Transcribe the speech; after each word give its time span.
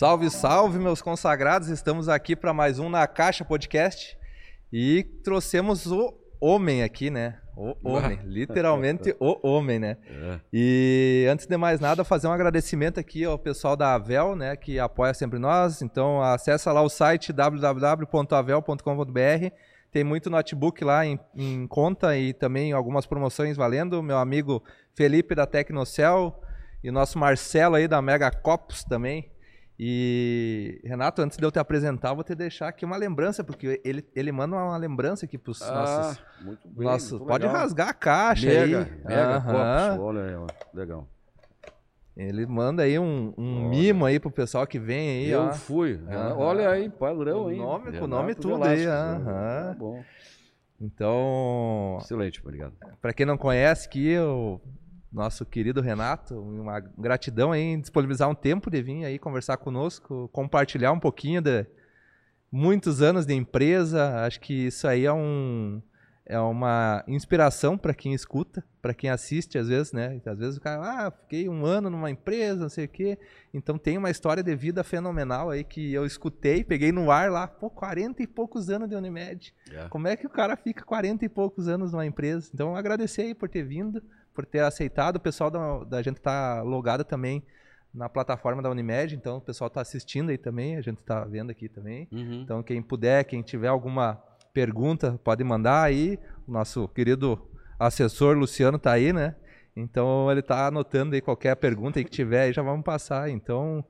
Salve, 0.00 0.30
salve, 0.30 0.78
meus 0.78 1.02
consagrados! 1.02 1.68
Estamos 1.68 2.08
aqui 2.08 2.34
para 2.34 2.54
mais 2.54 2.78
um 2.78 2.88
Na 2.88 3.06
Caixa 3.06 3.44
Podcast 3.44 4.16
e 4.72 5.04
trouxemos 5.22 5.92
o 5.92 6.14
homem 6.40 6.82
aqui, 6.82 7.10
né? 7.10 7.38
O 7.54 7.76
homem, 7.86 8.18
literalmente 8.24 9.14
o 9.20 9.46
homem, 9.46 9.78
né? 9.78 9.98
É. 10.08 10.40
E 10.50 11.26
antes 11.30 11.46
de 11.46 11.54
mais 11.58 11.80
nada, 11.80 12.02
fazer 12.02 12.28
um 12.28 12.32
agradecimento 12.32 12.98
aqui 12.98 13.26
ao 13.26 13.38
pessoal 13.38 13.76
da 13.76 13.92
Avel, 13.92 14.34
né, 14.34 14.56
que 14.56 14.78
apoia 14.78 15.12
sempre 15.12 15.38
nós. 15.38 15.82
Então, 15.82 16.22
acessa 16.22 16.72
lá 16.72 16.80
o 16.80 16.88
site 16.88 17.30
www.avel.com.br. 17.30 19.54
Tem 19.92 20.02
muito 20.02 20.30
notebook 20.30 20.82
lá 20.82 21.04
em, 21.04 21.20
em, 21.36 21.66
conta 21.66 22.16
e 22.16 22.32
também 22.32 22.72
algumas 22.72 23.04
promoções 23.04 23.54
valendo. 23.54 24.02
Meu 24.02 24.16
amigo 24.16 24.64
Felipe 24.94 25.34
da 25.34 25.44
Tecnocel 25.44 26.40
e 26.82 26.88
o 26.88 26.92
nosso 26.92 27.18
Marcelo 27.18 27.74
aí 27.74 27.86
da 27.86 28.00
Mega 28.00 28.30
Copos 28.30 28.82
também. 28.82 29.30
E, 29.82 30.78
Renato, 30.84 31.22
antes 31.22 31.38
de 31.38 31.44
eu 31.46 31.50
te 31.50 31.58
apresentar, 31.58 32.12
vou 32.12 32.22
te 32.22 32.34
deixar 32.34 32.68
aqui 32.68 32.84
uma 32.84 32.98
lembrança, 32.98 33.42
porque 33.42 33.80
ele, 33.82 34.06
ele 34.14 34.30
manda 34.30 34.54
uma 34.54 34.76
lembrança 34.76 35.24
aqui 35.24 35.38
para 35.38 35.52
os 35.52 35.62
ah, 35.62 35.72
nossos. 35.72 36.22
Muito 36.42 36.68
bem. 36.68 36.86
Nossos, 36.86 37.12
muito 37.12 37.24
pode 37.24 37.46
legal. 37.46 37.62
rasgar 37.62 37.88
a 37.88 37.94
caixa 37.94 38.46
mega, 38.46 38.78
aí. 38.80 39.04
Mega, 39.06 39.36
uhum. 39.38 39.42
Copos, 39.42 40.04
olha 40.04 40.22
aí, 40.22 40.46
legal. 40.74 41.08
Ele 42.14 42.44
manda 42.44 42.82
aí 42.82 42.98
um, 42.98 43.32
um 43.38 43.70
mimo 43.70 44.04
aí 44.04 44.20
pro 44.20 44.30
pessoal 44.30 44.66
que 44.66 44.78
vem 44.78 45.22
aí. 45.22 45.30
Eu 45.30 45.44
ó. 45.44 45.52
fui. 45.54 45.94
Uhum. 45.94 46.38
Olha 46.38 46.68
aí, 46.68 46.90
padrão 46.90 47.46
aí. 47.46 47.56
Nome, 47.56 47.98
com 47.98 48.06
nome 48.06 48.34
tudo 48.34 48.58
Velasco, 48.58 48.86
aí. 48.86 48.86
Uhum. 48.86 49.74
Bom. 49.78 50.04
Então. 50.78 51.96
Excelente, 52.02 52.38
obrigado. 52.42 52.74
Para 53.00 53.14
quem 53.14 53.24
não 53.24 53.38
conhece, 53.38 53.88
que 53.88 54.10
eu 54.10 54.60
nosso 55.12 55.44
querido 55.44 55.80
Renato, 55.80 56.40
uma 56.40 56.80
gratidão 56.80 57.52
aí 57.52 57.60
em 57.60 57.80
disponibilizar 57.80 58.28
um 58.28 58.34
tempo 58.34 58.70
de 58.70 58.80
vir 58.82 59.04
aí 59.04 59.18
conversar 59.18 59.56
conosco, 59.56 60.28
compartilhar 60.32 60.92
um 60.92 61.00
pouquinho 61.00 61.40
de 61.40 61.66
muitos 62.50 63.02
anos 63.02 63.26
de 63.26 63.34
empresa. 63.34 64.24
Acho 64.24 64.40
que 64.40 64.66
isso 64.66 64.86
aí 64.86 65.04
é 65.04 65.12
um 65.12 65.82
é 66.30 66.38
uma 66.38 67.02
inspiração 67.08 67.76
para 67.76 67.92
quem 67.92 68.14
escuta, 68.14 68.62
para 68.80 68.94
quem 68.94 69.10
assiste 69.10 69.58
às 69.58 69.66
vezes, 69.66 69.92
né? 69.92 70.20
Às 70.24 70.38
vezes 70.38 70.58
o 70.58 70.60
cara, 70.60 70.80
ah, 70.80 71.10
fiquei 71.10 71.48
um 71.48 71.66
ano 71.66 71.90
numa 71.90 72.08
empresa, 72.08 72.60
não 72.60 72.68
sei 72.68 72.84
o 72.84 72.88
quê. 72.88 73.18
Então 73.52 73.76
tem 73.76 73.98
uma 73.98 74.10
história 74.10 74.40
de 74.40 74.54
vida 74.54 74.84
fenomenal 74.84 75.50
aí 75.50 75.64
que 75.64 75.92
eu 75.92 76.06
escutei, 76.06 76.62
peguei 76.62 76.92
no 76.92 77.10
ar 77.10 77.32
lá, 77.32 77.48
pô, 77.48 77.68
40 77.68 78.22
e 78.22 78.28
poucos 78.28 78.70
anos 78.70 78.88
de 78.88 78.94
Unimed. 78.94 79.52
Yeah. 79.66 79.86
É. 79.86 79.88
Como 79.88 80.06
é 80.06 80.16
que 80.16 80.24
o 80.24 80.30
cara 80.30 80.54
fica 80.54 80.84
40 80.84 81.24
e 81.24 81.28
poucos 81.28 81.66
anos 81.66 81.90
numa 81.90 82.06
empresa? 82.06 82.48
Então 82.54 82.76
agradecer 82.76 83.22
aí 83.22 83.34
por 83.34 83.48
ter 83.48 83.64
vindo 83.64 84.00
por 84.40 84.46
ter 84.46 84.60
aceitado. 84.60 85.16
O 85.16 85.20
pessoal 85.20 85.50
da, 85.50 85.84
da 85.84 86.02
gente 86.02 86.16
está 86.16 86.62
logado 86.62 87.04
também 87.04 87.42
na 87.92 88.08
plataforma 88.08 88.62
da 88.62 88.70
Unimed, 88.70 89.14
então 89.14 89.38
o 89.38 89.40
pessoal 89.40 89.68
está 89.68 89.80
assistindo 89.80 90.30
aí 90.30 90.38
também, 90.38 90.76
a 90.76 90.80
gente 90.80 90.98
está 90.98 91.24
vendo 91.24 91.50
aqui 91.50 91.68
também. 91.68 92.08
Uhum. 92.10 92.42
Então 92.42 92.62
quem 92.62 92.80
puder, 92.80 93.24
quem 93.24 93.42
tiver 93.42 93.68
alguma 93.68 94.22
pergunta, 94.54 95.20
pode 95.22 95.44
mandar 95.44 95.82
aí. 95.82 96.18
O 96.46 96.52
nosso 96.52 96.88
querido 96.88 97.38
assessor 97.78 98.36
Luciano 98.36 98.76
está 98.76 98.92
aí, 98.92 99.12
né? 99.12 99.34
Então 99.76 100.30
ele 100.30 100.40
está 100.40 100.68
anotando 100.68 101.14
aí 101.14 101.20
qualquer 101.20 101.54
pergunta 101.56 102.02
que 102.02 102.10
tiver 102.10 102.42
aí, 102.42 102.52
já 102.52 102.62
vamos 102.62 102.84
passar. 102.84 103.28
Então, 103.28 103.84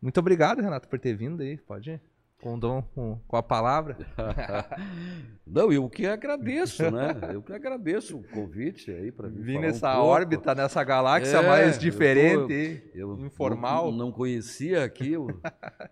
muito 0.00 0.18
obrigado, 0.18 0.62
Renato, 0.62 0.88
por 0.88 0.98
ter 0.98 1.14
vindo 1.14 1.42
aí. 1.42 1.58
Pode 1.58 1.90
ir 1.90 2.00
com, 2.42 2.58
dom, 2.58 2.82
com, 2.92 3.20
com 3.28 3.36
a 3.36 3.42
palavra. 3.42 3.96
Não, 5.46 5.72
eu 5.72 5.88
que 5.88 6.06
agradeço, 6.06 6.90
né? 6.90 7.14
Eu 7.32 7.40
que 7.40 7.52
agradeço 7.52 8.18
o 8.18 8.22
convite 8.24 8.90
aí 8.90 9.12
para 9.12 9.28
vir 9.28 9.60
nessa 9.60 9.96
um 9.96 10.02
órbita, 10.02 10.52
nessa 10.52 10.82
galáxia 10.82 11.36
é, 11.36 11.46
mais 11.46 11.78
diferente, 11.78 12.82
eu, 12.92 13.16
eu 13.16 13.26
informal. 13.26 13.92
Não, 13.92 14.06
não, 14.06 14.12
conhecia 14.12 14.82
aqui 14.82 15.16
o, 15.16 15.28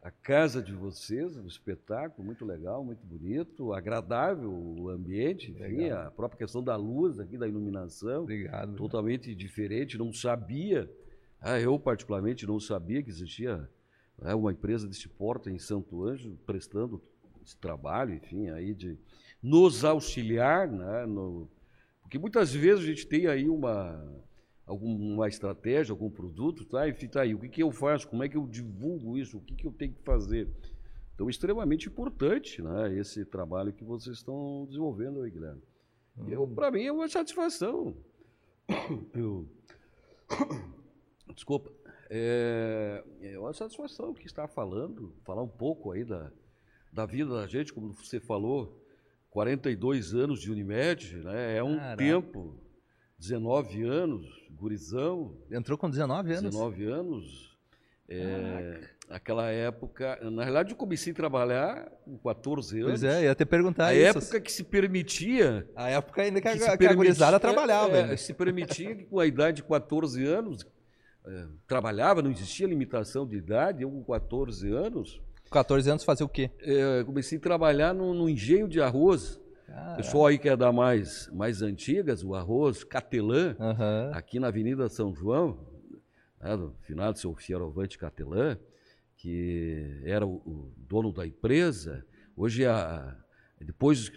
a 0.02 0.10
casa 0.10 0.60
de 0.60 0.72
vocês, 0.72 1.36
o 1.36 1.46
espetáculo, 1.46 2.26
muito 2.26 2.44
legal, 2.44 2.84
muito 2.84 3.06
bonito, 3.06 3.72
agradável 3.72 4.52
o 4.52 4.88
ambiente, 4.88 5.52
enfim, 5.52 5.90
a 5.90 6.10
própria 6.10 6.38
questão 6.38 6.64
da 6.64 6.74
luz 6.74 7.20
aqui, 7.20 7.38
da 7.38 7.46
iluminação. 7.46 8.22
Obrigado. 8.22 8.74
Totalmente 8.74 9.32
diferente, 9.36 9.96
não 9.96 10.12
sabia. 10.12 10.90
Ah, 11.40 11.60
eu 11.60 11.78
particularmente 11.78 12.44
não 12.44 12.58
sabia 12.58 13.02
que 13.02 13.08
existia 13.08 13.68
é 14.22 14.34
uma 14.34 14.52
empresa 14.52 14.86
deste 14.86 15.08
porte 15.08 15.50
em 15.50 15.58
Santo 15.58 16.04
Anjo, 16.04 16.38
prestando 16.46 17.02
esse 17.44 17.56
trabalho, 17.56 18.14
enfim, 18.14 18.48
aí 18.50 18.74
de 18.74 18.98
nos 19.42 19.84
auxiliar, 19.84 20.68
né, 20.68 21.06
no, 21.06 21.48
porque 22.10 22.18
muitas 22.18 22.52
vezes 22.52 22.82
a 22.82 22.86
gente 22.88 23.06
tem 23.06 23.28
aí 23.28 23.48
uma, 23.48 24.04
alguma 24.66 25.28
estratégia, 25.28 25.92
algum 25.92 26.10
produto, 26.10 26.64
tá? 26.64 26.88
E 26.88 26.92
tá 27.08 27.22
aí, 27.22 27.36
o 27.36 27.38
que, 27.38 27.48
que 27.48 27.62
eu 27.62 27.70
faço? 27.70 28.08
Como 28.08 28.24
é 28.24 28.28
que 28.28 28.36
eu 28.36 28.48
divulgo 28.48 29.16
isso? 29.16 29.38
O 29.38 29.40
que, 29.40 29.54
que 29.54 29.64
eu 29.64 29.72
tenho 29.72 29.92
que 29.92 30.02
fazer? 30.02 30.48
Então, 31.14 31.30
extremamente 31.30 31.86
importante, 31.86 32.60
né, 32.60 32.92
esse 32.98 33.24
trabalho 33.24 33.72
que 33.72 33.84
vocês 33.84 34.16
estão 34.16 34.66
desenvolvendo 34.66 35.22
aí, 35.22 35.30
Guilherme. 35.30 35.62
Hum. 36.18 36.52
Para 36.52 36.72
mim 36.72 36.82
é 36.82 36.90
uma 36.90 37.08
satisfação. 37.08 37.96
Eu... 39.14 39.48
Desculpa. 41.32 41.70
É, 42.12 43.04
é 43.22 43.38
uma 43.38 43.52
satisfação 43.52 44.12
que 44.12 44.26
está 44.26 44.48
falando, 44.48 45.14
falar 45.24 45.42
um 45.42 45.48
pouco 45.48 45.92
aí 45.92 46.04
da, 46.04 46.32
da 46.92 47.06
vida 47.06 47.32
da 47.32 47.46
gente, 47.46 47.72
como 47.72 47.92
você 47.92 48.18
falou, 48.18 48.84
42 49.30 50.12
anos 50.12 50.40
de 50.40 50.50
Unimed, 50.50 51.18
né? 51.18 51.56
É 51.56 51.62
um 51.62 51.76
Caraca. 51.76 51.96
tempo, 51.96 52.60
19 53.16 53.84
anos, 53.84 54.26
gurizão. 54.50 55.36
Entrou 55.52 55.78
com 55.78 55.88
19 55.88 56.32
anos? 56.32 56.50
19 56.50 56.84
anos. 56.84 57.56
É, 58.08 58.80
aquela 59.08 59.48
época, 59.52 60.18
na 60.32 60.42
realidade 60.42 60.72
eu 60.72 60.76
comecei 60.76 61.12
a 61.12 61.16
trabalhar 61.16 61.92
com 62.04 62.18
14 62.18 62.78
anos. 62.80 62.90
Pois 62.90 63.04
é, 63.04 63.22
ia 63.22 63.30
até 63.30 63.44
perguntar 63.44 63.86
a 63.86 63.94
isso. 63.94 64.18
A 64.18 64.20
época 64.20 64.40
que 64.40 64.50
se 64.50 64.64
permitia... 64.64 65.70
A 65.76 65.90
época 65.90 66.22
ainda 66.22 66.40
que, 66.40 66.58
que, 66.58 66.64
a, 66.64 66.76
que 66.76 66.86
a 66.88 66.92
gurizada 66.92 67.38
trabalhava. 67.38 67.98
É, 67.98 68.16
se 68.16 68.34
permitia 68.34 68.96
que 68.96 69.04
com 69.04 69.20
a 69.20 69.26
idade 69.26 69.58
de 69.58 69.62
14 69.62 70.26
anos, 70.26 70.66
é, 71.30 71.46
trabalhava, 71.66 72.20
não 72.20 72.30
existia 72.30 72.66
limitação 72.66 73.24
de 73.24 73.36
idade, 73.36 73.82
eu 73.82 73.90
com 73.90 74.02
14 74.02 74.68
anos. 74.72 75.20
14 75.50 75.90
anos 75.90 76.04
fazer 76.04 76.24
o 76.24 76.28
quê? 76.28 76.50
É, 76.60 77.04
comecei 77.04 77.38
a 77.38 77.40
trabalhar 77.40 77.94
no, 77.94 78.12
no 78.12 78.28
engenho 78.28 78.68
de 78.68 78.80
arroz. 78.80 79.40
Caraca. 79.66 79.96
Pessoal 79.96 80.26
aí 80.26 80.38
que 80.38 80.48
é 80.48 80.56
da 80.56 80.72
mais, 80.72 81.30
mais 81.32 81.62
antigas, 81.62 82.24
o 82.24 82.34
arroz 82.34 82.82
Catelã, 82.82 83.56
uhum. 83.58 84.12
aqui 84.12 84.40
na 84.40 84.48
Avenida 84.48 84.88
São 84.88 85.14
João, 85.14 85.58
né, 86.40 86.56
no 86.56 86.74
final 86.80 87.12
do 87.12 87.18
seu 87.18 87.32
Fierovante 87.36 87.96
Catelã, 87.96 88.58
que 89.16 90.02
era 90.04 90.26
o, 90.26 90.36
o, 90.44 90.72
dono 90.76 91.12
da 91.12 91.24
empresa. 91.24 92.04
Hoje, 92.36 92.66
a, 92.66 93.16
depois 93.60 94.10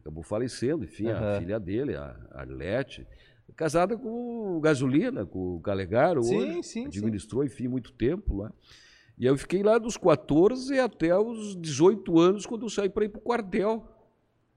acabou 0.00 0.24
falecendo, 0.24 0.84
enfim, 0.84 1.06
uhum. 1.06 1.16
a 1.16 1.38
filha 1.38 1.60
dele, 1.60 1.94
a 1.94 2.16
Arlete, 2.32 3.06
casada 3.54 3.96
com 3.96 4.60
gasolina, 4.60 5.24
com 5.24 5.56
o 5.56 5.60
Calegaro, 5.60 6.22
sim, 6.22 6.36
hoje, 6.36 6.62
sim, 6.62 6.86
administrou, 6.86 7.42
sim. 7.42 7.48
enfim, 7.48 7.68
muito 7.68 7.92
tempo 7.92 8.36
lá. 8.38 8.52
E 9.18 9.26
aí 9.26 9.32
eu 9.32 9.38
fiquei 9.38 9.62
lá 9.62 9.78
dos 9.78 9.96
14 9.96 10.78
até 10.78 11.16
os 11.16 11.56
18 11.56 12.18
anos, 12.18 12.44
quando 12.46 12.66
eu 12.66 12.70
saí 12.70 12.88
para 12.88 13.04
ir 13.04 13.08
para 13.08 13.18
o 13.18 13.22
quartel. 13.22 13.92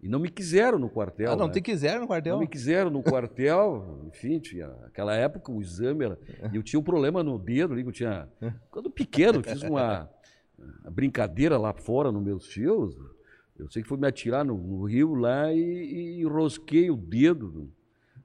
E 0.02 0.08
não 0.08 0.20
me 0.20 0.30
quiseram 0.30 0.80
no 0.80 0.90
quartel. 0.90 1.32
Ah, 1.32 1.36
não 1.36 1.48
né? 1.48 1.54
te 1.54 1.62
quiseram 1.62 2.02
no 2.02 2.08
quartel? 2.08 2.34
Não 2.34 2.40
me 2.42 2.48
quiseram 2.48 2.90
no 2.90 3.04
quartel. 3.04 4.02
Enfim, 4.08 4.40
tinha, 4.40 4.68
naquela 4.68 5.14
época 5.14 5.52
o 5.52 5.62
exame 5.62 6.06
era. 6.06 6.20
Eu 6.54 6.64
tinha 6.64 6.80
um 6.80 6.84
problema 6.84 7.22
no 7.22 7.38
dedo 7.38 7.74
ali, 7.74 7.84
que 7.84 7.90
eu 7.90 7.94
tinha. 7.94 8.30
Quando 8.72 8.90
pequeno, 8.90 9.44
fiz 9.44 9.62
uma, 9.62 10.10
uma 10.58 10.92
brincadeira 10.92 11.58
lá 11.58 11.74
fora 11.74 12.12
nos 12.12 12.24
meus 12.24 12.48
fios. 12.48 12.96
Eu 13.58 13.70
sei 13.70 13.82
que 13.82 13.90
foi 13.90 13.98
me 13.98 14.08
atirar 14.08 14.46
no, 14.46 14.58
no 14.58 14.86
rio 14.86 15.16
lá 15.16 15.54
e, 15.54 16.20
e 16.20 16.24
rosquei 16.24 16.90
o 16.90 16.96
dedo 16.96 17.70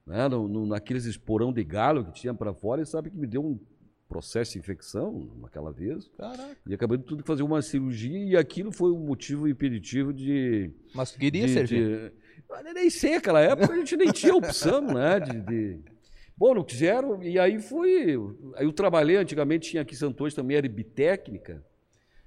né, 0.05 0.27
no, 0.27 0.47
no, 0.47 0.65
naqueles 0.65 1.05
esporão 1.05 1.51
de 1.51 1.63
galo 1.63 2.05
que 2.05 2.13
tinha 2.13 2.33
para 2.33 2.53
fora, 2.53 2.81
e 2.81 2.85
sabe 2.85 3.09
que 3.09 3.17
me 3.17 3.25
deu 3.25 3.43
um 3.43 3.59
processo 4.07 4.53
de 4.53 4.59
infecção 4.59 5.31
naquela 5.41 5.71
vez. 5.71 6.07
Caraca. 6.17 6.57
E 6.67 6.73
acabei 6.73 6.97
de 6.97 7.03
tudo 7.03 7.23
fazer 7.23 7.43
uma 7.43 7.61
cirurgia 7.61 8.17
e 8.17 8.37
aquilo 8.37 8.71
foi 8.71 8.91
o 8.91 8.95
um 8.95 9.05
motivo 9.05 9.47
impeditivo 9.47 10.13
de. 10.13 10.71
Mas 10.93 11.11
tu 11.11 11.19
queria 11.19 11.47
de, 11.47 11.53
servir? 11.53 12.13
De, 12.63 12.73
nem 12.73 12.89
sei, 12.89 13.15
naquela 13.15 13.41
época 13.41 13.73
a 13.73 13.77
gente 13.77 13.97
nem 13.97 14.11
tinha 14.11 14.35
opção, 14.35 14.81
né? 14.81 15.19
De, 15.19 15.41
de... 15.41 15.79
Bom, 16.37 16.53
não 16.53 16.63
quiseram, 16.63 17.23
e 17.23 17.39
aí 17.39 17.59
fui. 17.59 18.17
Aí 18.55 18.65
eu 18.65 18.73
trabalhei, 18.73 19.15
antigamente 19.15 19.71
tinha 19.71 19.81
aqui 19.81 19.95
em 19.95 19.97
Santos 19.97 20.33
também, 20.33 20.57
era 20.57 20.67
Bitécnica, 20.67 21.65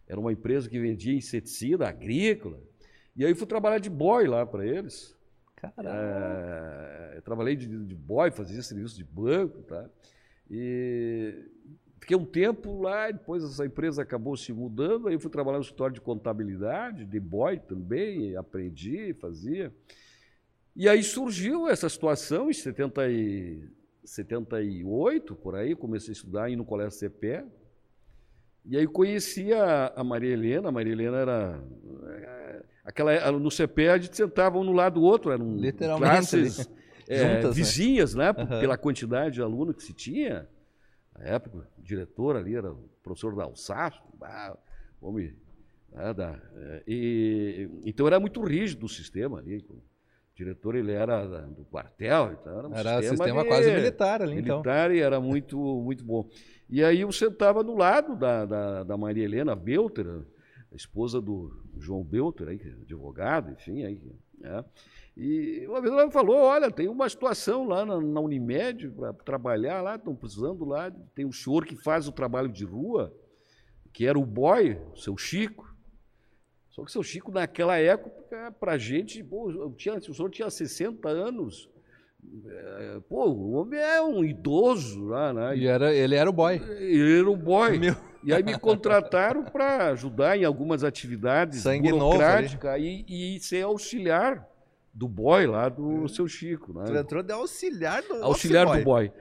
era 0.07 0.19
uma 0.19 0.33
empresa 0.33 0.69
que 0.69 0.81
vendia 0.81 1.15
inseticida 1.15 1.89
agrícola. 1.89 2.61
E 3.15 3.25
aí 3.25 3.35
fui 3.35 3.47
trabalhar 3.47 3.79
de 3.79 3.91
boy 3.91 4.27
lá 4.27 4.47
para 4.47 4.67
eles. 4.67 5.18
É, 5.85 7.15
eu 7.17 7.23
trabalhei 7.23 7.57
de, 7.57 7.67
de 7.67 7.95
boy, 7.95 8.31
fazia 8.31 8.63
serviço 8.63 8.97
de 8.97 9.05
banco, 9.05 9.63
tá? 9.63 9.89
E 10.51 11.45
fiquei 12.01 12.17
um 12.17 12.25
tempo 12.25 12.81
lá, 12.81 13.11
depois 13.11 13.45
essa 13.45 13.67
empresa 13.67 14.03
acabou 14.03 14.37
se 14.37 14.53
mudando, 14.53 15.09
aí 15.09 15.15
eu 15.15 15.21
fui 15.21 15.31
trabalhar 15.31 15.59
no 15.59 15.63
escritório 15.63 15.95
de 15.95 16.01
contabilidade, 16.01 17.05
de 17.05 17.21
boy 17.21 17.59
também, 17.59 18.37
aprendi, 18.37 19.15
fazia. 19.15 19.73
E 20.75 20.89
aí 20.89 21.03
surgiu 21.03 21.69
essa 21.69 21.89
situação 21.89 22.49
em 22.49 22.53
70 22.53 23.11
e, 23.11 23.69
78, 24.09 25.35
por 25.37 25.55
aí, 25.55 25.75
comecei 25.75 26.13
a 26.13 26.13
estudar, 26.13 26.51
ir 26.51 26.57
no 26.57 26.65
colégio 26.65 26.99
CPE, 26.99 27.45
E 28.69 28.77
aí 28.77 28.87
conheci 28.87 29.51
a, 29.53 30.05
Maria 30.05 30.31
Helena, 30.31 30.69
a 30.69 30.73
Maria 30.73 30.93
Helena 30.93 31.17
era. 31.17 31.65
É, 32.07 32.63
aquela, 32.85 33.33
no 33.33 33.51
CPE 33.51 33.89
a 33.89 33.99
gente 33.99 34.15
sentava 34.15 34.59
um 34.59 34.65
no 34.65 34.73
lado 34.73 35.01
do 35.01 35.03
outro, 35.03 35.33
eram 35.33 35.57
Literalmente, 35.57 36.11
classes 36.11 36.71
é, 37.09 37.17
Juntas, 37.17 37.45
né? 37.45 37.51
vizinhas, 37.53 38.15
né? 38.15 38.31
né? 38.31 38.43
Uhum. 38.43 38.61
Pela 38.61 38.77
quantidade 38.77 39.37
de 39.37 39.43
aluno 39.43 39.73
que 39.73 39.83
se 39.83 39.95
tinha. 39.95 40.47
Na 41.19 41.25
época, 41.25 41.67
o 41.79 41.83
diretor 41.83 42.37
ali 42.37 42.55
era 42.55 42.71
o 42.71 42.91
professor 43.03 43.35
da 43.35 43.45
Alsácio, 43.45 44.03
homem. 45.01 45.35
Né, 45.91 46.13
da, 46.13 46.39
é, 46.55 46.83
e, 46.87 47.71
então 47.87 48.07
era 48.07 48.21
muito 48.21 48.43
rígido 48.43 48.85
o 48.85 48.89
sistema 48.89 49.39
ali. 49.39 49.65
Diretor 50.39 50.77
ele 50.77 50.93
era 50.93 51.27
do 51.49 51.65
quartel, 51.65 52.37
então 52.41 52.59
era 52.61 52.69
um 52.69 52.73
era 52.73 52.91
sistema, 52.99 53.17
sistema 53.17 53.43
de, 53.43 53.49
quase 53.49 53.71
militar 53.73 54.23
ali, 54.23 54.37
militar, 54.37 54.45
então. 54.45 54.57
Militar 54.59 54.95
e 54.95 55.01
era 55.01 55.21
muito, 55.21 55.59
muito 55.59 56.05
bom. 56.05 56.31
E 56.71 56.85
aí 56.85 57.01
eu 57.01 57.11
sentava 57.11 57.65
do 57.65 57.75
lado 57.75 58.15
da, 58.15 58.45
da, 58.45 58.85
da 58.85 58.97
Maria 58.97 59.25
Helena 59.25 59.57
Belter, 59.57 60.07
a 60.71 60.77
esposa 60.77 61.21
do 61.21 61.61
João 61.77 62.05
Belter, 62.05 62.47
aí, 62.47 62.61
é 62.65 62.83
advogado, 62.83 63.51
enfim. 63.51 63.83
Aí, 63.83 64.01
né? 64.39 64.65
E 65.17 65.67
uma 65.67 65.81
vez 65.81 65.93
ela 65.93 66.07
me 66.07 66.13
falou, 66.13 66.37
olha, 66.37 66.71
tem 66.71 66.87
uma 66.87 67.09
situação 67.09 67.67
lá 67.67 67.85
na, 67.85 68.01
na 68.01 68.21
Unimed 68.21 68.91
para 68.91 69.13
trabalhar 69.13 69.83
lá, 69.83 69.97
estão 69.97 70.15
precisando 70.15 70.65
lá, 70.65 70.89
tem 71.17 71.25
um 71.25 71.33
senhor 71.33 71.67
que 71.67 71.75
faz 71.75 72.07
o 72.07 72.13
trabalho 72.13 72.49
de 72.49 72.65
rua, 72.65 73.13
que 73.93 74.07
era 74.07 74.17
o 74.17 74.25
boy, 74.25 74.81
o 74.93 74.97
seu 74.97 75.17
Chico. 75.17 75.68
Só 76.79 76.85
que 76.85 76.91
o 76.91 76.93
seu 76.93 77.03
Chico, 77.03 77.33
naquela 77.33 77.77
época, 77.77 78.55
para 78.61 78.73
a 78.73 78.79
gente, 78.79 79.23
pô, 79.25 79.73
tinha, 79.77 79.97
o 79.97 80.15
senhor 80.15 80.31
tinha 80.31 80.49
60 80.49 81.09
anos, 81.09 81.69
é, 82.47 83.01
pô, 83.09 83.27
o 83.27 83.53
homem 83.53 83.81
é 83.81 84.01
um 84.01 84.25
idoso 84.25 85.05
lá, 85.07 85.33
né? 85.33 85.57
E 85.57 85.67
era, 85.67 85.93
ele 85.93 86.15
era 86.15 86.31
o 86.31 86.33
boy. 86.33 86.55
Ele 86.79 87.19
era 87.19 87.29
o 87.29 87.37
boy. 87.37 87.79
Meu... 87.81 87.97
E 88.23 88.33
aí 88.33 88.45
me 88.45 88.57
contrataram 88.57 89.45
para 89.45 89.89
ajudar 89.89 90.37
em 90.37 90.45
algumas 90.45 90.85
atividades 90.85 91.63
Sangue 91.63 91.91
burocráticas 91.91 92.81
e, 92.81 93.05
e 93.09 93.41
ser 93.41 93.65
auxiliar 93.65 94.47
do 94.99 95.07
boy 95.07 95.47
lá 95.47 95.69
do 95.69 96.07
é. 96.07 96.09
seu 96.09 96.27
Chico. 96.27 96.73
Né? 96.73 96.85
Tu 96.87 96.97
entrou 96.97 97.23
de 97.23 97.33
auxiliar 97.33 98.03
do 98.03 98.15
Auxiliar 98.25 98.67
boy. 98.67 98.79
do 98.79 98.85
boy. 98.85 99.13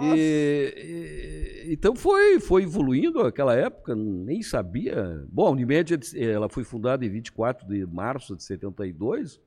E, 0.00 1.64
e, 1.66 1.72
então 1.72 1.96
foi, 1.96 2.38
foi 2.38 2.62
evoluindo 2.62 3.20
aquela 3.20 3.52
época, 3.52 3.96
nem 3.96 4.42
sabia. 4.42 5.26
Bom, 5.28 5.48
a 5.48 5.50
Unimed 5.50 5.98
ela 6.16 6.48
foi 6.48 6.62
fundada 6.62 7.04
em 7.04 7.08
24 7.08 7.66
de 7.66 7.84
março 7.84 8.36
de 8.36 8.44
72, 8.44 9.40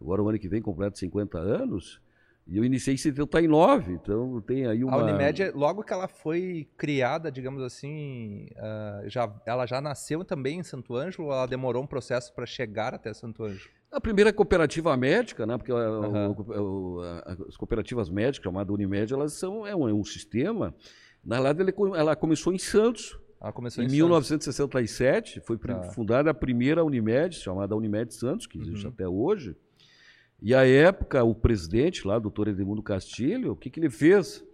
agora 0.00 0.22
o 0.22 0.28
ano 0.28 0.38
que 0.38 0.48
vem 0.48 0.62
completa 0.62 0.96
50 0.96 1.36
anos. 1.38 2.00
E 2.46 2.56
eu 2.58 2.64
iniciei 2.64 2.94
em 2.94 2.98
79, 2.98 3.92
então 3.92 4.40
tem 4.40 4.66
aí 4.66 4.82
uma... 4.82 4.94
A 4.94 5.04
Unimed, 5.04 5.52
logo 5.54 5.82
que 5.84 5.92
ela 5.92 6.08
foi 6.08 6.68
criada, 6.76 7.30
digamos 7.30 7.62
assim, 7.62 8.46
uh, 8.56 9.08
já, 9.08 9.32
ela 9.46 9.64
já 9.64 9.80
nasceu 9.80 10.24
também 10.24 10.58
em 10.58 10.62
Santo 10.62 10.96
Ângelo 10.96 11.28
ou 11.28 11.32
ela 11.32 11.46
demorou 11.46 11.82
um 11.82 11.86
processo 11.86 12.34
para 12.34 12.44
chegar 12.44 12.94
até 12.94 13.14
Santo 13.14 13.44
Ângelo? 13.44 13.70
A 13.92 14.00
primeira 14.00 14.32
cooperativa 14.32 14.96
médica, 14.96 15.46
né, 15.46 15.56
porque 15.56 15.72
uhum. 15.72 16.30
o, 16.30 16.98
o, 16.98 17.00
as 17.46 17.56
cooperativas 17.56 18.10
médicas, 18.10 18.44
chamada 18.44 18.72
Unimed, 18.72 19.12
elas 19.12 19.34
são 19.34 19.66
é 19.66 19.76
um, 19.76 19.88
é 19.88 19.92
um 19.92 20.04
sistema. 20.04 20.74
Na 21.24 21.40
verdade, 21.40 21.72
ela, 21.78 21.98
ela 21.98 22.16
começou 22.16 22.52
em 22.52 22.58
Santos, 22.58 23.16
ela 23.40 23.52
começou 23.52 23.84
em, 23.84 23.86
em 23.86 23.90
1967, 23.90 25.40
foi 25.40 25.58
tá. 25.58 25.82
fundada 25.90 26.30
a 26.30 26.34
primeira 26.34 26.84
Unimed, 26.84 27.36
chamada 27.36 27.76
Unimed 27.76 28.12
Santos, 28.14 28.46
que 28.46 28.58
existe 28.58 28.86
uhum. 28.86 28.92
até 28.92 29.06
hoje. 29.06 29.56
E 30.44 30.56
à 30.56 30.66
época, 30.66 31.22
o 31.22 31.36
presidente 31.36 32.04
lá, 32.04 32.18
doutor 32.18 32.48
Edmundo 32.48 32.82
Castilho, 32.82 33.52
o 33.52 33.56
que, 33.56 33.70
que 33.70 33.78
ele 33.78 33.88
fez? 33.88 34.44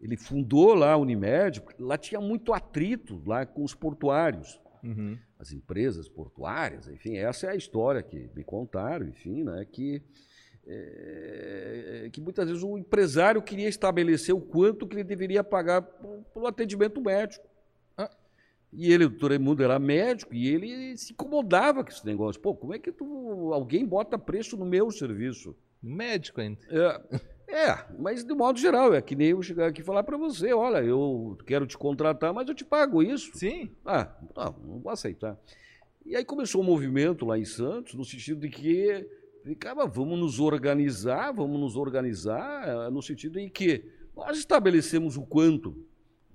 Ele 0.00 0.16
fundou 0.16 0.72
lá 0.72 0.92
a 0.92 0.96
Unimed, 0.96 1.62
lá 1.78 1.98
tinha 1.98 2.18
muito 2.18 2.54
atrito 2.54 3.22
lá 3.26 3.44
com 3.44 3.62
os 3.62 3.74
portuários, 3.74 4.58
uhum. 4.82 5.18
as 5.38 5.52
empresas 5.52 6.08
portuárias, 6.08 6.88
enfim, 6.88 7.18
essa 7.18 7.46
é 7.46 7.50
a 7.50 7.56
história 7.56 8.02
que 8.02 8.30
me 8.34 8.42
contaram, 8.42 9.06
enfim, 9.06 9.44
né, 9.44 9.66
que, 9.70 10.02
é, 10.66 12.08
que 12.10 12.22
muitas 12.22 12.48
vezes 12.48 12.62
o 12.62 12.78
empresário 12.78 13.42
queria 13.42 13.68
estabelecer 13.68 14.34
o 14.34 14.40
quanto 14.40 14.86
que 14.86 14.96
ele 14.96 15.04
deveria 15.04 15.44
pagar 15.44 15.82
pelo 15.82 16.46
atendimento 16.46 17.02
médico. 17.02 17.46
E 18.76 18.92
ele, 18.92 19.04
o 19.04 19.08
doutor 19.08 19.30
Raimundo, 19.30 19.62
era 19.62 19.78
médico 19.78 20.34
e 20.34 20.48
ele 20.48 20.96
se 20.96 21.12
incomodava 21.12 21.84
com 21.84 21.90
esse 21.90 22.04
negócio. 22.04 22.40
Pô, 22.40 22.54
como 22.54 22.74
é 22.74 22.78
que 22.78 22.90
tu, 22.90 23.50
alguém 23.52 23.86
bota 23.86 24.18
preço 24.18 24.56
no 24.56 24.64
meu 24.64 24.90
serviço? 24.90 25.56
Médico 25.80 26.40
ainda. 26.40 26.58
É, 26.68 27.66
é, 27.68 27.84
mas 27.98 28.24
de 28.24 28.34
modo 28.34 28.58
geral, 28.58 28.92
é 28.92 29.00
que 29.00 29.14
nem 29.14 29.28
eu 29.28 29.42
chegar 29.42 29.68
aqui 29.68 29.80
e 29.80 29.84
falar 29.84 30.02
para 30.02 30.16
você, 30.16 30.52
olha, 30.52 30.84
eu 30.84 31.38
quero 31.46 31.66
te 31.66 31.78
contratar, 31.78 32.32
mas 32.32 32.48
eu 32.48 32.54
te 32.54 32.64
pago 32.64 33.02
isso. 33.02 33.30
Sim. 33.34 33.70
Ah, 33.84 34.12
não, 34.36 34.56
não 34.66 34.80
vou 34.80 34.92
aceitar. 34.92 35.38
E 36.04 36.16
aí 36.16 36.24
começou 36.24 36.60
um 36.60 36.64
movimento 36.64 37.24
lá 37.24 37.38
em 37.38 37.44
Santos, 37.44 37.94
no 37.94 38.04
sentido 38.04 38.40
de 38.40 38.48
que, 38.48 39.08
ficava, 39.44 39.86
vamos 39.86 40.18
nos 40.18 40.40
organizar, 40.40 41.32
vamos 41.32 41.60
nos 41.60 41.76
organizar, 41.76 42.90
no 42.90 43.00
sentido 43.00 43.38
em 43.38 43.48
que 43.48 43.84
nós 44.16 44.38
estabelecemos 44.38 45.16
o 45.16 45.22
quanto 45.22 45.76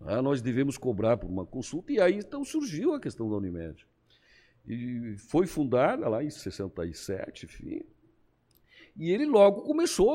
ah, 0.01 0.21
nós 0.21 0.41
devemos 0.41 0.77
cobrar 0.77 1.17
por 1.17 1.29
uma 1.29 1.45
consulta, 1.45 1.91
e 1.91 1.99
aí 1.99 2.15
então 2.15 2.43
surgiu 2.43 2.93
a 2.93 2.99
questão 2.99 3.29
da 3.29 3.35
Unimed. 3.35 3.85
E 4.67 5.15
foi 5.17 5.47
fundada 5.47 6.07
lá 6.07 6.23
em 6.23 6.29
67, 6.29 7.45
enfim. 7.45 7.81
E 8.95 9.11
ele 9.11 9.25
logo 9.25 9.61
começou 9.61 10.11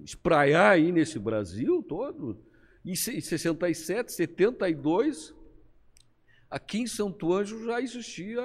a 0.00 0.04
espraiar 0.04 0.70
aí 0.70 0.90
nesse 0.90 1.18
Brasil 1.18 1.82
todo. 1.82 2.38
Em 2.84 2.94
67, 2.94 4.12
72, 4.12 5.34
aqui 6.50 6.80
em 6.80 6.86
Santo 6.86 7.32
Anjo 7.32 7.64
já 7.64 7.80
existia 7.80 8.42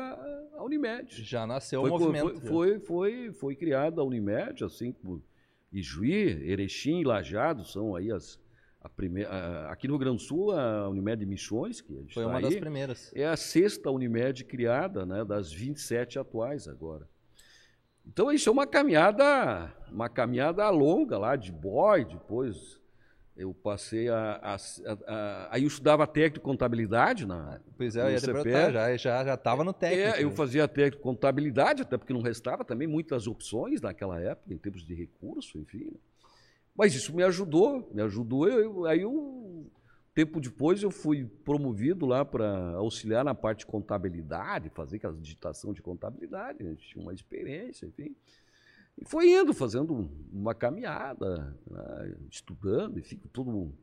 a 0.53 0.63
Unimed. 0.63 1.23
Já 1.23 1.45
nasceu 1.45 1.81
foi, 1.81 1.89
o 1.89 1.93
movimento. 1.93 2.39
Foi, 2.41 2.41
foi, 2.41 2.79
foi, 2.79 3.33
foi 3.33 3.55
criada 3.55 4.01
a 4.01 4.03
Unimed, 4.03 4.63
assim 4.63 4.91
como 4.91 5.23
Ijuí, 5.71 6.49
Erechim 6.49 7.01
e 7.01 7.03
Lajado 7.03 7.63
são 7.63 7.95
aí 7.95 8.11
as, 8.11 8.39
a 8.81 8.87
primeira, 8.87 9.29
a, 9.29 9.71
aqui 9.71 9.87
no 9.87 9.93
Rio 9.93 9.99
Grande 9.99 10.17
do 10.17 10.23
Sul, 10.23 10.51
a 10.51 10.89
Unimed 10.89 11.25
Missões, 11.25 11.81
que 11.81 12.05
foi 12.13 12.25
uma 12.25 12.37
aí, 12.37 12.43
das 12.43 12.55
primeiras. 12.55 13.11
É 13.13 13.25
a 13.25 13.35
sexta 13.35 13.91
Unimed 13.91 14.43
criada, 14.45 15.05
né, 15.05 15.25
das 15.25 15.51
27 15.51 16.19
atuais 16.19 16.67
agora. 16.67 17.07
Então 18.05 18.31
isso 18.31 18.49
é 18.49 18.51
uma 18.51 18.65
caminhada, 18.65 19.71
uma 19.91 20.09
caminhada 20.09 20.67
longa 20.69 21.17
lá 21.17 21.35
de 21.35 21.51
boy, 21.51 22.05
depois 22.05 22.79
eu 23.39 23.53
passei 23.53 24.09
a, 24.09 24.39
a, 24.43 24.55
a, 25.07 25.47
aí 25.51 25.63
eu 25.63 25.67
estudava 25.67 26.05
técnico 26.05 26.43
contabilidade 26.43 27.25
na 27.25 27.61
Pois 27.77 27.95
é, 27.95 28.01
eu 28.01 28.09
ia 28.09 28.19
já 28.19 28.97
já 28.97 29.23
já 29.23 29.33
estava 29.33 29.63
no 29.63 29.71
técnico. 29.71 30.17
É, 30.17 30.23
eu 30.23 30.31
fazia 30.31 30.67
técnico 30.67 31.01
contabilidade, 31.01 31.83
até 31.83 31.97
porque 31.97 32.11
não 32.11 32.21
restava 32.21 32.65
também 32.65 32.87
muitas 32.87 33.27
opções 33.27 33.79
naquela 33.79 34.19
época 34.19 34.53
em 34.53 34.57
termos 34.57 34.85
de 34.85 34.93
recurso, 34.93 35.57
enfim. 35.57 35.91
Mas 36.79 36.95
isso 36.95 37.13
me 37.13 37.23
ajudou, 37.23 37.91
me 37.93 38.01
ajudou. 38.03 38.47
Eu, 38.47 38.85
aí, 38.85 39.05
um 39.05 39.69
tempo 40.15 40.39
depois, 40.39 40.81
eu 40.81 40.89
fui 40.89 41.25
promovido 41.25 42.05
lá 42.05 42.23
para 42.23 42.69
auxiliar 42.75 43.25
na 43.25 43.35
parte 43.35 43.59
de 43.59 43.65
contabilidade, 43.65 44.69
fazer 44.69 44.95
aquela 44.95 45.13
digitação 45.13 45.73
de 45.73 45.81
contabilidade. 45.81 46.63
A 46.63 46.69
gente 46.69 46.87
tinha 46.87 47.03
uma 47.03 47.13
experiência, 47.13 47.85
enfim. 47.85 48.15
E 48.97 49.03
foi 49.03 49.29
indo, 49.29 49.53
fazendo 49.53 50.09
uma 50.31 50.55
caminhada, 50.55 51.53
né, 51.69 52.15
estudando, 52.31 52.97
enfim, 52.97 53.19
todo 53.33 53.49
um, 53.49 53.73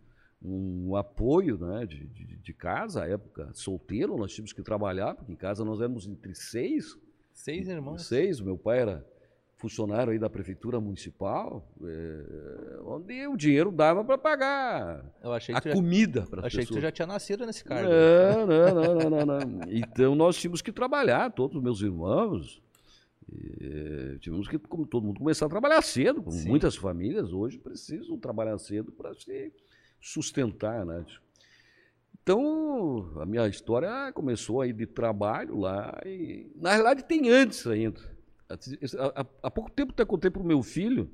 um 0.43 0.97
apoio 0.97 1.59
né, 1.59 1.85
de, 1.85 2.07
de, 2.07 2.38
de, 2.38 2.55
casa, 2.55 3.03
à 3.03 3.09
época 3.11 3.50
solteiro, 3.53 4.17
nós 4.17 4.33
tínhamos 4.33 4.55
que 4.55 4.62
trabalhar, 4.62 5.15
porque 5.15 5.33
em 5.33 5.37
casa 5.37 5.67
nós 5.67 5.83
éramos 5.83 6.07
entre 6.07 6.35
seis. 6.35 6.99
Seis 7.35 7.69
irmãos? 7.69 8.07
Seis, 8.07 8.41
meu 8.41 8.57
pai 8.57 8.79
era 8.79 9.07
funcionário 9.57 10.13
aí 10.13 10.19
da 10.19 10.29
prefeitura 10.29 10.81
municipal, 10.81 11.67
é, 11.83 12.79
onde 12.85 13.27
o 13.27 13.37
dinheiro 13.37 13.73
dava 13.73 14.05
para 14.05 14.19
pagar 14.19 15.05
a 15.23 15.73
comida 15.73 16.23
para 16.23 16.41
as 16.41 16.47
Achei 16.47 16.61
pessoas. 16.61 16.69
que 16.69 16.75
tu 16.75 16.81
já 16.83 16.93
tinha 16.93 17.07
nascido 17.07 17.47
nesse 17.47 17.65
cargo. 17.65 17.89
Não, 17.89 18.47
não, 18.47 18.75
não, 18.75 19.11
não, 19.11 19.27
não, 19.27 19.47
não. 19.47 19.61
Então 19.69 20.15
nós 20.15 20.37
tínhamos 20.37 20.61
que 20.61 20.71
trabalhar, 20.71 21.31
todos 21.31 21.57
os 21.57 21.63
meus 21.63 21.81
irmãos, 21.81 22.63
e, 23.33 24.19
tivemos 24.21 24.47
que, 24.47 24.59
como 24.59 24.87
todo 24.87 25.05
mundo, 25.05 25.19
começar 25.19 25.47
a 25.47 25.49
trabalhar 25.49 25.83
cedo. 25.83 26.25
Sim. 26.31 26.49
Muitas 26.49 26.77
famílias 26.77 27.33
hoje 27.33 27.59
precisam 27.59 28.19
trabalhar 28.19 28.59
cedo 28.59 28.93
para 28.93 29.15
se 29.15 29.53
sustentar, 30.01 30.85
né? 30.85 31.05
Então, 32.23 33.13
a 33.21 33.27
minha 33.27 33.47
história 33.49 34.13
começou 34.13 34.61
aí 34.61 34.73
de 34.73 34.87
trabalho 34.87 35.59
lá 35.59 35.99
e, 36.05 36.51
na 36.57 36.71
realidade, 36.73 37.05
tem 37.05 37.31
antes 37.31 37.67
ainda. 37.67 38.16
Há, 39.43 39.50
pouco 39.50 39.71
tempo 39.71 39.93
até 39.93 40.05
contei 40.05 40.31
para 40.31 40.43
o 40.43 40.47
meu 40.47 40.62
filho, 40.62 41.11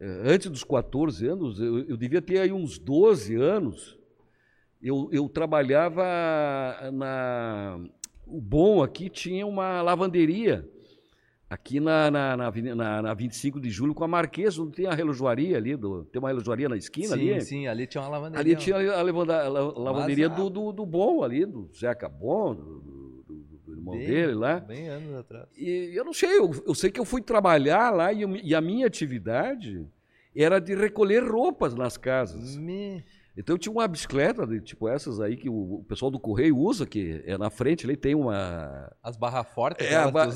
eh, 0.00 0.22
antes 0.24 0.50
dos 0.50 0.62
14 0.62 1.26
anos, 1.26 1.60
eu, 1.60 1.80
eu, 1.80 1.96
devia 1.96 2.22
ter 2.22 2.38
aí 2.38 2.52
uns 2.52 2.78
12 2.78 3.34
anos, 3.34 3.98
eu, 4.80 5.08
eu 5.12 5.28
trabalhava 5.28 6.04
na. 6.92 7.80
O 8.26 8.40
bom 8.40 8.82
aqui 8.82 9.10
tinha 9.10 9.46
uma 9.46 9.82
lavanderia 9.82 10.68
aqui 11.52 11.78
na, 11.80 12.10
na, 12.10 12.36
na, 12.36 12.50
na, 12.50 13.02
na 13.02 13.14
25 13.14 13.60
de 13.60 13.68
julho 13.68 13.94
com 13.94 14.02
a 14.04 14.08
Marquesa, 14.08 14.62
onde 14.62 14.72
tem 14.72 14.86
a 14.86 14.94
relojoaria 14.94 15.58
ali, 15.58 15.76
do, 15.76 16.04
tem 16.04 16.18
uma 16.18 16.28
relojoaria 16.28 16.66
na 16.66 16.76
esquina 16.76 17.08
sim, 17.08 17.30
ali. 17.30 17.40
Sim, 17.40 17.46
sim, 17.46 17.66
ali 17.66 17.86
tinha 17.86 18.02
uma 18.02 18.08
lavanderia. 18.08 18.40
Ali 18.40 18.56
tinha 18.56 18.76
a, 18.76 19.02
lavanda, 19.02 19.42
a 19.44 19.48
lavanderia 19.48 20.30
do, 20.30 20.48
do, 20.48 20.72
do, 20.72 20.86
Bom 20.86 21.22
ali, 21.22 21.44
do 21.44 21.68
Zeca 21.78 22.08
Bom, 22.08 22.54
do, 22.54 22.80
do 22.80 23.01
irmão 23.82 23.96
bem, 23.96 24.06
dele 24.06 24.34
lá. 24.34 24.60
Bem 24.60 24.88
anos 24.88 25.14
atrás. 25.16 25.48
E 25.56 25.90
eu 25.94 26.04
não 26.04 26.12
sei, 26.12 26.38
eu, 26.38 26.50
eu 26.66 26.74
sei 26.74 26.90
que 26.90 27.00
eu 27.00 27.04
fui 27.04 27.20
trabalhar 27.20 27.90
lá 27.90 28.12
e, 28.12 28.22
e, 28.42 28.54
a 28.54 28.60
minha 28.60 28.86
atividade 28.86 29.84
era 30.34 30.58
de 30.60 30.74
recolher 30.74 31.22
roupas 31.22 31.74
nas 31.74 31.96
casas. 31.96 32.56
Me... 32.56 33.04
Então 33.36 33.54
eu 33.54 33.58
tinha 33.58 33.72
uma 33.72 33.88
bicicleta, 33.88 34.46
de, 34.46 34.60
tipo 34.60 34.88
essas 34.88 35.20
aí 35.20 35.36
que 35.36 35.48
o, 35.48 35.76
o, 35.76 35.84
pessoal 35.88 36.10
do 36.10 36.18
correio 36.18 36.56
usa, 36.56 36.86
que 36.86 37.22
é 37.26 37.36
na 37.36 37.50
frente, 37.50 37.84
ali 37.84 37.96
tem 37.96 38.14
uma. 38.14 38.90
As 39.02 39.16
barras 39.16 39.46
fortes 39.48 39.86
é, 39.86 40.10
ba... 40.10 40.28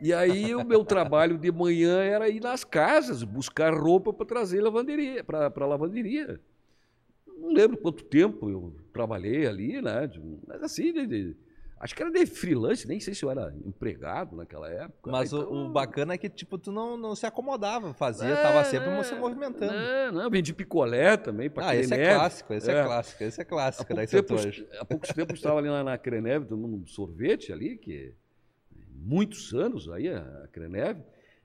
E 0.00 0.12
aí 0.12 0.54
o 0.54 0.64
meu 0.64 0.84
trabalho 0.84 1.38
de 1.38 1.50
manhã 1.50 2.00
era 2.00 2.28
ir 2.28 2.40
nas 2.40 2.64
casas, 2.64 3.22
buscar 3.22 3.72
roupa 3.72 4.12
para 4.12 4.26
trazer 4.26 4.60
lavanderia, 4.60 5.22
para 5.24 5.52
a 5.54 5.66
lavanderia. 5.66 6.40
Não 7.26 7.52
lembro 7.52 7.76
quanto 7.76 8.04
tempo 8.04 8.48
eu 8.48 8.74
trabalhei 8.92 9.46
ali, 9.46 9.82
né? 9.82 10.10
Mas 10.46 10.62
assim, 10.62 10.92
de, 10.92 11.06
de, 11.06 11.36
Acho 11.84 11.94
que 11.94 12.02
era 12.02 12.10
de 12.10 12.24
freelance, 12.24 12.88
nem 12.88 12.98
sei 12.98 13.12
se 13.12 13.22
eu 13.22 13.30
era 13.30 13.54
empregado 13.62 14.34
naquela 14.34 14.70
época. 14.70 15.10
Mas 15.10 15.30
então, 15.30 15.52
o, 15.52 15.66
o, 15.66 15.68
bacana 15.68 16.14
é 16.14 16.18
que, 16.18 16.30
tipo, 16.30 16.56
tu 16.56 16.72
não, 16.72 16.96
não 16.96 17.14
se 17.14 17.26
acomodava, 17.26 17.92
fazia, 17.92 18.26
é, 18.26 18.42
tava 18.42 18.64
sempre 18.64 18.88
é, 18.88 19.02
se 19.02 19.14
movimentando. 19.14 19.74
É, 19.74 20.10
não, 20.10 20.30
vendi 20.30 20.54
picolé 20.54 21.18
também 21.18 21.50
para 21.50 21.68
Ah, 21.68 21.76
esse 21.76 21.92
é 21.92 22.14
clássico, 22.14 22.54
esse 22.54 22.70
é, 22.70 22.74
é 22.74 22.84
clássico, 22.84 23.22
esse 23.22 23.38
é 23.42 23.44
clássico 23.44 23.92
há 23.92 23.96
da 23.96 24.06
tempo, 24.06 24.34
Há 24.80 24.84
poucos 24.86 25.10
tempos 25.10 25.34
estava 25.34 25.58
ali 25.58 25.68
na, 25.68 25.84
na 25.84 25.98
Creneve 25.98 26.46
tomando 26.46 26.74
um 26.74 26.86
sorvete 26.86 27.52
ali, 27.52 27.76
que 27.76 28.14
muitos 28.94 29.52
anos 29.52 29.90
aí, 29.90 30.08
a 30.08 30.48
Creneve, 30.50 31.02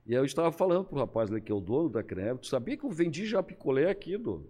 e 0.08 0.13
aí 0.13 0.22
eu 0.22 0.24
estava 0.24 0.53
falando 0.53 0.86
pro 0.86 1.00
rapaz 1.00 1.29
ali 1.29 1.41
que 1.41 1.51
é 1.51 1.55
o 1.55 1.60
dono 1.60 1.89
da 1.89 2.01
Creneve, 2.01 2.39
tu 2.39 2.48
sabia 2.48 2.77
que 2.77 2.86
eu 2.86 2.89
vendi 2.89 3.25
já 3.25 3.43
picolé 3.43 3.89
aqui 3.89 4.17
do 4.17 4.50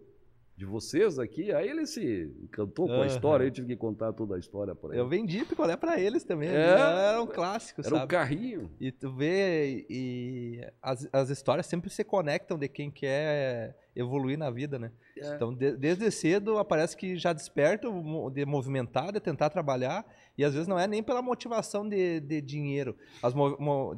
de 0.59 0.65
vocês 0.65 1.17
aqui, 1.17 1.53
aí 1.53 1.69
ele 1.69 1.85
se 1.85 2.29
encantou 2.43 2.85
com 2.85 3.01
a 3.01 3.07
história, 3.07 3.45
eu 3.45 3.51
tive 3.51 3.67
que 3.67 3.75
contar 3.77 4.11
toda 4.11 4.35
a 4.35 4.37
história 4.37 4.75
para 4.75 4.89
ele. 4.89 4.99
Eu 4.99 5.07
vendi 5.07 5.45
picolé 5.45 5.77
para 5.77 5.97
eles 5.97 6.25
também, 6.25 6.49
é, 6.49 6.53
era 6.53 7.21
um 7.21 7.25
clássico, 7.25 7.79
era 7.79 7.89
sabe? 7.89 8.03
um 8.03 8.07
carrinho. 8.07 8.69
E 8.77 8.91
tu 8.91 9.09
vê, 9.15 9.85
e 9.89 10.61
as, 10.81 11.07
as 11.13 11.29
histórias 11.29 11.65
sempre 11.65 11.89
se 11.89 12.03
conectam 12.03 12.57
de 12.57 12.67
quem 12.67 12.91
quer 12.91 13.73
evoluir 13.95 14.37
na 14.37 14.51
vida, 14.51 14.77
né? 14.77 14.91
É. 15.17 15.33
Então, 15.33 15.53
de, 15.53 15.77
desde 15.77 16.11
cedo, 16.11 16.57
aparece 16.57 16.97
que 16.97 17.15
já 17.15 17.31
desperta 17.31 17.87
de 18.33 18.45
movimentar, 18.45 19.13
de 19.13 19.21
tentar 19.21 19.49
trabalhar, 19.49 20.05
e 20.37 20.43
às 20.43 20.53
vezes 20.53 20.67
não 20.67 20.77
é 20.77 20.87
nem 20.87 21.01
pela 21.01 21.21
motivação 21.21 21.87
de, 21.87 22.19
de 22.19 22.41
dinheiro, 22.41 22.97
as, 23.23 23.33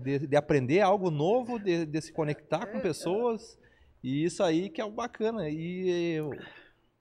de, 0.04 0.28
de, 0.28 0.36
aprender 0.36 0.82
algo 0.82 1.10
novo, 1.10 1.58
de, 1.58 1.88
de 1.88 2.02
se 2.02 2.14
conectar 2.14 2.68
com 2.68 2.78
é, 2.78 2.82
pessoas 2.82 3.58
e 4.04 4.24
isso 4.24 4.44
aí 4.44 4.70
que 4.70 4.82
é 4.82 4.86
o 4.86 4.92
bacana. 4.92 5.50
E 5.50 6.20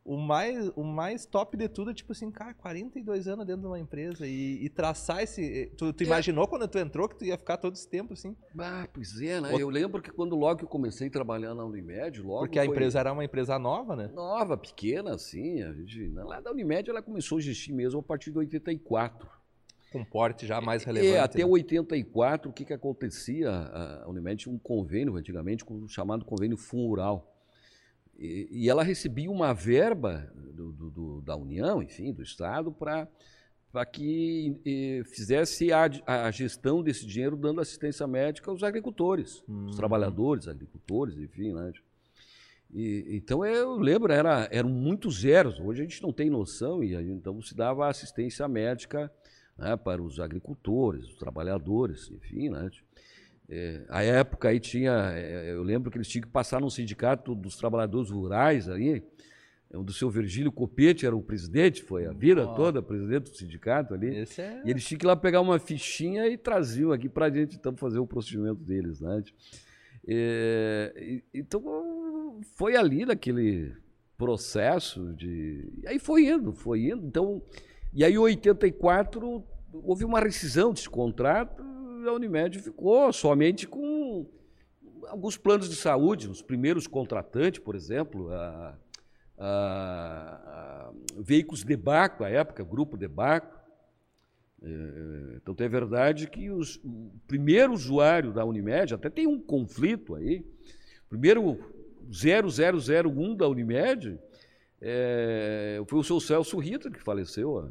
o 0.05 0.17
mais, 0.17 0.69
o 0.75 0.83
mais 0.83 1.27
top 1.27 1.57
de 1.57 1.69
tudo 1.69 1.91
é 1.91 1.95
tipo 1.95 2.13
assim, 2.13 2.31
cara, 2.31 2.55
42 2.55 3.29
anos 3.29 3.47
dentro 3.47 3.63
de 3.63 3.67
uma 3.67 3.79
empresa 3.79 4.27
e, 4.27 4.65
e 4.65 4.69
traçar 4.69 5.23
esse. 5.23 5.73
Tu, 5.77 5.93
tu 5.93 6.03
é. 6.03 6.07
imaginou 6.07 6.49
quando 6.49 6.67
tu 6.67 6.79
entrou 6.79 7.09
que 7.09 7.17
tu 7.17 7.25
ia 7.25 7.37
ficar 7.37 7.59
todo 7.59 7.75
esse 7.75 7.89
tempo 7.89 8.15
assim? 8.15 8.37
Ah, 8.59 8.89
pois 8.93 9.21
é, 9.21 9.41
né? 9.41 9.55
Eu 9.59 9.69
lembro 9.69 10.01
que 10.01 10.11
quando 10.11 10.35
logo 10.37 10.59
que 10.59 10.65
eu 10.65 10.69
comecei 10.69 11.09
a 11.09 11.11
trabalhar 11.11 11.55
na 11.55 11.65
Unimed, 11.65 12.23
logo. 12.23 12.41
Porque 12.41 12.59
a 12.59 12.65
foi... 12.65 12.73
empresa 12.73 12.99
era 12.99 13.13
uma 13.13 13.25
empresa 13.25 13.59
nova, 13.59 13.95
né? 13.95 14.11
Nova, 14.15 14.57
pequena, 14.57 15.15
assim. 15.15 15.63
A 15.63 15.73
gente, 15.73 16.09
lá 16.09 16.41
da 16.41 16.51
Unimed 16.51 16.89
ela 16.89 17.03
começou 17.03 17.37
a 17.37 17.41
existir 17.41 17.73
mesmo 17.73 18.01
a 18.01 18.03
partir 18.03 18.31
de 18.31 18.39
84 18.39 19.40
com 19.91 20.05
porte 20.05 20.47
já 20.47 20.61
mais 20.61 20.85
relevante. 20.85 21.15
É, 21.15 21.21
até 21.21 21.39
né? 21.39 21.45
84, 21.45 22.51
o 22.51 22.53
que, 22.53 22.65
que 22.65 22.73
acontecia? 22.73 23.51
A 23.51 24.09
Unimed 24.09 24.43
tinha 24.43 24.55
um 24.55 24.59
convênio, 24.59 25.17
antigamente, 25.17 25.65
chamado 25.89 26.25
convênio 26.25 26.57
FUNRURAL. 26.57 27.27
E, 28.17 28.49
e 28.51 28.69
ela 28.69 28.83
recebia 28.83 29.31
uma 29.31 29.53
verba 29.53 30.31
do, 30.35 30.73
do, 30.73 30.91
do, 30.91 31.21
da 31.23 31.37
União, 31.37 31.83
enfim, 31.83 32.13
do 32.13 32.23
Estado, 32.23 32.71
para 32.71 33.09
que 33.87 34.61
e, 34.65 35.03
fizesse 35.07 35.73
a, 35.73 35.89
a, 36.07 36.31
gestão 36.31 36.83
desse 36.83 37.07
dinheiro 37.07 37.37
dando 37.37 37.61
assistência 37.61 38.07
médica 38.07 38.51
aos 38.51 38.63
agricultores, 38.63 39.43
hum. 39.49 39.67
os 39.67 39.77
trabalhadores, 39.77 40.47
agricultores, 40.47 41.17
enfim, 41.17 41.53
né? 41.53 41.73
E, 42.73 43.07
então 43.09 43.45
eu 43.45 43.77
lembro, 43.77 44.13
era, 44.13 44.49
eram 44.53 44.69
muitos 44.69 45.23
zeros. 45.23 45.59
Hoje 45.59 45.81
a 45.81 45.85
gente 45.85 46.03
não 46.03 46.13
tem 46.13 46.31
noção, 46.31 46.85
e 46.85 46.95
então 46.95 47.41
se 47.43 47.57
dava 47.57 47.89
assistência 47.89 48.47
médica 48.47 49.11
né, 49.61 49.77
para 49.77 50.03
os 50.03 50.19
agricultores, 50.19 51.05
os 51.05 51.15
trabalhadores, 51.15 52.11
enfim, 52.11 52.49
né? 52.49 52.71
É, 53.49 53.83
a 53.89 54.03
época 54.03 54.49
aí 54.49 54.59
tinha, 54.59 55.13
é, 55.13 55.53
eu 55.53 55.63
lembro 55.63 55.91
que 55.91 55.99
eles 55.99 56.09
tinham 56.09 56.23
que 56.23 56.33
passar 56.33 56.61
no 56.61 56.71
sindicato 56.71 57.35
dos 57.35 57.57
trabalhadores 57.57 58.09
rurais 58.09 58.69
ali, 58.69 59.03
onde 59.75 59.91
o 59.91 59.95
seu 59.95 60.09
Virgílio 60.09 60.51
Copete 60.51 61.05
era 61.05 61.15
o 61.15 61.23
presidente, 61.23 61.83
foi 61.83 62.07
a 62.07 62.13
vida 62.13 62.49
oh. 62.49 62.55
toda 62.55 62.81
presidente 62.81 63.31
do 63.31 63.37
sindicato 63.37 63.93
ali. 63.93 64.25
É... 64.39 64.63
E 64.65 64.71
eles 64.71 64.85
tinham 64.85 64.99
que 64.99 65.05
ir 65.05 65.09
lá 65.09 65.17
pegar 65.17 65.41
uma 65.41 65.59
fichinha 65.59 66.27
e 66.29 66.39
traziam 66.39 66.93
aqui 66.93 67.09
para 67.09 67.27
a 67.27 67.31
gente 67.31 67.57
então 67.57 67.77
fazer 67.77 67.99
o 67.99 68.07
procedimento 68.07 68.63
deles, 68.63 69.01
né? 69.01 69.23
É, 70.07 71.21
então 71.35 72.41
foi 72.57 72.75
ali 72.75 73.05
naquele 73.05 73.75
processo 74.17 75.13
de, 75.15 75.69
e 75.83 75.89
aí 75.89 75.99
foi 75.99 76.27
indo, 76.27 76.53
foi 76.53 76.87
indo. 76.87 77.07
Então 77.07 77.43
e 77.93 78.05
aí, 78.05 78.15
em 78.15 78.19
84, 78.19 79.45
houve 79.73 80.05
uma 80.05 80.21
rescisão 80.21 80.73
desse 80.73 80.89
contrato 80.89 81.63
e 82.03 82.09
a 82.09 82.13
Unimed 82.13 82.59
ficou 82.61 83.13
somente 83.13 83.67
com 83.67 84.27
alguns 85.09 85.37
planos 85.37 85.69
de 85.69 85.77
saúde, 85.77 86.29
os 86.29 86.41
primeiros 86.41 86.87
contratantes, 86.87 87.61
por 87.61 87.75
exemplo, 87.75 88.33
a, 88.33 88.79
a, 89.37 90.89
a 90.89 90.93
Veículos 91.19 91.65
Debaco, 91.65 92.25
à 92.25 92.31
época, 92.31 92.65
Grupo 92.65 92.97
Debaco. 92.97 93.59
É, 94.63 95.37
então, 95.37 95.55
é 95.59 95.69
verdade 95.69 96.29
que 96.29 96.51
os, 96.51 96.77
o 96.85 97.11
primeiro 97.27 97.73
usuário 97.73 98.33
da 98.33 98.45
Unimed, 98.45 98.95
até 98.95 99.11
tem 99.11 99.27
um 99.27 99.41
conflito 99.41 100.15
aí, 100.15 100.45
primeiro 101.09 101.59
0001 102.11 103.37
da 103.37 103.49
Unimed 103.49 104.19
é, 104.81 105.83
foi 105.87 105.99
o 105.99 106.05
seu 106.05 106.19
Celso 106.19 106.59
Rita, 106.59 106.91
que 106.91 107.03
faleceu 107.03 107.59
há 107.59 107.69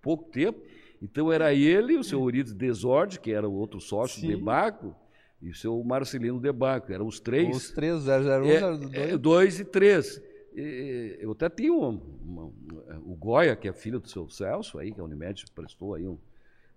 pouco 0.00 0.30
tempo. 0.30 0.60
Então 1.02 1.30
era 1.30 1.52
ele, 1.52 1.98
o 1.98 2.04
seu 2.04 2.20
Eurides 2.20 2.54
Desorde, 2.54 3.20
que 3.20 3.30
era 3.30 3.46
o 3.46 3.52
outro 3.52 3.78
sócio 3.78 4.20
Sim. 4.20 4.28
do 4.28 4.38
Debaco, 4.38 4.96
e 5.42 5.50
o 5.50 5.54
seu 5.54 5.82
Marcelino 5.84 6.40
Debaco. 6.40 6.90
Eram 6.90 7.06
os 7.06 7.20
três. 7.20 7.54
Os 7.54 7.70
três, 7.70 8.06
001, 8.06 8.08
é, 8.08 8.60
02. 8.60 8.94
É, 8.94 9.18
dois 9.18 9.60
e 9.60 9.64
três. 9.64 10.22
E, 10.56 11.18
eu 11.20 11.32
até 11.32 11.50
tenho 11.50 11.76
uma, 11.78 12.00
uma, 12.22 12.52
o 13.04 13.14
Goya, 13.14 13.54
que 13.54 13.68
é 13.68 13.72
filho 13.72 14.00
do 14.00 14.08
seu 14.08 14.28
Celso, 14.30 14.78
aí, 14.78 14.92
que 14.92 15.00
a 15.00 15.04
Unimed 15.04 15.44
prestou 15.54 15.94
aí 15.94 16.06
um, 16.06 16.16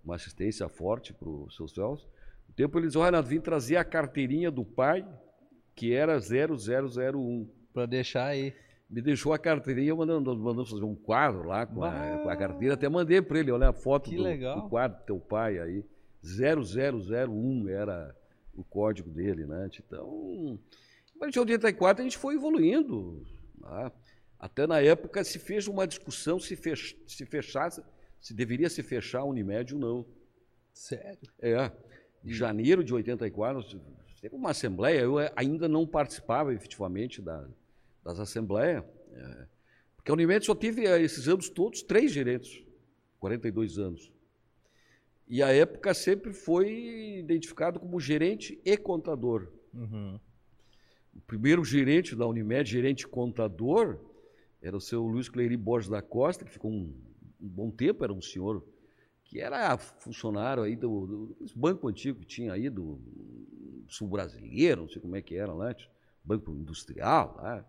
uma 0.04 0.16
assistência 0.16 0.68
forte 0.68 1.14
para 1.14 1.30
o 1.30 1.50
seu 1.50 1.68
Celso. 1.70 2.10
O 2.50 2.54
tempo 2.54 2.78
eles, 2.78 2.98
olha, 2.98 3.22
vim 3.22 3.40
trazer 3.40 3.78
a 3.78 3.86
carteirinha 3.86 4.52
do 4.52 4.66
pai, 4.66 5.08
que 5.74 5.94
era 5.94 6.20
0001. 6.20 7.48
Para 7.74 7.86
deixar 7.86 8.26
aí 8.26 8.54
me 8.90 9.02
deixou 9.02 9.34
a 9.34 9.40
carteirinha, 9.40 9.94
mandando, 9.94 10.36
mandando 10.38 10.66
fazer 10.66 10.86
um 10.86 10.96
quadro 10.96 11.44
lá 11.44 11.66
com 11.66 11.84
a, 11.84 12.20
com 12.24 12.30
a 12.30 12.38
carteira, 12.38 12.74
até 12.76 12.88
mandei 12.88 13.22
para 13.22 13.40
ele, 13.40 13.52
olha 13.52 13.70
a 13.70 13.74
foto 13.74 14.10
do, 14.10 14.24
do, 14.24 14.70
quadro 14.70 14.98
do 15.00 15.04
teu 15.04 15.20
pai 15.20 15.60
aí, 15.60 15.84
0001 16.24 17.68
era 17.68 18.16
o 18.56 18.64
código 18.64 19.10
dele, 19.10 19.46
né? 19.46 19.70
Então, 19.78 20.58
a 21.16 21.20
partir 21.20 21.34
de 21.34 21.40
84 21.40 22.02
a 22.02 22.04
gente 22.04 22.18
foi 22.18 22.36
evoluindo, 22.36 23.26
né? 23.60 23.92
até 24.40 24.66
na 24.66 24.80
época 24.80 25.24
se 25.24 25.38
fez 25.38 25.68
uma 25.68 25.86
discussão 25.86 26.40
se, 26.40 26.56
fech, 26.56 26.98
se 27.06 27.26
fechasse, 27.26 27.84
se 28.20 28.34
deveria 28.34 28.70
se 28.70 28.82
fechar 28.82 29.20
a 29.20 29.26
Unimed 29.26 29.74
ou 29.74 29.80
não. 29.80 30.06
Sério? 30.74 31.30
É, 31.40 31.72
em 32.24 32.32
janeiro 32.32 32.84
de 32.84 32.94
84 32.94 33.64
teve 34.22 34.36
uma 34.36 34.52
assembleia, 34.52 35.02
eu 35.02 35.16
ainda 35.36 35.68
não 35.68 35.86
participava 35.86 36.54
efetivamente 36.54 37.22
da 37.22 37.48
das 38.08 38.20
assembleias. 38.22 38.86
É, 39.12 39.48
porque 39.98 40.10
a 40.10 40.14
Unimed 40.14 40.46
só 40.46 40.56
teve 40.56 40.86
eh, 40.86 41.02
esses 41.02 41.28
anos 41.28 41.50
todos 41.50 41.84
três 41.84 42.12
gerentes, 42.12 42.64
42 43.20 43.78
anos. 43.78 44.12
E 45.28 45.44
a 45.44 45.50
época 45.50 45.94
sempre 45.94 46.32
foi 46.32 47.20
identificado 47.20 47.80
como 47.82 48.00
gerente 48.00 48.62
e 48.64 48.78
contador. 48.78 49.52
Uhum. 49.74 50.18
O 51.14 51.20
primeiro 51.22 51.66
gerente 51.66 52.16
da 52.16 52.26
Unimed, 52.26 52.70
gerente 52.70 53.06
contador, 53.06 54.00
era 54.62 54.78
o 54.78 54.80
seu 54.80 55.04
Luiz 55.04 55.28
Cleiri 55.28 55.58
Borges 55.58 55.90
da 55.90 56.02
Costa, 56.02 56.46
que 56.46 56.52
ficou 56.52 56.72
um, 56.72 56.96
um 57.42 57.48
bom 57.48 57.70
tempo, 57.70 58.06
era 58.06 58.14
um 58.14 58.22
senhor 58.22 58.66
que 59.26 59.42
era 59.42 59.78
funcionário 59.78 60.64
aí 60.64 60.78
do, 60.78 61.06
do, 61.06 61.26
do 61.46 61.60
banco 61.60 61.90
antigo 61.90 62.20
que 62.22 62.26
tinha 62.26 62.54
aí, 62.54 62.70
do 62.70 63.02
Sul 63.90 64.08
Brasileiro, 64.08 64.84
não 64.84 64.90
sei 64.90 65.02
como 65.02 65.18
é 65.18 65.22
que 65.22 65.36
era 65.36 65.52
lá, 65.52 65.76
Banco 66.28 66.52
Industrial 66.52 67.36
lá. 67.38 67.66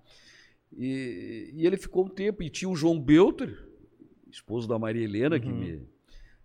E, 0.77 1.50
e, 1.55 1.67
ele 1.67 1.77
ficou 1.77 2.05
um 2.05 2.09
tempo, 2.09 2.43
e 2.43 2.50
tinha 2.50 2.69
o 2.69 2.77
João 2.77 3.00
Belter, 3.00 3.67
esposo 4.31 4.69
da 4.69 4.79
Maria 4.79 5.05
Helena, 5.05 5.37
uhum. 5.37 5.41
que 5.41 5.49
me, 5.49 5.88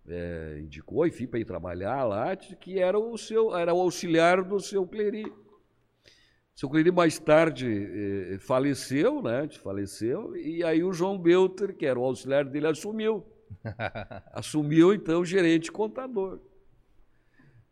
é, 0.08 0.60
indicou, 0.60 1.06
enfim, 1.06 1.26
para 1.26 1.40
ir 1.40 1.44
trabalhar 1.44 2.04
lá, 2.04 2.34
que 2.36 2.78
era 2.78 2.98
o 2.98 3.18
seu, 3.18 3.54
era 3.54 3.74
o 3.74 3.80
auxiliar 3.80 4.42
do 4.42 4.58
seu 4.60 4.86
Cleri. 4.86 5.30
Seu 6.54 6.70
Cleri 6.70 6.92
mais 6.92 7.18
tarde 7.18 7.66
eh, 7.66 8.38
faleceu, 8.38 9.20
né? 9.20 9.48
Faleceu, 9.60 10.36
e 10.36 10.62
aí 10.62 10.84
o 10.84 10.92
João 10.92 11.18
Belter, 11.18 11.74
que 11.74 11.84
era 11.84 11.98
o 11.98 12.04
auxiliar 12.04 12.44
dele, 12.44 12.68
assumiu. 12.68 13.26
assumiu, 14.32 14.94
então, 14.94 15.20
o 15.20 15.24
gerente 15.24 15.72
contador. 15.72 16.38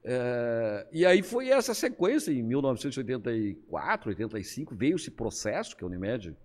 É, 0.05 0.87
e 0.93 1.07
aí 1.07 1.23
foi 1.23 1.49
essa 1.49 1.75
sequência, 1.75 2.33
em 2.33 2.43
1984, 2.43 4.09
85, 4.11 4.75
veio 4.75 4.97
esse 4.97 5.11
processo 5.11 5.77
que 5.77 5.85
a 5.85 5.87
Unimed, 5.87 6.37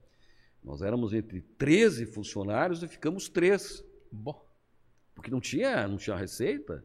nós 0.63 0.81
éramos 0.81 1.13
entre 1.13 1.41
13 1.57 2.05
funcionários 2.05 2.83
e 2.83 2.87
ficamos 2.87 3.29
três. 3.29 3.83
Bom. 4.11 4.45
Porque 5.15 5.31
não 5.31 5.39
tinha, 5.39 5.87
não 5.87 5.97
tinha 5.97 6.15
receita. 6.15 6.83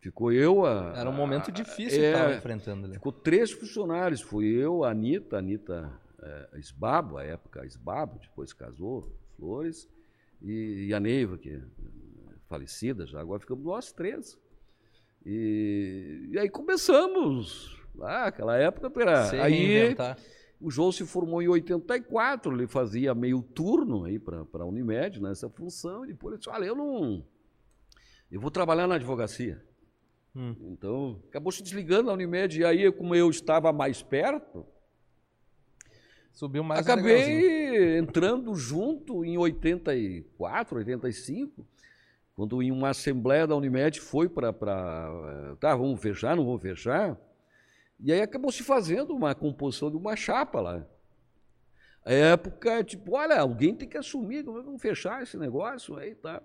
Ficou 0.00 0.32
eu, 0.32 0.64
a. 0.64 0.94
Era 0.96 1.10
um 1.10 1.12
momento 1.12 1.50
difícil 1.52 1.98
é, 1.98 2.10
que 2.10 2.16
estava 2.16 2.34
enfrentando 2.34 2.86
ali. 2.86 2.94
Ficou 2.94 3.12
três 3.12 3.50
funcionários. 3.50 4.20
Fui 4.20 4.46
eu, 4.46 4.84
a 4.84 4.90
Anitta, 4.90 5.36
a 5.36 5.38
Anitta 5.40 5.92
é, 6.22 6.58
Esbabo, 6.58 7.18
a 7.18 7.24
época 7.24 7.64
Esbabo, 7.66 8.18
depois 8.20 8.52
casou, 8.52 9.12
Flores, 9.36 9.88
e, 10.40 10.86
e 10.88 10.94
a 10.94 11.00
Neiva, 11.00 11.36
que 11.38 11.50
é 11.50 11.60
falecida 12.48 13.06
já, 13.06 13.20
agora 13.20 13.40
ficamos 13.40 13.64
nós 13.64 13.92
três. 13.92 14.38
E, 15.30 16.30
e 16.30 16.38
aí 16.38 16.48
começamos. 16.48 17.78
Ah, 18.00 18.28
aquela 18.28 18.56
época 18.56 18.90
era. 18.98 19.26
Sem 19.26 19.38
aí 19.38 19.84
inventar. 19.84 20.18
o 20.58 20.70
João 20.70 20.90
se 20.90 21.04
formou 21.04 21.42
em 21.42 21.48
84, 21.48 22.50
ele 22.54 22.66
fazia 22.66 23.14
meio 23.14 23.42
turno 23.42 24.04
aí 24.04 24.18
para 24.18 24.46
a 24.54 24.64
Unimed 24.64 25.20
nessa 25.20 25.50
função, 25.50 26.06
e 26.06 26.08
depois 26.08 26.32
ele 26.32 26.38
disse: 26.38 26.48
Olha, 26.48 26.64
eu 26.64 26.74
não. 26.74 27.26
Eu 28.30 28.40
vou 28.40 28.50
trabalhar 28.50 28.86
na 28.86 28.94
advocacia. 28.94 29.62
Hum. 30.34 30.56
Então, 30.62 31.20
acabou 31.28 31.52
se 31.52 31.62
desligando 31.62 32.06
da 32.06 32.14
Unimed. 32.14 32.60
E 32.60 32.64
aí, 32.64 32.90
como 32.90 33.14
eu 33.14 33.28
estava 33.28 33.70
mais 33.70 34.02
perto, 34.02 34.64
subiu 36.32 36.64
mais 36.64 36.80
Acabei 36.80 37.98
entrando 37.98 38.54
junto 38.54 39.26
em 39.26 39.36
84, 39.36 40.78
85, 40.78 41.66
quando 42.38 42.62
em 42.62 42.70
uma 42.70 42.90
assembleia 42.90 43.48
da 43.48 43.56
Unimed 43.56 44.00
foi 44.00 44.28
para. 44.28 44.52
Tá, 45.58 45.74
vamos 45.74 46.00
fechar, 46.00 46.36
não 46.36 46.44
vamos 46.44 46.62
fechar. 46.62 47.18
E 47.98 48.12
aí 48.12 48.22
acabou 48.22 48.52
se 48.52 48.62
fazendo 48.62 49.12
uma 49.12 49.34
composição 49.34 49.90
de 49.90 49.96
uma 49.96 50.14
chapa 50.14 50.60
lá. 50.60 50.86
A 52.04 52.12
época, 52.12 52.84
tipo, 52.84 53.16
olha, 53.16 53.40
alguém 53.40 53.74
tem 53.74 53.88
que 53.88 53.98
assumir, 53.98 54.44
vamos 54.44 54.80
fechar 54.80 55.20
esse 55.20 55.36
negócio 55.36 55.96
aí, 55.96 56.14
tá? 56.14 56.40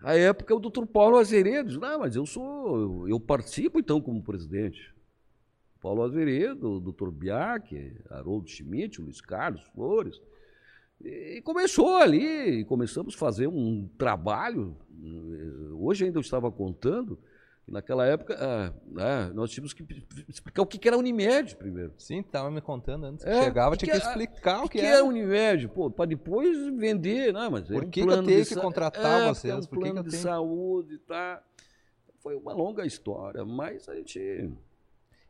A 0.00 0.14
época 0.16 0.54
o 0.54 0.60
doutor 0.60 0.86
Paulo 0.86 1.18
Azeredo 1.18 1.80
não, 1.80 1.98
mas 1.98 2.14
eu 2.14 2.24
sou, 2.24 3.08
eu 3.08 3.18
participo 3.18 3.80
então 3.80 4.00
como 4.00 4.22
presidente. 4.22 4.94
Paulo 5.82 6.04
Azeredo, 6.04 6.74
o 6.74 6.80
doutor 6.80 7.10
Biak, 7.10 7.96
Haroldo 8.08 8.48
Schmidt, 8.48 9.00
Luiz 9.00 9.20
Carlos 9.20 9.62
Flores. 9.74 10.22
E 11.04 11.40
começou 11.42 11.96
ali, 11.96 12.64
começamos 12.64 13.14
a 13.14 13.18
fazer 13.18 13.46
um 13.46 13.88
trabalho. 13.98 14.76
Hoje 15.78 16.06
ainda 16.06 16.18
eu 16.18 16.22
estava 16.22 16.50
contando 16.50 17.18
que 17.64 17.72
naquela 17.72 18.06
época 18.06 18.36
ah, 18.40 18.72
ah, 18.96 19.30
nós 19.34 19.50
tínhamos 19.50 19.74
que 19.74 19.84
explicar 20.28 20.62
o 20.62 20.66
que 20.66 20.86
era 20.86 20.96
Unimed 20.96 21.56
primeiro. 21.56 21.92
Sim, 21.98 22.20
estava 22.20 22.50
me 22.50 22.60
contando 22.60 23.06
antes. 23.06 23.26
É, 23.26 23.44
chegava, 23.44 23.76
tinha 23.76 23.92
que, 23.92 24.00
que 24.00 24.06
explicar 24.06 24.64
o 24.64 24.68
que, 24.68 24.78
que 24.78 24.86
era. 24.86 25.00
a 25.00 25.04
Unimed, 25.04 25.68
pô, 25.68 25.90
para 25.90 26.06
depois 26.06 26.56
vender. 26.76 27.32
Não, 27.32 27.50
mas 27.50 27.68
Por 27.68 27.84
que, 27.86 28.02
um 28.02 28.06
que 28.06 28.12
eu 28.12 28.24
tenho 28.24 28.46
que 28.46 28.56
contratar 28.56 29.22
é, 29.22 29.28
vocês? 29.28 29.52
É 29.52 29.56
um 29.56 29.62
plano 29.62 30.02
de 30.02 30.10
tenho... 30.10 30.22
saúde, 30.22 30.98
tá? 30.98 31.42
Foi 32.20 32.34
uma 32.36 32.54
longa 32.54 32.86
história, 32.86 33.44
mas 33.44 33.88
a 33.88 33.94
gente. 33.94 34.50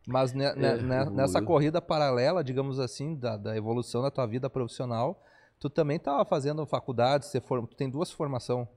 Mas 0.07 0.31
ne, 0.31 0.45
é, 0.45 0.55
ne, 0.55 1.09
nessa 1.09 1.41
corrida 1.41 1.81
paralela, 1.81 2.41
digamos 2.41 2.79
assim, 2.79 3.15
da, 3.15 3.35
da 3.35 3.57
evolução 3.57 4.01
da 4.01 4.09
tua 4.09 4.25
vida 4.25 4.49
profissional, 4.49 5.21
Tu 5.59 5.69
também 5.69 5.97
estava 5.97 6.23
fazendo 6.23 6.65
faculdade, 6.65 7.25
você 7.25 7.41
for, 7.41 7.65
tu 7.67 7.75
tem 7.75 7.89
duas 7.89 8.11
formações. 8.11 8.67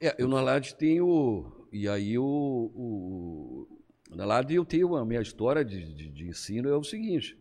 É, 0.00 0.14
eu 0.18 0.28
na 0.28 0.40
LAD 0.40 0.74
tenho. 0.74 1.66
E 1.72 1.88
aí 1.88 2.18
o, 2.18 2.24
o, 2.24 3.82
na 4.10 4.24
LAD 4.24 4.54
eu 4.54 4.64
tenho 4.64 4.96
a 4.96 5.04
minha 5.04 5.20
história 5.20 5.64
de, 5.64 5.94
de, 5.94 6.08
de, 6.08 6.28
ensino 6.28 6.68
é 6.68 6.76
o 6.76 6.84
seguinte. 6.84 7.38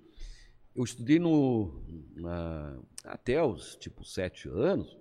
Eu 0.75 0.83
estudei 0.83 1.19
no. 1.19 1.83
Na, 2.15 2.77
até 3.05 3.41
os 3.41 3.75
tipo 3.75 4.03
sete 4.03 4.47
anos. 4.47 4.97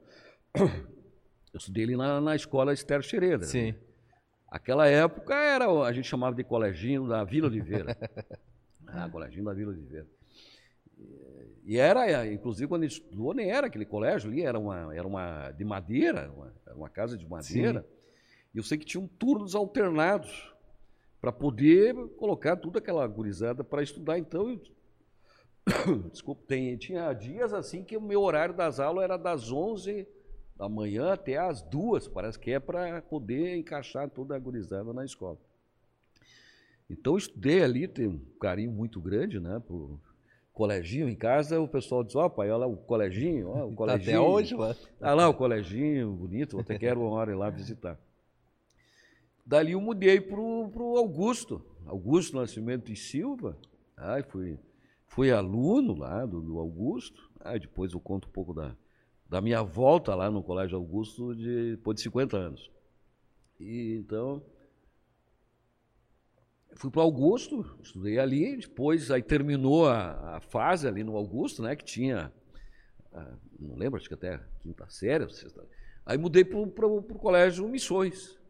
Eu 1.52 1.58
estudei 1.58 1.84
ali 1.84 1.96
na, 1.98 2.18
na 2.18 2.34
escola 2.34 2.72
Esther 2.72 3.02
Xereda. 3.02 3.44
Né? 3.44 3.44
Sim. 3.44 3.72
Né? 3.72 3.78
Aquela 4.48 4.88
época 4.88 5.34
era, 5.34 5.66
a 5.66 5.92
gente 5.92 6.08
chamava 6.08 6.34
de 6.34 6.42
coleginho 6.42 7.06
da 7.06 7.22
Vila 7.24 7.46
Oliveira. 7.46 7.94
ah, 8.88 9.06
coleginho 9.10 9.44
da 9.44 9.52
Vila 9.52 9.70
Oliveira. 9.70 10.06
E 11.64 11.78
era, 11.78 12.26
inclusive, 12.26 12.66
quando 12.66 12.82
gente 12.82 13.00
estudou, 13.00 13.32
nem 13.32 13.50
era 13.50 13.68
aquele 13.68 13.84
colégio 13.84 14.30
ali, 14.30 14.42
era 14.42 14.58
uma, 14.58 14.94
era 14.94 15.06
uma 15.06 15.50
de 15.52 15.64
madeira, 15.64 16.30
uma, 16.36 16.52
uma 16.74 16.88
casa 16.88 17.16
de 17.16 17.26
madeira. 17.26 17.82
Sim. 17.82 18.02
E 18.54 18.58
eu 18.58 18.62
sei 18.64 18.76
que 18.76 18.84
tinham 18.84 19.06
turnos 19.06 19.54
alternados 19.54 20.52
para 21.20 21.30
poder 21.30 21.94
colocar 22.16 22.56
toda 22.56 22.80
aquela 22.80 23.06
gurizada 23.06 23.62
para 23.62 23.82
estudar. 23.82 24.18
Então, 24.18 24.50
eu, 24.50 24.60
desculpa, 26.10 26.42
tem, 26.48 26.76
tinha 26.76 27.12
dias 27.12 27.52
assim 27.54 27.84
que 27.84 27.96
o 27.96 28.00
meu 28.00 28.20
horário 28.22 28.54
das 28.54 28.80
aulas 28.80 29.04
era 29.04 29.16
das 29.16 29.52
11 29.52 30.06
da 30.56 30.68
manhã 30.68 31.12
até 31.12 31.38
as 31.38 31.62
duas, 31.62 32.08
parece 32.08 32.38
que 32.38 32.50
é 32.50 32.60
para 32.60 33.00
poder 33.02 33.56
encaixar 33.56 34.10
toda 34.10 34.34
a 34.34 34.38
gurizada 34.38 34.92
na 34.92 35.04
escola. 35.04 35.38
Então, 36.90 37.14
eu 37.14 37.18
estudei 37.18 37.62
ali, 37.62 37.86
tenho 37.86 38.10
um 38.10 38.38
carinho 38.38 38.72
muito 38.72 39.00
grande, 39.00 39.40
né, 39.40 39.62
por, 39.64 39.98
coleginho 40.52 41.08
em 41.08 41.14
casa, 41.14 41.60
o 41.60 41.66
pessoal 41.66 42.04
diz, 42.04 42.14
ó, 42.14 42.26
oh, 42.26 42.30
pai, 42.30 42.50
olha 42.50 42.58
lá 42.58 42.66
o 42.66 42.76
coleginho, 42.76 43.48
ó, 43.48 43.66
o 43.66 43.74
coleginho. 43.74 44.04
Tá 44.04 44.10
até 44.10 44.20
hoje 44.20 44.54
lá. 44.54 44.76
Tá 44.98 45.14
lá 45.14 45.28
o 45.28 45.34
coleginho, 45.34 46.12
bonito, 46.12 46.58
até 46.58 46.78
quero 46.78 47.00
uma 47.00 47.10
hora 47.10 47.32
ir 47.32 47.36
lá 47.36 47.50
visitar. 47.50 47.98
Dali 49.44 49.72
eu 49.72 49.80
mudei 49.80 50.20
para 50.20 50.40
o 50.40 50.96
Augusto, 50.96 51.64
Augusto 51.86 52.36
Nascimento 52.36 52.92
e 52.92 52.96
Silva. 52.96 53.58
Aí 53.96 54.22
fui, 54.22 54.58
fui 55.06 55.30
aluno 55.30 55.94
lá 55.94 56.24
do, 56.24 56.40
do 56.40 56.58
Augusto. 56.58 57.30
Aí 57.40 57.58
depois 57.58 57.92
eu 57.92 58.00
conto 58.00 58.28
um 58.28 58.30
pouco 58.30 58.54
da, 58.54 58.76
da 59.28 59.40
minha 59.40 59.62
volta 59.62 60.14
lá 60.14 60.30
no 60.30 60.42
Colégio 60.42 60.76
Augusto 60.76 61.34
de, 61.34 61.72
depois 61.72 61.96
de 61.96 62.02
50 62.02 62.36
anos. 62.36 62.70
E, 63.58 63.96
então, 64.00 64.42
Fui 66.74 66.90
para 66.90 67.00
o 67.00 67.02
Augusto, 67.02 67.76
estudei 67.82 68.18
ali, 68.18 68.56
depois 68.56 69.10
aí 69.10 69.22
terminou 69.22 69.86
a, 69.88 70.36
a, 70.36 70.40
fase 70.40 70.88
ali 70.88 71.04
no 71.04 71.14
Augusto, 71.16 71.62
né, 71.62 71.76
que 71.76 71.84
tinha, 71.84 72.32
ah, 73.12 73.34
não 73.58 73.76
lembro, 73.76 73.98
acho 73.98 74.08
que 74.08 74.14
até 74.14 74.40
quinta 74.62 74.88
série, 74.88 75.28
sexta, 75.30 75.62
aí 76.04 76.16
mudei 76.16 76.44
para 76.44 76.58
o 76.58 77.02
colégio 77.02 77.68
Missões. 77.68 78.40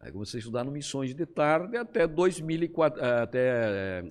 Aí 0.00 0.12
comecei 0.12 0.38
a 0.38 0.40
estudar 0.40 0.62
no 0.62 0.70
Missões 0.70 1.12
de 1.14 1.26
tarde 1.26 1.76
até 1.76 2.06
2004, 2.06 3.02
ah, 3.02 3.22
até 3.22 3.48
é, 3.48 4.04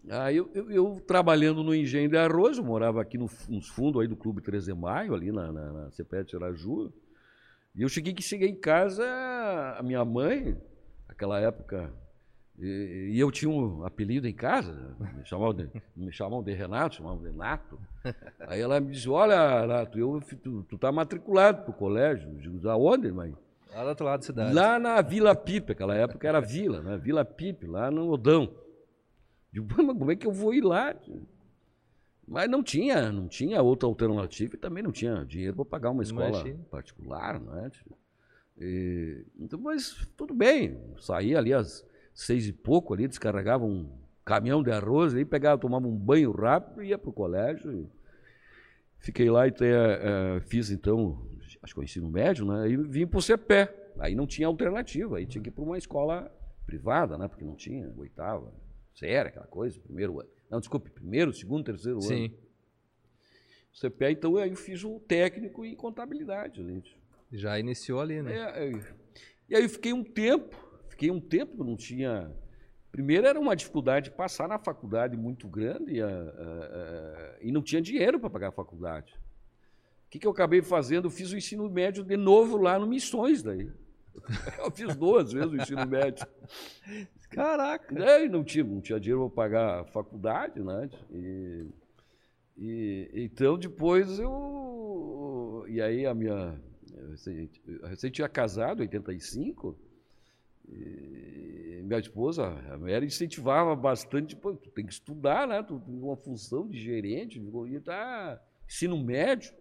Aí 0.07 0.37
eu, 0.37 0.51
eu, 0.53 0.69
eu, 0.69 1.03
trabalhando 1.07 1.63
no 1.63 1.73
engenho 1.73 2.07
de 2.07 2.15
arroz, 2.15 2.59
eu 2.59 2.63
morava 2.63 3.01
aqui 3.01 3.17
no, 3.17 3.27
nos 3.49 3.67
fundos 3.69 3.99
aí 3.99 4.07
do 4.07 4.15
Clube 4.15 4.39
13 4.39 4.67
de 4.67 4.79
Maio, 4.79 5.15
ali 5.15 5.31
na, 5.31 5.51
na, 5.51 5.73
na 5.73 5.89
CPE 5.89 6.25
de 6.25 6.35
Araju. 6.35 6.93
E 7.73 7.81
eu 7.81 7.89
cheguei 7.89 8.13
que 8.13 8.21
cheguei 8.21 8.49
em 8.49 8.55
casa, 8.55 9.03
a 9.77 9.81
minha 9.81 10.05
mãe, 10.05 10.55
naquela 11.07 11.39
época, 11.39 11.91
e, 12.57 13.11
e, 13.13 13.19
eu 13.19 13.29
tinha 13.31 13.51
um 13.51 13.85
apelido 13.85 14.27
em 14.27 14.33
casa, 14.33 14.95
me 15.15 15.25
chamavam 15.25 15.53
de, 15.53 15.69
me 15.95 16.11
chamavam 16.11 16.43
de 16.43 16.53
Renato, 16.53 16.95
chamavam 16.95 17.21
de 17.21 17.31
Nato. 17.31 17.77
Aí 18.47 18.61
ela 18.61 18.79
me 18.79 18.91
disse, 18.91 19.09
olha, 19.09 19.67
Nato, 19.67 19.99
eu, 19.99 20.21
tu, 20.41 20.63
tu 20.63 20.77
tá 20.77 20.91
matriculado 20.91 21.63
pro 21.63 21.73
colégio. 21.73 22.29
Eu 22.29 22.35
digo, 22.39 22.69
aonde, 22.69 23.11
mãe? 23.11 23.35
Lá 23.73 23.83
do 23.83 23.89
outro 23.89 24.05
lado 24.05 24.19
da 24.21 24.25
cidade. 24.25 24.53
Lá 24.53 24.79
na 24.79 25.01
Vila 25.01 25.35
Pipe, 25.35 25.73
aquela 25.73 25.95
época 25.95 26.25
era 26.25 26.39
vila, 26.39 26.81
né? 26.81 26.97
Vila 26.97 27.25
Pipe, 27.25 27.67
lá 27.67 27.91
no 27.91 28.09
Odão. 28.09 28.49
Digo, 29.51 29.67
mas 29.83 29.97
como 29.97 30.11
é 30.11 30.15
que 30.15 30.25
eu 30.25 30.31
vou 30.31 30.53
ir 30.53 30.63
lá? 30.63 30.95
Mas 32.25 32.49
não 32.49 32.63
tinha, 32.63 33.11
não 33.11 33.27
tinha 33.27 33.61
outra 33.61 33.87
alternativa 33.87 34.55
e 34.55 34.57
também 34.57 34.81
não 34.81 34.93
tinha 34.93 35.25
dinheiro 35.25 35.57
para 35.57 35.65
pagar 35.65 35.91
uma 35.91 36.03
escola 36.03 36.29
Imagina. 36.29 36.59
particular, 36.71 37.39
né? 37.39 37.69
E, 38.57 39.25
então, 39.37 39.59
mas 39.59 40.07
tudo 40.15 40.33
bem, 40.33 40.79
saí 40.97 41.35
ali 41.35 41.53
às 41.53 41.85
seis 42.15 42.47
e 42.47 42.53
pouco 42.53 42.93
ali, 42.93 43.07
descarregava 43.07 43.65
um 43.65 43.91
caminhão 44.23 44.63
de 44.63 44.71
arroz, 44.71 45.13
aí 45.13 45.25
pegava, 45.25 45.61
tomava 45.61 45.85
um 45.85 45.95
banho 45.95 46.31
rápido 46.31 46.81
e 46.81 46.87
ia 46.87 46.97
para 46.97 47.09
o 47.09 47.13
colégio. 47.13 47.91
Fiquei 48.97 49.29
lá 49.29 49.45
e 49.45 49.49
até, 49.49 49.69
é, 49.69 50.39
fiz 50.39 50.71
então, 50.71 51.29
acho 51.61 51.75
que 51.75 51.79
o 51.79 51.83
ensino 51.83 52.09
médio, 52.09 52.45
né? 52.45 52.67
E 52.67 52.77
vim 52.77 53.05
para 53.05 53.19
o 53.19 53.21
CPE. 53.21 53.69
Aí 53.99 54.15
não 54.15 54.25
tinha 54.25 54.47
alternativa, 54.47 55.17
aí 55.17 55.27
tinha 55.27 55.41
que 55.41 55.49
ir 55.49 55.51
para 55.51 55.63
uma 55.63 55.77
escola 55.77 56.31
privada, 56.65 57.17
né? 57.17 57.27
Porque 57.27 57.45
não 57.45 57.55
tinha 57.55 57.93
oitava, 57.97 58.51
séria, 58.95 59.29
aquela 59.29 59.45
coisa, 59.45 59.79
primeiro 59.79 60.19
ano. 60.19 60.29
Não, 60.49 60.59
desculpe, 60.59 60.89
primeiro, 60.89 61.31
segundo, 61.33 61.63
terceiro 61.63 62.01
Sim. 62.01 62.25
ano. 62.25 62.29
Sim. 62.29 63.89
CPE, 63.89 64.11
então 64.11 64.37
aí 64.37 64.49
eu 64.49 64.55
fiz 64.55 64.83
o 64.85 64.99
técnico 65.01 65.65
em 65.65 65.75
contabilidade, 65.75 66.63
gente. 66.63 66.97
Já 67.31 67.59
iniciou 67.59 67.99
ali, 67.99 68.21
né? 68.21 68.33
É, 68.33 68.71
e 69.49 69.55
aí 69.55 69.63
eu 69.63 69.69
fiquei 69.69 69.91
um 69.91 70.03
tempo, 70.03 70.55
fiquei 70.95 71.11
um 71.11 71.19
tempo, 71.19 71.63
não 71.63 71.75
tinha. 71.75 72.31
Primeiro 72.91 73.27
era 73.27 73.37
uma 73.37 73.55
dificuldade 73.55 74.09
de 74.09 74.15
passar 74.15 74.47
na 74.47 74.57
faculdade 74.57 75.17
muito 75.17 75.47
grande 75.47 75.95
e, 75.95 76.01
a, 76.01 76.07
a, 76.07 76.11
a, 76.11 77.37
e 77.41 77.51
não 77.51 77.61
tinha 77.61 77.81
dinheiro 77.81 78.17
para 78.17 78.29
pagar 78.29 78.47
a 78.47 78.53
faculdade. 78.53 79.13
O 80.07 80.09
que, 80.09 80.19
que 80.19 80.25
eu 80.25 80.31
acabei 80.31 80.61
fazendo? 80.61 81.07
Eu 81.07 81.11
fiz 81.11 81.33
o 81.33 81.37
ensino 81.37 81.69
médio 81.69 82.05
de 82.05 82.15
novo 82.15 82.55
lá 82.55 82.79
no 82.79 82.87
Missões 82.87 83.43
daí. 83.43 83.69
Eu 84.57 84.71
fiz 84.71 84.95
duas 84.95 85.33
vezes 85.33 85.51
o 85.51 85.57
ensino 85.57 85.85
médio. 85.85 86.25
Caraca! 87.29 87.93
É, 88.01 88.29
não 88.29 88.45
tinha, 88.45 88.63
não 88.63 88.79
tinha 88.79 88.97
dinheiro 88.97 89.29
para 89.29 89.35
pagar 89.35 89.81
a 89.81 89.83
faculdade, 89.83 90.61
né? 90.61 90.89
E, 91.11 91.67
e, 92.57 93.09
então 93.13 93.57
depois 93.57 94.17
eu. 94.17 95.65
E 95.67 95.81
aí 95.81 96.05
a 96.05 96.13
minha. 96.13 96.57
Eu 97.67 97.87
recém 97.89 98.09
tinha 98.09 98.29
casado, 98.29 98.79
em 98.79 98.83
85. 98.83 99.77
E 100.67 101.81
minha 101.83 101.99
esposa, 101.99 102.47
a 102.71 102.77
Mary, 102.77 103.05
incentivava 103.05 103.75
bastante. 103.75 104.35
Pô, 104.35 104.53
tu 104.53 104.69
tem 104.71 104.85
que 104.85 104.93
estudar, 104.93 105.47
né? 105.47 105.61
Tu 105.63 105.79
tem 105.79 106.01
uma 106.01 106.17
função 106.17 106.67
de 106.67 106.79
gerente, 106.79 107.39
e 107.39 107.79
tá 107.79 108.41
ensino 108.67 108.97
médio. 109.01 109.53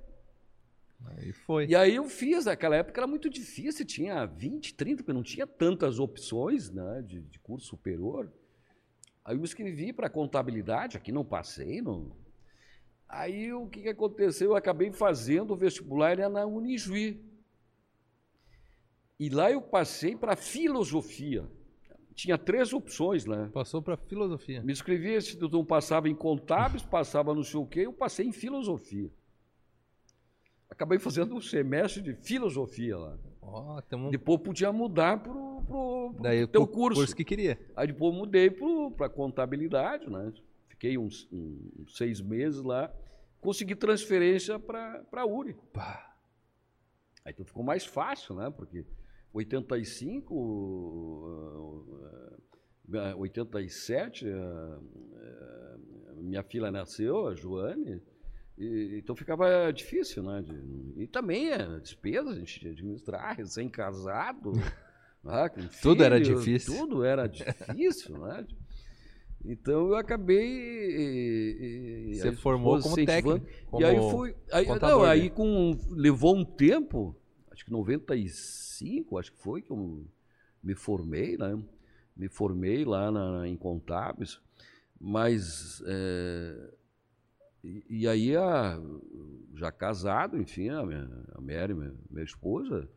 Aí 1.06 1.32
foi. 1.32 1.66
E 1.66 1.76
aí 1.76 1.94
eu 1.94 2.08
fiz, 2.08 2.46
naquela 2.46 2.76
época 2.76 3.00
era 3.00 3.06
muito 3.06 3.28
difícil, 3.28 3.84
tinha 3.84 4.24
20, 4.24 4.74
30, 4.74 4.96
porque 5.02 5.12
não 5.12 5.22
tinha 5.22 5.46
tantas 5.46 5.98
opções 5.98 6.70
né, 6.70 7.02
de, 7.06 7.20
de 7.20 7.38
curso 7.38 7.66
superior. 7.66 8.32
Aí 9.24 9.34
eu 9.34 9.38
me 9.38 9.44
inscrevi 9.44 9.92
para 9.92 10.08
contabilidade, 10.08 10.96
aqui 10.96 11.12
não 11.12 11.24
passei. 11.24 11.82
Não... 11.82 12.12
Aí 13.08 13.52
o 13.52 13.66
que, 13.66 13.82
que 13.82 13.88
aconteceu? 13.88 14.50
Eu 14.50 14.56
acabei 14.56 14.90
fazendo 14.92 15.52
o 15.52 15.56
vestibular 15.56 16.16
na 16.30 16.46
Unijuí. 16.46 17.22
E 19.18 19.28
lá 19.28 19.50
eu 19.50 19.60
passei 19.62 20.16
para 20.16 20.36
filosofia. 20.36 21.48
Tinha 22.14 22.38
três 22.38 22.72
opções 22.72 23.24
lá. 23.24 23.48
Passou 23.52 23.82
para 23.82 23.96
filosofia. 23.96 24.62
Me 24.62 24.72
inscrevi, 24.72 25.20
se 25.20 25.38
não 25.40 25.64
passava 25.64 26.08
em 26.08 26.14
contábeis, 26.14 26.82
passava 26.86 27.34
no 27.34 27.44
sei 27.44 27.60
o 27.60 27.66
quê, 27.66 27.80
eu 27.80 27.92
passei 27.92 28.26
em 28.26 28.32
filosofia 28.32 29.10
acabei 30.74 30.98
fazendo 30.98 31.34
um 31.34 31.40
semestre 31.40 32.02
de 32.02 32.14
filosofia 32.14 32.98
lá. 32.98 33.18
Oh, 33.40 33.80
tamo... 33.82 34.10
Depois 34.10 34.40
podia 34.40 34.72
mudar 34.72 35.18
para 35.18 35.32
o 35.32 36.12
teu 36.50 36.66
curso. 36.66 37.00
curso 37.00 37.16
que 37.16 37.24
queria. 37.24 37.58
Aí 37.76 37.86
depois 37.86 38.14
mudei 38.14 38.50
para 38.96 39.08
contabilidade, 39.08 40.10
né? 40.10 40.32
Fiquei 40.68 40.98
uns, 40.98 41.28
uns, 41.32 41.96
seis 41.96 42.20
meses 42.20 42.60
lá, 42.62 42.92
consegui 43.40 43.74
transferência 43.74 44.58
para 44.58 45.04
a 45.12 45.26
URI. 45.26 45.54
Pá. 45.72 46.14
Aí 47.24 47.32
então 47.32 47.46
ficou 47.46 47.62
mais 47.62 47.86
fácil, 47.86 48.34
né? 48.34 48.50
Porque 48.50 48.84
85, 49.34 50.34
87, 53.18 54.26
minha 56.16 56.42
filha 56.44 56.70
nasceu, 56.70 57.26
a 57.26 57.34
Joane, 57.34 58.00
e, 58.56 58.98
então 58.98 59.16
ficava 59.16 59.72
difícil, 59.72 60.22
né? 60.22 60.40
De, 60.40 61.02
e 61.02 61.06
também 61.08 61.52
a 61.52 61.78
despesa, 61.78 62.30
a 62.30 62.34
gente 62.34 62.60
tinha 62.60 62.72
que 62.72 62.80
administrar, 62.80 63.36
recém-casado. 63.36 64.52
né? 65.24 65.50
tudo 65.82 66.04
era 66.04 66.20
difícil. 66.20 66.76
Tudo 66.76 67.04
era 67.04 67.26
difícil, 67.26 68.16
né? 68.18 68.46
Então 69.44 69.88
eu 69.88 69.96
acabei. 69.96 70.46
E, 70.46 72.10
e, 72.10 72.14
Você 72.14 72.32
formou 72.32 72.80
como 72.80 72.94
técnico. 72.94 73.44
Como 73.66 73.82
e 73.82 73.84
aí 73.84 73.96
fui. 73.96 74.34
Aí, 74.52 74.66
não, 74.80 75.02
aí 75.02 75.28
com, 75.28 75.76
levou 75.90 76.36
um 76.36 76.44
tempo, 76.44 77.14
acho 77.54 77.64
que 77.64 77.70
95, 77.70 79.18
acho 79.18 79.32
que 79.32 79.38
foi, 79.38 79.62
que 79.62 79.70
eu 79.70 80.04
me 80.62 80.74
formei, 80.74 81.38
né? 81.38 81.58
Me 82.16 82.28
formei 82.28 82.84
lá 82.84 83.10
na, 83.10 83.48
em 83.48 83.56
contábeis, 83.56 84.40
mas. 85.00 85.82
É, 85.86 86.70
e, 87.62 87.84
e 87.88 88.08
aí, 88.08 88.36
a, 88.36 88.78
já 89.54 89.72
casado, 89.72 90.36
enfim, 90.36 90.68
a, 90.68 90.84
minha, 90.84 91.08
a 91.32 91.40
Mary, 91.40 91.74
minha, 91.74 91.94
minha 92.10 92.24
esposa, 92.24 92.88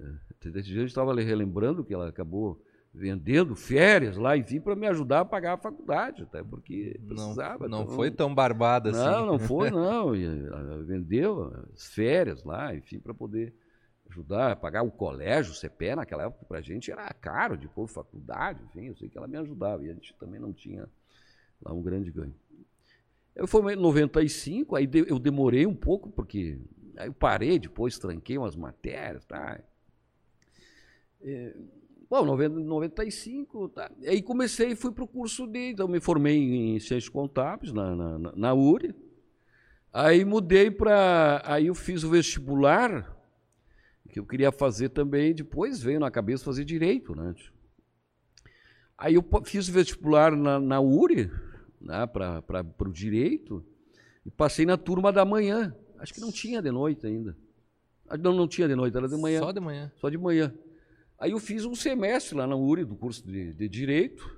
é, 0.00 0.50
desse 0.50 0.68
dia 0.68 0.84
estava 0.84 1.14
relembrando 1.14 1.84
que 1.84 1.92
ela 1.92 2.08
acabou 2.08 2.62
vendendo 2.94 3.54
férias 3.54 4.16
lá, 4.16 4.36
enfim, 4.36 4.58
para 4.58 4.74
me 4.74 4.86
ajudar 4.86 5.20
a 5.20 5.24
pagar 5.24 5.54
a 5.54 5.58
faculdade, 5.58 6.22
até 6.22 6.42
porque 6.42 6.98
precisava. 7.06 7.68
Não, 7.68 7.78
não 7.78 7.84
então, 7.84 7.94
foi 7.94 8.10
tão 8.10 8.34
barbada 8.34 8.90
assim. 8.90 8.98
Não, 8.98 9.26
não 9.32 9.38
foi, 9.38 9.70
não. 9.70 10.14
Ela 10.14 10.82
vendeu 10.82 11.52
as 11.74 11.88
férias 11.92 12.42
lá, 12.42 12.74
enfim, 12.74 12.98
para 12.98 13.12
poder 13.12 13.54
ajudar 14.16 14.52
a 14.52 14.56
pagar 14.56 14.82
o 14.82 14.90
colégio, 14.90 15.52
o 15.52 15.54
CPE, 15.54 15.96
naquela 15.96 16.24
época, 16.24 16.44
para 16.46 16.58
a 16.58 16.62
gente 16.62 16.90
era 16.90 17.12
caro, 17.12 17.56
depois 17.56 17.92
faculdade, 17.92 18.62
enfim, 18.64 18.86
eu 18.86 18.96
sei 18.96 19.08
que 19.08 19.18
ela 19.18 19.28
me 19.28 19.36
ajudava, 19.36 19.84
e 19.84 19.90
a 19.90 19.92
gente 19.92 20.14
também 20.14 20.40
não 20.40 20.52
tinha 20.52 20.88
lá 21.62 21.72
um 21.72 21.82
grande 21.82 22.10
ganho. 22.10 22.34
Eu 23.34 23.46
fui 23.46 23.74
em 23.74 23.76
95, 23.76 24.76
aí 24.76 24.88
eu 25.06 25.18
demorei 25.18 25.66
um 25.66 25.74
pouco, 25.74 26.10
porque 26.10 26.58
aí 26.96 27.08
eu 27.08 27.12
parei 27.12 27.58
depois, 27.58 27.98
tranquei 27.98 28.38
umas 28.38 28.56
matérias, 28.56 29.26
tá? 29.26 29.60
É, 31.20 31.54
bom, 32.08 32.24
95, 32.24 33.68
tá? 33.68 33.90
Aí 34.06 34.22
comecei, 34.22 34.74
fui 34.74 34.90
para 34.90 35.04
o 35.04 35.08
curso 35.08 35.46
de. 35.46 35.72
Então, 35.72 35.86
me 35.86 36.00
formei 36.00 36.36
em 36.38 36.80
Ciências 36.80 37.10
Contábeis 37.10 37.72
na, 37.74 37.94
na, 37.94 38.18
na 38.18 38.54
URI. 38.54 38.94
Aí 39.92 40.24
mudei 40.24 40.70
para. 40.70 41.42
Aí 41.44 41.66
eu 41.66 41.74
fiz 41.74 42.04
o 42.04 42.10
vestibular, 42.10 43.15
que 44.16 44.20
eu 44.20 44.24
queria 44.24 44.50
fazer 44.50 44.88
também, 44.88 45.34
depois 45.34 45.82
veio 45.82 46.00
na 46.00 46.10
cabeça 46.10 46.42
fazer 46.42 46.64
direito, 46.64 47.14
né? 47.14 47.34
Aí 48.96 49.14
eu 49.14 49.24
fiz 49.44 49.68
vestibular 49.68 50.34
na, 50.34 50.58
na 50.58 50.80
URI, 50.80 51.30
né, 51.78 52.06
para 52.06 52.72
o 52.80 52.90
direito 52.90 53.62
e 54.24 54.30
passei 54.30 54.64
na 54.64 54.78
turma 54.78 55.12
da 55.12 55.22
manhã. 55.22 55.76
Acho 55.98 56.14
que 56.14 56.20
não 56.22 56.32
tinha 56.32 56.62
de 56.62 56.70
noite 56.70 57.06
ainda. 57.06 57.36
Ah, 58.08 58.16
não, 58.16 58.32
não 58.32 58.48
tinha 58.48 58.66
de 58.66 58.74
noite, 58.74 58.96
era 58.96 59.06
de 59.06 59.18
manhã. 59.18 59.40
Só 59.40 59.52
de 59.52 59.60
manhã. 59.60 59.92
Só 59.96 60.08
de 60.08 60.16
manhã. 60.16 60.54
Aí 61.18 61.32
eu 61.32 61.38
fiz 61.38 61.66
um 61.66 61.74
semestre 61.74 62.38
lá 62.38 62.46
na 62.46 62.56
URI, 62.56 62.86
do 62.86 62.96
curso 62.96 63.22
de, 63.22 63.52
de 63.52 63.68
Direito, 63.68 64.35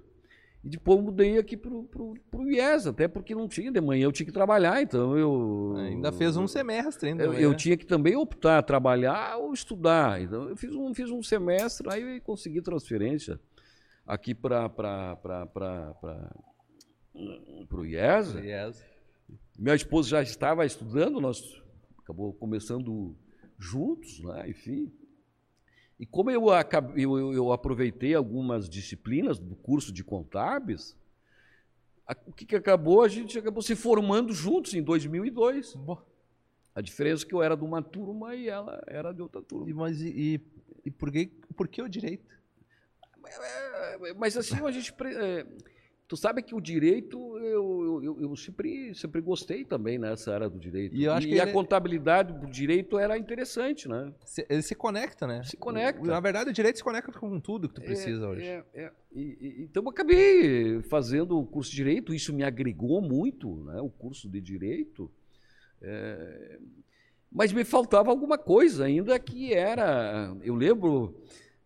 e 0.62 0.68
depois 0.68 1.00
mudei 1.00 1.38
aqui 1.38 1.56
para 1.56 1.72
o 1.72 2.50
IES, 2.50 2.86
até 2.88 3.06
porque 3.06 3.34
não 3.34 3.46
tinha 3.46 3.70
de 3.70 3.80
manhã, 3.80 4.04
eu 4.04 4.12
tinha 4.12 4.26
que 4.26 4.32
trabalhar, 4.32 4.82
então 4.82 5.16
eu... 5.16 5.74
Ainda 5.76 6.10
fez 6.10 6.36
um 6.36 6.48
semestre 6.48 7.10
ainda. 7.10 7.24
Eu, 7.24 7.32
eu 7.34 7.54
tinha 7.54 7.76
que 7.76 7.86
também 7.86 8.16
optar, 8.16 8.62
trabalhar 8.62 9.36
ou 9.36 9.52
estudar. 9.52 10.20
Então 10.20 10.48
eu 10.48 10.56
fiz 10.56 10.74
um, 10.74 10.92
fiz 10.92 11.10
um 11.10 11.22
semestre, 11.22 11.88
aí 11.90 12.20
consegui 12.20 12.60
transferência 12.60 13.38
aqui 14.04 14.34
para 14.34 14.68
o 17.70 17.84
IESA. 17.84 18.40
IESA. 18.40 18.84
Minha 19.56 19.74
esposa 19.76 20.08
já 20.08 20.22
estava 20.22 20.66
estudando, 20.66 21.20
nós 21.20 21.40
acabou 22.02 22.32
começando 22.32 23.14
juntos, 23.58 24.20
né? 24.20 24.48
enfim. 24.50 24.92
E 25.98 26.06
como 26.06 26.30
eu, 26.30 26.46
eu, 26.96 27.32
eu, 27.32 27.52
aproveitei 27.52 28.14
algumas 28.14 28.68
disciplinas 28.68 29.38
do 29.38 29.56
curso 29.56 29.92
de 29.92 30.04
contábeis, 30.04 30.96
a, 32.06 32.16
o 32.26 32.32
que, 32.32 32.46
que, 32.46 32.56
acabou? 32.56 33.02
A 33.02 33.08
gente 33.08 33.36
acabou 33.36 33.62
se 33.62 33.74
formando 33.74 34.32
juntos 34.32 34.74
em 34.74 34.82
2002. 34.82 35.74
Boa. 35.74 36.06
A 36.74 36.80
diferença 36.80 37.24
é 37.24 37.28
que 37.28 37.34
eu 37.34 37.42
era 37.42 37.56
de 37.56 37.64
uma 37.64 37.82
turma 37.82 38.34
e 38.36 38.48
ela 38.48 38.80
era 38.86 39.12
de 39.12 39.20
outra 39.20 39.42
turma. 39.42 39.68
E, 39.68 39.74
mas 39.74 40.00
e, 40.00 40.40
e 40.84 40.90
por, 40.90 41.10
que, 41.10 41.26
por 41.56 41.66
que 41.66 41.82
o 41.82 41.88
direito? 41.88 42.38
Mas 44.16 44.36
assim, 44.36 44.64
a 44.64 44.70
gente... 44.70 44.94
É, 45.04 45.44
Tu 46.08 46.16
sabe 46.16 46.42
que 46.42 46.54
o 46.54 46.60
direito, 46.60 47.18
eu, 47.36 48.00
eu, 48.02 48.20
eu, 48.22 48.34
sempre, 48.34 48.94
sempre 48.94 49.20
gostei 49.20 49.62
também 49.62 49.98
nessa 49.98 50.32
área 50.32 50.48
do 50.48 50.58
direito. 50.58 50.96
E, 50.96 51.02
e 51.02 51.08
a 51.08 51.18
ele... 51.18 51.52
contabilidade 51.52 52.32
do 52.32 52.46
direito 52.46 52.98
era 52.98 53.18
interessante, 53.18 53.86
né? 53.86 54.10
Se, 54.24 54.46
ele 54.48 54.62
se 54.62 54.74
conecta, 54.74 55.26
né? 55.26 55.42
Se 55.44 55.58
conecta. 55.58 56.02
Na 56.02 56.18
verdade, 56.18 56.48
o 56.48 56.52
direito 56.52 56.76
se 56.76 56.82
conecta 56.82 57.12
com 57.12 57.38
tudo 57.38 57.68
que 57.68 57.74
tu 57.74 57.82
é, 57.82 57.84
precisa 57.84 58.24
é, 58.24 58.26
hoje. 58.26 58.42
É, 58.42 58.64
é. 58.72 58.92
E, 59.12 59.20
e, 59.20 59.62
então, 59.64 59.82
eu 59.82 59.90
acabei 59.90 60.80
fazendo 60.84 61.38
o 61.38 61.44
curso 61.44 61.70
de 61.70 61.76
direito, 61.76 62.14
isso 62.14 62.32
me 62.32 62.42
agregou 62.42 63.02
muito, 63.02 63.62
né? 63.64 63.78
O 63.82 63.90
curso 63.90 64.30
de 64.30 64.40
direito. 64.40 65.10
É... 65.82 66.58
Mas 67.30 67.52
me 67.52 67.64
faltava 67.64 68.08
alguma 68.08 68.38
coisa 68.38 68.86
ainda 68.86 69.18
que 69.18 69.52
era. 69.52 70.34
Eu 70.42 70.54
lembro 70.54 71.22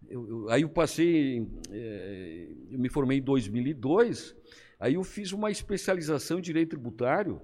eu, 0.09 0.29
eu, 0.29 0.49
aí 0.51 0.63
eu 0.63 0.69
passei, 0.69 1.47
é, 1.71 2.49
eu 2.71 2.79
me 2.79 2.89
formei 2.89 3.19
em 3.19 3.23
2002, 3.23 4.37
aí 4.79 4.95
eu 4.95 5.05
fiz 5.05 5.33
uma 5.33 5.51
especialização 5.51 6.39
em 6.39 6.43
direito 6.43 6.71
tributário 6.71 7.41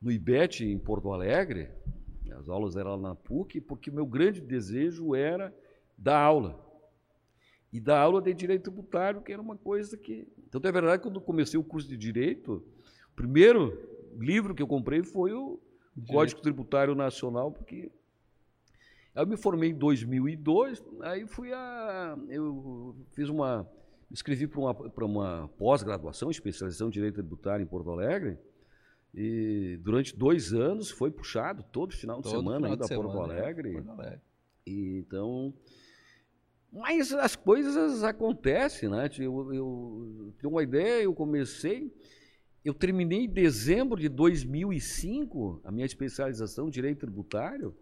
no 0.00 0.10
IBET, 0.10 0.64
em 0.64 0.78
Porto 0.78 1.12
Alegre, 1.12 1.68
as 2.42 2.48
aulas 2.48 2.76
eram 2.76 2.96
na 2.96 3.14
PUC, 3.14 3.60
porque 3.60 3.90
o 3.90 3.94
meu 3.94 4.06
grande 4.06 4.40
desejo 4.40 5.14
era 5.14 5.54
dar 5.96 6.18
aula. 6.18 6.60
E 7.72 7.80
dar 7.80 8.00
aula 8.00 8.20
de 8.20 8.34
direito 8.34 8.64
tributário, 8.64 9.22
que 9.22 9.32
era 9.32 9.40
uma 9.40 9.56
coisa 9.56 9.96
que. 9.96 10.26
Então, 10.46 10.60
é 10.62 10.72
verdade, 10.72 11.02
quando 11.02 11.16
eu 11.16 11.20
comecei 11.20 11.58
o 11.58 11.64
curso 11.64 11.88
de 11.88 11.96
direito, 11.96 12.64
o 13.12 13.14
primeiro 13.14 13.78
livro 14.18 14.54
que 14.54 14.62
eu 14.62 14.66
comprei 14.66 15.02
foi 15.02 15.32
o 15.32 15.58
Código 16.06 16.40
Tributário 16.40 16.94
Nacional, 16.94 17.50
porque 17.50 17.90
Aí 19.14 19.22
eu 19.22 19.26
me 19.26 19.36
formei 19.36 19.70
em 19.70 19.74
2002, 19.74 20.82
aí 21.02 21.26
fui 21.26 21.52
a. 21.52 22.16
Eu 22.28 22.96
fiz 23.12 23.28
uma. 23.28 23.68
Escrevi 24.10 24.46
para 24.46 24.60
uma, 24.60 24.72
uma 25.06 25.48
pós-graduação, 25.58 26.30
especialização 26.30 26.88
em 26.88 26.90
Direito 26.90 27.14
Tributário 27.14 27.62
em 27.62 27.66
Porto 27.66 27.90
Alegre. 27.90 28.38
E 29.14 29.78
durante 29.82 30.16
dois 30.16 30.54
anos 30.54 30.90
foi 30.90 31.10
puxado 31.10 31.62
todo 31.62 31.94
final 31.94 32.18
de 32.18 32.24
todo 32.24 32.36
semana 32.38 32.68
ainda 32.68 32.84
a 32.84 32.88
Porto 32.88 33.20
Alegre. 33.20 33.72
Porto 33.72 33.90
Alegre. 33.90 34.20
E, 34.66 34.98
então. 34.98 35.54
Mas 36.72 37.12
as 37.12 37.36
coisas 37.36 38.02
acontecem, 38.02 38.88
né? 38.88 39.10
Eu, 39.18 39.52
eu 39.52 40.34
tenho 40.38 40.52
uma 40.52 40.62
ideia, 40.62 41.02
eu 41.02 41.14
comecei. 41.14 41.94
Eu 42.64 42.72
terminei 42.72 43.24
em 43.24 43.28
dezembro 43.28 44.00
de 44.00 44.08
2005 44.08 45.60
a 45.64 45.70
minha 45.70 45.84
especialização 45.84 46.68
em 46.68 46.70
Direito 46.70 47.00
Tributário. 47.00 47.76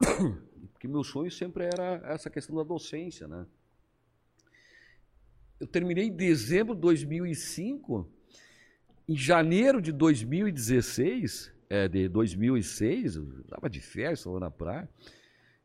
Porque 0.72 0.88
meu 0.88 1.04
sonho 1.04 1.30
sempre 1.30 1.64
era 1.64 2.00
essa 2.04 2.30
questão 2.30 2.56
da 2.56 2.62
docência, 2.62 3.28
né? 3.28 3.46
Eu 5.58 5.66
terminei 5.66 6.06
em 6.06 6.16
dezembro 6.16 6.74
de 6.74 6.80
2005. 6.80 8.08
Em 9.06 9.16
janeiro 9.16 9.82
de 9.82 9.92
2016, 9.92 11.52
é, 11.68 11.86
de 11.86 12.08
2006, 12.08 13.16
eu 13.16 13.40
estava 13.40 13.68
de 13.68 13.80
férias, 13.80 14.20
estava 14.20 14.40
na 14.40 14.50
praia, 14.50 14.88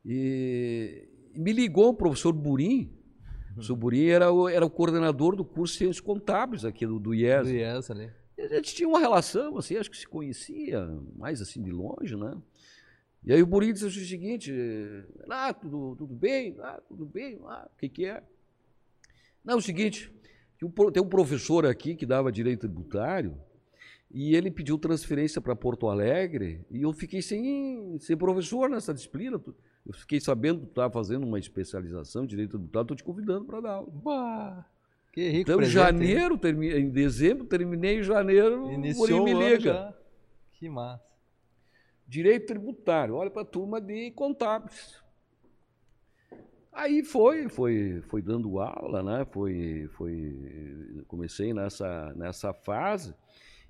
e 0.04 1.08
me 1.34 1.54
ligou 1.54 1.90
o 1.90 1.94
professor 1.94 2.34
Burim. 2.34 2.92
O 3.52 3.54
professor 3.54 3.76
Burim 3.76 4.08
era 4.08 4.32
o, 4.32 4.50
era 4.50 4.66
o 4.66 4.70
coordenador 4.70 5.36
do 5.36 5.46
curso 5.46 5.74
de 5.74 5.80
Ciências 5.80 6.02
Contábeis 6.02 6.66
aqui 6.66 6.86
do, 6.86 7.00
do 7.00 7.14
IES. 7.14 7.44
Do 7.44 7.54
IES 7.54 7.92
ali. 7.92 8.12
E 8.38 8.42
a 8.42 8.56
gente 8.56 8.76
tinha 8.76 8.90
uma 8.90 9.00
relação, 9.00 9.58
assim, 9.58 9.78
acho 9.78 9.90
que 9.90 9.98
se 9.98 10.08
conhecia 10.08 10.86
mais 11.16 11.42
assim 11.42 11.64
de 11.64 11.72
longe, 11.72 12.18
né? 12.18 12.36
E 13.26 13.34
aí 13.34 13.42
o 13.42 13.48
Burim 13.48 13.74
disse 13.74 13.86
o 13.86 13.92
seguinte, 13.92 14.54
ah, 15.30 15.52
tudo, 15.52 15.96
tudo 15.98 16.14
bem? 16.14 16.56
Ah, 16.60 16.80
tudo 16.88 17.06
bem? 17.06 17.40
Ah, 17.46 17.68
o 17.74 17.78
que, 17.80 17.90
que 17.90 18.06
é? 18.06 18.22
Não, 19.44 19.56
é 19.56 19.58
o 19.58 19.62
seguinte, 19.62 20.14
tem 20.94 21.02
um 21.02 21.10
professor 21.10 21.66
aqui 21.66 21.96
que 21.96 22.06
dava 22.06 22.32
direito 22.32 22.62
tributário 22.62 23.36
e 24.12 24.36
ele 24.36 24.52
pediu 24.52 24.78
transferência 24.78 25.42
para 25.42 25.56
Porto 25.56 25.88
Alegre 25.88 26.66
e 26.70 26.84
eu 26.84 26.94
fiquei 26.94 27.22
sem, 27.22 27.98
sem 28.00 28.16
professor 28.16 28.70
nessa 28.70 28.94
disciplina. 28.94 29.42
Eu 29.86 29.94
fiquei 29.94 30.20
sabendo 30.20 30.60
que 30.60 30.66
tu 30.68 30.70
estava 30.70 30.94
fazendo 30.94 31.26
uma 31.26 31.40
especialização 31.40 32.26
em 32.26 32.28
direito 32.28 32.52
tributário, 32.52 32.84
estou 32.84 32.98
te 32.98 33.04
convidando 33.04 33.46
para 33.46 33.60
dar 33.60 33.72
aula. 33.72 33.90
Bah, 33.92 34.66
que 35.12 35.30
rico 35.30 35.50
Então, 35.50 35.62
em 35.62 35.66
janeiro, 35.66 36.38
termi... 36.38 36.72
em 36.72 36.90
dezembro, 36.90 37.46
terminei 37.46 38.00
em 38.00 38.04
janeiro, 38.04 38.72
Iniciou 38.72 39.22
o 39.22 39.24
me 39.24 39.34
liga. 39.34 39.74
Já. 39.74 39.94
Que 40.54 40.70
massa. 40.70 41.15
Direito 42.08 42.48
tributário, 42.48 43.16
olha 43.16 43.32
para 43.32 43.42
a 43.42 43.46
turma 43.46 43.82
de 43.82 44.12
contábeis. 44.12 45.04
Aí 46.72 47.04
foi, 47.04 47.48
foi, 47.48 48.02
foi 48.02 48.22
dando 48.22 48.60
aula, 48.60 49.02
né? 49.02 49.26
Foi, 49.32 49.88
foi, 49.94 51.04
comecei 51.08 51.54
nessa, 51.54 52.14
nessa 52.16 52.54
fase. 52.54 53.16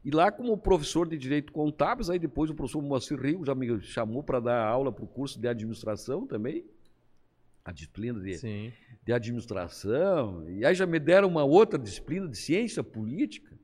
E 0.03 0.11
lá, 0.11 0.31
como 0.31 0.57
professor 0.57 1.07
de 1.07 1.17
Direito 1.17 1.53
Contábeis, 1.53 2.09
aí 2.09 2.19
depois 2.19 2.49
o 2.49 2.55
professor 2.55 2.81
Moacir 2.81 3.19
Rio 3.19 3.45
já 3.45 3.55
me 3.55 3.81
chamou 3.81 4.23
para 4.23 4.39
dar 4.39 4.63
aula 4.65 4.91
para 4.91 5.03
o 5.03 5.07
curso 5.07 5.39
de 5.39 5.47
administração 5.47 6.27
também, 6.27 6.65
a 7.63 7.71
disciplina 7.71 8.19
de, 8.19 8.37
de 9.03 9.13
administração. 9.13 10.47
E 10.49 10.65
aí 10.65 10.75
já 10.75 10.85
me 10.85 10.99
deram 10.99 11.27
uma 11.27 11.43
outra 11.43 11.79
disciplina 11.79 12.27
de 12.27 12.37
ciência 12.37 12.83
política. 12.83 13.55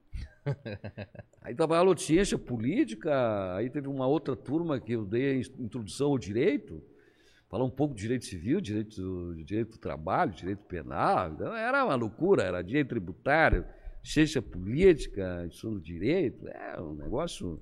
Aí 1.41 1.53
de 1.53 2.01
ciência 2.01 2.37
política, 2.37 3.55
aí 3.55 3.69
teve 3.69 3.87
uma 3.87 4.07
outra 4.07 4.35
turma 4.35 4.79
que 4.79 4.93
eu 4.93 5.05
dei 5.05 5.37
a 5.37 5.61
introdução 5.61 6.09
ao 6.09 6.17
direito, 6.17 6.83
falar 7.49 7.63
um 7.63 7.69
pouco 7.69 7.93
de 7.93 8.01
direito 8.01 8.25
civil, 8.25 8.61
direito, 8.61 9.35
direito 9.45 9.71
do 9.71 9.77
trabalho, 9.77 10.31
direito 10.31 10.63
penal. 10.63 11.31
Então, 11.31 11.53
era 11.55 11.85
uma 11.85 11.95
loucura, 11.95 12.43
era 12.43 12.61
direito 12.61 12.89
tributário, 12.89 13.65
ciência 14.03 14.41
política, 14.41 15.45
estudo 15.49 15.75
do 15.75 15.81
direito, 15.81 16.47
é 16.47 16.81
um 16.81 16.93
negócio 16.93 17.61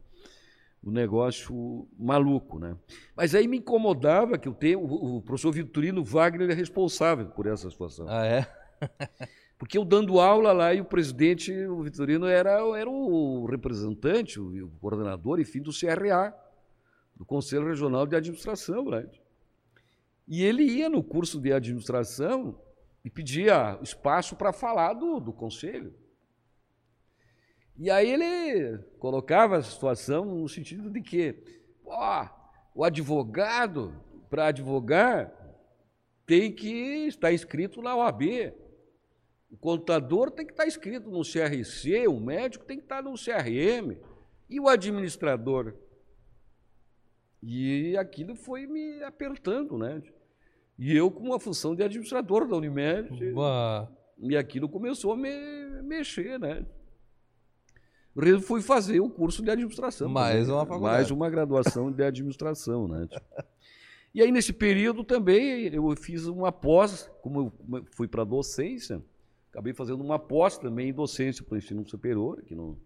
um 0.82 0.92
negócio 0.92 1.88
maluco, 1.98 2.58
né? 2.58 2.76
Mas 3.16 3.36
aí 3.36 3.48
me 3.48 3.58
incomodava 3.58 4.38
que 4.38 4.48
eu 4.48 4.54
tenho, 4.54 4.82
o 4.82 5.22
professor 5.22 5.52
Vitorino 5.52 6.04
Wagner 6.04 6.50
é 6.50 6.54
responsável 6.54 7.28
por 7.28 7.48
essa 7.48 7.70
situação. 7.70 8.08
Ah, 8.08 8.26
é? 8.26 8.48
Porque 9.60 9.78
eu 9.78 9.84
dando 9.84 10.22
aula 10.22 10.54
lá 10.54 10.74
e 10.74 10.80
o 10.80 10.86
presidente, 10.86 11.54
o 11.66 11.84
Vitorino, 11.84 12.26
era, 12.26 12.52
era 12.78 12.90
o 12.90 13.46
representante, 13.46 14.40
o, 14.40 14.66
o 14.66 14.72
coordenador, 14.80 15.38
enfim, 15.38 15.62
do 15.62 15.72
CRA, 15.72 16.34
do 17.14 17.26
Conselho 17.26 17.68
Regional 17.68 18.08
de 18.08 18.16
Administração. 18.16 18.86
Né? 18.86 19.06
E 20.26 20.46
ele 20.46 20.64
ia 20.64 20.90
no 20.90 21.04
curso 21.04 21.42
de 21.42 21.52
administração 21.52 22.58
e 23.04 23.10
pedia 23.10 23.78
espaço 23.82 24.34
para 24.38 24.54
falar 24.54 24.94
do, 24.94 25.20
do 25.20 25.34
conselho. 25.34 25.94
E 27.78 27.92
aí 27.92 28.10
ele 28.10 28.78
colocava 28.98 29.58
a 29.58 29.62
situação 29.62 30.24
no 30.24 30.48
sentido 30.48 30.90
de 30.90 31.02
que 31.02 31.36
ó, 31.86 32.30
o 32.74 32.86
advogado, 32.86 33.94
para 34.30 34.48
advogar, 34.48 35.34
tem 36.26 36.50
que 36.50 37.08
estar 37.08 37.34
inscrito 37.34 37.82
na 37.82 37.96
OAB. 37.96 38.54
O 39.50 39.58
contador 39.58 40.30
tem 40.30 40.46
que 40.46 40.52
estar 40.52 40.68
inscrito 40.68 41.10
no 41.10 41.22
CRC, 41.22 42.08
o 42.08 42.20
médico 42.20 42.66
tem 42.66 42.78
que 42.78 42.84
estar 42.84 43.02
no 43.02 43.14
CRM. 43.14 43.98
E 44.50 44.60
o 44.60 44.68
administrador? 44.68 45.74
E 47.42 47.96
aquilo 47.98 48.36
foi 48.36 48.68
me 48.68 49.02
apertando, 49.04 49.78
né? 49.78 50.02
E 50.78 50.96
eu, 50.96 51.10
com 51.10 51.34
a 51.34 51.40
função 51.40 51.76
de 51.76 51.84
administrador 51.84 52.48
da 52.48 52.56
Unimed, 52.56 53.32
Uba. 53.32 53.92
e 54.20 54.38
aquilo 54.38 54.70
começou 54.70 55.14
a 55.14 55.18
me 55.18 55.82
mexer, 55.84 56.40
né? 56.40 56.66
Eu 58.16 58.42
fui 58.42 58.62
fazer 58.62 59.00
o 59.00 59.10
curso 59.10 59.42
de 59.42 59.50
administração. 59.50 60.10
Mais 60.10 60.48
também, 60.48 60.54
uma 60.54 60.66
faculdade. 60.66 60.96
Mais 60.96 61.12
uma 61.12 61.30
graduação 61.30 61.92
de 61.92 62.04
administração, 62.04 62.88
né? 62.88 63.08
E 64.14 64.22
aí, 64.24 64.32
nesse 64.32 64.52
período 64.52 65.04
também, 65.04 65.68
eu 65.74 65.96
fiz 65.96 66.26
uma 66.26 66.52
pós, 66.52 67.10
como 67.22 67.54
eu 67.72 67.86
fui 67.92 68.08
para 68.08 68.24
docência, 68.24 69.02
acabei 69.50 69.74
fazendo 69.74 70.02
uma 70.02 70.20
pós 70.20 70.58
também 70.58 70.90
em 70.90 70.94
docência 70.94 71.44
para 71.44 71.56
o 71.56 71.58
ensino 71.58 71.88
superior, 71.88 72.40
aqui 72.40 72.56
no, 72.56 72.78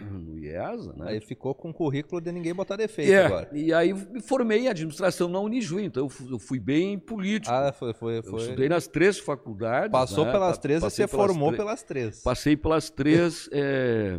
no 0.00 0.38
IESA. 0.38 0.92
Né? 0.94 1.10
Aí 1.10 1.20
ficou 1.20 1.54
com 1.54 1.70
o 1.70 1.74
currículo 1.74 2.20
de 2.20 2.32
ninguém 2.32 2.54
botar 2.54 2.76
defeito 2.76 3.12
é, 3.12 3.26
agora. 3.26 3.48
E 3.52 3.72
aí 3.72 3.92
me 3.92 4.20
formei 4.20 4.60
em 4.60 4.68
administração 4.68 5.28
na 5.28 5.40
Unijuí, 5.40 5.84
então 5.84 6.04
eu 6.04 6.08
fui, 6.08 6.32
eu 6.32 6.38
fui 6.38 6.58
bem 6.58 6.98
político. 6.98 7.54
Ah, 7.54 7.72
foi, 7.72 7.92
foi, 7.92 8.22
foi. 8.22 8.32
Eu 8.32 8.38
estudei 8.38 8.68
nas 8.68 8.86
três 8.86 9.18
faculdades. 9.18 9.90
Passou 9.90 10.24
né? 10.24 10.32
pelas 10.32 10.58
três 10.58 10.82
e 10.82 10.90
você 10.90 11.06
formou 11.06 11.52
pelas 11.52 11.82
três. 11.82 12.22
Passei 12.22 12.56
pelas 12.56 12.90
três. 12.90 13.48
é... 13.52 14.18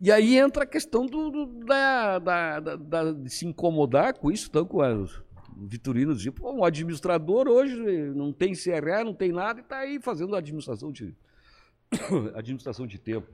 E 0.00 0.12
aí 0.12 0.36
entra 0.36 0.62
a 0.62 0.66
questão 0.66 1.06
do, 1.06 1.28
do 1.28 1.46
da, 1.64 2.20
da, 2.20 2.60
da, 2.60 3.12
de 3.12 3.30
se 3.30 3.44
incomodar 3.44 4.16
com 4.16 4.30
isso, 4.30 4.46
então, 4.48 4.64
com 4.64 4.80
as, 4.80 5.10
Vitorino 5.66 6.14
dizia, 6.14 6.30
pô, 6.30 6.52
um 6.52 6.64
administrador 6.64 7.48
hoje 7.48 7.76
não 8.14 8.32
tem 8.32 8.52
CRA, 8.54 9.02
não 9.04 9.14
tem 9.14 9.32
nada, 9.32 9.60
e 9.60 9.62
está 9.62 9.78
aí 9.78 10.00
fazendo 10.00 10.36
administração 10.36 10.92
de, 10.92 11.14
administração 12.34 12.86
de 12.86 12.98
tempo. 12.98 13.28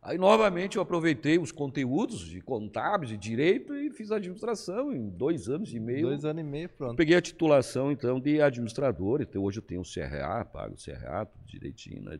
Aí, 0.00 0.16
novamente, 0.16 0.76
eu 0.76 0.82
aproveitei 0.82 1.38
os 1.38 1.50
conteúdos 1.50 2.20
de 2.20 2.40
contábeis, 2.40 3.10
de 3.10 3.16
direito, 3.16 3.74
e 3.74 3.90
fiz 3.90 4.10
administração 4.12 4.92
em 4.92 5.08
dois 5.10 5.48
anos 5.48 5.74
e 5.74 5.80
meio. 5.80 6.06
Dois 6.06 6.24
anos 6.24 6.40
e 6.40 6.46
meio, 6.46 6.68
pronto. 6.68 6.96
Peguei 6.96 7.16
a 7.16 7.20
titulação, 7.20 7.90
então, 7.90 8.20
de 8.20 8.40
administrador, 8.40 9.20
então 9.20 9.42
hoje 9.42 9.58
eu 9.58 9.62
tenho 9.62 9.80
o 9.80 9.84
CRA, 9.84 10.44
pago 10.44 10.74
o 10.74 10.82
CRA, 10.82 11.26
tudo 11.26 11.44
direitinho, 11.44 12.02
né? 12.02 12.18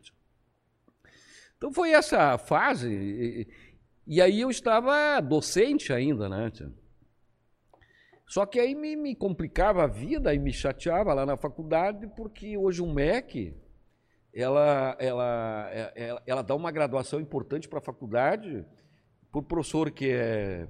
Então, 1.57 1.71
foi 1.71 1.91
essa 1.91 2.37
fase, 2.37 2.89
e, 2.91 3.47
e 4.05 4.21
aí 4.21 4.41
eu 4.41 4.49
estava 4.49 5.19
docente 5.21 5.93
ainda, 5.93 6.27
né? 6.27 6.51
Só 8.29 8.45
que 8.45 8.59
aí 8.59 8.75
me, 8.75 8.95
me, 8.95 9.15
complicava 9.15 9.85
a 9.85 9.87
vida 9.87 10.31
e 10.35 10.37
me 10.37 10.53
chateava 10.53 11.15
lá 11.15 11.25
na 11.25 11.35
faculdade, 11.35 12.05
porque 12.15 12.55
hoje 12.55 12.79
o 12.79 12.85
MEC, 12.85 13.57
ela, 14.31 14.95
ela, 14.99 15.71
ela, 15.95 16.23
ela 16.27 16.41
dá 16.43 16.53
uma 16.53 16.71
graduação 16.71 17.19
importante 17.19 17.67
para 17.67 17.79
a 17.79 17.81
faculdade, 17.81 18.63
por 19.31 19.41
professor 19.41 19.89
que 19.89 20.11
é, 20.11 20.67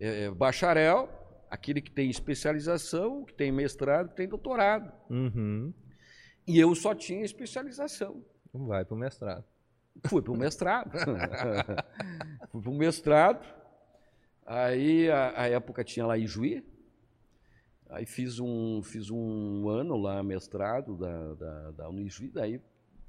é, 0.00 0.30
bacharel, 0.32 1.08
aquele 1.48 1.80
que 1.80 1.92
tem 1.92 2.10
especialização, 2.10 3.24
que 3.24 3.34
tem 3.34 3.52
mestrado, 3.52 4.08
que 4.08 4.16
tem 4.16 4.26
doutorado. 4.26 4.92
Uhum. 5.08 5.72
E 6.44 6.58
eu 6.58 6.74
só 6.74 6.92
tinha 6.92 7.24
especialização. 7.24 8.20
Vai 8.52 8.84
para 8.84 8.94
o 8.96 8.98
mestrado. 8.98 9.44
Fui 10.08 10.20
para 10.20 10.32
o 10.32 10.36
mestrado. 10.36 10.90
Fui 12.50 12.62
para 12.62 12.70
o 12.70 12.74
mestrado. 12.74 13.46
Aí, 14.44 15.08
a, 15.08 15.42
a 15.42 15.48
época 15.48 15.84
tinha 15.84 16.04
lá 16.04 16.18
em 16.18 16.26
Juí, 16.26 16.64
Aí 17.88 18.04
fiz 18.04 18.40
um, 18.40 18.82
fiz 18.82 19.10
um 19.10 19.68
ano 19.68 19.96
lá, 19.96 20.22
mestrado 20.22 20.96
da, 20.96 21.34
da, 21.34 21.70
da 21.70 21.88
Unijuí, 21.88 22.30
daí 22.30 22.60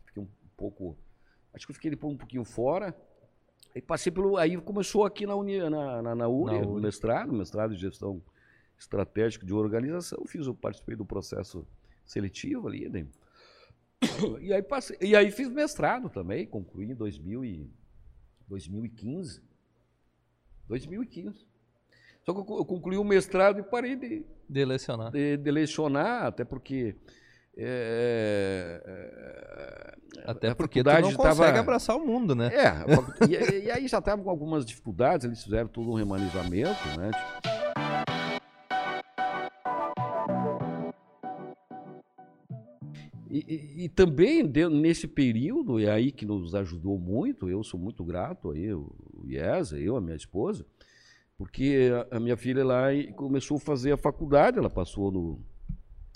fiquei 0.06 0.22
um 0.22 0.28
pouco, 0.56 0.98
acho 1.54 1.66
que 1.66 1.72
eu 1.72 1.76
fiquei 1.76 1.92
depois 1.92 2.14
um 2.14 2.18
pouquinho 2.18 2.44
fora, 2.44 2.96
aí 3.76 3.82
passei 3.82 4.12
pelo, 4.12 4.38
aí 4.38 4.56
começou 4.58 5.04
aqui 5.04 5.26
na, 5.26 5.36
Uni, 5.36 5.58
na, 5.70 6.02
na, 6.02 6.16
na 6.16 6.28
URI, 6.28 6.66
mestrado, 6.80 7.34
mestrado 7.34 7.74
de 7.74 7.82
gestão 7.82 8.22
estratégica 8.78 9.46
de 9.46 9.54
organização, 9.54 10.24
fiz, 10.26 10.46
eu 10.46 10.54
participei 10.54 10.96
do 10.96 11.06
processo 11.06 11.68
seletivo 12.06 12.68
ali, 12.68 12.88
né? 12.88 13.08
e 14.40 14.54
aí 14.54 14.62
passei, 14.62 14.98
e 15.02 15.16
aí 15.16 15.32
fiz 15.32 15.50
mestrado 15.50 16.10
também, 16.10 16.46
concluí 16.46 16.86
em 16.86 16.96
2000 16.96 17.44
e, 17.44 17.72
2015, 18.48 19.42
2015. 20.68 21.46
Só 22.28 22.34
que 22.34 22.40
eu 22.40 22.66
concluí 22.66 22.98
o 22.98 23.06
mestrado 23.06 23.58
e 23.62 23.64
parei 23.64 23.96
de, 23.96 24.26
de 24.50 24.66
lecionar. 24.66 25.12
De, 25.12 25.38
de 25.38 25.50
lecionar, 25.50 26.26
até 26.26 26.44
porque. 26.44 26.94
É, 27.56 28.82
é, 28.86 29.98
até 30.26 30.54
porque 30.54 30.84
tu 30.84 30.90
não 30.90 31.14
consegue 31.14 31.38
tava... 31.38 31.60
abraçar 31.60 31.96
o 31.96 32.06
mundo, 32.06 32.36
né? 32.36 32.50
É, 32.54 32.84
e, 33.32 33.68
e, 33.68 33.72
aí 33.72 33.88
já 33.88 34.00
estava 34.00 34.22
com 34.22 34.30
algumas 34.30 34.66
dificuldades, 34.66 35.26
eles 35.26 35.42
fizeram 35.42 35.70
todo 35.70 35.90
um 35.90 35.94
remanejamento, 35.94 36.86
né? 36.98 37.12
E, 43.30 43.46
e, 43.48 43.86
e, 43.86 43.90
também 43.90 44.44
nesse 44.70 45.08
período, 45.08 45.80
e 45.80 45.90
aí 45.90 46.12
que 46.12 46.26
nos 46.26 46.54
ajudou 46.54 47.00
muito, 47.00 47.50
eu 47.50 47.64
sou 47.64 47.80
muito 47.80 48.04
grato 48.04 48.52
aí, 48.52 48.74
o 48.74 48.92
IESA, 49.26 49.80
eu, 49.80 49.96
a 49.96 50.02
minha 50.02 50.16
esposa, 50.16 50.66
porque 51.38 51.92
a 52.10 52.20
minha 52.20 52.36
filha 52.36 52.66
lá 52.66 52.88
começou 53.16 53.58
a 53.58 53.60
fazer 53.60 53.92
a 53.92 53.98
faculdade, 53.98 54.58
ela 54.58 54.70
passou 54.70 55.12
no. 55.12 55.40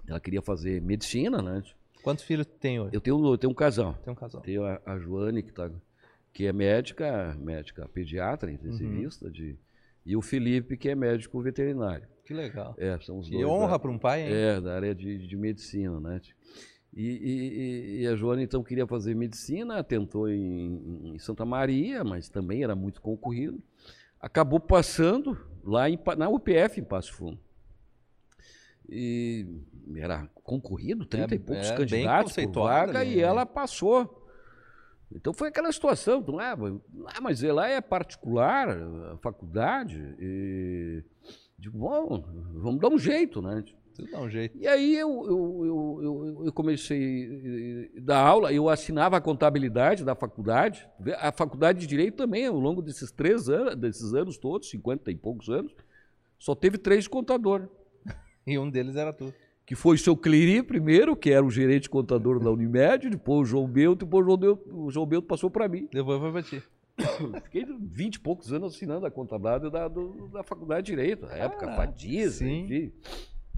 Ela 0.08 0.20
queria 0.20 0.42
fazer 0.42 0.82
medicina, 0.82 1.42
né? 1.42 1.64
Quantos 2.02 2.24
filhos 2.24 2.48
tem 2.60 2.80
hoje? 2.80 2.96
Eu 2.96 3.00
tenho, 3.00 3.24
eu 3.24 3.38
tenho 3.38 3.52
um 3.52 3.56
casal. 3.56 3.94
Tem 4.04 4.12
um 4.12 4.16
casal. 4.16 4.42
Tenho 4.42 4.66
a, 4.66 4.82
a 4.84 4.98
Joane, 4.98 5.44
que, 5.44 5.54
tá, 5.54 5.70
que 6.34 6.48
é 6.48 6.52
médica, 6.52 7.38
médica 7.40 7.88
pediatra, 7.88 8.52
intensivista, 8.52 9.28
uhum. 9.28 9.32
de, 9.32 9.56
e 10.04 10.16
o 10.16 10.22
Felipe, 10.22 10.76
que 10.76 10.90
é 10.90 10.96
médico 10.96 11.40
veterinário. 11.40 12.08
Que 12.26 12.34
legal. 12.34 12.74
É, 12.80 12.98
são 13.02 13.20
os 13.20 13.30
que 13.30 13.36
dois. 13.36 13.46
honra 13.46 13.78
para 13.78 13.92
um 13.92 14.00
pai, 14.00 14.24
hein? 14.24 14.34
É, 14.34 14.60
da 14.60 14.74
área 14.74 14.96
de, 14.96 15.28
de 15.28 15.38
medicina, 15.38 16.00
né? 16.00 16.20
E, 16.92 17.06
e, 17.06 18.02
e, 18.02 18.08
a 18.08 18.16
Joana 18.16 18.42
então 18.42 18.64
queria 18.64 18.88
fazer 18.88 19.16
medicina, 19.16 19.82
tentou 19.84 20.28
em, 20.28 21.14
em 21.14 21.20
Santa 21.20 21.46
Maria, 21.46 22.04
mas 22.04 22.28
também 22.28 22.64
era 22.64 22.76
muito 22.76 23.02
concorrido 23.02 23.62
acabou 24.22 24.60
passando 24.60 25.38
lá 25.64 25.90
em, 25.90 26.00
na 26.18 26.30
UPF 26.30 26.80
em 26.80 26.84
Passo 26.84 27.14
Fundo. 27.14 27.40
E 28.88 29.48
era 29.96 30.30
concorrido, 30.44 31.06
30 31.06 31.34
é, 31.34 31.36
e 31.36 31.40
poucos 31.40 31.70
é, 31.70 31.76
candidatos 31.76 32.36
por 32.36 32.64
vaga, 32.64 33.04
e 33.04 33.16
né? 33.18 33.22
ela 33.22 33.46
passou. 33.46 34.28
Então 35.14 35.34
foi 35.34 35.50
aquela 35.50 35.72
situação, 35.72 36.22
não 36.22 36.40
é? 36.40 36.52
Ah, 36.52 37.22
mas 37.22 37.42
lá 37.42 37.68
é 37.68 37.82
particular, 37.82 38.70
a 38.70 39.18
faculdade, 39.18 40.16
e 40.20 41.04
digo, 41.58 41.78
bom, 41.78 42.24
vamos 42.56 42.80
dar 42.80 42.90
um 42.90 42.98
jeito, 42.98 43.42
né? 43.42 43.64
Dá 44.12 44.20
um 44.20 44.30
jeito. 44.30 44.58
E 44.58 44.68
aí 44.68 44.96
eu, 44.96 45.10
eu, 45.26 46.00
eu, 46.02 46.46
eu, 46.46 46.54
comecei 46.54 47.92
a 47.98 48.00
dar 48.02 48.20
aula, 48.20 48.54
eu 48.54 48.70
assinava 48.70 49.18
a 49.18 49.22
contabilidade 49.22 50.04
da 50.04 50.16
faculdade. 50.16 50.88
A 51.20 51.32
faculdade 51.32 51.80
de 51.80 51.88
Direito 51.88 52.16
também, 52.16 52.46
ao 52.46 52.60
longo 52.60 52.82
desses 52.82 53.12
três 53.12 53.50
anos, 53.50 53.76
desses 53.76 54.14
anos 54.14 54.38
todos, 54.38 54.70
50 54.70 55.12
e 55.12 55.16
poucos 55.16 55.50
anos, 55.50 55.74
só 56.38 56.56
teve 56.56 56.78
três 56.78 57.08
contadores. 57.08 57.68
e 58.48 58.58
um 58.58 58.70
deles 58.70 58.96
era 58.96 59.14
tu. 59.14 59.34
Que 59.66 59.76
foi 59.76 59.96
o 59.96 60.00
seu 60.00 60.18
Cliri 60.18 60.64
primeiro, 60.64 61.16
que 61.16 61.32
era 61.32 61.46
o 61.46 61.50
gerente 61.50 61.90
contador 61.90 62.40
da 62.40 62.52
Unimed, 62.52 63.10
depois 63.10 63.42
o 63.42 63.46
João 63.46 63.68
Bento, 63.68 64.06
depois 64.06 64.24
o 64.24 64.26
João 64.26 64.38
Bento, 64.38 64.62
o 64.72 64.92
João 64.92 65.06
Bento 65.06 65.24
passou 65.24 65.50
para 65.50 65.68
mim. 65.68 65.88
Depois 65.92 66.20
foi 66.20 66.32
para 66.32 66.44
ti. 66.44 66.64
Fiquei 67.46 67.66
20 67.66 68.16
e 68.16 68.20
poucos 68.20 68.52
anos 68.52 68.76
assinando 68.76 69.06
a 69.06 69.12
contabilidade 69.12 69.70
da, 69.70 69.88
do, 69.88 70.28
da 70.30 70.44
faculdade 70.44 70.88
de 70.88 70.92
Direito. 70.92 71.26
Na 71.26 71.34
época, 71.34 71.70
ah, 71.70 71.76
Fadiza, 71.76 72.46
enfim. 72.48 72.92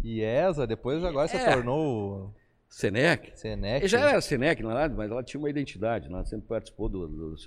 IESA, 0.04 0.68
depois 0.68 1.04
agora 1.04 1.28
se 1.28 1.38
é. 1.38 1.54
tornou. 1.54 2.34
Senec. 2.68 3.32
Senec. 3.36 3.88
Já 3.88 4.10
era 4.10 4.22
Senec, 4.22 4.62
na 4.63 4.70
verdade, 4.70 4.96
mas 4.96 5.12
ela 5.12 5.24
tinha 5.24 5.39
uma 5.39 5.50
identidade, 5.50 6.10
né? 6.10 6.16
ela 6.16 6.26
sempre 6.26 6.48
participou 6.48 6.89
do, 6.89 7.08
do, 7.08 7.36
do 7.36 7.38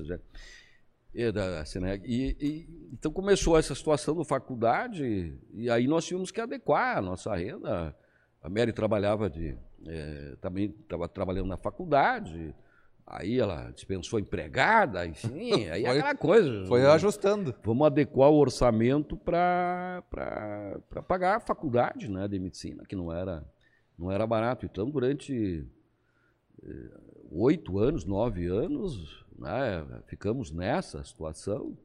e 1.13 1.33
da 1.33 1.65
Senec. 1.65 2.05
E, 2.07 2.37
e, 2.39 2.91
então 2.93 3.11
começou 3.11 3.59
essa 3.59 3.75
situação 3.75 4.15
da 4.15 4.25
faculdade, 4.25 5.37
e 5.55 5.71
aí 5.71 5.87
nós 5.89 6.05
tínhamos 6.05 6.31
que 6.31 6.41
adequar 6.41 6.99
a 6.99 7.03
nossa 7.03 7.35
renda. 7.35 7.97
A 8.43 8.49
Mary 8.51 8.73
trabalhava 8.73 9.31
de. 9.31 9.57
É, 9.87 10.37
também 10.41 10.67
estava 10.67 11.09
trabalhando 11.09 11.49
na 11.49 11.57
faculdade. 11.57 12.55
Aí 13.07 13.39
ela 13.39 13.71
dispensou 13.71 14.19
empregada, 14.19 15.07
enfim, 15.07 15.67
aí 15.71 15.83
foi, 15.83 15.99
aquela 15.99 16.15
coisa. 16.17 16.67
Foi 16.67 16.85
ajustando. 16.87 17.55
Vamos 17.63 17.87
adequar 17.87 18.31
o 18.31 18.37
orçamento 18.37 19.17
para 19.17 20.03
pagar 21.07 21.37
a 21.37 21.41
faculdade 21.41 22.11
né, 22.11 22.27
de 22.27 22.39
medicina, 22.41 22.85
que 22.85 22.97
não 22.97 23.13
era, 23.13 23.49
não 23.97 24.11
era 24.11 24.27
barato. 24.27 24.67
Então, 24.67 24.91
durante 24.91 25.65
eh, 26.65 26.91
oito 27.31 27.79
anos, 27.79 28.05
nove 28.05 28.47
anos, 28.47 29.25
né, 29.39 29.87
ficamos 30.07 30.51
nessa 30.51 31.05
situação. 31.05 31.79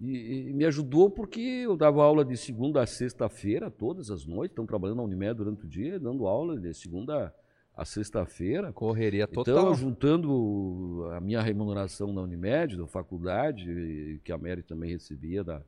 E, 0.00 0.48
e, 0.48 0.52
me 0.54 0.64
ajudou 0.64 1.10
porque 1.10 1.40
eu 1.40 1.76
dava 1.76 2.02
aula 2.02 2.24
de 2.24 2.36
segunda 2.36 2.80
a 2.80 2.86
sexta-feira, 2.86 3.68
todas 3.68 4.10
as 4.10 4.24
noites, 4.24 4.52
estão 4.52 4.64
trabalhando 4.64 4.98
na 4.98 5.02
Unimed 5.02 5.34
durante 5.34 5.66
o 5.66 5.68
dia, 5.68 5.98
dando 5.98 6.26
aula 6.26 6.58
de 6.58 6.72
segunda 6.72 7.26
a 7.26 7.47
a 7.78 7.84
sexta-feira. 7.84 8.72
Correria 8.72 9.22
então, 9.30 9.44
total. 9.44 9.62
Então, 9.62 9.74
juntando 9.74 11.08
a 11.12 11.20
minha 11.20 11.40
remuneração 11.40 12.12
da 12.12 12.20
Unimed, 12.20 12.76
da 12.76 12.88
faculdade, 12.88 14.20
que 14.24 14.32
a 14.32 14.36
Mary 14.36 14.64
também 14.64 14.90
recebia 14.90 15.44
da, 15.44 15.62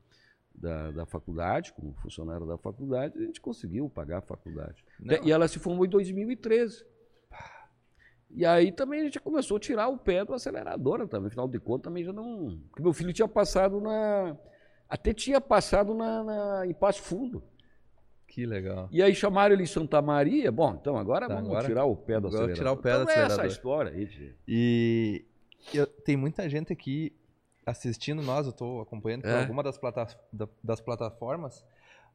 da, 0.52 0.90
da, 0.90 1.06
faculdade, 1.06 1.72
como 1.72 1.94
funcionário 1.94 2.44
da 2.44 2.58
faculdade, 2.58 3.16
a 3.16 3.22
gente 3.22 3.40
conseguiu 3.40 3.88
pagar 3.88 4.18
a 4.18 4.22
faculdade. 4.22 4.84
Não. 4.98 5.24
E 5.24 5.30
ela 5.30 5.46
se 5.46 5.60
formou 5.60 5.86
em 5.86 5.88
2013. 5.88 6.84
E 8.32 8.44
aí 8.44 8.72
também 8.72 9.00
a 9.00 9.04
gente 9.04 9.20
começou 9.20 9.56
a 9.56 9.60
tirar 9.60 9.88
o 9.88 9.96
pé 9.96 10.24
do 10.24 10.34
acelerador 10.34 11.06
também. 11.06 11.28
Afinal 11.28 11.46
de 11.46 11.60
contas, 11.60 11.84
também 11.84 12.02
já 12.02 12.12
não. 12.12 12.60
Porque 12.70 12.82
meu 12.82 12.92
filho 12.92 13.12
tinha 13.12 13.28
passado 13.28 13.80
na. 13.80 14.36
Até 14.88 15.14
tinha 15.14 15.40
passado 15.40 15.94
na, 15.94 16.24
na 16.24 16.66
em 16.66 16.74
Passo 16.74 17.02
Fundo. 17.02 17.40
Que 18.30 18.46
legal. 18.46 18.88
E 18.92 19.02
aí 19.02 19.12
chamaram 19.12 19.54
ele 19.54 19.64
em 19.64 19.66
Santa 19.66 20.00
Maria. 20.00 20.52
Bom, 20.52 20.78
então 20.80 20.96
agora 20.96 21.26
tá, 21.26 21.34
vamos 21.34 21.50
agora, 21.50 21.66
tirar 21.66 21.84
o 21.84 21.96
pé 21.96 22.20
do 22.20 22.28
acelerador. 22.28 22.56
tirar 22.56 22.72
o 22.72 22.76
pé 22.76 22.90
então 22.90 23.04
do 23.04 23.10
acelerador. 23.10 23.40
é 23.40 23.46
essa 23.46 23.52
história 23.52 23.90
aí. 23.90 24.34
E 24.46 25.24
eu, 25.74 25.84
tem 25.84 26.16
muita 26.16 26.48
gente 26.48 26.72
aqui 26.72 27.12
assistindo 27.66 28.22
nós, 28.22 28.46
eu 28.46 28.50
estou 28.50 28.80
acompanhando 28.80 29.22
por 29.22 29.30
é. 29.30 29.40
alguma 29.40 29.64
das, 29.64 29.76
plata, 29.76 30.06
das 30.62 30.80
plataformas, 30.80 31.64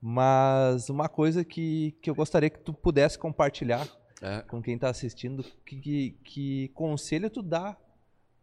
mas 0.01 0.89
uma 0.89 1.09
coisa 1.09 1.43
que, 1.43 1.97
que 2.01 2.09
eu 2.09 2.15
gostaria 2.15 2.49
que 2.49 2.59
tu 2.59 2.73
pudesse 2.73 3.19
compartilhar 3.19 3.85
é. 4.21 4.41
com 4.43 4.61
quem 4.61 4.75
está 4.75 4.89
assistindo, 4.89 5.43
que, 5.65 5.75
que, 5.75 6.17
que 6.23 6.67
conselho 6.69 7.29
tu 7.29 7.41
dá 7.41 7.75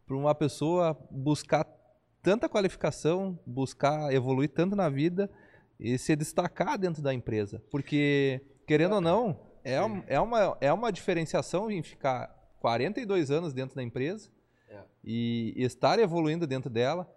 para 0.06 0.16
uma 0.16 0.34
pessoa 0.34 0.94
buscar 1.10 1.66
tanta 2.22 2.50
qualificação, 2.50 3.38
buscar 3.46 4.12
evoluir 4.12 4.50
tanto 4.50 4.76
na 4.76 4.90
vida 4.90 5.30
e 5.82 5.98
se 5.98 6.14
destacar 6.14 6.78
dentro 6.78 7.02
da 7.02 7.12
empresa. 7.12 7.60
Porque, 7.68 8.40
querendo 8.66 8.94
ou 8.94 9.00
não, 9.00 9.40
é, 9.64 9.74
é, 10.06 10.20
uma, 10.20 10.56
é 10.60 10.72
uma 10.72 10.92
diferenciação 10.92 11.68
em 11.70 11.82
ficar 11.82 12.28
42 12.60 13.32
anos 13.32 13.52
dentro 13.52 13.74
da 13.74 13.82
empresa 13.82 14.30
é. 14.68 14.80
e, 15.04 15.52
e 15.56 15.64
estar 15.64 15.98
evoluindo 15.98 16.46
dentro 16.46 16.70
dela. 16.70 17.12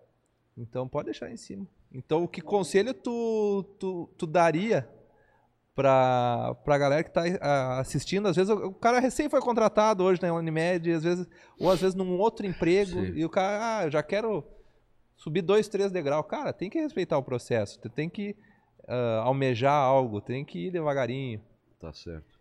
Então, 0.57 0.87
pode 0.87 1.05
deixar 1.05 1.29
em 1.29 1.37
cima. 1.37 1.67
Então, 1.93 2.25
que 2.25 2.41
conselho 2.41 2.91
tu, 2.91 3.63
tu, 3.79 4.09
tu 4.17 4.25
daria 4.25 4.89
para 5.75 6.57
a 6.65 6.77
galera 6.77 7.03
que 7.03 7.09
está 7.09 7.79
assistindo? 7.79 8.27
Às 8.27 8.35
vezes 8.35 8.49
o, 8.49 8.67
o, 8.67 8.73
cara 8.73 8.99
recém 8.99 9.29
foi 9.29 9.41
contratado 9.41 10.03
hoje 10.03 10.21
na 10.21 10.33
Unimed, 10.33 10.91
às 10.91 11.03
vezes, 11.03 11.27
ou 11.59 11.69
às 11.69 11.81
vezes 11.81 11.93
num 11.93 12.17
outro 12.17 12.47
emprego, 12.47 13.05
Sim. 13.05 13.13
e 13.13 13.23
o 13.23 13.29
cara, 13.29 13.77
ah, 13.77 13.89
já 13.89 14.01
quero 14.01 14.43
subir 15.15 15.43
dois, 15.43 15.67
três 15.67 15.91
degraus. 15.91 16.25
Cara, 16.27 16.51
tem 16.51 16.69
que 16.69 16.79
respeitar 16.79 17.17
o 17.17 17.23
processo, 17.23 17.79
tem 17.89 18.09
que 18.09 18.35
uh, 18.87 19.21
almejar 19.21 19.73
algo, 19.73 20.21
tem 20.21 20.43
que 20.43 20.67
ir 20.67 20.71
devagarinho. 20.71 21.41
Tá 21.79 21.93
certo. 21.93 22.35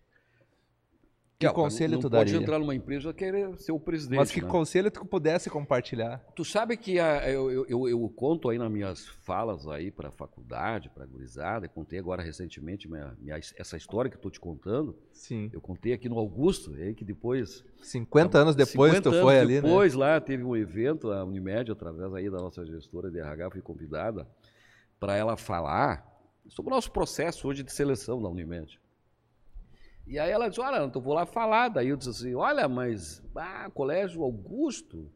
Que 1.39 1.53
conselho 1.53 1.95
não 1.95 2.01
tu 2.01 2.09
daria? 2.09 2.33
pode 2.33 2.43
entrar 2.43 2.59
numa 2.59 2.75
empresa 2.75 3.13
querer 3.13 3.59
ser 3.59 3.73
o 3.73 3.81
presidente. 3.81 4.19
Mas 4.19 4.31
que 4.31 4.41
né? 4.41 4.49
conselho 4.49 4.91
tu 4.91 5.05
pudesse 5.05 5.51
compartilhar? 5.51 6.19
Tu 6.35 6.45
sabe 6.45 6.77
que 6.77 6.99
a, 6.99 7.29
eu, 7.29 7.51
eu, 7.51 7.67
eu, 7.69 7.89
eu, 7.89 8.09
conto 8.09 8.49
aí 8.49 8.57
nas 8.57 8.71
minhas 8.71 9.07
falas 9.07 9.67
aí 9.67 9.91
para 9.91 10.09
a 10.09 10.13
faculdade, 10.13 10.89
para 10.89 11.05
a 11.05 11.07
gurizada, 11.07 11.69
contei 11.69 11.99
agora 11.99 12.23
recentemente 12.23 12.89
minha, 12.89 13.17
minha, 13.21 13.37
essa 13.37 13.77
história 13.77 14.11
que 14.11 14.17
eu 14.17 14.21
tô 14.21 14.31
te 14.31 14.41
contando. 14.41 14.97
Sim. 15.13 15.51
Eu 15.53 15.61
contei 15.61 15.93
aqui 15.93 16.09
no 16.09 16.19
Augusto, 16.19 16.73
aí 16.75 16.95
que 16.95 17.05
depois... 17.05 17.65
50 17.83 18.39
anos 18.39 18.57
depois 18.57 18.93
50 18.93 19.11
tu 19.11 19.21
foi 19.21 19.39
ali, 19.39 19.61
depois, 19.61 19.95
né? 19.95 20.01
lá 20.01 20.21
teve 20.21 20.45
um 20.45 20.57
evento, 20.57 21.11
a 21.11 21.25
Unimed, 21.25 21.71
através 21.71 22.15
aí 22.15 22.31
da 22.31 22.39
nossa 22.39 22.65
gestora 22.65 23.11
de 23.11 23.19
RH, 23.19 23.51
fui 23.51 23.61
convidada 23.61 24.27
para 24.99 25.17
ela 25.17 25.37
falar 25.37 26.14
sobre 26.49 26.73
o 26.73 26.75
nosso 26.75 26.91
processo 26.91 27.49
hoje 27.49 27.63
de 27.63 27.73
seleção 27.73 28.21
da 28.23 28.29
Unimed. 28.29 28.81
E 30.07 30.19
aí 30.19 30.31
ela 30.31 30.49
disse, 30.49 30.61
olha, 30.61 30.77
eu 30.77 31.01
vou 31.01 31.15
lá 31.15 31.25
falar. 31.25 31.69
Daí 31.69 31.89
eu 31.89 31.97
disse 31.97 32.11
assim, 32.11 32.35
olha, 32.35 32.69
mas, 32.69 33.23
ah, 33.35 33.71
Colégio 33.73 34.23
Augusto, 34.23 35.11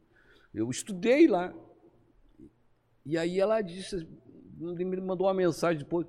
eu 0.53 0.69
estudei 0.69 1.27
lá. 1.27 1.53
E 3.05 3.17
aí 3.17 3.39
ela 3.39 3.61
disse, 3.61 4.07
me 4.57 5.01
mandou 5.01 5.27
uma 5.27 5.33
mensagem 5.33 5.79
depois, 5.79 6.05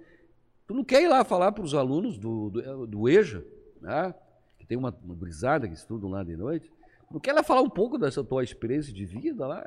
tu 0.66 0.74
não 0.74 0.84
quer 0.84 1.02
ir 1.02 1.08
lá 1.08 1.24
falar 1.24 1.52
para 1.52 1.64
os 1.64 1.74
alunos 1.74 2.18
do, 2.18 2.50
do, 2.50 2.86
do 2.86 3.08
EJA, 3.08 3.44
né? 3.80 4.14
que 4.58 4.66
tem 4.66 4.76
uma, 4.76 4.96
uma 5.02 5.14
brisada 5.14 5.68
que 5.68 5.74
estudam 5.74 6.10
lá 6.10 6.24
de 6.24 6.36
noite, 6.36 6.70
não 7.10 7.20
quer 7.20 7.30
ela 7.30 7.42
falar 7.42 7.62
um 7.62 7.70
pouco 7.70 7.98
dessa 7.98 8.22
tua 8.22 8.42
experiência 8.44 8.92
de 8.92 9.04
vida 9.04 9.46
lá? 9.46 9.66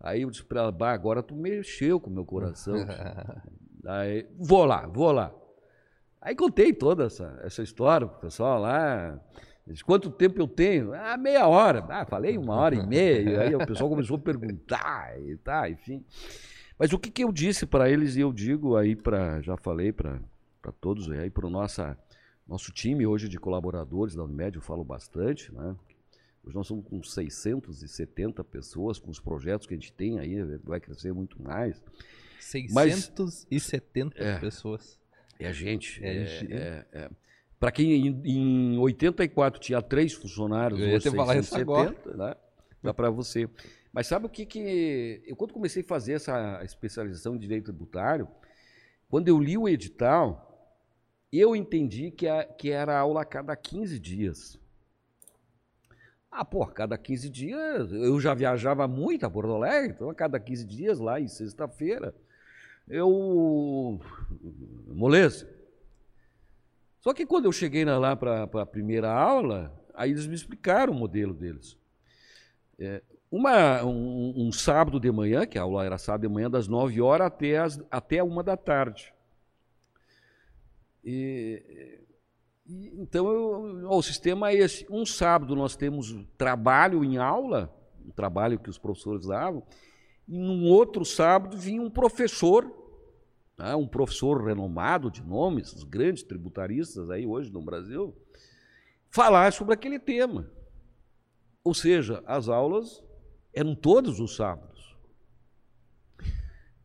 Aí 0.00 0.22
eu 0.22 0.30
disse 0.30 0.44
para 0.44 0.60
ela, 0.60 0.92
agora 0.92 1.22
tu 1.22 1.34
mexeu 1.34 2.00
com 2.00 2.10
o 2.10 2.12
meu 2.12 2.24
coração. 2.24 2.74
aí, 3.84 4.26
vou 4.38 4.64
lá, 4.64 4.86
vou 4.86 5.12
lá. 5.12 5.34
Aí 6.20 6.34
contei 6.34 6.72
toda 6.72 7.04
essa, 7.04 7.38
essa 7.42 7.62
história 7.62 8.06
pro 8.06 8.20
pessoal 8.20 8.60
lá. 8.60 9.20
Disse, 9.66 9.84
quanto 9.84 10.10
tempo 10.10 10.40
eu 10.40 10.48
tenho? 10.48 10.94
Ah, 10.94 11.16
meia 11.16 11.46
hora. 11.46 11.84
Ah, 11.88 12.04
falei 12.06 12.38
uma 12.38 12.54
hora 12.54 12.74
e 12.74 12.86
meia. 12.86 13.42
Aí 13.42 13.54
o 13.54 13.66
pessoal 13.66 13.90
começou 13.90 14.16
a 14.16 14.20
perguntar 14.20 15.20
e 15.20 15.36
tá, 15.36 15.68
enfim. 15.68 16.04
Mas 16.78 16.92
o 16.92 16.98
que, 16.98 17.10
que 17.10 17.22
eu 17.22 17.32
disse 17.32 17.66
para 17.66 17.90
eles 17.90 18.16
e 18.16 18.20
eu 18.20 18.32
digo 18.32 18.76
aí 18.76 18.96
para, 18.96 19.40
já 19.40 19.56
falei 19.56 19.92
para 19.92 20.20
todos 20.80 21.10
aí 21.10 21.28
para 21.28 21.46
o 21.46 21.50
nosso 21.50 22.72
time 22.72 23.06
hoje 23.06 23.28
de 23.28 23.38
colaboradores 23.38 24.14
da 24.14 24.24
Unimed, 24.24 24.56
eu 24.56 24.62
falo 24.62 24.84
bastante, 24.84 25.52
né? 25.52 25.76
Hoje 26.44 26.54
nós 26.54 26.66
somos 26.66 26.86
com 26.86 27.02
670 27.02 28.42
pessoas, 28.44 28.98
com 28.98 29.10
os 29.10 29.20
projetos 29.20 29.66
que 29.66 29.74
a 29.74 29.76
gente 29.76 29.92
tem 29.92 30.18
aí, 30.18 30.42
vai 30.64 30.80
crescer 30.80 31.12
muito 31.12 31.42
mais. 31.42 31.82
670 32.40 34.16
Mas, 34.18 34.26
é, 34.26 34.38
pessoas. 34.38 34.98
É 35.38 35.46
a 35.46 35.52
gente. 35.52 36.04
É, 36.04 36.08
é, 36.08 36.46
é, 36.50 36.86
é. 36.92 37.10
Para 37.58 37.72
quem 37.72 38.06
em, 38.06 38.22
em 38.24 38.78
84 38.78 39.60
tinha 39.60 39.82
três 39.82 40.12
funcionários, 40.12 40.80
eu 40.80 40.88
ia 40.88 41.00
falar 41.00 41.34
670, 41.34 42.16
né? 42.16 42.34
dá 42.82 42.94
para 42.94 43.10
você. 43.10 43.48
Mas 43.92 44.06
sabe 44.06 44.26
o 44.26 44.28
que 44.28 44.46
que... 44.46 45.22
Eu 45.26 45.34
quando 45.34 45.52
comecei 45.52 45.82
a 45.82 45.86
fazer 45.86 46.12
essa 46.12 46.62
especialização 46.62 47.34
em 47.34 47.38
direito 47.38 47.64
tributário, 47.64 48.28
quando 49.08 49.28
eu 49.28 49.40
li 49.40 49.56
o 49.56 49.68
edital, 49.68 50.76
eu 51.32 51.56
entendi 51.56 52.10
que, 52.10 52.28
a, 52.28 52.44
que 52.44 52.70
era 52.70 52.98
aula 52.98 53.22
a 53.22 53.24
cada 53.24 53.56
15 53.56 53.98
dias. 53.98 54.58
Ah, 56.30 56.44
pô, 56.44 56.64
cada 56.66 56.96
15 56.96 57.28
dias, 57.28 57.90
eu 57.90 58.20
já 58.20 58.34
viajava 58.34 58.86
muito 58.86 59.24
a 59.24 59.30
Porto 59.30 59.52
Alegre, 59.52 59.92
então 59.92 60.10
a 60.10 60.14
cada 60.14 60.38
15 60.38 60.64
dias 60.64 60.98
lá 60.98 61.18
em 61.18 61.26
sexta-feira, 61.26 62.14
eu. 62.88 64.00
moleza. 64.88 65.48
Só 67.00 67.12
que 67.14 67.24
quando 67.24 67.44
eu 67.44 67.52
cheguei 67.52 67.84
lá 67.84 68.16
para 68.16 68.42
a 68.42 68.66
primeira 68.66 69.12
aula, 69.12 69.72
aí 69.94 70.10
eles 70.10 70.26
me 70.26 70.34
explicaram 70.34 70.92
o 70.92 70.96
modelo 70.96 71.32
deles. 71.32 71.78
É, 72.78 73.02
uma, 73.30 73.84
um, 73.84 74.46
um, 74.46 74.52
sábado 74.52 74.98
de 74.98 75.10
manhã, 75.10 75.46
que 75.46 75.58
a 75.58 75.62
aula 75.62 75.84
era 75.84 75.98
sábado 75.98 76.22
de 76.22 76.28
manhã, 76.28 76.50
das 76.50 76.66
9 76.66 77.00
horas 77.00 77.26
até, 77.26 77.58
as, 77.58 77.80
até 77.90 78.22
uma 78.22 78.42
da 78.42 78.56
tarde. 78.56 79.12
E, 81.04 82.00
e, 82.66 82.92
então, 83.00 83.30
eu, 83.30 83.88
o 83.90 84.02
sistema 84.02 84.50
é 84.50 84.56
esse. 84.56 84.86
Um 84.90 85.04
sábado 85.04 85.54
nós 85.54 85.76
temos 85.76 86.14
trabalho 86.36 87.04
em 87.04 87.18
aula, 87.18 87.74
um 88.04 88.10
trabalho 88.10 88.58
que 88.58 88.70
os 88.70 88.78
professores 88.78 89.26
davam, 89.26 89.62
e 90.28 90.38
num 90.38 90.68
outro 90.68 91.04
sábado 91.04 91.56
vinha 91.56 91.80
um 91.80 91.90
professor 91.90 92.78
né, 93.58 93.74
um 93.74 93.86
professor 93.86 94.42
renomado 94.44 95.10
de 95.10 95.22
nomes, 95.22 95.72
os 95.72 95.82
grandes 95.82 96.22
tributaristas 96.22 97.10
aí 97.10 97.26
hoje 97.26 97.52
no 97.52 97.60
Brasil, 97.60 98.14
falar 99.10 99.52
sobre 99.52 99.74
aquele 99.74 99.98
tema. 99.98 100.48
Ou 101.64 101.74
seja, 101.74 102.22
as 102.24 102.48
aulas 102.48 103.02
eram 103.52 103.74
todos 103.74 104.20
os 104.20 104.36
sábados. 104.36 104.96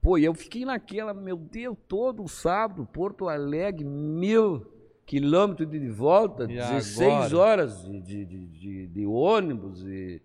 Pô, 0.02 0.18
eu 0.18 0.34
fiquei 0.34 0.66
naquela, 0.66 1.14
meu 1.14 1.38
Deus, 1.38 1.78
todo 1.88 2.28
sábado, 2.28 2.86
Porto 2.86 3.30
Alegre, 3.30 3.86
mil 3.86 4.66
quilômetros 5.06 5.70
de 5.70 5.90
volta, 5.90 6.44
e 6.46 6.56
16 6.56 7.10
agora? 7.10 7.38
horas 7.38 7.86
de, 7.86 8.02
de, 8.02 8.26
de, 8.26 8.88
de 8.88 9.06
ônibus 9.06 9.82
e 9.84 10.22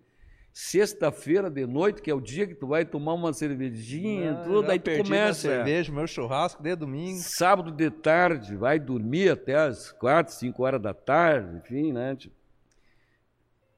Sexta-feira 0.61 1.49
de 1.49 1.65
noite, 1.65 2.01
que 2.01 2.11
é 2.11 2.13
o 2.13 2.19
dia 2.19 2.45
que 2.45 2.53
tu 2.53 2.67
vai 2.67 2.83
tomar 2.83 3.13
uma 3.13 3.31
cervejinha, 3.31 4.33
Não, 4.33 4.43
tudo, 4.43 4.69
aí 4.69 4.77
tu 4.77 4.91
começa. 4.97 5.39
cerveja, 5.39 5.89
meu 5.89 6.05
churrasco 6.05 6.61
de 6.61 6.75
domingo. 6.75 7.17
Sábado 7.17 7.71
de 7.71 7.89
tarde, 7.89 8.57
vai 8.57 8.77
dormir 8.77 9.31
até 9.31 9.55
as 9.55 9.93
quatro, 9.93 10.33
cinco 10.33 10.63
horas 10.63 10.81
da 10.81 10.93
tarde, 10.93 11.55
enfim, 11.55 11.93
né? 11.93 12.13
Tipo. 12.13 12.35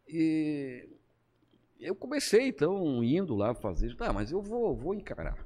E 0.08 0.90
eu 1.80 1.94
comecei, 1.94 2.48
então, 2.48 3.04
indo 3.04 3.36
lá 3.36 3.54
fazer. 3.54 3.96
Ah, 4.00 4.12
mas 4.12 4.32
eu 4.32 4.42
vou, 4.42 4.76
vou 4.76 4.96
encarar. 4.96 5.38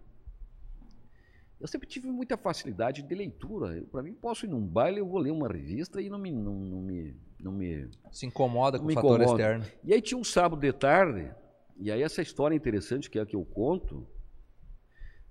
Eu 1.60 1.68
sempre 1.68 1.86
tive 1.86 2.08
muita 2.08 2.38
facilidade 2.38 3.02
de 3.02 3.14
leitura. 3.14 3.84
Para 3.92 4.02
mim, 4.02 4.14
posso 4.14 4.46
ir 4.46 4.50
num 4.50 4.66
baile, 4.66 5.02
eu 5.02 5.06
vou 5.06 5.20
ler 5.20 5.32
uma 5.32 5.50
revista 5.50 6.02
e 6.02 6.10
não 6.10 6.18
me, 6.18 6.32
não, 6.32 6.54
não 6.54 6.82
me 6.82 7.14
não 7.40 7.52
me. 7.52 7.90
Se 8.12 8.26
incomoda 8.26 8.80
com 8.80 8.86
o 8.86 8.94
fator 8.94 9.22
incomoda. 9.22 9.42
externo. 9.42 9.66
E 9.84 9.94
aí 9.94 10.02
tinha 10.02 10.18
um 10.18 10.24
sábado 10.24 10.60
de 10.60 10.72
tarde, 10.72 11.32
e 11.78 11.92
aí 11.92 12.02
essa 12.02 12.22
história 12.22 12.56
interessante 12.56 13.10
que 13.10 13.20
é 13.20 13.22
a 13.22 13.26
que 13.26 13.36
eu 13.36 13.46
conto, 13.46 14.08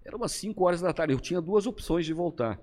era 0.04 0.16
umas 0.16 0.32
5 0.32 0.62
horas 0.64 0.80
da 0.80 0.92
tarde. 0.92 1.14
Eu 1.14 1.20
tinha 1.20 1.40
duas 1.40 1.66
opções 1.66 2.04
de 2.04 2.12
voltar. 2.12 2.60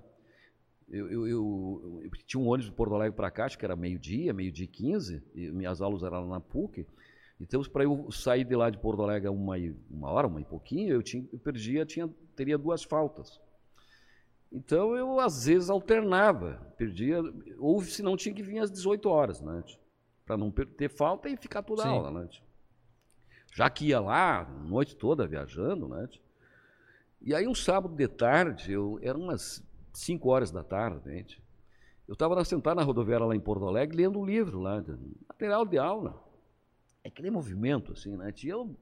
Eu, 0.88 1.10
eu, 1.10 1.26
eu, 1.26 2.00
eu 2.04 2.10
tinha 2.26 2.40
um 2.40 2.46
ônibus 2.46 2.66
de 2.70 2.76
Porto 2.76 2.94
Alegre 2.94 3.16
para 3.16 3.30
cá, 3.30 3.46
acho 3.46 3.58
que 3.58 3.64
era 3.64 3.74
meio-dia, 3.74 4.32
meio-dia 4.32 4.66
e 4.66 4.68
15, 4.68 5.22
e 5.34 5.50
minhas 5.50 5.80
aulas 5.80 6.02
eram 6.02 6.28
na 6.28 6.38
PUC. 6.38 6.86
Então, 7.40 7.60
para 7.62 7.84
eu 7.84 8.10
sair 8.12 8.44
de 8.44 8.54
lá 8.54 8.70
de 8.70 8.78
Porto 8.78 9.02
Alegre 9.02 9.28
uma, 9.28 9.56
uma 9.90 10.10
hora, 10.10 10.26
uma 10.26 10.40
e 10.40 10.44
pouquinho, 10.44 10.94
eu, 10.94 11.02
tinha, 11.02 11.26
eu 11.32 11.38
perdia, 11.38 11.84
tinha, 11.84 12.08
teria 12.36 12.58
duas 12.58 12.84
faltas. 12.84 13.40
Então 14.52 14.94
eu 14.94 15.18
às 15.18 15.46
vezes 15.46 15.70
alternava, 15.70 16.60
perdia, 16.76 17.20
ou 17.58 17.80
se 17.82 18.02
não 18.02 18.16
tinha 18.16 18.34
que 18.34 18.42
vir 18.42 18.58
às 18.58 18.70
18 18.70 19.08
horas, 19.08 19.40
né? 19.40 19.64
Para 20.26 20.36
não 20.36 20.50
ter 20.50 20.90
falta 20.90 21.28
e 21.28 21.36
ficar 21.36 21.62
toda 21.62 21.82
a 21.84 21.88
aula, 21.88 22.10
né? 22.10 22.28
Já 23.54 23.68
que 23.70 23.86
ia 23.86 24.00
lá, 24.00 24.44
noite 24.44 24.94
toda 24.94 25.26
viajando, 25.26 25.88
né? 25.88 26.08
E 27.20 27.34
aí 27.34 27.46
um 27.46 27.54
sábado 27.54 27.94
de 27.94 28.06
tarde, 28.08 28.72
eu, 28.72 28.98
eram 29.02 29.20
umas 29.20 29.64
5 29.92 30.28
horas 30.28 30.50
da 30.50 30.62
tarde, 30.62 31.10
gente. 31.10 31.42
Eu 32.06 32.12
estava 32.12 32.44
sentado 32.44 32.76
na 32.76 32.82
rodoviária 32.82 33.24
lá 33.24 33.34
em 33.34 33.40
Porto 33.40 33.66
Alegre 33.66 33.96
lendo 33.96 34.18
um 34.18 34.24
livro 34.24 34.60
lá, 34.60 34.84
material 35.28 35.64
de 35.64 35.78
aula. 35.78 36.22
É 37.02 37.08
aquele 37.08 37.30
movimento, 37.30 37.92
assim, 37.92 38.16
né? 38.16 38.32
E 38.42 38.48
eu 38.48 38.76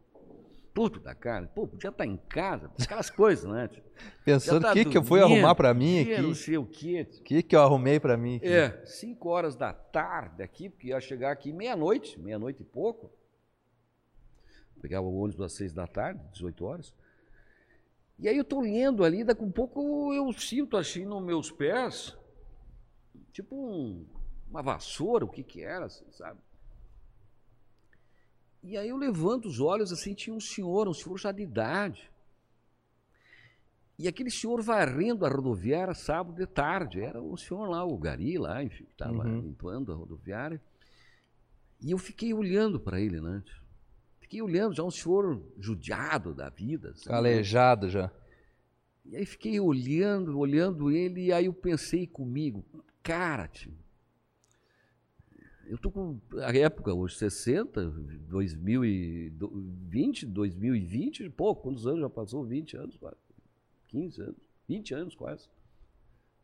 puto 0.80 0.98
da 0.98 1.14
cara. 1.14 1.46
Pô, 1.46 1.68
podia 1.68 1.90
estar 1.90 2.04
tá 2.04 2.06
em 2.06 2.16
casa, 2.16 2.70
aquelas 2.80 3.10
coisas, 3.10 3.44
né? 3.44 3.68
Pensando 4.24 4.62
o 4.62 4.66
tá 4.68 4.72
que, 4.72 4.86
que 4.86 4.96
eu 4.96 5.04
fui 5.04 5.20
arrumar 5.20 5.54
para 5.54 5.74
mim 5.74 6.00
aqui. 6.00 6.22
Não 6.22 6.34
sei 6.34 6.56
o 6.56 6.64
quê. 6.64 7.06
O 7.18 7.22
que, 7.22 7.42
que 7.42 7.54
eu 7.54 7.60
arrumei 7.60 8.00
para 8.00 8.16
mim 8.16 8.36
aqui? 8.36 8.46
É, 8.46 8.82
5 8.86 9.28
horas 9.28 9.54
da 9.54 9.74
tarde 9.74 10.42
aqui, 10.42 10.70
porque 10.70 10.88
ia 10.88 10.98
chegar 10.98 11.32
aqui 11.32 11.52
meia-noite, 11.52 12.18
meia-noite 12.18 12.62
e 12.62 12.64
pouco. 12.64 13.12
Pegava 14.80 15.06
o 15.06 15.14
ônibus 15.20 15.42
às 15.42 15.52
6 15.52 15.74
da 15.74 15.86
tarde, 15.86 16.18
18 16.32 16.64
horas. 16.64 16.94
E 18.18 18.26
aí 18.26 18.36
eu 18.36 18.42
estou 18.42 18.60
lendo 18.60 19.04
ali, 19.04 19.22
daqui 19.22 19.42
a 19.42 19.46
um 19.46 19.52
pouco 19.52 20.14
eu 20.14 20.32
sinto 20.32 20.78
assim 20.78 21.04
nos 21.04 21.22
meus 21.22 21.50
pés, 21.50 22.16
tipo 23.32 23.54
um, 23.54 24.06
uma 24.48 24.62
vassoura, 24.62 25.26
o 25.26 25.28
que 25.28 25.42
que 25.42 25.62
era, 25.62 25.84
assim, 25.84 26.10
sabe? 26.10 26.40
E 28.62 28.76
aí 28.76 28.88
eu 28.88 28.96
levanto 28.96 29.48
os 29.48 29.60
olhos 29.60 29.92
assim, 29.92 30.14
tinha 30.14 30.34
um 30.34 30.40
senhor, 30.40 30.88
um 30.88 30.94
senhor 30.94 31.18
já 31.18 31.32
de 31.32 31.42
idade. 31.42 32.10
E 33.98 34.08
aquele 34.08 34.30
senhor 34.30 34.62
varrendo 34.62 35.26
a 35.26 35.28
rodoviária 35.28 35.92
sábado 35.92 36.34
de 36.34 36.46
tarde. 36.46 37.00
Era 37.00 37.20
o 37.20 37.36
senhor 37.36 37.68
lá, 37.68 37.84
o 37.84 37.98
Gari 37.98 38.38
lá, 38.38 38.62
enfim, 38.62 38.84
que 38.84 38.92
estava 38.92 39.26
uhum. 39.26 39.40
limpando 39.40 39.92
a 39.92 39.94
rodoviária. 39.94 40.60
E 41.82 41.90
eu 41.90 41.98
fiquei 41.98 42.32
olhando 42.32 42.80
para 42.80 43.00
ele, 43.00 43.20
né? 43.20 43.42
Fiquei 44.18 44.40
olhando, 44.40 44.74
já 44.74 44.82
um 44.82 44.90
senhor 44.90 45.42
judiado 45.58 46.34
da 46.34 46.48
vida. 46.48 46.90
Assim, 46.90 47.08
Calejado 47.10 47.86
né? 47.86 47.92
já. 47.92 48.10
E 49.04 49.16
aí 49.16 49.26
fiquei 49.26 49.58
olhando, 49.58 50.38
olhando 50.38 50.90
ele, 50.90 51.26
e 51.26 51.32
aí 51.32 51.46
eu 51.46 51.52
pensei 51.52 52.06
comigo, 52.06 52.64
cara, 53.02 53.48
tio, 53.48 53.74
eu 55.70 55.78
tô 55.78 55.88
com 55.88 56.20
a 56.42 56.52
época 56.52 56.92
hoje, 56.92 57.14
60, 57.14 57.86
2020, 58.28 60.26
2020, 60.26 61.30
pô, 61.30 61.54
quantos 61.54 61.86
anos 61.86 62.00
já 62.00 62.10
passou? 62.10 62.44
20 62.44 62.76
anos, 62.76 62.96
quase. 62.96 63.16
15 63.86 64.20
anos, 64.20 64.36
20 64.68 64.94
anos 64.94 65.14
quase. 65.14 65.48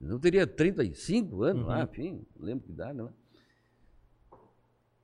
Eu 0.00 0.20
teria 0.20 0.46
35 0.46 1.42
anos 1.42 1.62
uhum. 1.62 1.68
lá, 1.68 1.82
enfim, 1.82 2.24
não 2.38 2.46
lembro 2.46 2.66
que 2.66 2.70
idade, 2.70 2.96
né? 2.98 3.08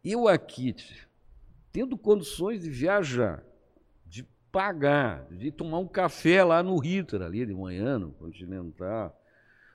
Eu 0.05 0.29
aqui, 0.29 0.77
tendo 1.73 1.99
condições 1.99 2.63
de 2.63 2.71
viajar 2.71 3.45
de 4.07 4.23
pagar, 4.53 5.27
de 5.33 5.51
tomar 5.51 5.81
um 5.81 5.89
café 5.89 6.45
lá 6.45 6.63
no 6.63 6.79
Ritter, 6.79 7.23
ali 7.23 7.45
de 7.45 7.55
manhã, 7.55 7.99
no 7.99 8.13
Continental. 8.13 9.21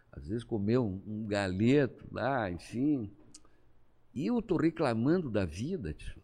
Às 0.10 0.30
vezes 0.30 0.46
comer 0.46 0.78
um, 0.78 1.02
um 1.06 1.26
galeto 1.28 2.08
lá, 2.12 2.50
enfim. 2.50 3.12
E 4.18 4.26
eu 4.26 4.40
estou 4.40 4.58
reclamando 4.58 5.30
da 5.30 5.46
vida, 5.46 5.94
tio. 5.94 6.22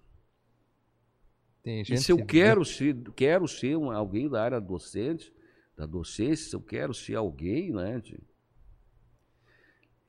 Tem 1.62 1.84
gente 1.86 2.00
e 2.00 2.02
se 2.02 2.12
eu 2.12 2.26
quero 2.26 2.66
ser, 2.66 2.96
quero 3.16 3.48
ser 3.48 3.78
um, 3.78 3.92
alguém 3.92 4.28
da 4.28 4.44
área 4.44 4.60
docente, 4.60 5.32
da 5.78 5.86
docência, 5.86 6.50
se 6.50 6.56
eu 6.56 6.62
quero 6.62 6.94
ser 6.94 7.16
alguém, 7.16 7.72
né? 7.72 8.02
Tio? 8.02 8.20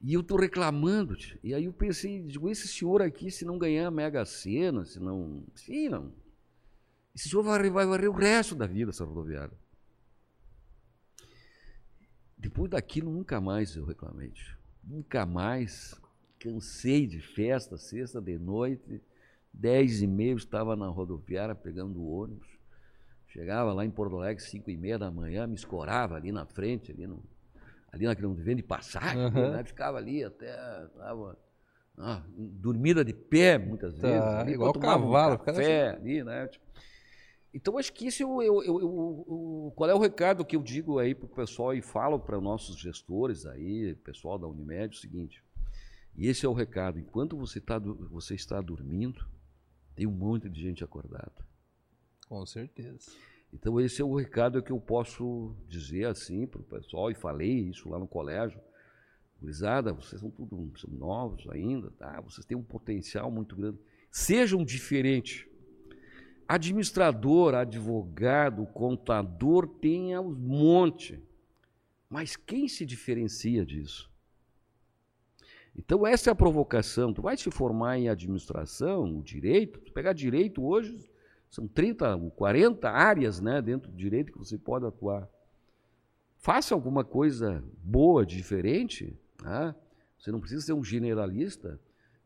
E 0.00 0.14
eu 0.14 0.22
estou 0.22 0.38
reclamando. 0.38 1.14
Tio. 1.14 1.38
E 1.42 1.54
aí 1.54 1.66
eu 1.66 1.72
pensei, 1.74 2.22
digo, 2.22 2.48
esse 2.48 2.66
senhor 2.66 3.02
aqui, 3.02 3.30
se 3.30 3.44
não 3.44 3.58
ganhar 3.58 3.88
a 3.88 3.90
Mega 3.90 4.24
Sena, 4.24 4.84
se 4.86 4.98
não. 4.98 5.44
Sim, 5.54 5.90
não 5.90 6.24
esse 7.14 7.28
senhor 7.28 7.42
vai, 7.42 7.70
vai 7.70 7.86
varrer 7.86 8.10
o 8.10 8.14
resto 8.14 8.54
da 8.54 8.66
vida 8.66 8.90
essa 8.90 9.04
rodoviária. 9.04 9.56
Depois 12.36 12.70
daquilo, 12.70 13.12
nunca 13.12 13.40
mais 13.40 13.76
eu 13.76 13.84
reclamei. 13.84 14.32
Nunca 14.82 15.24
mais. 15.24 15.94
Cansei 16.44 17.06
de 17.06 17.20
festa, 17.20 17.78
sexta 17.78 18.20
de 18.20 18.38
noite, 18.38 19.00
dez 19.50 20.02
e 20.02 20.06
meia, 20.06 20.34
estava 20.34 20.76
na 20.76 20.86
rodoviária 20.88 21.54
pegando 21.54 21.98
o 21.98 22.20
ônibus. 22.20 22.46
Chegava 23.28 23.72
lá 23.72 23.82
em 23.82 23.90
Porto 23.90 24.16
Alegre, 24.16 24.42
cinco 24.42 24.70
e 24.70 24.76
meia 24.76 24.98
da 24.98 25.10
manhã, 25.10 25.46
me 25.46 25.54
escorava 25.54 26.16
ali 26.16 26.30
na 26.30 26.44
frente, 26.44 26.92
ali, 26.92 27.06
no, 27.06 27.24
ali 27.90 28.04
naquele 28.04 28.26
onde 28.26 28.42
vende 28.42 28.62
passagem, 28.62 29.24
uhum. 29.24 29.52
né? 29.52 29.64
ficava 29.64 29.96
ali 29.96 30.22
até. 30.22 30.54
Tava, 30.98 31.38
ah, 31.96 32.22
dormida 32.36 33.02
de 33.02 33.14
pé 33.14 33.56
muitas 33.56 33.98
tá, 33.98 34.08
vezes. 34.08 34.28
ali, 34.28 34.52
igual 34.52 34.74
cavalo, 34.74 35.36
um 35.36 35.38
café 35.38 35.88
assim. 35.88 36.02
ali, 36.02 36.24
né? 36.24 36.46
Tipo, 36.48 36.64
então, 37.54 37.78
acho 37.78 37.92
que 37.92 38.08
isso 38.08 38.20
eu, 38.20 38.42
eu, 38.42 38.64
eu, 38.64 38.80
eu, 38.80 39.72
qual 39.76 39.88
é 39.88 39.94
o 39.94 39.98
recado 39.98 40.44
que 40.44 40.56
eu 40.56 40.62
digo 40.62 40.98
aí 40.98 41.14
para 41.14 41.26
o 41.26 41.28
pessoal 41.28 41.72
e 41.72 41.80
falo 41.80 42.18
para 42.18 42.40
nossos 42.40 42.76
gestores 42.76 43.46
aí, 43.46 43.94
pessoal 44.02 44.36
da 44.36 44.48
Unimed, 44.48 44.86
é 44.86 44.88
o 44.88 45.00
seguinte. 45.00 45.43
E 46.16 46.28
esse 46.28 46.46
é 46.46 46.48
o 46.48 46.52
recado. 46.52 46.98
Enquanto 46.98 47.36
você, 47.36 47.60
tá, 47.60 47.78
você 47.78 48.34
está 48.34 48.60
dormindo, 48.60 49.26
tem 49.94 50.06
um 50.06 50.12
monte 50.12 50.48
de 50.48 50.60
gente 50.60 50.84
acordada. 50.84 51.32
Com 52.28 52.44
certeza. 52.46 53.10
Então, 53.52 53.80
esse 53.80 54.00
é 54.00 54.04
o 54.04 54.14
recado 54.14 54.62
que 54.62 54.72
eu 54.72 54.80
posso 54.80 55.54
dizer 55.68 56.06
assim 56.06 56.46
para 56.46 56.60
o 56.60 56.64
pessoal, 56.64 57.10
e 57.10 57.14
falei 57.14 57.68
isso 57.68 57.88
lá 57.88 57.98
no 57.98 58.06
colégio. 58.06 58.60
Gurizada, 59.40 59.92
vocês 59.92 60.20
são 60.20 60.30
tudo 60.30 60.72
são 60.78 60.90
novos 60.90 61.48
ainda, 61.50 61.90
tá? 61.92 62.20
Vocês 62.20 62.46
têm 62.46 62.56
um 62.56 62.62
potencial 62.62 63.30
muito 63.30 63.54
grande. 63.54 63.78
Sejam 64.10 64.64
diferentes 64.64 65.46
Administrador, 66.46 67.54
advogado, 67.54 68.66
contador 68.66 69.66
tem 69.66 70.16
um 70.18 70.30
monte. 70.30 71.18
Mas 72.08 72.36
quem 72.36 72.68
se 72.68 72.84
diferencia 72.84 73.64
disso? 73.64 74.10
Então, 75.76 76.06
essa 76.06 76.30
é 76.30 76.32
a 76.32 76.36
provocação. 76.36 77.12
Tu 77.12 77.20
vai 77.20 77.36
se 77.36 77.50
formar 77.50 77.98
em 77.98 78.08
administração, 78.08 79.20
direito, 79.20 79.80
tu 79.80 79.92
pegar 79.92 80.12
direito 80.12 80.64
hoje, 80.64 80.96
são 81.50 81.66
30, 81.66 82.18
40 82.36 82.88
áreas 82.88 83.40
né, 83.40 83.60
dentro 83.60 83.90
do 83.90 83.96
direito 83.96 84.32
que 84.32 84.38
você 84.38 84.56
pode 84.56 84.86
atuar. 84.86 85.28
Faça 86.36 86.74
alguma 86.74 87.04
coisa 87.04 87.62
boa, 87.82 88.24
diferente. 88.24 89.18
Né? 89.42 89.74
Você 90.18 90.30
não 90.30 90.40
precisa 90.40 90.66
ser 90.66 90.72
um 90.72 90.84
generalista. 90.84 91.80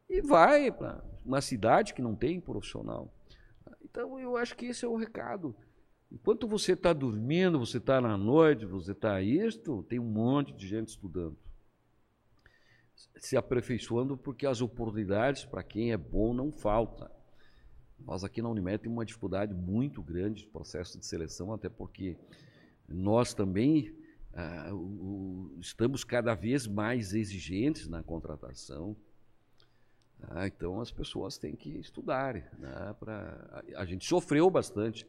E 0.08 0.20
vai 0.20 0.70
para 0.70 1.04
uma 1.24 1.40
cidade 1.40 1.94
que 1.94 2.02
não 2.02 2.14
tem 2.14 2.40
profissional. 2.40 3.12
Então, 3.82 4.18
eu 4.18 4.36
acho 4.36 4.56
que 4.56 4.66
esse 4.66 4.84
é 4.84 4.88
o 4.88 4.96
recado. 4.96 5.54
Enquanto 6.10 6.48
você 6.48 6.72
está 6.72 6.92
dormindo, 6.92 7.58
você 7.58 7.76
está 7.76 8.00
na 8.00 8.16
noite, 8.16 8.64
você 8.64 8.92
está 8.92 9.20
isto, 9.20 9.82
tem 9.84 9.98
um 9.98 10.10
monte 10.10 10.52
de 10.54 10.66
gente 10.66 10.88
estudando. 10.88 11.36
Se 13.16 13.36
aperfeiçoando 13.36 14.16
porque 14.16 14.46
as 14.46 14.60
oportunidades 14.60 15.44
para 15.44 15.62
quem 15.62 15.92
é 15.92 15.96
bom 15.96 16.32
não 16.32 16.50
faltam. 16.52 17.08
Nós 17.98 18.24
aqui 18.24 18.40
na 18.40 18.48
Unimed 18.48 18.78
temos 18.78 18.96
uma 18.96 19.04
dificuldade 19.04 19.54
muito 19.54 20.02
grande 20.02 20.42
de 20.42 20.48
processo 20.48 20.98
de 20.98 21.04
seleção, 21.04 21.52
até 21.52 21.68
porque 21.68 22.16
nós 22.88 23.34
também 23.34 23.94
ah, 24.32 24.70
o, 24.72 25.56
estamos 25.60 26.04
cada 26.04 26.34
vez 26.34 26.66
mais 26.66 27.12
exigentes 27.12 27.88
na 27.88 28.02
contratação. 28.02 28.96
Ah, 30.22 30.46
então 30.46 30.80
as 30.80 30.90
pessoas 30.90 31.38
têm 31.38 31.54
que 31.56 31.70
estudar. 31.70 32.34
Né, 32.58 32.94
pra... 32.98 33.62
A 33.76 33.84
gente 33.84 34.04
sofreu 34.06 34.48
bastante. 34.50 35.06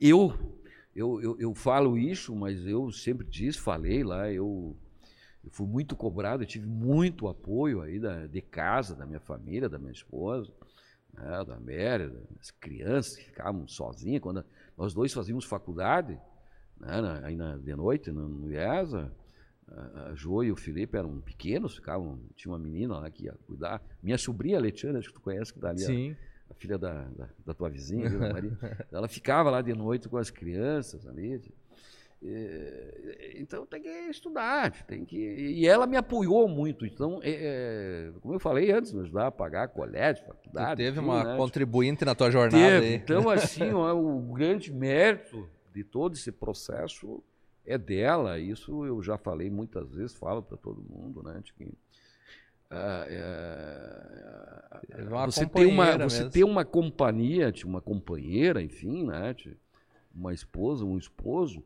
Eu, 0.00 0.32
eu, 0.94 1.20
eu, 1.22 1.40
eu, 1.40 1.54
falo 1.54 1.96
isso, 1.96 2.34
mas 2.34 2.66
eu 2.66 2.90
sempre 2.90 3.26
disse, 3.26 3.58
falei 3.58 4.02
lá, 4.02 4.30
eu, 4.30 4.76
eu 5.44 5.50
fui 5.50 5.66
muito 5.66 5.96
cobrado, 5.96 6.42
eu 6.42 6.46
tive 6.46 6.66
muito 6.66 7.28
apoio 7.28 7.82
aí 7.82 7.98
da, 7.98 8.26
de 8.26 8.40
casa, 8.40 8.94
da 8.94 9.04
minha 9.04 9.20
família, 9.20 9.68
da 9.68 9.78
minha 9.78 9.92
esposa, 9.92 10.52
né, 11.12 11.44
da 11.44 11.58
Mary, 11.58 12.10
das 12.36 12.50
crianças 12.50 13.16
que 13.16 13.24
ficavam 13.24 13.66
sozinhas. 13.66 14.22
Quando 14.22 14.44
nós 14.76 14.94
dois 14.94 15.12
fazíamos 15.12 15.44
faculdade, 15.44 16.18
né, 16.78 17.20
aí 17.24 17.36
na, 17.36 17.56
de 17.56 17.74
noite, 17.74 18.10
no, 18.10 18.28
no 18.28 18.52
IESA, 18.52 19.12
a 19.68 20.14
Jo 20.14 20.42
e 20.42 20.52
o 20.52 20.56
Felipe 20.56 20.96
eram 20.96 21.20
pequenos, 21.20 21.76
ficavam, 21.76 22.20
tinha 22.36 22.52
uma 22.52 22.58
menina 22.58 22.98
lá 22.98 23.10
que 23.10 23.24
ia 23.24 23.34
cuidar. 23.46 23.82
Minha 24.02 24.18
sobrinha 24.18 24.60
Letiana, 24.60 24.98
acho 24.98 25.08
que 25.08 25.14
tu 25.14 25.20
conhece, 25.20 25.52
que 25.52 25.58
tá 25.58 25.70
ali, 25.70 25.80
Sim. 25.80 26.16
A, 26.48 26.52
a 26.52 26.54
filha 26.54 26.76
da, 26.76 27.04
da, 27.04 27.28
da, 27.46 27.54
tua 27.54 27.70
vizinha, 27.70 28.10
Maria. 28.10 28.56
ela 28.92 29.08
ficava 29.08 29.50
lá 29.50 29.62
de 29.62 29.72
noite 29.72 30.08
com 30.08 30.18
as 30.18 30.30
crianças 30.30 31.06
ali. 31.06 31.40
Então 33.36 33.66
tem 33.66 33.82
que 33.82 33.88
estudar, 33.88 34.70
tem 34.86 35.04
que. 35.04 35.16
E 35.16 35.66
ela 35.66 35.86
me 35.86 35.96
apoiou 35.96 36.46
muito. 36.46 36.86
Então, 36.86 37.20
é, 37.22 37.30
é, 37.30 38.12
como 38.20 38.34
eu 38.34 38.38
falei 38.38 38.70
antes, 38.70 38.92
me 38.92 39.00
ajudar 39.00 39.26
a 39.26 39.32
pagar 39.32 39.68
colégio, 39.68 40.24
faculdade. 40.26 40.76
Tu 40.76 40.84
teve 40.84 40.98
enfim, 41.00 41.08
uma 41.08 41.24
né? 41.24 41.36
contribuinte 41.36 42.04
na 42.04 42.14
tua 42.14 42.30
jornada. 42.30 42.80
Teve. 42.80 42.86
Aí. 42.86 42.94
Então, 42.94 43.28
assim, 43.30 43.72
ó, 43.72 43.92
o 43.92 44.20
grande 44.32 44.72
mérito 44.72 45.48
de 45.74 45.82
todo 45.82 46.14
esse 46.14 46.30
processo 46.30 47.22
é 47.66 47.76
dela, 47.76 48.38
isso 48.38 48.84
eu 48.84 49.02
já 49.02 49.18
falei 49.18 49.50
muitas 49.50 49.92
vezes, 49.92 50.14
falo 50.14 50.42
para 50.42 50.56
todo 50.56 50.82
mundo, 50.88 51.22
né? 51.24 51.40
De 51.42 51.52
que, 51.54 51.74
ah, 52.70 53.04
é, 53.08 54.62
é, 54.90 55.04
você 55.26 55.46
tem 55.46 55.66
uma 55.66 55.98
você 55.98 56.30
tem 56.30 56.44
uma 56.44 56.64
companhia, 56.64 57.52
uma 57.64 57.80
companheira, 57.80 58.62
enfim, 58.62 59.06
né? 59.06 59.34
Uma 60.14 60.32
esposa, 60.32 60.84
um 60.84 60.98
esposo, 60.98 61.64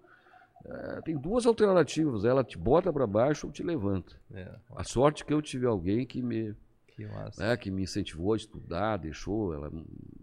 é, 0.68 1.00
tem 1.02 1.16
duas 1.16 1.46
alternativas, 1.46 2.24
ela 2.24 2.42
te 2.42 2.58
bota 2.58 2.92
para 2.92 3.06
baixo 3.06 3.46
ou 3.46 3.52
te 3.52 3.62
levanta. 3.62 4.14
É. 4.32 4.54
A 4.74 4.84
sorte 4.84 5.24
que 5.24 5.32
eu 5.32 5.40
tive 5.40 5.66
alguém 5.66 6.06
que 6.06 6.20
me 6.22 6.54
que, 6.88 7.06
né, 7.38 7.56
que 7.58 7.70
me 7.70 7.82
incentivou 7.82 8.32
a 8.32 8.36
estudar, 8.36 8.96
deixou, 8.96 9.52
ela 9.52 9.70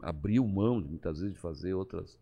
abriu 0.01 0.45
mão 0.47 0.81
muitas 0.81 1.19
vezes 1.19 1.35
de 1.35 1.39
fazer 1.39 1.75
outras 1.75 2.17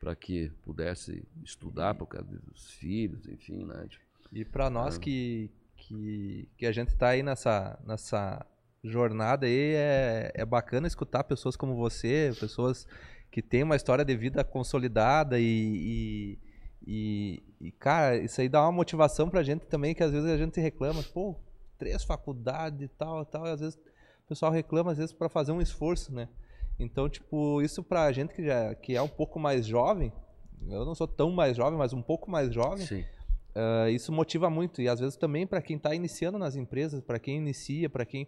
para 0.00 0.16
que 0.16 0.50
pudesse 0.64 1.26
estudar 1.44 1.94
por 1.94 2.06
causa 2.06 2.26
dos 2.26 2.70
filhos, 2.72 3.26
enfim, 3.28 3.64
né? 3.64 3.88
E 4.32 4.44
para 4.44 4.68
nós 4.68 4.96
é. 4.96 4.98
que, 4.98 5.50
que, 5.76 6.48
que 6.58 6.66
a 6.66 6.72
gente 6.72 6.88
está 6.88 7.10
aí 7.10 7.22
nessa, 7.22 7.78
nessa 7.86 8.44
jornada 8.82 9.46
aí, 9.46 9.74
é, 9.74 10.32
é 10.34 10.44
bacana 10.44 10.86
escutar 10.86 11.24
pessoas 11.24 11.56
como 11.56 11.74
você, 11.74 12.32
pessoas 12.38 12.86
que 13.30 13.40
têm 13.40 13.62
uma 13.62 13.76
história 13.76 14.04
de 14.04 14.16
vida 14.16 14.44
consolidada 14.44 15.38
e, 15.40 15.44
e, 15.44 16.38
e, 16.86 17.42
e 17.60 17.72
cara, 17.72 18.16
isso 18.16 18.40
aí 18.40 18.48
dá 18.48 18.62
uma 18.62 18.72
motivação 18.72 19.28
para 19.28 19.40
a 19.40 19.42
gente 19.42 19.66
também, 19.66 19.94
que 19.94 20.02
às 20.02 20.12
vezes 20.12 20.28
a 20.28 20.36
gente 20.36 20.60
reclama, 20.60 21.02
pô, 21.02 21.34
três 21.78 22.04
faculdades 22.04 22.82
e 22.82 22.88
tal, 22.88 23.24
tal, 23.24 23.46
e 23.46 23.50
às 23.50 23.60
vezes 23.60 23.76
o 23.76 24.28
pessoal 24.28 24.52
reclama 24.52 24.92
às 24.92 24.98
vezes 24.98 25.12
para 25.12 25.28
fazer 25.28 25.52
um 25.52 25.60
esforço, 25.60 26.12
né? 26.12 26.28
Então, 26.78 27.08
tipo, 27.08 27.62
isso 27.62 27.82
pra 27.82 28.10
gente 28.12 28.34
que, 28.34 28.44
já, 28.44 28.74
que 28.74 28.96
é 28.96 29.02
um 29.02 29.08
pouco 29.08 29.38
mais 29.38 29.66
jovem, 29.66 30.12
eu 30.68 30.84
não 30.84 30.94
sou 30.94 31.06
tão 31.06 31.30
mais 31.30 31.56
jovem, 31.56 31.78
mas 31.78 31.92
um 31.92 32.02
pouco 32.02 32.30
mais 32.30 32.52
jovem, 32.52 32.84
uh, 33.54 33.88
isso 33.88 34.12
motiva 34.12 34.50
muito. 34.50 34.80
E 34.82 34.88
às 34.88 35.00
vezes 35.00 35.16
também 35.16 35.46
para 35.46 35.62
quem 35.62 35.76
está 35.76 35.94
iniciando 35.94 36.38
nas 36.38 36.56
empresas, 36.56 37.00
para 37.00 37.18
quem 37.18 37.36
inicia, 37.36 37.88
para 37.88 38.04
quem 38.04 38.26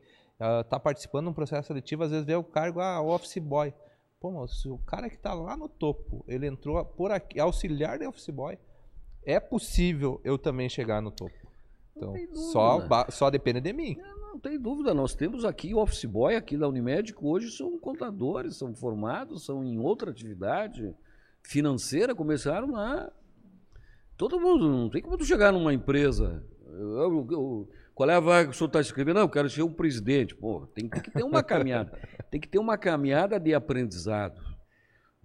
está 0.61 0.77
uh, 0.77 0.81
participando 0.81 1.25
de 1.25 1.31
um 1.31 1.35
processo 1.35 1.69
seletivo, 1.69 2.05
às 2.05 2.11
vezes 2.11 2.27
vê 2.27 2.35
o 2.35 2.45
cargo, 2.45 2.81
ah, 2.81 3.01
office 3.03 3.39
boy. 3.39 3.73
Pô, 4.21 4.31
mas 4.31 4.61
se 4.61 4.69
o 4.69 4.79
cara 4.79 5.09
que 5.11 5.17
está 5.17 5.35
lá 5.35 5.57
no 5.57 5.69
topo, 5.69 6.25
ele 6.27 6.47
entrou 6.47 6.83
por 6.85 7.11
aqui, 7.11 7.39
auxiliar 7.39 7.99
de 7.99 8.07
office 8.07 8.31
boy, 8.31 8.59
é 9.23 9.39
possível 9.39 10.21
eu 10.25 10.39
também 10.39 10.69
chegar 10.69 11.03
no 11.03 11.11
topo. 11.11 11.35
Então, 11.95 12.15
só, 12.53 12.87
só 13.11 13.31
depende 13.31 13.61
de 13.61 13.73
mim. 13.73 13.97
Não, 13.97 14.33
não 14.33 14.41
tem 14.41 14.59
dúvida, 14.59 14.95
nós 14.95 15.15
temos 15.15 15.45
aqui 15.45 15.75
o 15.75 15.79
office 15.79 16.05
boy 16.05 16.35
aqui 16.37 16.57
da 16.57 16.69
Unimed, 16.69 17.15
que 17.15 17.25
hoje 17.25 17.51
são 17.51 17.79
contadores, 17.79 18.57
são 18.57 18.75
formados, 18.75 19.45
são 19.45 19.65
em 19.65 19.79
outra 19.79 20.11
atividade 20.11 20.95
financeira, 21.43 22.15
começaram 22.15 22.73
lá. 22.73 23.11
Todo 24.17 24.41
mundo, 24.41 24.69
não 24.69 24.89
tem 24.89 25.03
como 25.03 25.19
tu 25.19 25.25
chegar 25.25 25.53
numa 25.53 25.75
empresa. 25.75 26.43
Eu, 26.67 27.27
eu, 27.31 27.69
qual 27.97 28.11
é 28.11 28.15
a 28.15 28.21
vaga 28.21 28.51
que 28.51 28.55
o 28.55 28.59
senhor 28.59 28.67
está 28.67 28.79
escrevendo? 28.79 29.15
Não, 29.15 29.23
eu 29.23 29.29
quero 29.31 29.49
ser 29.49 29.63
um 29.63 29.73
presidente. 29.73 30.35
Pô, 30.35 30.67
tem, 30.67 30.87
que 30.87 31.11
ter 31.11 31.25
uma 31.25 31.43
caminhada. 31.43 31.99
tem 32.31 32.39
que 32.39 32.47
ter 32.47 32.59
uma 32.59 32.77
caminhada 32.77 33.41
de 33.41 33.55
aprendizado. 33.55 34.39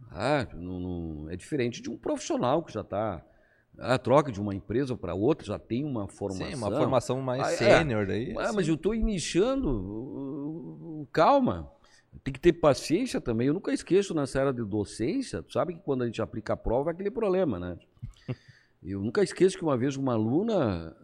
Ah, 0.09 0.47
não, 0.53 0.79
não, 0.79 1.29
é 1.29 1.35
diferente 1.35 1.81
de 1.81 1.89
um 1.89 1.97
profissional 1.97 2.63
que 2.63 2.71
já 2.71 2.79
está 2.79 3.21
a 3.77 3.97
troca 3.97 4.31
de 4.31 4.39
uma 4.39 4.55
empresa 4.55 4.95
para 4.95 5.13
outra 5.13 5.45
já 5.45 5.59
tem 5.59 5.83
uma 5.83 6.07
formação. 6.07 6.47
Sim, 6.47 6.55
uma 6.55 6.71
formação 6.71 7.19
mais 7.19 7.43
ah, 7.43 7.51
é. 7.51 7.57
sênior 7.57 8.07
daí. 8.07 8.33
Ah, 8.37 8.53
mas 8.53 8.69
eu 8.69 8.75
estou 8.75 8.95
iniciando. 8.95 11.05
Calma. 11.11 11.69
Tem 12.23 12.33
que 12.33 12.39
ter 12.39 12.53
paciência 12.53 13.19
também. 13.19 13.47
Eu 13.47 13.53
nunca 13.53 13.73
esqueço 13.73 14.13
nessa 14.13 14.39
era 14.39 14.53
de 14.53 14.63
docência. 14.63 15.43
Tu 15.43 15.51
sabe 15.51 15.73
que 15.73 15.81
quando 15.81 16.03
a 16.03 16.05
gente 16.05 16.21
aplica 16.21 16.53
a 16.53 16.57
prova 16.57 16.91
é 16.91 16.93
aquele 16.93 17.11
problema, 17.11 17.59
né? 17.59 17.77
Eu 18.83 18.99
nunca 18.99 19.21
esqueço 19.21 19.57
que 19.57 19.63
uma 19.63 19.77
vez 19.77 19.95
uma 19.95 20.13
aluna, 20.13 20.95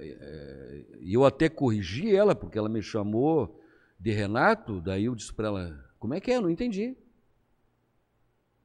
e 0.00 0.12
uh, 0.12 0.16
uh, 0.16 1.12
eu 1.12 1.24
até 1.24 1.48
corrigi 1.48 2.14
ela, 2.14 2.34
porque 2.34 2.56
ela 2.56 2.70
me 2.70 2.80
chamou 2.80 3.60
de 3.98 4.10
Renato, 4.10 4.80
daí 4.80 5.04
eu 5.04 5.14
disse 5.14 5.32
para 5.32 5.48
ela, 5.48 5.84
como 5.98 6.14
é 6.14 6.20
que 6.20 6.30
é? 6.30 6.36
Eu 6.36 6.42
não 6.42 6.50
entendi. 6.50 6.96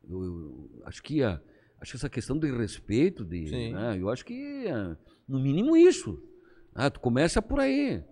Eu, 0.10 0.24
eu, 0.24 0.70
acho 0.86 1.04
que 1.04 1.22
a, 1.22 1.42
acho 1.82 1.92
que 1.92 1.98
essa 1.98 2.10
questão 2.10 2.40
de 2.40 2.50
respeito, 2.50 3.26
de, 3.26 3.72
né, 3.74 3.98
eu 4.00 4.10
acho 4.10 4.24
que 4.24 4.66
no 5.28 5.40
mínimo 5.40 5.76
isso. 5.76 6.24
Ah, 6.74 6.90
tu 6.90 7.00
começa 7.00 7.42
por 7.42 7.60
aí. 7.60 8.04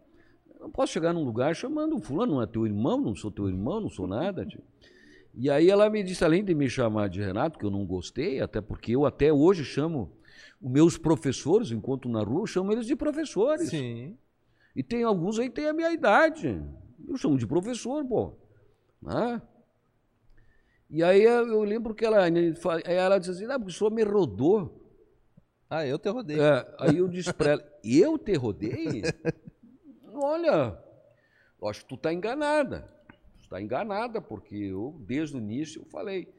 Eu 0.54 0.60
não 0.60 0.72
posso 0.72 0.92
chegar 0.92 1.14
num 1.14 1.24
lugar 1.24 1.56
chamando 1.56 2.00
fulano, 2.02 2.34
não 2.34 2.42
é 2.42 2.48
teu 2.48 2.66
irmão, 2.66 3.00
não 3.00 3.16
sou 3.16 3.32
teu 3.32 3.48
irmão, 3.48 3.80
não 3.80 3.90
sou 3.90 4.06
nada. 4.06 4.46
Tipo. 4.46 4.64
E 5.34 5.50
aí 5.50 5.70
ela 5.70 5.90
me 5.90 6.04
disse, 6.04 6.26
além 6.26 6.44
de 6.44 6.54
me 6.54 6.70
chamar 6.70 7.08
de 7.08 7.22
Renato, 7.22 7.58
que 7.58 7.66
eu 7.66 7.72
não 7.72 7.86
gostei, 7.86 8.42
até 8.42 8.60
porque 8.60 8.96
eu 8.96 9.06
até 9.06 9.32
hoje 9.32 9.64
chamo 9.64 10.12
os 10.62 10.72
meus 10.72 10.98
professores, 10.98 11.72
enquanto 11.72 12.10
na 12.10 12.22
rua, 12.22 12.42
eu 12.42 12.48
chamo 12.48 12.72
eles 12.72 12.86
de 12.86 12.96
professores. 12.96 13.70
Sim. 13.70 14.18
E 14.76 14.84
tem 14.84 15.04
alguns 15.04 15.40
aí 15.40 15.50
que 15.50 15.56
têm 15.56 15.68
a 15.68 15.74
minha 15.74 15.92
idade. 15.92 16.62
Eu 17.08 17.18
chamo 17.18 17.38
de 17.38 17.48
professor, 17.48 18.06
pô. 18.06 18.34
Né? 19.02 19.42
E 20.90 21.04
aí 21.04 21.24
eu 21.24 21.64
lembro 21.64 21.96
que 21.96 22.06
ela, 22.06 22.28
ela 22.86 23.18
disse 23.18 23.32
assim, 23.32 23.46
ah, 23.46 23.58
porque 23.58 23.72
o 23.72 23.74
senhor 23.74 23.92
me 23.92 24.04
rodou. 24.04 24.82
Ah, 25.70 25.86
eu 25.86 25.98
te 25.98 26.10
rodei. 26.10 26.40
É, 26.40 26.76
aí 26.80 26.98
eu 26.98 27.08
disse 27.08 27.34
para 27.34 27.52
ela, 27.52 27.74
eu 27.84 28.18
te 28.18 28.34
rodei? 28.36 29.02
Olha, 30.14 30.78
acho 31.64 31.82
que 31.82 31.88
tu 31.88 31.96
está 31.96 32.14
enganada. 32.14 32.88
Tu 33.38 33.44
está 33.44 33.62
enganada, 33.62 34.22
porque 34.22 34.56
eu, 34.56 34.96
desde 35.06 35.36
o 35.36 35.40
início, 35.40 35.82
eu 35.82 35.86
falei, 35.86 36.34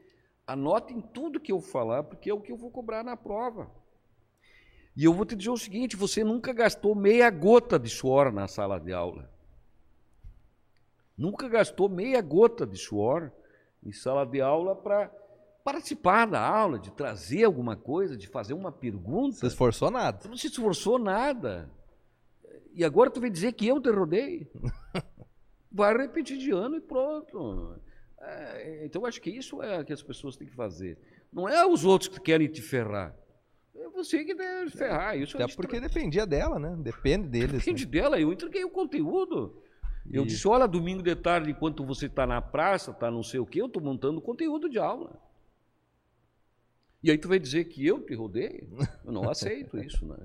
anotem 0.45 1.01
tudo 1.01 1.39
que 1.39 1.51
eu 1.51 1.59
falar, 1.59 2.03
porque 2.03 2.29
é 2.29 2.33
o 2.33 2.41
que 2.41 2.51
eu 2.51 2.57
vou 2.57 2.71
cobrar 2.71 3.03
na 3.03 3.17
prova. 3.17 3.69
E 4.97 5.03
eu 5.03 5.13
vou 5.13 5.27
te 5.27 5.35
dizer 5.35 5.51
o 5.51 5.57
seguinte, 5.57 5.95
você 5.95 6.23
nunca 6.23 6.51
gastou 6.51 6.95
meia 6.95 7.29
gota 7.29 7.77
de 7.77 7.87
suor 7.87 8.33
na 8.33 8.47
sala 8.47 8.79
de 8.79 8.91
aula. 8.91 9.29
Nunca 11.15 11.47
gastou 11.47 11.87
meia 11.87 12.19
gota 12.19 12.65
de 12.65 12.77
suor 12.77 13.31
em 13.85 13.91
sala 13.91 14.25
de 14.25 14.41
aula 14.41 14.75
para 14.75 15.11
participar 15.63 16.25
da 16.25 16.41
aula, 16.41 16.79
de 16.79 16.89
trazer 16.89 17.43
alguma 17.43 17.77
coisa, 17.77 18.17
de 18.17 18.25
fazer 18.25 18.55
uma 18.55 18.71
pergunta. 18.71 19.37
Você 19.37 19.45
esforçou 19.45 19.91
nada. 19.91 20.17
Tu 20.17 20.29
não 20.29 20.35
se 20.35 20.47
esforçou 20.47 20.97
nada. 20.97 21.69
E 22.73 22.83
agora 22.83 23.11
tu 23.11 23.21
vem 23.21 23.31
dizer 23.31 23.53
que 23.53 23.67
eu 23.67 23.79
te 23.79 23.91
rodei? 23.91 24.51
Vai 25.71 25.95
repetir 25.95 26.39
de 26.39 26.49
ano 26.49 26.75
e 26.75 26.81
pronto. 26.81 27.79
É, 28.19 28.83
então 28.83 29.05
acho 29.05 29.21
que 29.21 29.29
isso 29.29 29.61
é 29.61 29.79
o 29.79 29.85
que 29.85 29.93
as 29.93 30.01
pessoas 30.01 30.35
têm 30.35 30.47
que 30.47 30.55
fazer. 30.55 30.97
Não 31.31 31.47
é 31.47 31.63
os 31.63 31.85
outros 31.85 32.09
que 32.09 32.19
querem 32.19 32.47
te 32.47 32.63
ferrar. 32.63 33.15
É 33.97 34.03
você 34.03 34.23
que 34.23 34.35
deve 34.35 34.69
ferrar. 34.69 35.17
Isso 35.17 35.37
é 35.37 35.43
Até 35.43 35.55
porque 35.55 35.79
dependia 35.79 36.25
dela, 36.25 36.59
né? 36.59 36.75
Depende 36.79 37.27
deles. 37.27 37.63
Depende 37.63 37.85
né? 37.85 37.91
dela. 37.91 38.19
Eu 38.19 38.31
entreguei 38.31 38.63
o 38.63 38.69
conteúdo. 38.69 39.61
Eu 40.11 40.23
e... 40.23 40.27
disse, 40.27 40.47
olha, 40.47 40.67
domingo 40.67 41.01
de 41.01 41.15
tarde, 41.15 41.51
enquanto 41.51 41.83
você 41.83 42.05
está 42.05 42.25
na 42.25 42.41
praça, 42.41 42.91
está 42.91 43.09
não 43.09 43.23
sei 43.23 43.39
o 43.39 43.45
quê, 43.45 43.61
eu 43.61 43.65
estou 43.65 43.81
montando 43.81 44.21
conteúdo 44.21 44.69
de 44.69 44.77
aula. 44.77 45.19
E 47.03 47.11
aí 47.11 47.17
tu 47.17 47.27
vai 47.27 47.39
dizer 47.39 47.65
que 47.65 47.85
eu 47.85 47.99
te 47.99 48.13
rodei? 48.13 48.69
Eu 49.03 49.11
não 49.11 49.29
aceito 49.29 49.77
isso, 49.81 50.05
né? 50.05 50.17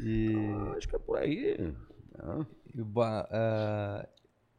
E... 0.00 0.34
Ah, 0.54 0.74
acho 0.76 0.88
que 0.88 0.96
é 0.96 0.98
por 0.98 1.18
aí. 1.18 1.58
Né? 1.58 1.74
uh, 2.76 4.06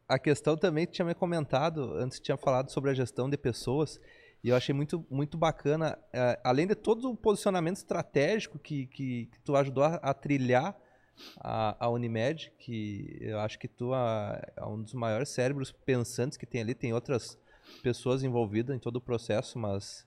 a 0.07 0.19
questão 0.19 0.57
também 0.57 0.86
tinha 0.86 1.05
me 1.05 1.13
comentado, 1.13 1.93
antes 1.95 2.19
tinha 2.19 2.38
falado 2.38 2.69
sobre 2.69 2.91
a 2.91 2.93
gestão 2.93 3.29
de 3.29 3.38
pessoas, 3.38 3.99
e 4.43 4.49
eu 4.49 4.55
achei 4.55 4.75
muito, 4.75 5.05
muito 5.09 5.37
bacana, 5.37 5.97
uh, 6.09 6.41
além 6.43 6.67
de 6.67 6.75
todo 6.75 7.09
o 7.09 7.15
posicionamento 7.15 7.77
estratégico 7.77 8.59
que, 8.59 8.87
que, 8.87 9.27
que 9.27 9.39
tu 9.39 9.55
ajudou 9.55 9.83
a, 9.83 9.95
a 9.95 10.13
trilhar 10.13 10.77
a, 11.37 11.85
a, 11.85 11.89
Unimed, 11.89 12.51
que 12.57 13.17
eu 13.21 13.39
acho 13.39 13.57
que 13.57 13.67
tu 13.67 13.93
é, 13.93 14.53
é 14.57 14.65
um 14.65 14.81
dos 14.81 14.93
maiores 14.93 15.29
cérebros 15.29 15.71
pensantes 15.71 16.37
que 16.37 16.45
tem 16.45 16.61
ali. 16.61 16.75
Tem 16.75 16.93
outras 16.93 17.37
pessoas 17.81 18.23
envolvidas 18.23 18.75
em 18.75 18.79
todo 18.79 18.97
o 18.97 19.01
processo, 19.01 19.57
mas 19.57 20.05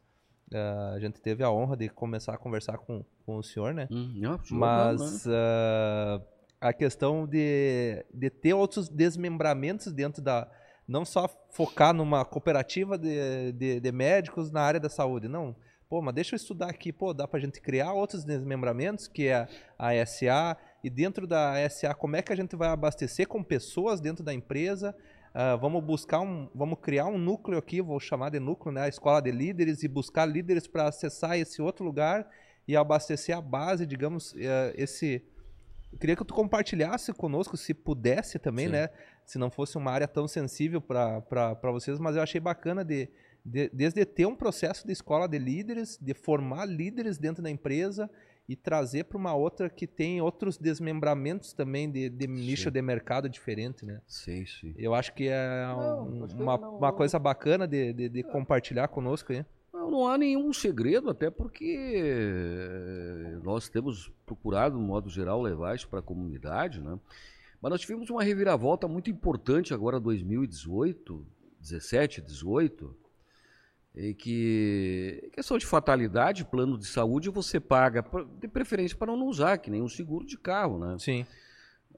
uh, 0.52 0.94
a 0.94 1.00
gente 1.00 1.20
teve 1.20 1.42
a 1.42 1.50
honra 1.50 1.76
de 1.76 1.88
começar 1.88 2.34
a 2.34 2.38
conversar 2.38 2.78
com, 2.78 3.04
com 3.24 3.36
o 3.36 3.42
senhor, 3.42 3.72
né? 3.72 3.88
Hum, 3.90 4.38
mas 4.50 5.26
uh, 5.26 6.22
a 6.60 6.72
questão 6.72 7.26
de, 7.26 8.04
de 8.12 8.30
ter 8.30 8.54
outros 8.54 8.88
desmembramentos 8.88 9.92
dentro 9.92 10.22
da. 10.22 10.50
Não 10.86 11.04
só 11.04 11.28
focar 11.50 11.92
numa 11.92 12.24
cooperativa 12.24 12.96
de, 12.96 13.52
de, 13.52 13.80
de 13.80 13.92
médicos 13.92 14.50
na 14.50 14.62
área 14.62 14.80
da 14.80 14.88
saúde, 14.88 15.28
não. 15.28 15.56
Pô, 15.88 16.02
mas 16.02 16.14
deixa 16.14 16.34
eu 16.34 16.36
estudar 16.36 16.68
aqui, 16.68 16.92
pô, 16.92 17.14
dá 17.14 17.28
pra 17.28 17.38
gente 17.38 17.60
criar 17.60 17.92
outros 17.92 18.24
desmembramentos, 18.24 19.06
que 19.06 19.28
é 19.28 19.46
a 19.78 20.04
SA, 20.04 20.56
e 20.82 20.90
dentro 20.90 21.26
da 21.26 21.54
SA, 21.70 21.94
como 21.94 22.16
é 22.16 22.22
que 22.22 22.32
a 22.32 22.36
gente 22.36 22.56
vai 22.56 22.68
abastecer 22.68 23.28
com 23.28 23.42
pessoas 23.42 24.00
dentro 24.00 24.24
da 24.24 24.34
empresa? 24.34 24.96
Uh, 25.36 25.58
vamos 25.60 25.84
buscar 25.84 26.20
um, 26.20 26.48
vamos 26.54 26.78
criar 26.80 27.06
um 27.06 27.18
núcleo 27.18 27.58
aqui, 27.58 27.80
vou 27.80 28.00
chamar 28.00 28.30
de 28.30 28.40
núcleo, 28.40 28.72
né, 28.72 28.82
a 28.82 28.88
escola 28.88 29.20
de 29.20 29.30
líderes 29.30 29.82
e 29.82 29.88
buscar 29.88 30.24
líderes 30.24 30.66
para 30.66 30.88
acessar 30.88 31.38
esse 31.38 31.60
outro 31.60 31.84
lugar 31.84 32.26
e 32.66 32.76
abastecer 32.76 33.36
a 33.36 33.40
base, 33.40 33.86
digamos, 33.86 34.32
uh, 34.32 34.72
esse. 34.74 35.22
Eu 35.92 35.98
queria 35.98 36.16
que 36.16 36.24
tu 36.24 36.34
compartilhasse 36.34 37.12
conosco, 37.12 37.56
se 37.56 37.72
pudesse 37.72 38.38
também, 38.38 38.66
Sim. 38.66 38.72
né? 38.72 38.88
Se 39.24 39.38
não 39.38 39.50
fosse 39.50 39.76
uma 39.76 39.90
área 39.90 40.06
tão 40.06 40.28
sensível 40.28 40.80
para 40.80 41.56
vocês, 41.72 41.98
mas 41.98 42.16
eu 42.16 42.22
achei 42.22 42.40
bacana 42.40 42.84
de, 42.84 43.08
de, 43.44 43.68
desde 43.70 44.04
ter 44.04 44.26
um 44.26 44.36
processo 44.36 44.86
de 44.86 44.92
escola 44.92 45.26
de 45.26 45.38
líderes, 45.38 45.98
de 46.00 46.14
formar 46.14 46.66
líderes 46.66 47.18
dentro 47.18 47.42
da 47.42 47.50
empresa 47.50 48.10
e 48.48 48.54
trazer 48.54 49.04
para 49.04 49.18
uma 49.18 49.34
outra 49.34 49.68
que 49.68 49.86
tem 49.86 50.20
outros 50.20 50.56
desmembramentos 50.56 51.52
também 51.52 51.90
de, 51.90 52.08
de 52.08 52.26
nicho 52.26 52.70
de 52.70 52.80
mercado 52.80 53.28
diferente, 53.28 53.84
né? 53.84 54.00
Sim, 54.06 54.46
sim. 54.46 54.74
Eu 54.76 54.94
acho 54.94 55.12
que 55.14 55.28
é 55.28 55.66
não, 55.66 56.08
um, 56.08 56.24
uma, 56.26 56.58
não, 56.58 56.76
uma 56.76 56.92
coisa 56.92 57.18
bacana 57.18 57.66
de, 57.66 57.92
de, 57.92 58.08
de 58.08 58.20
é. 58.20 58.22
compartilhar 58.22 58.88
conosco 58.88 59.32
aí. 59.32 59.44
Não, 59.76 60.08
há 60.08 60.16
nenhum 60.16 60.52
segredo, 60.54 61.10
até 61.10 61.30
porque 61.30 61.76
eh, 61.94 63.38
nós 63.42 63.68
temos 63.68 64.10
procurado, 64.24 64.78
no 64.78 64.82
modo 64.82 65.10
geral, 65.10 65.42
levar 65.42 65.76
isso 65.76 65.86
para 65.86 65.98
a 65.98 66.02
comunidade, 66.02 66.80
né? 66.80 66.98
Mas 67.60 67.70
nós 67.70 67.80
tivemos 67.82 68.08
uma 68.08 68.22
reviravolta 68.22 68.88
muito 68.88 69.10
importante 69.10 69.74
agora 69.74 70.00
2018, 70.00 71.26
17, 71.60 72.22
18, 72.22 72.96
e 73.94 74.14
que 74.14 75.30
questão 75.32 75.58
de 75.58 75.66
fatalidade, 75.66 76.44
plano 76.44 76.78
de 76.78 76.86
saúde, 76.86 77.28
você 77.28 77.60
paga, 77.60 78.02
de 78.40 78.48
preferência 78.48 78.96
para 78.96 79.14
não 79.14 79.26
usar, 79.26 79.58
que 79.58 79.70
nem 79.70 79.82
um 79.82 79.88
seguro 79.88 80.24
de 80.24 80.38
carro, 80.38 80.78
né? 80.78 80.96
Sim. 80.98 81.26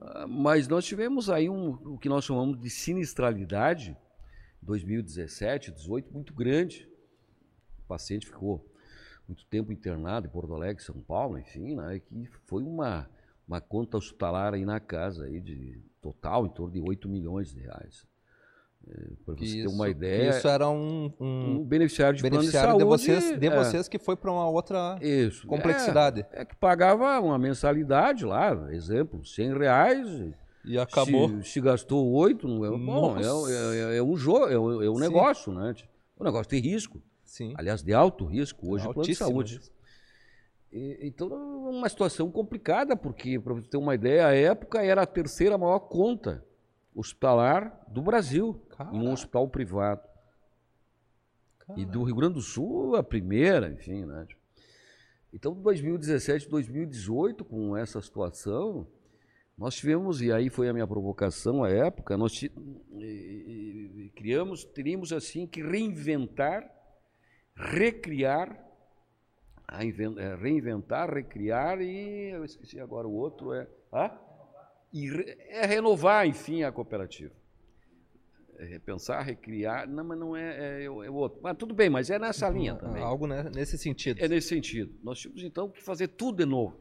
Ah, 0.00 0.26
mas 0.26 0.66
nós 0.66 0.84
tivemos 0.84 1.30
aí 1.30 1.48
um, 1.48 1.70
o 1.94 1.98
que 1.98 2.08
nós 2.08 2.24
chamamos 2.24 2.60
de 2.60 2.70
sinistralidade, 2.70 3.96
2017, 4.62 5.70
18, 5.70 6.12
muito 6.12 6.34
grande. 6.34 6.87
Paciente 7.88 8.26
ficou 8.26 8.64
muito 9.26 9.44
tempo 9.46 9.72
internado 9.72 10.26
em 10.26 10.30
Porto 10.30 10.54
Alegre, 10.54 10.82
São 10.82 11.00
Paulo, 11.00 11.38
enfim, 11.38 11.74
né? 11.74 12.00
Que 12.00 12.28
foi 12.46 12.62
uma, 12.62 13.08
uma 13.46 13.60
conta 13.60 13.96
hospitalar 13.96 14.54
aí 14.54 14.64
na 14.64 14.80
casa 14.80 15.24
aí 15.24 15.40
de 15.40 15.80
total 16.00 16.46
em 16.46 16.50
torno 16.50 16.72
de 16.72 16.80
8 16.80 17.08
milhões 17.08 17.52
de 17.52 17.60
reais. 17.60 18.06
Para 19.24 19.34
você 19.34 19.44
isso, 19.44 19.68
ter 19.68 19.74
uma 19.74 19.88
ideia. 19.88 20.30
Isso 20.30 20.48
era 20.48 20.68
um, 20.68 21.12
um, 21.20 21.58
um 21.60 21.64
beneficiário 21.64 22.16
de 22.16 22.22
beneficiário 22.22 22.76
plano 22.76 22.96
de, 22.96 23.04
saúde, 23.04 23.12
de 23.12 23.18
vocês, 23.20 23.40
de 23.40 23.46
é. 23.46 23.56
vocês 23.56 23.88
que 23.88 23.98
foi 23.98 24.16
para 24.16 24.32
uma 24.32 24.48
outra 24.48 24.98
isso, 25.02 25.46
complexidade. 25.46 26.24
É, 26.32 26.42
é, 26.42 26.44
que 26.44 26.56
pagava 26.56 27.20
uma 27.20 27.38
mensalidade 27.38 28.24
lá, 28.24 28.72
exemplo, 28.72 29.24
100 29.24 29.58
reais. 29.58 30.08
E 30.64 30.78
acabou. 30.78 31.28
Se, 31.42 31.50
se 31.50 31.60
gastou 31.60 32.10
oito, 32.12 32.48
não 32.48 32.64
é, 32.64 32.70
bom, 32.70 33.16
é, 33.18 33.92
é, 33.94 33.96
é, 33.98 34.02
um 34.02 34.16
jogo, 34.16 34.46
é, 34.46 34.58
um, 34.58 34.82
é 34.82 34.90
um 34.90 34.98
negócio, 34.98 35.52
né? 35.52 35.74
O 36.16 36.24
negócio 36.24 36.48
tem 36.48 36.60
risco. 36.60 37.00
Sim. 37.28 37.52
Aliás, 37.58 37.82
de 37.82 37.92
alto 37.92 38.24
risco 38.24 38.70
hoje, 38.70 38.84
plano 38.84 39.02
de 39.02 39.14
saúde. 39.14 39.60
E, 40.72 40.98
então, 41.02 41.28
uma 41.28 41.86
situação 41.86 42.30
complicada, 42.30 42.96
porque, 42.96 43.38
para 43.38 43.52
você 43.52 43.68
ter 43.68 43.76
uma 43.76 43.94
ideia, 43.94 44.28
a 44.28 44.34
época 44.34 44.82
era 44.82 45.02
a 45.02 45.06
terceira 45.06 45.58
maior 45.58 45.78
conta 45.80 46.42
hospitalar 46.94 47.84
do 47.86 48.00
Brasil, 48.00 48.54
Caraca. 48.70 48.96
em 48.96 49.00
um 49.00 49.12
hospital 49.12 49.46
privado. 49.46 50.00
Caraca. 51.58 51.78
E 51.78 51.84
do 51.84 52.02
Rio 52.02 52.16
Grande 52.16 52.34
do 52.34 52.40
Sul, 52.40 52.96
a 52.96 53.02
primeira, 53.02 53.70
enfim, 53.70 54.06
né? 54.06 54.26
Então, 55.30 55.52
2017, 55.52 56.48
2018, 56.48 57.44
com 57.44 57.76
essa 57.76 58.00
situação, 58.00 58.86
nós 59.56 59.74
tivemos, 59.74 60.22
e 60.22 60.32
aí 60.32 60.48
foi 60.48 60.66
a 60.66 60.72
minha 60.72 60.86
provocação 60.86 61.62
à 61.62 61.68
época, 61.68 62.16
nós 62.16 62.40
criamos, 64.16 64.64
teríamos 64.64 65.12
assim 65.12 65.46
que 65.46 65.62
reinventar 65.62 66.77
recriar, 67.58 68.56
é, 69.68 70.34
reinventar, 70.36 71.12
recriar 71.12 71.80
e 71.80 72.30
eu 72.30 72.44
esqueci 72.44 72.78
agora 72.78 73.06
o 73.06 73.12
outro 73.12 73.52
é, 73.52 73.66
ah? 73.92 74.16
e 74.92 75.10
re, 75.10 75.36
é 75.48 75.66
renovar, 75.66 76.26
enfim, 76.26 76.62
a 76.62 76.70
cooperativa. 76.70 77.34
É 78.58 78.64
repensar, 78.64 79.22
recriar, 79.22 79.88
não, 79.88 80.02
mas 80.02 80.18
não 80.18 80.36
é, 80.36 80.80
é, 80.80 80.84
é, 80.84 80.90
o 80.90 81.14
outro. 81.14 81.38
Mas 81.42 81.56
tudo 81.56 81.74
bem, 81.74 81.88
mas 81.88 82.10
é 82.10 82.18
nessa 82.18 82.48
linha 82.48 82.74
também. 82.74 83.02
Algo 83.02 83.26
nesse 83.26 83.78
sentido. 83.78 84.18
É 84.20 84.26
nesse 84.26 84.48
sentido. 84.48 84.92
Nós 85.02 85.20
tínhamos 85.20 85.44
então 85.44 85.68
que 85.68 85.80
fazer 85.80 86.08
tudo 86.08 86.38
de 86.38 86.44
novo. 86.44 86.76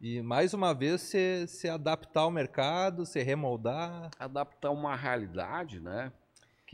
E 0.00 0.20
mais 0.20 0.52
uma 0.52 0.74
vez 0.74 1.00
se, 1.02 1.46
se 1.46 1.68
adaptar 1.68 2.22
ao 2.22 2.30
mercado, 2.30 3.06
se 3.06 3.22
remoldar. 3.22 4.10
Adaptar 4.18 4.72
uma 4.72 4.96
realidade, 4.96 5.78
né? 5.78 6.12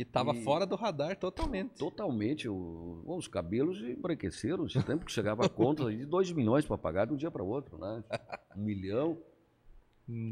Que 0.01 0.09
estava 0.09 0.33
fora 0.33 0.65
do 0.65 0.77
radar 0.77 1.15
totalmente. 1.15 1.75
Totalmente. 1.75 2.49
O, 2.49 3.05
os 3.07 3.29
cabelos 3.29 3.83
embranqueceram 3.83 4.65
esse 4.65 4.83
tempo 4.83 5.05
que 5.05 5.13
chegava 5.13 5.45
a 5.45 5.49
conta 5.49 5.91
de 5.95 6.07
2 6.07 6.33
milhões 6.33 6.65
para 6.65 6.79
pagar 6.79 7.07
de 7.07 7.13
um 7.13 7.17
dia 7.17 7.31
para 7.31 7.43
o 7.43 7.47
outro, 7.47 7.77
né? 7.77 8.03
Um 8.57 8.63
milhão. 8.63 9.19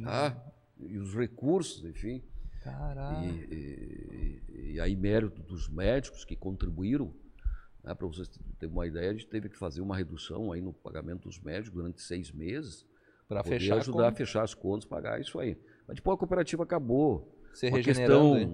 Ah, 0.07 0.35
e 0.81 0.97
os 0.97 1.14
recursos, 1.14 1.85
enfim. 1.85 2.23
Caralho. 2.62 3.29
E, 3.29 4.41
e, 4.49 4.73
e, 4.73 4.81
aí, 4.81 4.97
mérito 4.97 5.43
dos 5.43 5.69
médicos 5.69 6.25
que 6.25 6.35
contribuíram. 6.35 7.12
Né, 7.85 7.95
Para 7.95 8.07
vocês 8.07 8.27
terem 8.59 8.75
uma 8.75 8.87
ideia, 8.87 9.11
a 9.11 9.12
gente 9.12 9.27
teve 9.27 9.51
que 9.51 9.59
fazer 9.59 9.83
uma 9.83 9.95
redução 9.95 10.51
aí 10.51 10.62
no 10.62 10.73
pagamento 10.73 11.29
dos 11.29 11.39
médicos 11.41 11.73
durante 11.73 12.01
seis 12.01 12.33
meses. 12.33 12.87
Para 13.29 13.45
fechar 13.45 13.77
ajudar 13.77 14.09
a 14.09 14.12
fechar 14.12 14.43
as 14.45 14.55
contas, 14.55 14.87
pagar 14.87 15.21
isso 15.21 15.39
aí. 15.39 15.59
Mas 15.87 15.97
depois 15.97 16.16
a 16.16 16.19
cooperativa 16.19 16.62
acabou. 16.62 17.38
Se 17.59 17.69
uma 17.69 17.81
questão 17.81 18.47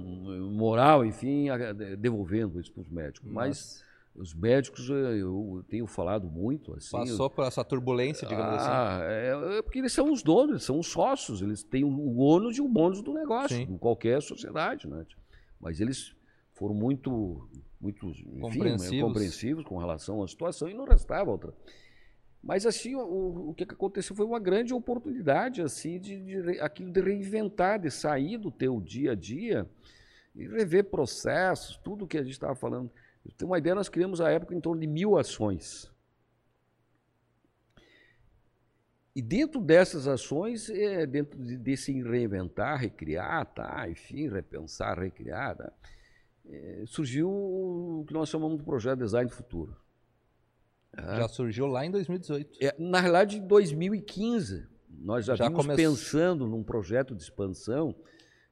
moral, 0.50 1.04
enfim, 1.04 1.48
devolvendo 1.98 2.58
isso 2.58 2.72
para 2.72 2.80
os 2.80 2.88
médicos. 2.88 3.30
Nossa. 3.30 3.46
Mas 3.46 3.84
os 4.14 4.32
médicos, 4.32 4.88
eu 4.88 5.62
tenho 5.68 5.86
falado 5.86 6.26
muito. 6.26 6.72
Assim, 6.74 6.90
Passou 6.90 7.28
por 7.28 7.44
essa 7.44 7.62
turbulência, 7.62 8.26
digamos 8.26 8.62
ah, 8.62 8.94
assim. 8.94 9.04
É, 9.04 9.58
é, 9.58 9.62
porque 9.62 9.78
eles 9.78 9.92
são 9.92 10.10
os 10.10 10.22
donos, 10.22 10.50
eles 10.50 10.62
são 10.64 10.78
os 10.78 10.86
sócios, 10.86 11.42
eles 11.42 11.62
têm 11.62 11.84
o 11.84 12.16
ônus 12.16 12.56
e 12.56 12.62
o 12.62 12.68
bônus 12.68 13.02
do 13.02 13.12
negócio, 13.12 13.54
Sim. 13.54 13.64
em 13.64 13.76
qualquer 13.76 14.22
sociedade. 14.22 14.88
Né? 14.88 15.04
Mas 15.60 15.82
eles 15.82 16.16
foram 16.54 16.74
muito, 16.74 17.46
muito 17.78 18.06
enfim, 18.06 18.40
compreensivos. 18.40 19.08
compreensivos 19.08 19.64
com 19.64 19.76
relação 19.76 20.22
à 20.22 20.28
situação 20.28 20.66
e 20.66 20.72
não 20.72 20.86
restava 20.86 21.30
outra. 21.30 21.52
Mas 22.44 22.66
assim, 22.66 22.94
o, 22.94 23.48
o 23.50 23.54
que 23.54 23.64
aconteceu 23.64 24.14
foi 24.14 24.26
uma 24.26 24.38
grande 24.38 24.74
oportunidade 24.74 25.62
assim 25.62 25.98
de, 25.98 26.20
de, 26.20 26.60
aquilo 26.60 26.92
de 26.92 27.00
reinventar, 27.00 27.80
de 27.80 27.90
sair 27.90 28.36
do 28.36 28.50
teu 28.50 28.78
dia 28.82 29.12
a 29.12 29.14
dia 29.14 29.66
e 30.34 30.46
rever 30.46 30.84
processos, 30.84 31.78
tudo 31.78 32.06
que 32.06 32.18
a 32.18 32.22
gente 32.22 32.32
estava 32.32 32.54
falando 32.54 32.90
tem 33.38 33.48
uma 33.48 33.56
ideia, 33.56 33.74
nós 33.74 33.88
criamos 33.88 34.20
à 34.20 34.30
época 34.30 34.54
em 34.54 34.60
torno 34.60 34.78
de 34.78 34.86
mil 34.86 35.16
ações. 35.16 35.90
E 39.16 39.22
dentro 39.22 39.60
dessas 39.60 40.06
ações, 40.06 40.68
é, 40.68 41.06
dentro 41.06 41.42
de, 41.42 41.56
desse 41.56 41.92
reinventar, 42.02 42.78
recriar, 42.78 43.46
tá, 43.46 43.88
enfim, 43.88 44.28
repensar, 44.28 44.98
recriar, 44.98 45.56
tá, 45.56 45.72
é, 46.44 46.84
surgiu 46.86 47.30
o 47.30 48.04
que 48.06 48.12
nós 48.12 48.28
chamamos 48.28 48.58
de 48.58 48.64
projeto 48.64 48.98
Design 48.98 49.30
Futuro. 49.30 49.83
Já 50.96 51.28
surgiu 51.28 51.66
lá 51.66 51.84
em 51.84 51.90
2018. 51.90 52.58
É, 52.60 52.74
na 52.78 53.00
realidade, 53.00 53.38
em 53.38 53.46
2015, 53.46 54.66
nós 54.88 55.24
já, 55.24 55.34
já 55.34 55.44
estávamos 55.44 55.66
come... 55.66 55.76
pensando 55.76 56.46
num 56.46 56.62
projeto 56.62 57.14
de 57.14 57.22
expansão 57.22 57.94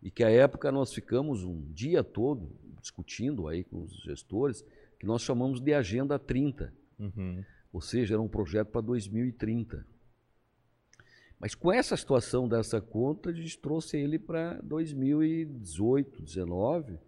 e 0.03 0.11
que 0.11 0.25
à 0.25 0.31
época 0.31 0.73
nós 0.73 0.93
ficamos 0.93 1.45
um 1.45 1.73
dia 1.73 2.03
todo 2.03 2.51
discutindo 2.81 3.47
aí 3.47 3.63
com 3.63 3.83
os 3.83 4.03
gestores, 4.03 4.65
que 4.99 5.07
nós 5.07 5.23
chamamos 5.23 5.61
de 5.61 5.73
Agenda 5.73 6.19
30. 6.19 6.75
Uhum. 6.99 7.45
Ou 7.73 7.81
seja, 7.81 8.15
era 8.15 8.23
um 8.23 8.29
projeto 8.29 8.69
para 8.69 8.81
2030. 8.81 9.87
Mas 11.39 11.55
com 11.55 11.73
essa 11.73 11.97
situação 11.97 12.49
dessa 12.49 12.81
conta, 12.81 13.31
a 13.31 13.33
gente 13.33 13.59
trouxe 13.59 13.97
ele 13.97 14.19
para 14.19 14.61
2018, 14.63 16.19
2019, 16.19 16.99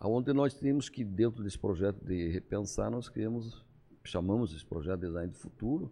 onde 0.00 0.32
nós 0.32 0.54
temos 0.54 0.88
que, 0.88 1.04
dentro 1.04 1.42
desse 1.42 1.58
projeto 1.58 2.04
de 2.04 2.28
repensar, 2.28 2.90
nós 2.90 3.08
criamos, 3.08 3.63
chamamos 4.04 4.54
esse 4.54 4.64
projeto 4.64 5.00
Design 5.00 5.28
do 5.28 5.38
Futuro, 5.38 5.90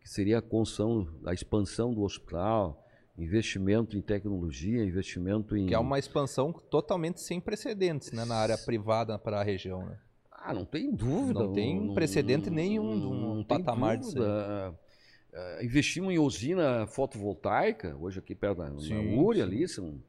que 0.00 0.08
seria 0.08 0.38
a 0.38 0.42
construção, 0.42 1.08
a 1.24 1.32
expansão 1.32 1.92
do 1.92 2.02
hospital, 2.02 2.84
investimento 3.18 3.96
em 3.96 4.02
tecnologia, 4.02 4.84
investimento 4.84 5.56
em. 5.56 5.66
Que 5.66 5.74
é 5.74 5.78
uma 5.78 5.98
expansão 5.98 6.52
totalmente 6.52 7.20
sem 7.20 7.40
precedentes 7.40 8.12
né, 8.12 8.24
na 8.24 8.36
área 8.36 8.58
privada 8.58 9.18
para 9.18 9.40
a 9.40 9.42
região. 9.42 9.84
Né? 9.84 9.98
Ah, 10.30 10.54
não 10.54 10.64
tem 10.64 10.94
dúvida. 10.94 11.40
Não 11.40 11.52
tem 11.52 11.80
não, 11.80 11.94
precedente 11.94 12.48
não, 12.48 12.56
nenhum 12.56 13.00
de 13.00 13.06
um 13.06 13.44
patamar 13.44 13.98
disso. 13.98 14.16
Uh, 14.18 15.64
investimos 15.64 16.14
em 16.14 16.18
usina 16.18 16.86
fotovoltaica, 16.86 17.96
hoje 17.96 18.18
aqui 18.18 18.34
perto 18.34 18.58
da 18.58 18.70
sim, 18.78 19.18
URI, 19.18 19.42
ali, 19.42 19.68
são 19.68 20.00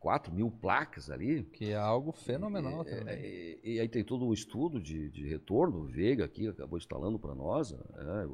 4 0.00 0.34
mil 0.34 0.50
placas 0.50 1.10
ali. 1.10 1.44
Que 1.44 1.70
é 1.70 1.76
algo 1.76 2.10
fenomenal 2.10 2.82
e, 2.82 2.84
também. 2.84 3.20
E, 3.22 3.60
e, 3.62 3.80
aí 3.80 3.88
tem 3.88 4.02
todo 4.02 4.26
um 4.26 4.32
estudo 4.32 4.80
de, 4.80 5.10
de 5.10 5.28
retorno, 5.28 5.80
o 5.80 5.84
Veiga 5.84 6.24
aqui 6.24 6.48
acabou 6.48 6.78
instalando 6.78 7.18
para 7.18 7.34
nós. 7.34 7.72
É, 7.72 8.26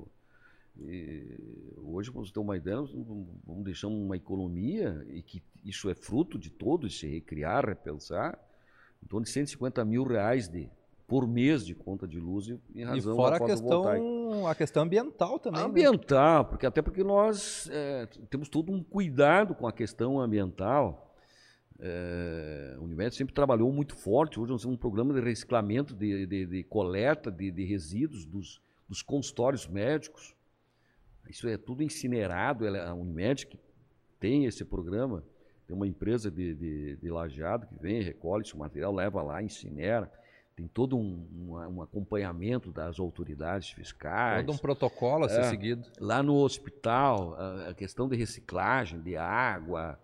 e 0.79 1.75
hoje, 1.79 2.11
para 2.11 2.21
você 2.21 2.33
ter 2.33 2.41
uma 2.41 2.57
ideia, 2.57 2.77
vamos 2.77 3.65
deixar 3.65 3.89
uma 3.89 4.17
economia, 4.17 5.05
e 5.09 5.23
que 5.23 5.43
isso 5.65 5.89
é 5.91 5.95
fruto 5.95 6.39
de 6.39 6.51
todo 6.51 6.87
esse 6.87 7.07
recriar, 7.07 7.67
repensar, 7.67 8.39
em 9.03 9.07
torno 9.07 9.25
de 9.25 9.31
150 9.31 9.85
mil 9.85 10.05
reais 10.05 10.49
de, 10.49 10.69
por 11.07 11.27
mês 11.27 11.65
de 11.65 11.75
conta 11.75 12.07
de 12.07 12.21
luz 12.21 12.49
em 12.75 12.85
razão 12.85 13.13
e 13.13 13.17
fora 13.17 13.39
da 13.39 13.45
a 13.45 13.49
questão, 13.49 14.47
a 14.47 14.55
questão 14.55 14.83
ambiental 14.83 15.39
também. 15.39 15.61
Né? 15.61 15.67
Ambiental, 15.67 16.43
né? 16.43 16.49
porque 16.51 16.67
até 16.67 16.83
porque 16.83 17.03
nós 17.03 17.69
é, 17.73 18.07
temos 18.29 18.49
todo 18.49 18.71
um 18.71 18.83
cuidado 18.83 19.55
com 19.55 19.67
a 19.67 19.73
questão 19.73 20.21
ambiental. 20.21 21.06
É, 21.79 22.75
a 22.77 22.81
Unimed 22.81 23.15
sempre 23.15 23.35
trabalhou 23.35 23.71
muito 23.73 23.95
forte. 23.95 24.41
Hoje 24.41 24.53
nós 24.53 24.63
temos 24.63 24.75
um 24.75 24.79
programa 24.79 25.13
de 25.15 25.21
reciclamento, 25.21 25.95
de, 25.95 26.27
de, 26.27 26.47
de 26.47 26.63
coleta 26.65 27.31
de, 27.31 27.51
de 27.51 27.65
resíduos 27.65 28.25
dos, 28.25 28.61
dos 28.89 29.03
consultórios 29.03 29.67
médicos. 29.67 30.35
Isso 31.29 31.49
é 31.49 31.57
tudo 31.57 31.83
incinerado. 31.83 32.67
Ela, 32.67 32.89
a 32.89 32.95
Unimed 32.95 33.47
que 33.47 33.59
tem 34.19 34.45
esse 34.45 34.65
programa, 34.65 35.23
tem 35.67 35.77
uma 35.77 35.87
empresa 35.87 36.31
de, 36.31 36.55
de, 36.55 36.97
de 36.97 37.11
lajeado 37.11 37.67
que 37.67 37.75
vem, 37.75 38.01
recolhe 38.03 38.43
esse 38.43 38.57
material, 38.57 38.95
leva 38.95 39.23
lá, 39.23 39.43
incinera. 39.43 40.11
Tem 40.55 40.67
todo 40.67 40.97
um, 40.97 41.27
um, 41.35 41.77
um 41.77 41.83
acompanhamento 41.83 42.73
das 42.73 42.99
autoridades 42.99 43.71
fiscais. 43.71 44.47
Todo 44.47 44.55
um 44.55 44.59
protocolo 44.59 45.27
a 45.27 45.29
ser 45.29 45.41
é, 45.41 45.51
seguido. 45.51 45.87
Lá 46.01 46.23
no 46.23 46.37
hospital, 46.37 47.35
a, 47.35 47.69
a, 47.71 47.75
questão 47.75 48.09
de 48.09 48.17
reciclagem 48.17 49.01
de 49.01 49.17
água, 49.19 50.01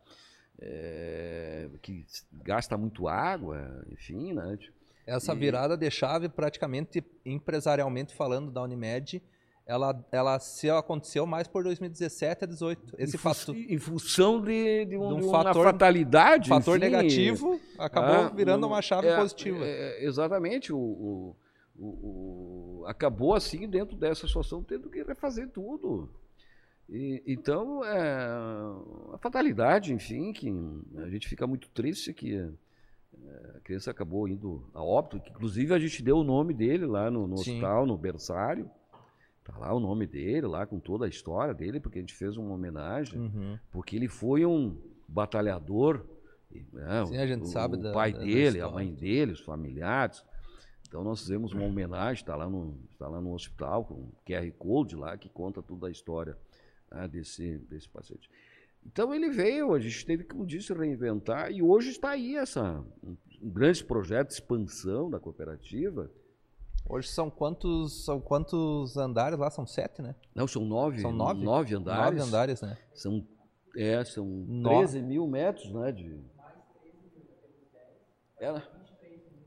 é, 0.65 1.69
que 1.81 2.07
gasta 2.45 2.77
muito 2.77 3.09
água, 3.09 3.85
enfim, 3.91 4.33
né? 4.33 4.57
Essa 5.05 5.35
virada 5.35 5.77
de 5.77 5.91
chave, 5.91 6.29
praticamente 6.29 7.05
empresarialmente 7.27 8.15
falando, 8.15 8.53
da 8.53 8.63
Unimed, 8.63 9.21
ela, 9.67 10.05
ela 10.13 10.39
se 10.39 10.71
aconteceu 10.71 11.27
mais 11.27 11.49
por 11.49 11.65
2017 11.65 12.45
a 12.45 12.47
2018. 12.47 12.97
Esse 12.99 13.17
em, 13.17 13.19
fato, 13.19 13.53
em 13.53 13.79
função 13.79 14.41
de, 14.41 14.85
de, 14.85 14.97
um, 14.97 15.09
de 15.09 15.25
um 15.25 15.29
uma 15.29 15.43
fator, 15.45 15.65
fatalidade. 15.65 16.49
Fator 16.49 16.77
enfim, 16.77 16.85
negativo 16.85 17.61
acabou 17.79 18.27
ah, 18.27 18.29
virando 18.29 18.67
uma 18.67 18.81
chave 18.81 19.09
é, 19.09 19.17
positiva. 19.17 19.65
É, 19.65 20.05
exatamente. 20.05 20.73
O, 20.73 20.79
o, 20.79 21.37
o, 21.77 22.85
acabou 22.87 23.35
assim, 23.35 23.69
dentro 23.69 23.97
dessa 23.97 24.27
situação, 24.27 24.63
tendo 24.63 24.89
que 24.89 25.03
refazer 25.03 25.49
tudo. 25.49 26.09
E, 26.93 27.23
então, 27.27 27.83
é 27.83 28.19
a 29.15 29.19
fatalidade, 29.19 29.95
enfim, 29.95 30.31
que 30.31 30.53
a 30.99 31.09
gente 31.09 31.27
fica 31.27 31.47
muito 31.47 31.71
triste 31.71 32.13
que 32.13 32.37
é, 32.37 32.51
a 33.57 33.61
criança 33.61 33.91
acabou 33.91 34.29
indo 34.29 34.63
a 34.75 34.85
óbito, 34.85 35.19
que 35.19 35.31
inclusive 35.31 35.73
a 35.73 35.79
gente 35.79 36.03
deu 36.03 36.19
o 36.19 36.25
nome 36.25 36.53
dele 36.53 36.85
lá 36.85 37.11
no, 37.11 37.27
no 37.27 37.37
hospital, 37.37 37.87
no 37.87 37.97
berçário. 37.97 38.71
Tá 39.43 39.57
lá 39.57 39.73
o 39.73 39.81
nome 39.81 40.07
dele, 40.07 40.47
lá 40.47 40.67
com 40.67 40.79
toda 40.79 41.07
a 41.07 41.09
história 41.09 41.55
dele, 41.55 41.81
porque 41.81 41.99
a 41.99 42.03
gente 42.03 42.15
fez 42.15 42.37
uma 42.37 42.55
homenagem, 42.55 43.19
uhum. 43.19 43.59
porque 43.71 43.97
ele 43.97 44.07
foi 44.07 44.45
um 44.45 44.77
batalhador. 45.09 46.05
Né? 46.73 47.07
Sim, 47.07 47.17
a 47.17 47.27
gente 47.27 47.45
o, 47.45 47.47
sabe 47.47 47.77
o 47.77 47.81
da, 47.81 47.93
pai 47.93 48.13
da, 48.13 48.19
dele, 48.19 48.59
da 48.59 48.67
a 48.67 48.71
mãe 48.71 48.93
dele, 48.93 49.33
os 49.33 49.41
familiares. 49.41 50.23
Então 50.87 51.03
nós 51.03 51.23
fizemos 51.23 51.55
uma 51.55 51.65
homenagem, 51.65 52.23
está 52.23 52.37
lá, 52.37 52.51
no, 52.51 52.79
tá 52.99 53.09
lá 53.09 53.19
no 53.19 53.33
hospital, 53.33 53.83
com 53.87 54.11
QR 54.27 54.53
Code 54.59 54.95
lá, 54.95 55.17
que 55.17 55.31
conta 55.31 55.63
toda 55.63 55.87
a 55.87 55.91
história 55.91 56.37
né, 56.93 57.09
desse, 57.09 57.59
desse 57.59 57.89
paciente. 57.89 58.29
Então 58.85 59.15
ele 59.15 59.31
veio, 59.31 59.75
a 59.75 59.79
gente 59.79 60.05
teve, 60.05 60.25
como 60.25 60.45
disse, 60.45 60.73
reinventar, 60.73 61.53
e 61.53 61.63
hoje 61.63 61.91
está 61.91 62.11
aí 62.11 62.37
essa, 62.37 62.85
um, 63.03 63.17
um 63.41 63.51
grande 63.51 63.85
projeto 63.85 64.29
de 64.29 64.35
expansão 64.35 65.09
da 65.09 65.21
cooperativa, 65.21 66.11
Hoje 66.89 67.09
são 67.09 67.31
quantos, 67.31 68.05
são 68.05 68.21
quantos 68.21 68.97
andares 68.97 69.39
lá? 69.39 69.51
São 69.51 69.67
sete, 69.67 70.03
né? 70.03 70.15
Não, 70.35 70.47
são 70.47 70.65
nove. 70.65 71.01
São 71.01 71.13
nove? 71.13 71.45
Nove 71.45 71.75
andares. 71.75 72.05
Nove 72.05 72.29
andares, 72.29 72.61
né? 72.61 72.77
São, 72.93 73.27
é, 73.77 74.05
são 74.05 74.27
nove. 74.27 74.77
13 74.77 75.03
mil 75.03 75.27
metros, 75.27 75.73
né? 75.73 75.93
De... 75.93 76.21
É, 78.41 78.63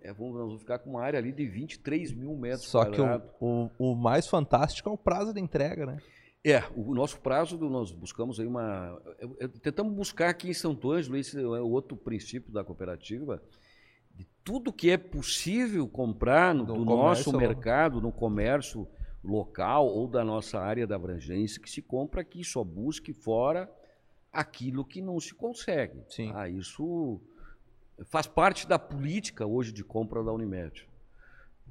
É, 0.02 0.14
vamos, 0.14 0.34
nós 0.34 0.46
vamos 0.46 0.62
ficar 0.62 0.80
com 0.80 0.92
uma 0.92 1.02
área 1.02 1.20
ali 1.20 1.32
de 1.32 1.46
23 1.46 2.14
mil 2.14 2.36
metros 2.36 2.68
Só 2.68 2.86
quadrados. 2.86 3.30
que 3.30 3.44
o, 3.44 3.70
o, 3.78 3.92
o, 3.92 3.96
mais 3.96 4.28
fantástico 4.28 4.88
é 4.88 4.92
o 4.92 4.98
prazo 4.98 5.34
de 5.34 5.42
entrega, 5.42 5.86
né? 5.86 5.98
É, 6.48 6.64
o 6.76 6.94
nosso 6.94 7.20
prazo, 7.22 7.58
nós 7.58 7.92
buscamos 7.92 8.40
aí 8.40 8.46
uma. 8.46 9.02
Tentamos 9.64 9.92
buscar 9.92 10.30
aqui 10.30 10.48
em 10.48 10.54
Santo 10.54 10.92
Ângelo, 10.92 11.18
esse 11.18 11.42
é 11.42 11.44
o 11.44 11.72
outro 11.72 11.98
princípio 11.98 12.54
da 12.54 12.64
cooperativa, 12.64 13.42
de 14.14 14.28
tudo 14.44 14.72
que 14.72 14.92
é 14.92 14.98
possível 14.98 15.88
comprar 15.88 16.54
no 16.54 16.64
do 16.64 16.86
nosso 16.86 17.36
mercado, 17.36 18.00
no 18.00 18.12
comércio 18.12 18.88
local 19.24 19.88
ou 19.88 20.08
da 20.08 20.24
nossa 20.24 20.60
área 20.60 20.86
da 20.86 20.96
abrangência, 20.96 21.60
que 21.60 21.68
se 21.68 21.82
compra 21.82 22.22
aqui, 22.22 22.44
só 22.44 22.64
busque 22.64 23.12
fora 23.12 23.68
aquilo 24.32 24.86
que 24.86 25.02
não 25.02 25.20
se 25.20 25.34
consegue. 25.34 26.04
Sim. 26.10 26.32
Ah, 26.36 26.48
isso 26.48 27.20
faz 28.04 28.28
parte 28.28 28.68
da 28.68 28.78
política 28.78 29.48
hoje 29.48 29.72
de 29.72 29.84
compra 29.84 30.24
da 30.24 30.32
Unimed. 30.32 30.88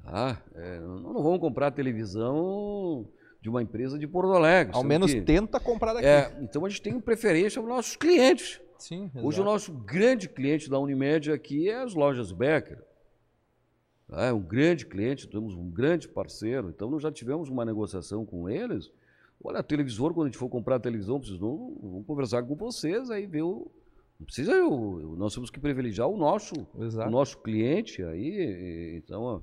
Ah, 0.05 0.37
é, 0.53 0.81
não 0.81 1.23
vamos 1.23 1.39
comprar 1.39 1.71
televisão 1.71 3.09
de 3.45 3.51
uma 3.51 3.61
empresa 3.61 3.99
de 3.99 4.09
Porto 4.09 4.33
Alegre. 4.33 4.75
Ao 4.75 4.83
menos 4.83 5.13
que... 5.13 5.21
tenta 5.21 5.61
comprar 5.61 5.93
daqui. 5.93 6.07
É, 6.07 6.35
então 6.41 6.65
a 6.65 6.69
gente 6.71 6.81
tem 6.81 6.99
preferência 6.99 7.61
para 7.61 7.69
os 7.69 7.77
nossos 7.77 7.95
clientes. 7.95 8.59
Sim, 8.79 9.11
Hoje 9.23 9.39
o 9.39 9.45
nosso 9.45 9.71
grande 9.71 10.31
cliente 10.31 10.71
da 10.71 10.79
Unimed 10.79 11.31
aqui 11.31 11.69
é 11.69 11.83
as 11.83 11.93
lojas 11.93 12.33
Becker. 12.33 12.83
É 14.13 14.33
um 14.33 14.41
grande 14.41 14.87
cliente, 14.87 15.29
temos 15.29 15.55
um 15.55 15.71
grande 15.71 16.09
parceiro, 16.09 16.71
então 16.71 16.89
nós 16.89 17.03
já 17.03 17.13
tivemos 17.13 17.51
uma 17.51 17.67
negociação 17.67 18.25
com 18.25 18.49
eles. 18.49 18.91
Olha, 19.43 19.63
televisor, 19.63 20.15
quando 20.15 20.29
a 20.29 20.31
gente 20.31 20.39
for 20.39 20.49
comprar 20.49 20.77
a 20.77 20.81
televisão, 20.81 21.21
vamos 21.21 22.07
conversar 22.07 22.43
com 22.45 22.55
vocês, 22.55 23.11
aí 23.11 23.27
ver 23.27 23.43
o. 23.43 23.71
Não 24.19 24.25
precisa, 24.25 24.53
eu, 24.53 25.15
nós 25.19 25.35
temos 25.35 25.51
que 25.51 25.61
privilegiar 25.61 26.09
o 26.09 26.17
nosso, 26.17 26.55
o 26.75 27.11
nosso 27.11 27.37
cliente 27.43 28.03
aí. 28.03 28.97
Então, 28.97 29.43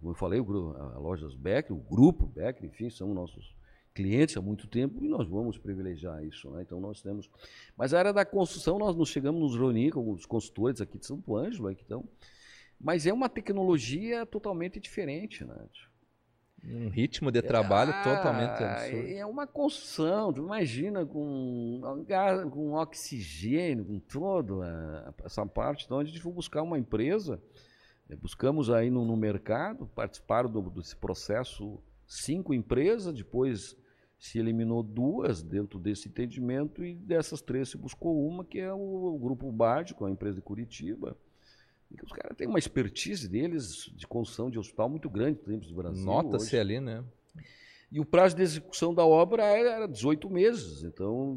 como 0.00 0.10
eu 0.10 0.14
falei, 0.14 0.40
a 0.40 0.98
Lojas 0.98 1.34
Becker, 1.34 1.76
o 1.76 1.80
grupo 1.80 2.26
Becker, 2.26 2.64
enfim, 2.64 2.90
são 2.90 3.12
nossos 3.14 3.54
clientes 3.94 4.36
há 4.36 4.40
muito 4.40 4.66
tempo 4.66 5.04
e 5.04 5.08
nós 5.08 5.28
vamos 5.28 5.56
privilegiar 5.56 6.24
isso. 6.24 6.50
Né? 6.50 6.62
Então 6.62 6.80
nós 6.80 7.00
temos. 7.00 7.30
Mas 7.76 7.94
a 7.94 7.98
área 7.98 8.12
da 8.12 8.24
construção, 8.24 8.78
nós 8.78 8.96
nos 8.96 9.08
chegamos 9.08 9.40
nos 9.40 9.56
reunir 9.56 9.92
com 9.92 10.10
os 10.10 10.26
consultores 10.26 10.80
aqui 10.80 10.98
de 10.98 11.06
Santo 11.06 11.36
Ângelo, 11.36 11.68
aqui, 11.68 11.82
então, 11.84 12.04
mas 12.80 13.06
é 13.06 13.12
uma 13.12 13.28
tecnologia 13.28 14.26
totalmente 14.26 14.80
diferente, 14.80 15.44
né? 15.44 15.56
Um 16.66 16.88
ritmo 16.88 17.30
de 17.30 17.42
trabalho 17.42 17.90
é, 17.90 18.02
totalmente 18.02 18.62
absurdo. 18.62 19.08
É 19.08 19.26
uma 19.26 19.46
construção, 19.46 20.32
imagina 20.34 21.04
com, 21.04 21.82
com 22.50 22.72
oxigênio, 22.72 23.84
com 23.84 23.98
toda 23.98 25.14
essa 25.22 25.44
parte. 25.44 25.84
Então 25.84 25.98
a 25.98 26.04
gente 26.04 26.20
foi 26.20 26.32
buscar 26.32 26.62
uma 26.62 26.78
empresa, 26.78 27.40
buscamos 28.20 28.70
aí 28.70 28.90
no, 28.90 29.04
no 29.04 29.16
mercado, 29.16 29.86
participaram 29.86 30.50
do, 30.50 30.62
desse 30.70 30.96
processo 30.96 31.80
cinco 32.06 32.52
empresas, 32.52 33.14
depois 33.14 33.76
se 34.18 34.38
eliminou 34.38 34.82
duas 34.82 35.42
dentro 35.42 35.78
desse 35.78 36.08
entendimento 36.08 36.84
e 36.84 36.94
dessas 36.94 37.40
três 37.40 37.68
se 37.68 37.76
buscou 37.76 38.26
uma, 38.26 38.44
que 38.44 38.58
é 38.58 38.72
o, 38.72 39.14
o 39.14 39.18
Grupo 39.18 39.50
Bádico, 39.50 40.04
a 40.04 40.10
empresa 40.10 40.36
de 40.36 40.42
Curitiba 40.42 41.16
os 42.02 42.12
caras 42.12 42.36
têm 42.36 42.48
uma 42.48 42.58
expertise 42.58 43.28
deles 43.28 43.90
de 43.94 44.06
construção 44.06 44.50
de 44.50 44.58
hospital 44.58 44.88
muito 44.88 45.08
grande 45.08 45.38
dentro 45.46 45.68
do 45.68 45.74
Brasil. 45.74 46.04
Nota-se 46.04 46.56
ali, 46.56 46.80
né? 46.80 47.04
E 47.92 48.00
o 48.00 48.04
prazo 48.04 48.34
de 48.34 48.42
execução 48.42 48.92
da 48.92 49.04
obra 49.04 49.44
era 49.44 49.86
18 49.86 50.28
meses. 50.28 50.82
Então, 50.82 51.34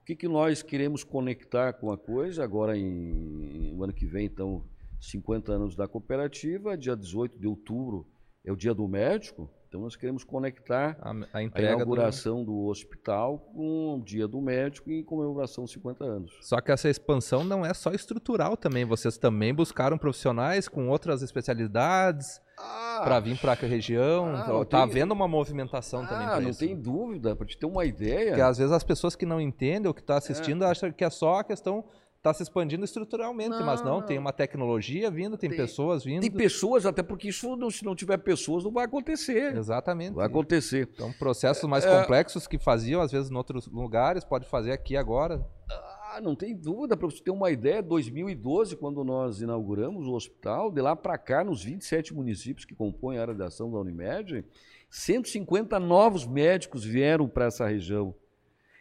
o 0.00 0.04
que, 0.04 0.14
que 0.14 0.28
nós 0.28 0.62
queremos 0.62 1.02
conectar 1.02 1.72
com 1.72 1.90
a 1.90 1.98
coisa? 1.98 2.44
Agora, 2.44 2.76
em, 2.76 3.72
no 3.72 3.82
ano 3.82 3.92
que 3.92 4.06
vem, 4.06 4.26
então, 4.26 4.62
50 5.00 5.52
anos 5.52 5.76
da 5.76 5.86
cooperativa, 5.86 6.76
dia 6.76 6.96
18 6.96 7.38
de 7.38 7.46
outubro 7.46 8.06
é 8.44 8.52
o 8.52 8.56
dia 8.56 8.74
do 8.74 8.86
médico. 8.88 9.50
Então, 9.68 9.82
nós 9.82 9.94
queremos 9.94 10.24
conectar 10.24 10.96
a, 10.98 11.10
a, 11.10 11.38
a 11.38 11.42
inauguração 11.42 12.42
do... 12.42 12.52
do... 12.52 12.66
hospital 12.68 13.38
com 13.54 13.98
o 13.98 14.02
dia 14.02 14.26
do 14.26 14.40
médico 14.40 14.90
e 14.90 15.04
comemoração 15.04 15.64
de 15.64 15.72
50 15.72 16.04
anos. 16.04 16.32
Só 16.40 16.58
que 16.58 16.72
essa 16.72 16.88
expansão 16.88 17.44
não 17.44 17.66
é 17.66 17.74
só 17.74 17.92
estrutural 17.92 18.56
também. 18.56 18.86
Vocês 18.86 19.18
também 19.18 19.52
buscaram 19.52 19.98
profissionais 19.98 20.68
com 20.68 20.88
outras 20.88 21.20
especialidades 21.20 22.40
ah, 22.58 23.02
para 23.04 23.20
vir 23.20 23.38
para 23.38 23.52
a 23.52 23.54
região. 23.54 24.34
Ah, 24.34 24.40
então, 24.42 24.64
tá 24.64 24.82
havendo 24.82 25.12
uma 25.12 25.28
movimentação 25.28 26.00
ah, 26.04 26.06
também 26.06 26.26
para 26.26 26.40
isso. 26.48 26.62
Não 26.62 26.68
tem 26.68 26.80
dúvida, 26.80 27.36
para 27.36 27.46
te 27.46 27.58
ter 27.58 27.66
uma 27.66 27.84
ideia. 27.84 28.28
Porque 28.28 28.40
às 28.40 28.56
vezes 28.56 28.72
as 28.72 28.82
pessoas 28.82 29.14
que 29.14 29.26
não 29.26 29.38
entendem 29.38 29.86
ou 29.86 29.92
que 29.92 30.00
estão 30.00 30.14
tá 30.14 30.18
assistindo 30.18 30.64
é. 30.64 30.68
acham 30.68 30.90
que 30.90 31.04
é 31.04 31.10
só 31.10 31.40
a 31.40 31.44
questão 31.44 31.84
está 32.18 32.34
se 32.34 32.42
expandindo 32.42 32.84
estruturalmente, 32.84 33.50
não, 33.50 33.64
mas 33.64 33.80
não, 33.82 34.02
tem 34.02 34.18
uma 34.18 34.32
tecnologia 34.32 35.10
vindo, 35.10 35.38
tem, 35.38 35.48
tem, 35.48 35.56
pessoas 35.56 36.04
vindo. 36.04 36.20
Tem 36.20 36.30
pessoas, 36.30 36.84
até 36.84 37.02
porque 37.02 37.28
isso, 37.28 37.56
não, 37.56 37.70
se 37.70 37.84
não 37.84 37.94
tiver 37.94 38.18
pessoas, 38.18 38.64
não 38.64 38.72
vai 38.72 38.84
acontecer. 38.84 39.56
Exatamente. 39.56 40.14
Vai 40.14 40.26
acontecer. 40.26 40.88
Então, 40.92 41.12
processos 41.12 41.68
mais 41.68 41.84
é, 41.84 42.00
complexos 42.00 42.46
que 42.46 42.58
faziam, 42.58 43.00
às 43.00 43.12
vezes, 43.12 43.30
em 43.30 43.34
outros 43.34 43.66
lugares, 43.68 44.24
pode 44.24 44.46
fazer 44.46 44.72
aqui 44.72 44.96
agora. 44.96 45.46
Ah, 45.70 46.20
não 46.20 46.34
tem 46.34 46.56
dúvida, 46.56 46.96
para 46.96 47.06
você 47.08 47.22
ter 47.22 47.30
uma 47.30 47.52
ideia, 47.52 47.80
2012, 47.80 48.76
quando 48.76 49.04
nós 49.04 49.40
inauguramos 49.40 50.06
o 50.08 50.12
hospital, 50.12 50.72
de 50.72 50.80
lá 50.80 50.96
para 50.96 51.16
cá, 51.16 51.44
nos 51.44 51.62
27 51.62 52.12
municípios 52.12 52.64
que 52.64 52.74
compõem 52.74 53.18
a 53.18 53.22
área 53.22 53.34
de 53.34 53.42
ação 53.44 53.70
da 53.70 53.78
Unimed, 53.78 54.44
150 54.90 55.78
novos 55.78 56.26
médicos 56.26 56.84
vieram 56.84 57.28
para 57.28 57.44
essa 57.44 57.66
região 57.66 58.14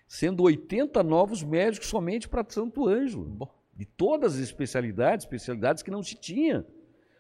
sendo 0.08 0.44
80 0.44 1.04
novos 1.04 1.44
médicos 1.44 1.90
somente 1.90 2.28
para 2.28 2.46
Santo 2.48 2.88
Ângelo. 2.88 3.50
De 3.76 3.86
todas 3.86 4.36
as 4.36 4.40
especialidades, 4.40 5.26
especialidades 5.26 5.84
que 5.84 5.92
não 5.92 6.02
se 6.02 6.16
tinha. 6.16 6.66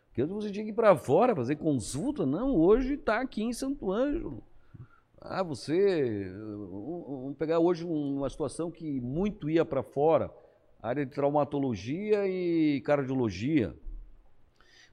Porque 0.07 0.23
você 0.25 0.49
tinha 0.49 0.65
que 0.65 0.71
ir 0.71 0.75
para 0.75 0.95
fora 0.95 1.35
fazer 1.35 1.57
consulta. 1.57 2.25
Não, 2.25 2.55
hoje 2.55 2.95
está 2.95 3.21
aqui 3.21 3.43
em 3.43 3.53
Santo 3.53 3.91
Ângelo. 3.91 4.43
Ah, 5.21 5.43
você. 5.43 6.31
Vamos 6.31 7.37
pegar 7.37 7.59
hoje 7.59 7.85
uma 7.85 8.29
situação 8.29 8.71
que 8.71 8.99
muito 8.99 9.49
ia 9.49 9.65
para 9.65 9.83
fora 9.83 10.31
área 10.81 11.05
de 11.05 11.11
traumatologia 11.11 12.27
e 12.27 12.81
cardiologia. 12.81 13.75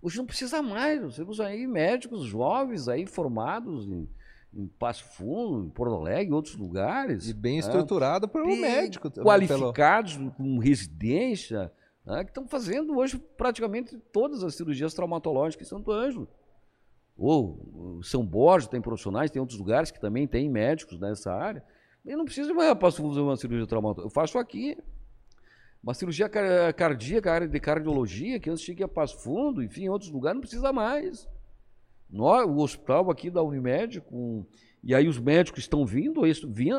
Hoje 0.03 0.19
não 0.19 0.27
precisa 0.27 0.63
mais, 0.63 1.01
nós 1.01 1.17
temos 1.17 1.41
aí 1.41 1.67
médicos 1.67 2.25
jovens 2.25 2.89
aí 2.89 3.07
formados 3.07 3.89
em 3.89 4.09
em 4.57 4.67
Passo 4.67 5.05
Fundo, 5.05 5.67
em 5.67 5.71
Porto 5.71 5.95
Alegre, 5.95 6.31
em 6.31 6.35
outros 6.35 6.57
lugares. 6.57 7.29
E 7.29 7.35
bem 7.35 7.55
né? 7.55 7.59
estruturado 7.59 8.29
para 8.29 8.43
o 8.43 8.57
médico. 8.57 9.11
Qualificados, 9.11 10.17
pelo... 10.17 10.31
com 10.31 10.59
residência, 10.59 11.73
né? 12.05 12.25
que 12.25 12.31
estão 12.31 12.47
fazendo 12.47 12.97
hoje 12.97 13.19
praticamente 13.37 13.99
todas 14.13 14.43
as 14.45 14.55
cirurgias 14.55 14.95
traumatológicas 14.95 15.67
em 15.67 15.71
Santo 15.71 15.91
Ângelo. 15.91 16.29
Ou 17.17 18.01
São 18.03 18.25
Borges 18.25 18.69
tem 18.69 18.81
profissionais, 18.81 19.31
tem 19.31 19.41
outros 19.41 19.59
lugares 19.59 19.91
que 19.91 20.01
também 20.01 20.27
tem 20.27 20.49
médicos 20.49 20.99
nessa 20.99 21.33
área. 21.33 21.65
Eu 22.05 22.19
não 22.19 22.25
preciso 22.25 22.55
mais 22.55 22.75
Passo 22.75 22.99
Fundo 22.99 23.11
fazer 23.11 23.21
uma 23.21 23.37
cirurgia 23.37 23.67
traumatológica. 23.67 24.07
Eu 24.07 24.11
faço 24.11 24.39
aqui. 24.39 24.77
Uma 25.83 25.93
cirurgia 25.93 26.31
cardíaca, 26.75 27.31
área 27.31 27.47
de 27.47 27.61
cardiologia, 27.61 28.41
que 28.41 28.49
antes 28.49 28.65
tinha 28.65 28.75
que 28.75 28.83
ir 28.83 28.85
a 28.85 28.89
Passo 28.89 29.19
Fundo, 29.19 29.63
enfim, 29.63 29.85
em 29.85 29.89
outros 29.91 30.11
lugares, 30.11 30.37
não 30.37 30.41
precisa 30.41 30.73
mais. 30.73 31.29
Nós, 32.15 32.49
o 32.49 32.59
hospital 32.59 33.11
aqui 33.11 33.29
da 33.29 33.43
Unimed, 33.43 34.01
com, 34.01 34.47
e 34.85 34.95
aí 34.95 35.09
os 35.09 35.19
médicos 35.19 35.65
estão 35.65 35.85
vindo, 35.85 36.23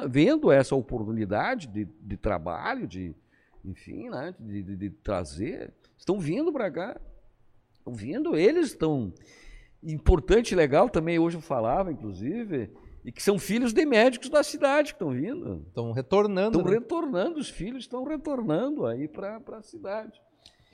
vendo 0.07 0.49
essa 0.49 0.73
oportunidade 0.77 1.67
de, 1.67 1.83
de 1.83 2.15
trabalho, 2.15 2.87
de, 2.87 3.13
enfim, 3.65 4.09
né, 4.09 4.33
de, 4.39 4.63
de, 4.63 4.75
de 4.77 4.89
trazer, 4.89 5.73
estão 5.97 6.17
vindo 6.21 6.53
para 6.53 6.71
cá. 6.71 7.01
Estão 7.73 7.93
vindo, 7.93 8.37
eles 8.37 8.67
estão. 8.67 9.13
Importante, 9.83 10.55
legal 10.55 10.89
também, 10.89 11.19
hoje 11.19 11.35
eu 11.35 11.41
falava, 11.41 11.91
inclusive, 11.91 12.71
e 13.03 13.11
que 13.11 13.21
são 13.21 13.37
filhos 13.37 13.73
de 13.73 13.85
médicos 13.85 14.29
da 14.29 14.41
cidade 14.41 14.93
que 14.93 14.95
estão 14.95 15.11
vindo. 15.11 15.65
Estão 15.67 15.91
retornando. 15.91 16.59
Estão 16.59 16.71
né? 16.71 16.79
retornando, 16.79 17.39
os 17.39 17.49
filhos 17.49 17.83
estão 17.83 18.05
retornando 18.05 18.85
aí 18.85 19.05
para 19.09 19.41
a 19.51 19.61
cidade. 19.61 20.19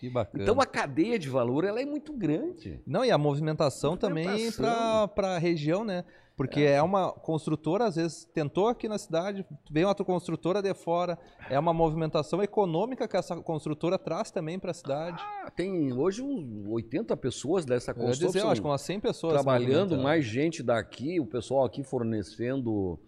Que 0.02 0.10
bacana. 0.10 0.44
Então 0.44 0.60
a 0.60 0.66
cadeia 0.66 1.20
de 1.20 1.30
valor 1.30 1.64
ela 1.64 1.80
é 1.80 1.86
muito 1.86 2.12
grande. 2.12 2.82
Não, 2.88 3.06
e 3.06 3.12
a 3.12 3.20
movimentação, 3.20 3.92
movimentação. 3.92 4.50
também 4.58 5.08
para 5.14 5.36
a 5.36 5.38
região, 5.38 5.84
né? 5.84 6.04
Porque 6.36 6.62
é. 6.62 6.72
é. 6.72 6.82
uma 6.82 7.12
construtora, 7.12 7.86
às 7.86 7.98
vezes, 7.98 8.26
tentou 8.34 8.68
aqui 8.68 8.90
na 8.90 8.98
cidade, 8.98 9.46
vem 9.70 9.86
outra 9.86 10.04
construtora 10.04 10.60
de 10.60 10.74
fora. 10.74 11.20
É 11.48 11.60
uma 11.60 11.72
movimentação 11.72 12.42
econômica 12.42 13.08
que 13.08 13.16
essa 13.16 13.36
construtora 13.44 14.00
traz 14.00 14.32
também 14.32 14.58
para 14.58 14.72
a 14.72 14.74
cidade. 14.74 15.22
Ah, 15.22 15.52
tem 15.52 15.94
hoje 15.94 16.24
uns 16.24 16.68
80 16.68 17.16
pessoas 17.18 17.64
dessa 17.64 17.94
construção. 17.94 18.28
Eu 18.28 18.32
dizer, 18.32 18.48
acho 18.48 18.60
que 18.60 18.68
umas 18.68 18.82
100 18.82 19.00
pessoas. 19.02 19.34
Trabalhando, 19.34 20.00
mais 20.00 20.26
gente 20.26 20.64
daqui, 20.64 21.20
o 21.20 21.28
pessoal 21.28 21.64
aqui 21.64 21.84
fornecendo 21.84 23.00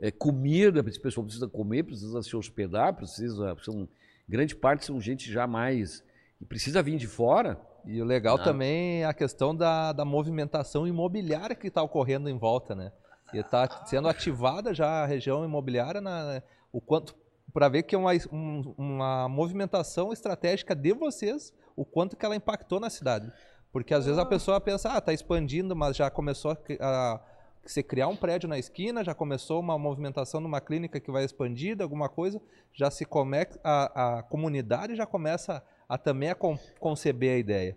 é, 0.00 0.10
comida, 0.10 0.84
esse 0.88 1.00
pessoal 1.00 1.24
precisa 1.24 1.46
comer, 1.46 1.84
precisa 1.84 2.20
se 2.24 2.34
hospedar, 2.34 2.92
precisa. 2.96 3.56
São, 3.62 3.88
grande 4.28 4.56
parte 4.56 4.84
são 4.84 5.00
gente 5.00 5.30
já 5.30 5.46
mais 5.46 6.02
e 6.40 6.44
precisa 6.44 6.82
vir 6.82 6.96
de 6.96 7.06
fora. 7.06 7.60
E 7.84 8.00
o 8.00 8.04
legal 8.04 8.36
ah. 8.36 8.42
também 8.42 9.02
é 9.02 9.06
a 9.06 9.14
questão 9.14 9.54
da, 9.54 9.92
da 9.92 10.04
movimentação 10.04 10.86
imobiliária 10.86 11.56
que 11.56 11.68
está 11.68 11.82
ocorrendo 11.82 12.28
em 12.28 12.38
volta, 12.38 12.74
né? 12.74 12.92
E 13.32 13.38
está 13.38 13.84
sendo 13.86 14.08
ativada 14.08 14.74
já 14.74 15.02
a 15.02 15.06
região 15.06 15.44
imobiliária 15.44 16.00
na, 16.00 16.42
o 16.72 16.80
quanto 16.80 17.14
para 17.52 17.68
ver 17.68 17.82
que 17.82 17.94
é 17.94 17.98
uma, 17.98 18.12
um, 18.32 18.74
uma 18.78 19.28
movimentação 19.28 20.12
estratégica 20.12 20.74
de 20.74 20.92
vocês, 20.92 21.52
o 21.76 21.84
quanto 21.84 22.16
que 22.16 22.24
ela 22.24 22.36
impactou 22.36 22.78
na 22.78 22.90
cidade. 22.90 23.32
Porque 23.72 23.94
às 23.94 24.04
vezes 24.04 24.18
a 24.18 24.26
pessoa 24.26 24.60
pensa, 24.60 24.90
ah, 24.90 25.00
tá 25.00 25.12
expandindo, 25.12 25.74
mas 25.74 25.96
já 25.96 26.10
começou 26.10 26.52
a, 26.52 26.56
a 26.80 27.20
você 27.64 27.82
criar 27.82 28.08
um 28.08 28.16
prédio 28.16 28.48
na 28.48 28.58
esquina, 28.58 29.04
já 29.04 29.14
começou 29.14 29.60
uma 29.60 29.78
movimentação 29.78 30.40
numa 30.40 30.60
clínica 30.60 30.98
que 30.98 31.10
vai 31.10 31.24
expandir, 31.24 31.80
alguma 31.80 32.08
coisa, 32.08 32.40
já 32.72 32.90
se 32.90 33.04
começa, 33.04 33.58
a, 33.62 34.18
a 34.18 34.22
comunidade 34.22 34.96
já 34.96 35.06
começa 35.06 35.56
a 35.56 35.62
também 35.98 36.30
a 36.30 36.34
con 36.34 36.58
conceber 36.78 37.36
a 37.36 37.38
ideia. 37.38 37.76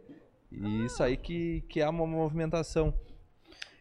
E 0.52 0.86
isso 0.86 1.02
aí 1.02 1.18
que, 1.18 1.62
que 1.68 1.82
é 1.82 1.90
uma 1.90 2.06
movimentação. 2.06 2.94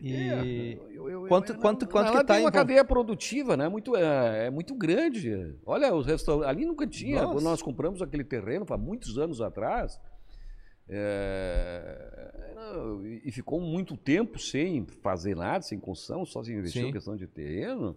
E 0.00 0.14
é, 0.14 0.78
eu, 0.90 1.08
eu, 1.08 1.26
quanto, 1.28 1.52
eu, 1.52 1.60
quanto, 1.60 1.86
quanto 1.86 2.10
que 2.10 2.24
tá 2.24 2.34
tem 2.34 2.44
uma 2.44 2.50
cadeia 2.50 2.84
produtiva, 2.84 3.56
né? 3.56 3.68
Muito, 3.68 3.94
é, 3.94 4.46
é 4.46 4.50
muito 4.50 4.74
grande. 4.74 5.54
Olha, 5.64 5.94
os 5.94 6.06
restaurantes. 6.06 6.48
Ali 6.48 6.66
nunca 6.66 6.86
tinha. 6.86 7.22
Nossa. 7.22 7.34
Quando 7.34 7.44
nós 7.44 7.62
compramos 7.62 8.02
aquele 8.02 8.24
terreno, 8.24 8.66
há 8.68 8.76
muitos 8.76 9.16
anos 9.16 9.40
atrás, 9.40 10.00
é, 10.88 12.32
e 13.24 13.30
ficou 13.30 13.60
muito 13.60 13.96
tempo 13.96 14.38
sem 14.38 14.84
fazer 15.02 15.36
nada, 15.36 15.62
sem 15.62 15.78
construção, 15.78 16.24
só 16.24 16.42
se 16.42 16.52
investir 16.52 16.84
em 16.84 16.92
questão 16.92 17.16
de 17.16 17.26
terreno. 17.26 17.96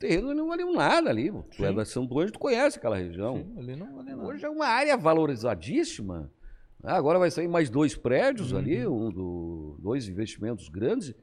Os 0.00 0.08
terrenos 0.08 0.34
não 0.34 0.48
valiam 0.48 0.72
nada 0.72 1.10
ali. 1.10 1.30
Tu 1.54 1.62
é 1.62 1.70
da 1.70 1.84
São 1.84 2.04
Luís, 2.04 2.30
tu 2.30 2.38
conhece 2.38 2.78
aquela 2.78 2.96
região. 2.96 3.36
Sim, 3.36 3.58
ali 3.58 3.76
não 3.76 3.94
vale 3.94 4.14
nada. 4.14 4.26
Hoje 4.26 4.46
é 4.46 4.48
uma 4.48 4.64
área 4.64 4.96
valorizadíssima. 4.96 6.32
Ah, 6.82 6.96
agora 6.96 7.18
vai 7.18 7.30
sair 7.30 7.48
mais 7.48 7.68
dois 7.68 7.94
prédios 7.94 8.52
uhum. 8.52 8.58
ali, 8.58 8.86
um 8.86 9.10
do, 9.10 9.76
dois 9.78 10.08
investimentos 10.08 10.70
grandes. 10.70 11.14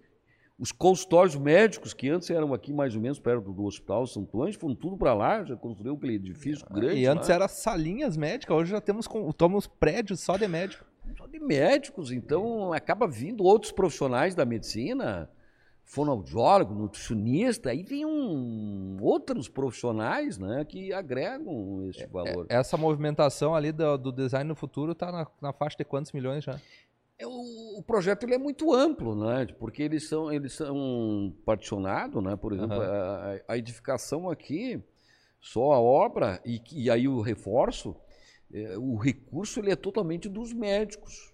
Os 0.59 0.71
consultórios 0.71 1.35
médicos, 1.35 1.91
que 1.91 2.07
antes 2.07 2.29
eram 2.29 2.53
aqui 2.53 2.71
mais 2.71 2.95
ou 2.95 3.01
menos 3.01 3.19
perto 3.19 3.51
do 3.51 3.63
Hospital 3.63 4.05
Santo 4.05 4.43
Anjo, 4.43 4.59
foram 4.59 4.75
tudo 4.75 4.95
para 4.95 5.15
lá, 5.15 5.43
já 5.43 5.55
construiu 5.55 5.95
aquele 5.95 6.13
edifício 6.13 6.63
ah, 6.69 6.73
grande. 6.75 6.99
E 6.99 7.07
antes 7.07 7.29
lá. 7.29 7.35
era 7.35 7.47
salinhas 7.47 8.15
médicas, 8.15 8.55
hoje 8.55 8.69
já 8.69 8.81
temos, 8.81 9.07
temos 9.35 9.65
prédios 9.65 10.19
só 10.19 10.37
de 10.37 10.47
médico. 10.47 10.85
Só 11.17 11.25
de 11.25 11.39
médicos, 11.39 12.11
então 12.11 12.71
acaba 12.73 13.07
vindo 13.07 13.43
outros 13.43 13.71
profissionais 13.71 14.35
da 14.35 14.45
medicina, 14.45 15.27
fonoaudiólogo, 15.87 16.75
nutricionista, 16.75 17.69
aí 17.69 17.81
vem 17.81 18.05
um, 18.05 18.97
outros 18.99 19.47
profissionais 19.47 20.37
né, 20.37 20.65
que 20.65 20.91
agregam 20.91 21.87
esse 21.89 22.03
é, 22.03 22.07
valor. 22.07 22.45
É, 22.49 22.57
essa 22.57 22.75
movimentação 22.75 23.55
ali 23.55 23.71
do, 23.71 23.97
do 23.97 24.11
design 24.11 24.49
no 24.49 24.55
futuro 24.55 24.91
está 24.91 25.09
na, 25.11 25.25
na 25.41 25.53
faixa 25.53 25.77
de 25.77 25.85
quantos 25.85 26.11
milhões 26.11 26.43
já? 26.43 26.59
É, 27.17 27.25
o, 27.25 27.79
o, 27.79 27.81
projeto 27.81 28.23
ele 28.23 28.35
é 28.35 28.37
muito 28.37 28.73
amplo, 28.73 29.15
né? 29.15 29.47
Porque 29.57 29.81
eles 29.81 30.09
são, 30.09 30.31
eles 30.31 30.53
são 30.53 31.33
particionados, 31.45 32.21
né? 32.21 32.35
Por 32.35 32.51
exemplo, 32.51 32.75
uhum. 32.75 32.83
a, 32.83 33.39
a, 33.47 33.57
edificação 33.57 34.29
aqui, 34.29 34.83
só 35.39 35.71
a 35.71 35.79
obra, 35.79 36.41
e, 36.45 36.61
e 36.73 36.91
aí 36.91 37.07
o 37.07 37.21
reforço, 37.21 37.95
é, 38.53 38.77
o 38.77 38.97
recurso 38.97 39.61
ele 39.61 39.71
é 39.71 39.75
totalmente 39.75 40.27
dos 40.27 40.51
médicos. 40.51 41.33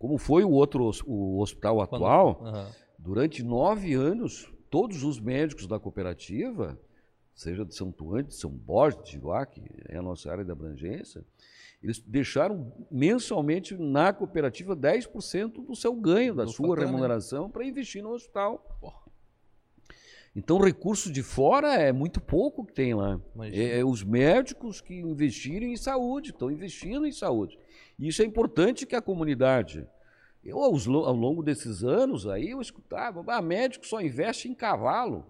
Como 0.00 0.18
foi 0.18 0.42
o 0.42 0.50
outro 0.50 0.90
o 1.06 1.40
hospital 1.40 1.80
atual, 1.80 2.40
uhum. 2.42 2.87
Durante 2.98 3.42
nove 3.42 3.94
anos, 3.94 4.52
todos 4.68 5.02
os 5.04 5.20
médicos 5.20 5.66
da 5.66 5.78
cooperativa, 5.78 6.78
seja 7.34 7.64
de 7.64 7.74
São 7.74 7.92
Tuante, 7.92 8.30
de 8.30 8.34
São 8.34 8.50
Borges, 8.50 9.02
de 9.04 9.18
Joá, 9.18 9.46
que 9.46 9.62
é 9.88 9.96
a 9.96 10.02
nossa 10.02 10.30
área 10.30 10.44
de 10.44 10.50
abrangência, 10.50 11.24
eles 11.82 12.00
deixaram 12.00 12.72
mensalmente 12.90 13.76
na 13.76 14.12
cooperativa 14.12 14.76
10% 14.76 15.64
do 15.64 15.76
seu 15.76 15.94
ganho, 15.94 16.34
da 16.34 16.44
do 16.44 16.50
sua 16.50 16.76
remuneração, 16.76 17.48
para 17.48 17.64
investir 17.64 18.02
no 18.02 18.10
hospital. 18.10 18.76
Então, 20.34 20.58
recurso 20.58 21.10
de 21.10 21.22
fora 21.22 21.74
é 21.74 21.92
muito 21.92 22.20
pouco 22.20 22.64
que 22.64 22.72
tem 22.72 22.94
lá. 22.94 23.20
É, 23.52 23.78
é, 23.78 23.84
os 23.84 24.02
médicos 24.02 24.80
que 24.80 24.94
investiram 24.94 25.66
em 25.66 25.76
saúde, 25.76 26.30
estão 26.30 26.50
investindo 26.50 27.06
em 27.06 27.12
saúde. 27.12 27.58
E 27.98 28.08
isso 28.08 28.22
é 28.22 28.24
importante 28.24 28.86
que 28.86 28.94
a 28.94 29.02
comunidade. 29.02 29.86
Eu, 30.48 30.62
ao 30.62 31.14
longo 31.14 31.42
desses 31.42 31.84
anos 31.84 32.26
aí, 32.26 32.52
eu 32.52 32.60
escutava, 32.62 33.22
ah, 33.28 33.42
médico 33.42 33.86
só 33.86 34.00
investe 34.00 34.48
em 34.48 34.54
cavalo. 34.54 35.26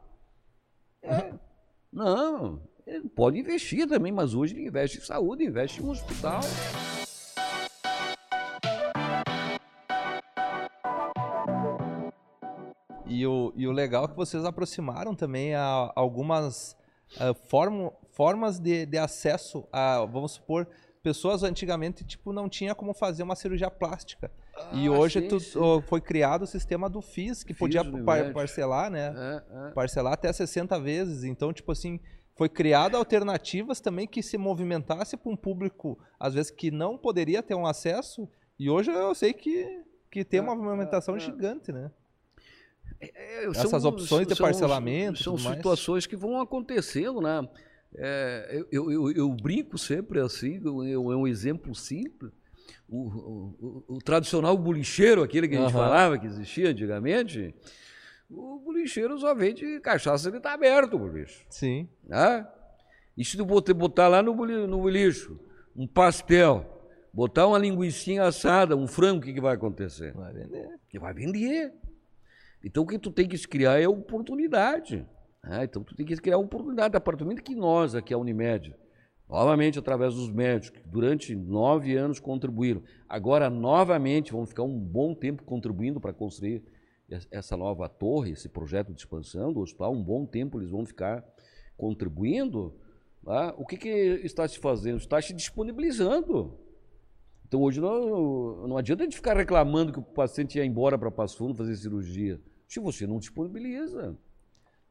É, 1.03 1.35
não, 1.93 2.63
ele 2.87 3.09
pode 3.09 3.37
investir 3.37 3.89
também, 3.89 4.13
mas 4.13 4.33
hoje 4.33 4.55
ele 4.55 4.69
investe 4.69 4.99
em 4.99 5.01
saúde, 5.01 5.43
investe 5.43 5.83
em 5.83 5.85
um 5.85 5.91
hospital. 5.91 6.39
E 13.05 13.27
o, 13.27 13.53
e 13.57 13.67
o 13.67 13.73
legal 13.73 14.05
é 14.05 14.09
que 14.09 14.15
vocês 14.15 14.45
aproximaram 14.45 15.17
também 15.17 15.53
a 15.53 15.93
algumas 15.97 16.77
uh, 17.17 17.35
form, 17.49 17.89
formas 18.13 18.61
de, 18.61 18.87
de 18.87 18.99
acesso 18.99 19.67
a, 19.73 20.05
vamos 20.05 20.33
supor, 20.33 20.69
pessoas 21.03 21.43
antigamente 21.43 22.05
tipo 22.05 22.33
não 22.33 22.49
tinha 22.49 22.73
como 22.73 22.95
fazer 22.95 23.25
uma 23.25 23.35
cirurgia 23.35 23.69
plástica. 23.69 24.31
Ah, 24.59 24.71
e 24.75 24.89
hoje 24.89 25.21
sim, 25.21 25.29
tu, 25.29 25.41
sim. 25.41 25.59
foi 25.87 26.01
criado 26.01 26.43
o 26.43 26.47
sistema 26.47 26.89
do 26.89 27.01
FIS, 27.01 27.43
que 27.43 27.53
Fiz 27.53 27.59
podia 27.59 27.85
par, 27.85 28.33
parcelar, 28.33 28.91
né? 28.91 29.15
É, 29.17 29.69
é. 29.69 29.71
Parcelar 29.71 30.13
até 30.13 30.33
60 30.33 30.79
vezes. 30.81 31.25
Então, 31.25 31.53
tipo 31.53 31.71
assim, 31.73 32.01
foi 32.37 32.49
criada 32.49 32.97
alternativas 32.97 33.81
também 33.81 34.07
que 34.07 34.23
se 34.23 34.39
movimentasse 34.39 35.17
para 35.17 35.31
um 35.31 35.37
público, 35.37 35.99
às 36.21 36.35
vezes, 36.35 36.51
que 36.51 36.71
não 36.71 36.97
poderia 36.97 37.43
ter 37.43 37.55
um 37.55 37.67
acesso. 37.67 38.29
E 38.59 38.71
hoje 38.71 38.91
eu 38.91 39.15
sei 39.15 39.33
que, 39.33 39.83
que 40.11 40.25
tem 40.25 40.41
uma 40.41 40.55
movimentação 40.55 41.15
é, 41.15 41.19
é. 41.19 41.21
gigante, 41.21 41.73
né? 41.73 41.91
É, 43.01 43.45
é 43.45 43.47
Essas 43.49 43.83
são, 43.83 43.91
opções 43.91 44.27
de 44.27 44.37
parcelamento. 44.37 45.23
São, 45.23 45.37
situações 45.37 46.07
que 46.07 46.17
vão 46.17 46.41
acontecendo, 46.41 47.21
né? 47.21 47.49
É, 47.97 48.65
eu, 48.71 48.91
eu, 48.91 49.11
eu, 49.13 49.31
brinco 49.31 49.79
sempre 49.79 50.21
assim, 50.21 50.61
é 50.93 50.99
um 50.99 51.27
exemplo 51.27 51.75
simples. 51.75 52.33
O, 52.89 52.97
o, 52.97 53.85
o, 53.89 53.99
tradicional 53.99 54.57
bolicheiro, 54.57 55.23
aquele 55.23 55.47
que 55.47 55.55
a 55.55 55.59
gente 55.59 55.75
uhum. 55.75 55.79
falava 55.79 56.19
que 56.19 56.27
existia 56.27 56.71
antigamente, 56.71 57.55
o 58.31 58.59
bolicheiro 58.61 59.19
só 59.19 59.35
vende 59.35 59.79
cachaça, 59.81 60.29
ele 60.29 60.39
está 60.39 60.55
aberto, 60.55 60.99
bicho. 60.99 61.45
Sim. 61.51 61.87
Né? 62.03 62.47
E 63.17 63.25
se 63.25 63.37
tu 63.37 63.45
botar 63.45 64.09
lá 64.09 64.23
no, 64.23 64.35
no 64.35 64.79
bolicho 64.81 65.39
um 65.77 65.87
pastel, 65.87 66.79
botar 67.13 67.47
uma 67.47 67.59
linguiça 67.59 68.23
assada, 68.23 68.77
um 68.77 68.87
frango, 68.87 69.19
o 69.19 69.23
que, 69.23 69.35
que 69.35 69.41
vai 69.41 69.55
acontecer? 69.55 70.13
Vai 70.15 70.33
vender. 70.33 70.69
Que 70.89 70.99
vai 70.99 71.13
vender. 71.13 71.73
Então 72.65 72.83
o 72.83 72.87
que 72.87 72.99
tu 72.99 73.11
tem 73.11 73.29
que 73.29 73.37
criar 73.47 73.81
é 73.81 73.89
oportunidade. 73.89 75.07
Né? 75.43 75.65
Então 75.65 75.83
tu 75.83 75.95
tem 75.95 76.07
que 76.07 76.17
criar 76.17 76.39
oportunidade. 76.39 76.97
A 76.97 77.01
partir 77.01 77.19
do 77.19 77.25
momento 77.25 77.43
que 77.43 77.55
nós, 77.55 77.95
aqui 77.95 78.13
a 78.13 78.19
Unimed, 78.19 78.75
novamente 79.29 79.79
através 79.79 80.15
dos 80.15 80.31
médicos, 80.31 80.71
que 80.71 80.89
durante 80.89 81.35
nove 81.35 81.95
anos 81.97 82.19
contribuíram, 82.19 82.83
agora 83.09 83.51
novamente 83.51 84.33
vão 84.33 84.47
ficar 84.47 84.63
um 84.63 84.79
bom 84.79 85.15
tempo 85.15 85.45
contribuindo 85.45 86.01
para 86.01 86.13
construir 86.13 86.65
essa 87.31 87.57
nova 87.57 87.89
torre, 87.89 88.33
esse 88.33 88.49
projeto 88.49 88.93
de 88.93 89.01
expansão 89.01 89.53
do 89.53 89.61
hospital, 89.61 89.93
um 89.93 90.03
bom 90.03 90.27
tempo 90.27 90.59
eles 90.59 90.71
vão 90.71 90.85
ficar 90.85 91.25
contribuindo, 91.77 92.75
tá? 93.25 93.55
o 93.57 93.65
que, 93.65 93.77
que 93.77 93.89
está 93.89 94.47
se 94.47 94.59
fazendo? 94.59 94.99
Está 94.99 95.21
se 95.21 95.33
disponibilizando. 95.33 96.59
Então 97.47 97.63
hoje 97.63 97.81
não, 97.81 98.69
não 98.69 98.77
adianta 98.77 99.03
a 99.03 99.07
gente 99.07 99.17
ficar 99.17 99.35
reclamando 99.35 99.93
que 99.93 99.99
o 99.99 100.03
paciente 100.03 100.59
ia 100.59 100.65
embora 100.65 100.99
para 100.99 101.11
Passo 101.11 101.39
Fundo 101.39 101.55
fazer 101.55 101.75
cirurgia. 101.77 102.39
Se 102.67 102.79
você 102.79 103.07
não 103.07 103.19
disponibiliza. 103.19 104.19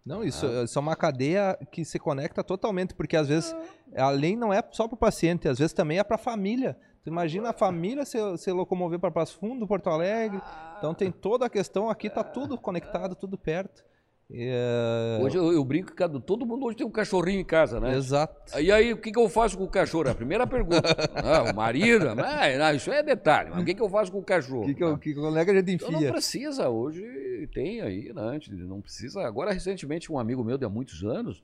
Não, 0.08 0.24
isso, 0.24 0.46
ah. 0.46 0.64
isso 0.64 0.80
é 0.80 0.82
uma 0.82 0.96
cadeia 0.96 1.58
que 1.70 1.84
se 1.84 2.00
conecta 2.00 2.42
totalmente, 2.42 2.94
porque 2.94 3.18
às 3.18 3.28
vezes 3.28 3.54
ah. 3.96 4.06
a 4.06 4.10
lei 4.10 4.38
não 4.38 4.54
é 4.54 4.64
só 4.72 4.88
para 4.88 4.96
o 4.96 4.98
paciente, 4.98 5.50
às 5.50 5.60
vezes 5.60 5.74
também 5.74 6.00
é 6.00 6.04
para 6.04 6.16
a 6.16 6.20
família. 6.20 6.78
Tu 7.04 7.10
imagina 7.10 7.50
a 7.50 7.54
família 7.54 8.06
se, 8.06 8.18
se 8.38 8.52
locomover 8.52 9.00
para 9.00 9.12
Passo 9.12 9.38
Fundo, 9.38 9.68
Porto 9.68 9.90
Alegre. 9.90 10.42
Então 10.78 10.94
tem 10.94 11.12
toda 11.12 11.46
a 11.46 11.50
questão, 11.50 11.90
aqui 11.90 12.08
está 12.08 12.24
tudo 12.24 12.58
conectado, 12.58 13.16
tudo 13.16 13.38
perto. 13.38 13.84
É... 14.30 15.20
Hoje 15.22 15.38
eu, 15.38 15.54
eu, 15.54 15.64
brinco 15.64 15.96
que 15.96 16.20
todo 16.20 16.46
mundo 16.46 16.66
hoje 16.66 16.76
tem 16.76 16.86
um 16.86 16.92
cachorrinho 16.92 17.40
em 17.40 17.46
casa, 17.46 17.80
né? 17.80 17.96
Exato. 17.96 18.60
E 18.60 18.70
aí, 18.72 18.92
o 18.92 18.98
que, 18.98 19.10
que 19.10 19.18
eu 19.18 19.30
faço 19.30 19.58
com 19.58 19.64
o 19.64 19.70
cachorro? 19.70 20.10
A 20.10 20.16
primeira 20.16 20.46
pergunta. 20.46 20.82
ah, 21.16 21.50
o 21.50 21.56
marido, 21.56 22.14
mas, 22.14 22.58
não, 22.60 22.76
isso 22.76 22.92
é 22.92 23.02
detalhe. 23.02 23.52
Mas 23.52 23.62
o 23.62 23.66
que, 23.66 23.74
que 23.74 23.82
eu 23.82 23.90
faço 23.90 24.12
com 24.12 24.20
o 24.20 24.24
cachorro? 24.24 24.64
O 24.64 24.66
que, 24.66 24.74
que, 24.74 24.84
eu, 24.84 24.98
que, 24.98 25.14
que 25.14 25.20
a 25.20 25.54
gente 25.54 25.72
enfia? 25.72 25.88
Então 25.88 26.02
não 26.02 26.12
precisa, 26.12 26.68
hoje 26.70 27.50
tem 27.54 27.82
aí, 27.82 28.12
né? 28.14 28.40
Não 28.50 28.82
precisa. 28.82 29.22
Agora, 29.26 29.54
recentemente, 29.54 30.12
um 30.12 30.20
amigo 30.20 30.44
meu 30.44 30.58
de 30.58 30.66
há 30.66 30.70
muitos 30.70 31.06
anos 31.06 31.42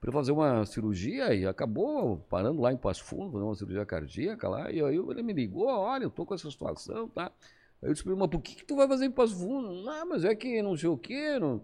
para 0.00 0.12
fazer 0.12 0.32
uma 0.32 0.66
cirurgia 0.66 1.32
e 1.32 1.46
acabou 1.46 2.18
parando 2.28 2.60
lá 2.60 2.72
em 2.72 2.76
Passo 2.76 3.04
Fundo, 3.04 3.32
fazer 3.32 3.44
uma 3.44 3.54
cirurgia 3.54 3.86
cardíaca 3.86 4.48
lá, 4.48 4.70
e 4.70 4.82
aí 4.82 4.96
ele 4.96 5.22
me 5.22 5.32
ligou, 5.32 5.66
olha, 5.66 6.04
eu 6.04 6.10
tô 6.10 6.26
com 6.26 6.34
essa 6.34 6.50
situação, 6.50 7.08
tá? 7.08 7.32
Aí 7.80 7.88
eu 7.88 7.94
disse 7.94 8.06
mas 8.06 8.28
por 8.28 8.42
que, 8.42 8.56
que 8.56 8.64
tu 8.66 8.76
vai 8.76 8.86
fazer 8.86 9.06
em 9.06 9.10
Passo 9.10 9.34
Fundo? 9.38 9.82
Não, 9.82 10.08
mas 10.08 10.24
é 10.24 10.34
que 10.34 10.60
não 10.60 10.76
sei 10.76 10.90
o 10.90 10.98
quê, 10.98 11.38
não... 11.38 11.62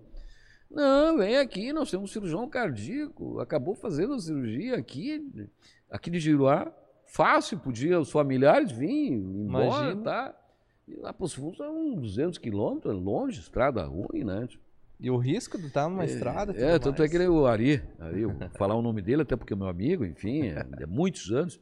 Não, 0.71 1.19
vem 1.19 1.37
aqui, 1.37 1.73
nós 1.73 1.91
temos 1.91 2.11
um 2.11 2.13
cirurgião 2.13 2.49
cardíaco, 2.49 3.41
acabou 3.41 3.75
fazendo 3.75 4.15
a 4.15 4.21
cirurgia 4.21 4.77
aqui, 4.77 5.49
aqui 5.91 6.11
de 6.11 6.21
Giruá, 6.21 6.73
fácil, 7.07 7.59
podia 7.59 7.99
os 7.99 8.11
familiares 8.11 8.71
virem 8.71 9.15
embora, 9.15 9.91
Imagina. 9.91 10.03
tá? 10.03 10.41
E 10.87 10.95
lá 10.97 11.13
Passo 11.13 11.37
Fundo 11.37 11.57
são 11.57 11.95
200 11.95 12.39
quilômetros, 12.39 12.95
é 12.95 12.97
longe, 12.97 13.41
estrada 13.41 13.85
ruim, 13.85 14.25
né? 14.25 14.49
E 14.99 15.11
o 15.11 15.17
risco 15.17 15.57
de 15.57 15.67
estar 15.67 15.89
numa 15.89 16.03
é, 16.03 16.07
estrada. 16.07 16.53
É, 16.53 16.79
tanto 16.79 16.99
mais. 16.99 17.09
é 17.09 17.09
que 17.09 17.17
ele, 17.17 17.29
o 17.29 17.47
Ari, 17.47 17.83
Ari 17.99 18.21
eu 18.21 18.31
vou 18.31 18.49
falar 18.51 18.75
o 18.75 18.83
nome 18.83 19.01
dele, 19.01 19.23
até 19.23 19.35
porque 19.35 19.55
é 19.55 19.57
meu 19.57 19.69
amigo, 19.69 20.05
enfim, 20.05 20.49
é, 20.49 20.67
é 20.81 20.87
muitos 20.87 21.33
anos. 21.33 21.61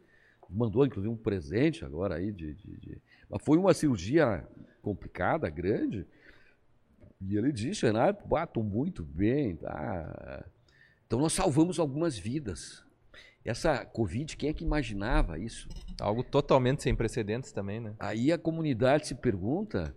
Mandou, 0.50 0.84
inclusive, 0.84 1.12
um 1.12 1.16
presente 1.16 1.84
agora 1.84 2.16
aí 2.16 2.32
de, 2.32 2.54
de, 2.54 2.76
de, 2.78 3.02
Foi 3.40 3.58
uma 3.58 3.74
cirurgia 3.74 4.48
complicada, 4.82 5.48
grande. 5.50 6.06
E 7.20 7.36
ele 7.36 7.52
disse, 7.52 7.86
Renato, 7.86 8.26
bato 8.26 8.62
muito 8.62 9.02
bem. 9.02 9.56
Tá? 9.56 10.44
Então 11.06 11.18
nós 11.18 11.32
salvamos 11.32 11.78
algumas 11.78 12.18
vidas. 12.18 12.84
Essa 13.44 13.84
Covid, 13.84 14.36
quem 14.36 14.50
é 14.50 14.52
que 14.52 14.64
imaginava 14.64 15.38
isso? 15.38 15.68
Algo 16.00 16.22
totalmente 16.22 16.82
sem 16.82 16.94
precedentes 16.94 17.50
também, 17.50 17.80
né? 17.80 17.94
Aí 17.98 18.30
a 18.30 18.36
comunidade 18.36 19.06
se 19.06 19.14
pergunta, 19.14 19.94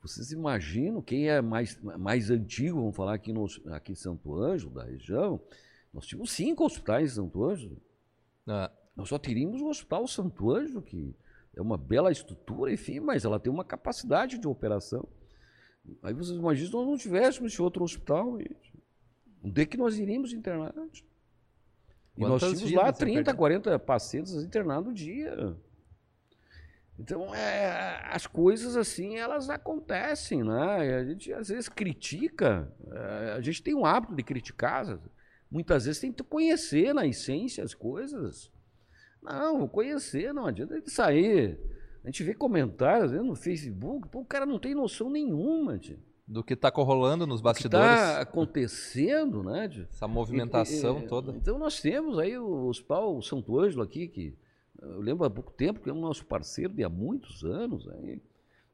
vocês 0.00 0.32
imaginam 0.32 1.02
quem 1.02 1.28
é 1.28 1.42
mais, 1.42 1.78
mais 1.82 2.30
antigo, 2.30 2.78
vamos 2.78 2.96
falar 2.96 3.14
aqui, 3.14 3.32
no, 3.32 3.46
aqui 3.72 3.92
em 3.92 3.96
Santo 3.96 4.34
Ângelo, 4.34 4.72
da 4.72 4.84
região, 4.84 5.40
nós 5.92 6.06
tínhamos 6.06 6.30
cinco 6.30 6.64
hospitais 6.64 7.12
em 7.12 7.14
Santo 7.16 7.44
Ângelo. 7.44 7.76
Ah. 8.46 8.70
Nós 8.96 9.10
só 9.10 9.18
teríamos 9.18 9.60
o 9.60 9.68
Hospital 9.68 10.08
Santo 10.08 10.50
Ângelo, 10.50 10.80
que 10.80 11.14
é 11.54 11.60
uma 11.60 11.76
bela 11.76 12.10
estrutura, 12.10 12.72
enfim, 12.72 12.98
mas 12.98 13.26
ela 13.26 13.38
tem 13.38 13.52
uma 13.52 13.64
capacidade 13.64 14.38
de 14.38 14.48
operação. 14.48 15.06
Aí 16.02 16.14
vocês 16.14 16.36
imaginam 16.36 16.68
se 16.68 16.76
nós 16.76 16.86
não 16.86 16.96
tivéssemos 16.96 17.52
esse 17.52 17.62
outro 17.62 17.84
hospital, 17.84 18.38
onde 19.42 19.62
é 19.62 19.66
que 19.66 19.76
nós 19.76 19.98
iríamos 19.98 20.32
internados? 20.32 21.04
E 22.16 22.22
nós 22.22 22.40
tínhamos 22.40 22.72
lá 22.72 22.92
30, 22.92 23.34
40 23.34 23.78
pacientes 23.78 24.32
internados 24.34 24.88
no 24.88 24.94
dia. 24.94 25.56
Então, 26.98 27.34
é, 27.34 28.00
as 28.10 28.26
coisas 28.26 28.74
assim, 28.74 29.16
elas 29.16 29.50
acontecem, 29.50 30.42
né? 30.42 30.96
A 30.96 31.04
gente 31.04 31.30
às 31.32 31.48
vezes 31.48 31.68
critica, 31.68 32.72
é, 32.90 33.32
a 33.32 33.40
gente 33.42 33.62
tem 33.62 33.74
um 33.74 33.84
hábito 33.84 34.14
de 34.14 34.22
criticar, 34.22 34.98
muitas 35.50 35.84
vezes 35.84 36.00
tem 36.00 36.10
que 36.10 36.22
conhecer 36.22 36.94
na 36.94 37.06
essência 37.06 37.62
as 37.62 37.74
coisas. 37.74 38.50
Não, 39.22 39.68
conhecer, 39.68 40.32
não 40.32 40.46
adianta 40.46 40.82
sair. 40.86 41.60
A 42.06 42.08
gente 42.08 42.22
vê 42.22 42.34
comentários 42.34 43.10
vezes, 43.10 43.26
no 43.26 43.34
Facebook, 43.34 44.06
pô, 44.06 44.20
o 44.20 44.24
cara 44.24 44.46
não 44.46 44.60
tem 44.60 44.76
noção 44.76 45.10
nenhuma, 45.10 45.76
tio. 45.76 45.98
Do 46.24 46.44
que 46.44 46.54
está 46.54 46.68
rolando 46.68 47.26
nos 47.26 47.40
bastidores. 47.40 48.00
Está 48.00 48.20
acontecendo, 48.20 49.42
né? 49.42 49.68
Tio? 49.68 49.88
Essa 49.90 50.06
movimentação 50.06 51.00
e, 51.00 51.02
e, 51.02 51.08
toda. 51.08 51.32
Então 51.32 51.58
nós 51.58 51.80
temos 51.80 52.16
aí 52.20 52.38
o 52.38 52.68
Hospital 52.68 53.20
Santo 53.22 53.58
Ângelo 53.58 53.82
aqui, 53.82 54.06
que 54.06 54.38
eu 54.80 55.00
lembro 55.00 55.24
há 55.26 55.30
pouco 55.30 55.50
tempo, 55.50 55.80
que 55.80 55.90
é 55.90 55.92
o 55.92 55.96
nosso 55.96 56.24
parceiro 56.24 56.72
de 56.72 56.84
há 56.84 56.88
muitos 56.88 57.44
anos, 57.44 57.88
aí, 57.88 58.22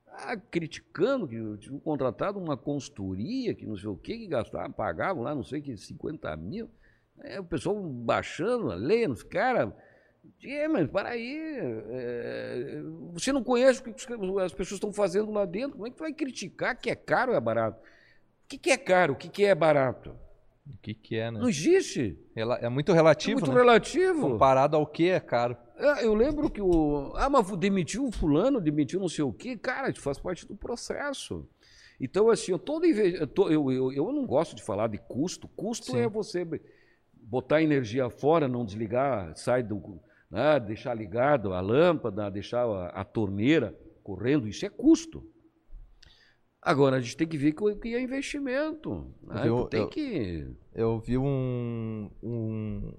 ah, 0.08 0.36
criticando 0.36 1.26
que 1.26 1.56
tinham 1.56 1.80
contratado 1.80 2.38
uma 2.38 2.58
consultoria, 2.58 3.54
que 3.54 3.64
não 3.64 3.78
sei 3.78 3.88
o 3.88 3.96
que, 3.96 4.18
que 4.18 4.26
gastavam, 4.26 4.72
pagavam 4.72 5.22
lá, 5.22 5.34
não 5.34 5.42
sei 5.42 5.62
que, 5.62 5.74
50 5.74 6.36
mil. 6.36 6.68
É, 7.20 7.40
o 7.40 7.44
pessoal 7.44 7.82
baixando 7.82 8.70
a 8.70 8.74
lei, 8.74 9.08
os 9.08 9.22
caras 9.22 9.72
é, 10.44 10.68
mas 10.68 10.88
para 10.90 11.10
aí. 11.10 11.38
É, 11.90 12.82
você 13.12 13.32
não 13.32 13.42
conhece 13.42 13.80
o 13.80 13.84
que 13.84 13.90
as 14.40 14.52
pessoas 14.52 14.72
estão 14.72 14.92
fazendo 14.92 15.30
lá 15.30 15.44
dentro. 15.44 15.72
Como 15.72 15.86
é 15.86 15.90
que 15.90 15.96
tu 15.96 16.02
vai 16.02 16.12
criticar 16.12 16.76
que 16.76 16.90
é 16.90 16.94
caro 16.94 17.32
ou 17.32 17.36
é 17.36 17.40
barato? 17.40 17.78
O 17.80 18.48
que, 18.48 18.58
que 18.58 18.70
é 18.70 18.76
caro? 18.76 19.14
O 19.14 19.16
que, 19.16 19.28
que 19.28 19.44
é 19.44 19.54
barato? 19.54 20.14
O 20.66 20.76
que, 20.80 20.94
que 20.94 21.16
é, 21.16 21.30
né? 21.30 21.40
Não 21.40 21.48
existe. 21.48 22.16
É 22.36 22.68
muito 22.68 22.92
relativo. 22.92 23.38
É 23.38 23.40
muito 23.40 23.52
né? 23.52 23.60
relativo. 23.60 24.30
Comparado 24.30 24.76
ao 24.76 24.86
que 24.86 25.08
é 25.08 25.18
caro. 25.18 25.56
É, 25.76 26.04
eu 26.04 26.14
lembro 26.14 26.48
que 26.48 26.60
o. 26.60 27.12
Ah, 27.16 27.28
mas 27.28 27.50
demitiu 27.56 28.06
o 28.06 28.12
fulano, 28.12 28.60
demitiu 28.60 29.00
não 29.00 29.08
sei 29.08 29.24
o 29.24 29.32
quê. 29.32 29.56
Cara, 29.56 29.92
faz 29.94 30.18
parte 30.18 30.46
do 30.46 30.54
processo. 30.54 31.48
Então, 32.00 32.30
assim, 32.30 32.52
eu 32.52 32.58
todo 32.58 32.84
eu, 32.84 33.72
eu, 33.72 33.92
eu 33.92 34.12
não 34.12 34.26
gosto 34.26 34.54
de 34.54 34.62
falar 34.62 34.88
de 34.88 34.98
custo. 34.98 35.48
Custo 35.48 35.92
Sim. 35.92 35.98
é 35.98 36.08
você 36.08 36.46
botar 37.14 37.62
energia 37.62 38.10
fora, 38.10 38.48
não 38.48 38.64
desligar, 38.64 39.36
sai 39.36 39.62
do 39.62 40.00
né? 40.32 40.58
deixar 40.58 40.94
ligado 40.94 41.52
a 41.52 41.60
lâmpada, 41.60 42.30
deixar 42.30 42.64
a, 42.64 42.86
a 42.88 43.04
torneira 43.04 43.78
correndo, 44.02 44.48
isso 44.48 44.64
é 44.64 44.70
custo. 44.70 45.22
Agora, 46.64 46.96
a 46.96 47.00
gente 47.00 47.16
tem 47.16 47.26
que 47.26 47.36
ver 47.36 47.52
que 47.52 47.94
é 47.94 48.00
investimento. 48.00 49.12
Né? 49.24 49.42
Eu, 49.48 49.64
tem 49.64 49.80
eu, 49.80 49.88
que... 49.88 50.46
eu 50.72 51.00
vi 51.00 51.18
um, 51.18 52.08
um, 52.22 52.94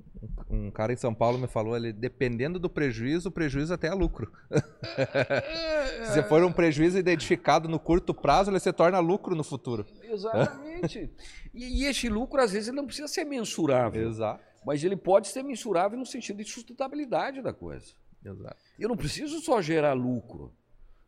um, 0.49 0.69
cara 0.69 0.91
em 0.91 0.97
São 0.97 1.15
Paulo 1.15 1.39
me 1.39 1.47
falou, 1.47 1.73
ele, 1.73 1.93
dependendo 1.93 2.59
do 2.59 2.69
prejuízo, 2.69 3.29
o 3.29 3.31
prejuízo 3.31 3.73
até 3.73 3.87
é 3.87 3.93
lucro. 3.93 4.29
se 6.13 6.21
for 6.23 6.43
um 6.43 6.51
prejuízo 6.51 6.97
identificado 6.99 7.69
no 7.69 7.79
curto 7.79 8.13
prazo, 8.13 8.51
ele 8.51 8.59
se 8.59 8.73
torna 8.73 8.99
lucro 8.99 9.33
no 9.33 9.45
futuro. 9.45 9.85
Exatamente. 10.03 11.09
e, 11.53 11.83
e 11.83 11.85
esse 11.85 12.09
lucro, 12.09 12.41
às 12.41 12.51
vezes, 12.51 12.73
não 12.73 12.85
precisa 12.85 13.07
ser 13.07 13.23
mensurável. 13.23 14.09
Exato 14.09 14.52
mas 14.65 14.83
ele 14.83 14.95
pode 14.95 15.27
ser 15.27 15.43
mensurável 15.43 15.97
no 15.97 16.05
sentido 16.05 16.43
de 16.43 16.49
sustentabilidade 16.49 17.41
da 17.41 17.53
coisa. 17.53 17.93
Exato. 18.23 18.57
Eu 18.79 18.89
não 18.89 18.97
preciso 18.97 19.39
só 19.41 19.61
gerar 19.61 19.93
lucro. 19.93 20.53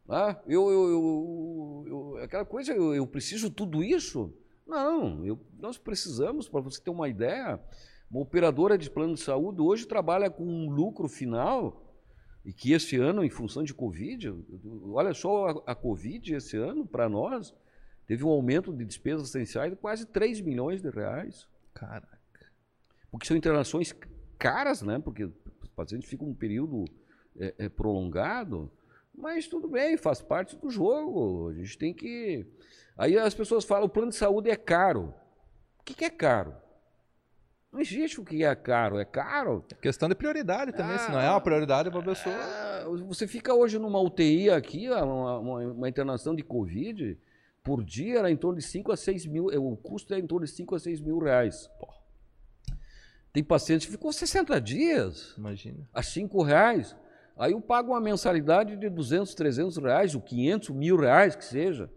Né? 0.08 0.38
Eu, 0.48 0.70
eu, 0.70 0.90
eu, 0.90 1.86
eu, 1.88 2.18
aquela 2.24 2.46
coisa, 2.46 2.74
eu, 2.74 2.94
eu 2.94 3.08
preciso 3.08 3.50
tudo 3.50 3.84
isso? 3.84 4.34
Não, 4.68 5.26
eu, 5.26 5.40
nós 5.58 5.78
precisamos, 5.78 6.50
para 6.50 6.62
você 6.62 6.82
ter 6.82 6.90
uma 6.90 7.08
ideia, 7.08 7.60
uma 8.10 8.22
operadora 8.22 8.78
de 8.78 8.90
plano 8.90 9.14
de 9.14 9.22
saúde 9.22 9.62
hoje 9.62 9.88
trabalha 9.88 10.30
com 10.30 10.44
um 10.44 10.70
lucro 10.70 11.08
final, 11.08 11.82
e 12.44 12.54
que 12.54 12.74
esse 12.74 12.96
ano, 12.98 13.24
em 13.24 13.30
função 13.30 13.64
de 13.64 13.74
Covid, 13.74 14.36
olha 14.92 15.14
só 15.16 15.48
a, 15.48 15.72
a 15.72 15.76
Covid 15.76 16.36
esse 16.36 16.56
ano, 16.58 16.86
para 16.86 17.10
nós, 17.10 17.54
teve 18.06 18.24
um 18.24 18.30
aumento 18.30 18.72
de 18.72 18.86
despesas 18.86 19.30
essenciais 19.30 19.72
de 19.72 19.78
quase 19.78 20.06
3 20.06 20.42
milhões 20.42 20.80
de 20.80 20.90
reais. 20.90 21.48
Cara 21.74 22.15
porque 23.16 23.28
são 23.28 23.38
internações 23.38 23.96
caras, 24.38 24.82
né? 24.82 25.00
Porque 25.00 25.24
o 25.24 25.34
paciente 25.74 26.06
fica 26.06 26.26
um 26.26 26.34
período 26.34 26.84
é, 27.40 27.56
é, 27.60 27.70
prolongado, 27.70 28.70
mas 29.18 29.48
tudo 29.48 29.70
bem, 29.70 29.96
faz 29.96 30.22
parte 30.22 30.58
do 30.58 30.70
jogo. 30.70 31.48
A 31.50 31.54
gente 31.54 31.78
tem 31.78 31.94
que. 31.94 32.46
Aí 32.98 33.18
as 33.18 33.34
pessoas 33.34 33.64
falam: 33.64 33.86
o 33.86 33.90
plano 33.90 34.10
de 34.10 34.18
saúde 34.18 34.50
é 34.50 34.56
caro. 34.58 35.14
O 35.80 35.84
que, 35.86 35.94
que 35.94 36.04
é 36.04 36.10
caro? 36.10 36.56
Não 37.72 37.80
existe 37.80 38.20
o 38.20 38.26
que 38.26 38.44
é 38.44 38.54
caro. 38.54 39.00
É 39.00 39.06
caro. 39.06 39.64
É 39.72 39.76
questão 39.76 40.10
de 40.10 40.16
prioridade 40.16 40.74
também. 40.74 40.96
Ah, 40.96 41.00
se 41.00 41.10
não 41.10 41.22
é 41.22 41.30
uma 41.30 41.40
prioridade 41.40 41.90
para 41.90 42.02
a 42.02 42.04
pessoa. 42.04 42.36
Ah, 42.36 42.84
você 43.08 43.26
fica 43.26 43.54
hoje 43.54 43.80
numa 43.80 44.02
UTI 44.02 44.50
aqui, 44.50 44.90
uma, 44.90 45.40
uma, 45.40 45.60
uma, 45.68 45.88
internação 45.88 46.36
de 46.36 46.44
Covid, 46.44 47.18
por 47.64 47.82
dia 47.82 48.20
era 48.20 48.30
em 48.30 48.36
torno 48.36 48.60
de 48.60 48.66
5 48.66 48.92
a 48.92 48.98
6 48.98 49.26
mil. 49.26 49.46
O 49.46 49.78
custo 49.78 50.14
é 50.14 50.20
em 50.20 50.28
torno 50.28 50.46
de 50.46 50.52
5 50.52 50.76
a 50.76 50.80
6 50.80 51.00
mil 51.00 51.18
reais. 51.20 51.70
Porra. 51.80 52.05
Tem 53.36 53.44
paciente 53.44 53.86
que 53.86 53.92
ficou 53.92 54.14
60 54.14 54.62
dias. 54.62 55.36
Imagina. 55.38 55.90
A 55.94 56.02
5 56.02 56.42
reais. 56.42 56.96
Aí 57.38 57.52
eu 57.52 57.60
pago 57.60 57.92
uma 57.92 58.00
mensalidade 58.00 58.78
de 58.78 58.90
200, 58.90 59.36
300 59.36 59.76
reais, 59.76 60.16
ou 60.16 60.22
500, 60.22 60.70
mil 60.70 60.96
reais 60.96 61.36
que 61.36 61.44
seja. 61.44 61.92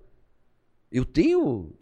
Eu 0.90 1.04
tenho 1.04 1.78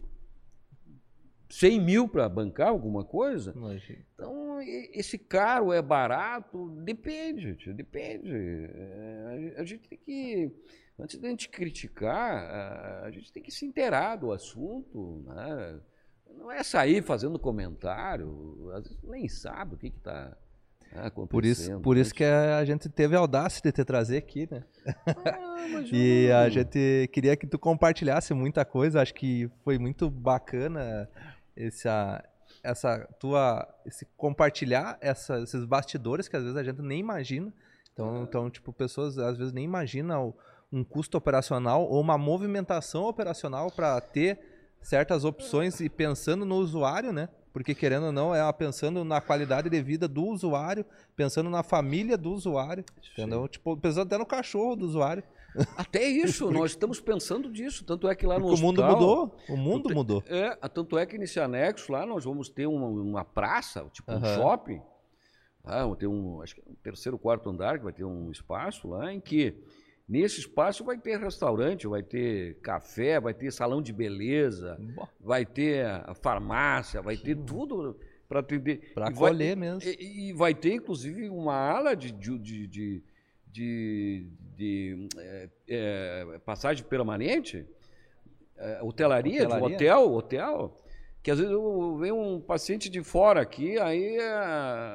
100 1.49 1.81
mil 1.81 2.07
para 2.07 2.29
bancar 2.29 2.67
alguma 2.67 3.03
coisa? 3.03 3.51
Imagina. 3.55 4.05
Então, 4.13 4.61
esse 4.61 5.17
caro 5.17 5.73
é 5.73 5.81
barato? 5.81 6.69
Depende, 6.83 7.57
depende. 7.73 8.31
É, 8.31 9.55
a 9.57 9.63
gente 9.63 9.89
tem 9.89 9.97
que, 9.97 10.51
antes 10.99 11.17
da 11.17 11.29
gente 11.29 11.49
criticar, 11.49 13.03
a 13.03 13.09
gente 13.09 13.33
tem 13.33 13.41
que 13.41 13.51
se 13.51 13.65
inteirar 13.65 14.17
do 14.17 14.31
assunto, 14.31 15.23
né? 15.25 15.79
Não 16.37 16.51
é 16.51 16.63
sair 16.63 17.01
fazendo 17.01 17.39
comentário, 17.39 18.71
às 18.73 18.87
vezes 18.87 19.03
nem 19.03 19.27
sabe 19.27 19.75
o 19.75 19.77
que 19.77 19.87
está 19.87 20.37
acontecendo. 20.95 21.27
Por 21.27 21.45
isso, 21.45 21.79
por 21.81 21.97
isso 21.97 22.13
que 22.13 22.23
a 22.23 22.63
gente 22.63 22.87
teve 22.89 23.15
a 23.15 23.19
audácia 23.19 23.61
de 23.61 23.71
te 23.71 23.83
trazer 23.83 24.17
aqui, 24.17 24.47
né? 24.49 24.63
Ah, 24.85 25.81
e 25.91 26.31
a 26.31 26.49
gente 26.49 27.09
queria 27.11 27.35
que 27.35 27.47
tu 27.47 27.59
compartilhasse 27.59 28.33
muita 28.33 28.63
coisa, 28.63 29.01
acho 29.01 29.13
que 29.13 29.49
foi 29.63 29.77
muito 29.77 30.09
bacana 30.09 31.09
essa, 31.55 32.23
essa 32.63 33.07
tua, 33.19 33.67
esse 33.85 34.05
compartilhar 34.17 34.97
essa, 35.01 35.39
esses 35.41 35.65
bastidores 35.65 36.27
que 36.27 36.35
às 36.35 36.43
vezes 36.43 36.57
a 36.57 36.63
gente 36.63 36.81
nem 36.81 36.99
imagina. 36.99 37.51
Então, 37.93 38.23
então 38.23 38.49
tipo, 38.49 38.71
pessoas 38.71 39.17
às 39.17 39.37
vezes 39.37 39.51
nem 39.51 39.65
imaginam 39.65 40.33
um 40.71 40.83
custo 40.83 41.17
operacional 41.17 41.83
ou 41.83 42.01
uma 42.01 42.17
movimentação 42.17 43.05
operacional 43.05 43.71
para 43.71 43.99
ter 44.01 44.56
certas 44.81 45.25
opções 45.25 45.79
e 45.79 45.89
pensando 45.89 46.45
no 46.45 46.55
usuário, 46.55 47.11
né? 47.11 47.29
Porque 47.51 47.73
querendo 47.73 48.07
ou 48.07 48.11
não, 48.11 48.35
é 48.35 48.53
pensando 48.53 49.03
na 49.03 49.19
qualidade 49.19 49.69
de 49.69 49.81
vida 49.81 50.07
do 50.07 50.23
usuário, 50.25 50.85
pensando 51.15 51.49
na 51.49 51.63
família 51.63 52.15
do 52.15 52.31
usuário, 52.31 52.85
entendeu? 53.11 53.47
Tipo, 53.47 53.75
pensando 53.75 54.05
até 54.05 54.17
no 54.17 54.25
cachorro 54.25 54.75
do 54.75 54.85
usuário. 54.85 55.23
Até 55.75 56.03
isso, 56.03 56.51
nós 56.51 56.71
estamos 56.71 56.99
pensando 56.99 57.51
disso. 57.51 57.83
Tanto 57.83 58.07
é 58.07 58.13
que 58.13 58.27
lá 58.27 58.37
no 58.37 58.47
Porque 58.47 58.63
hospital, 58.63 58.85
o 58.85 58.93
mundo 58.93 58.99
mudou. 58.99 59.37
O 59.49 59.57
mundo 59.57 59.95
mudou. 59.95 60.23
É, 60.27 60.55
tanto 60.69 60.99
é 60.99 61.05
que 61.05 61.17
nesse 61.17 61.39
anexo 61.39 61.91
lá 61.91 62.05
nós 62.05 62.25
vamos 62.25 62.47
ter 62.47 62.67
uma, 62.67 62.85
uma 62.85 63.25
praça, 63.25 63.83
tipo 63.91 64.11
um 64.11 64.23
shopping. 64.35 64.79
Ah, 65.63 65.81
vamos 65.81 65.97
ter 65.97 66.05
um, 66.05 66.41
acho 66.43 66.53
que 66.53 66.61
é 66.61 66.63
um 66.69 66.75
terceiro, 66.75 67.17
quarto 67.17 67.49
andar, 67.49 67.79
que 67.79 67.83
vai 67.83 67.93
ter 67.93 68.05
um 68.05 68.29
espaço 68.29 68.87
lá 68.87 69.11
em 69.11 69.19
que 69.19 69.55
Nesse 70.07 70.39
espaço 70.39 70.85
vai 70.85 70.97
ter 70.97 71.19
restaurante, 71.19 71.85
vai 71.85 72.01
ter 72.01 72.55
café, 72.61 73.19
vai 73.19 73.33
ter 73.33 73.51
salão 73.51 73.81
de 73.81 73.91
beleza, 73.91 74.79
vai 75.19 75.45
ter 75.45 75.85
farmácia, 76.21 77.01
vai 77.01 77.17
ter 77.17 77.35
tudo 77.35 77.99
para 78.27 78.39
atender. 78.39 78.93
Para 78.93 79.09
acolher 79.09 79.57
vai, 79.57 79.69
mesmo. 79.69 79.81
E, 79.83 80.29
e, 80.29 80.33
vai 80.33 80.55
ter, 80.55 80.75
inclusive, 80.75 81.29
uma 81.29 81.55
ala 81.55 81.93
de, 81.93 82.13
de, 82.13 82.37
de, 82.39 83.03
de, 83.51 84.27
de 84.55 85.07
é, 85.17 85.49
é, 85.67 86.39
passagem 86.45 86.85
permanente, 86.85 87.65
é, 88.55 88.81
hotelaria, 88.81 89.43
hotelaria, 89.43 89.67
de 89.67 89.75
hotel, 89.75 90.13
hotel, 90.13 90.83
que 91.21 91.31
às 91.31 91.37
vezes 91.37 91.53
vem 91.99 92.13
um 92.13 92.39
paciente 92.39 92.89
de 92.89 93.03
fora 93.03 93.41
aqui, 93.41 93.77
aí 93.77 94.17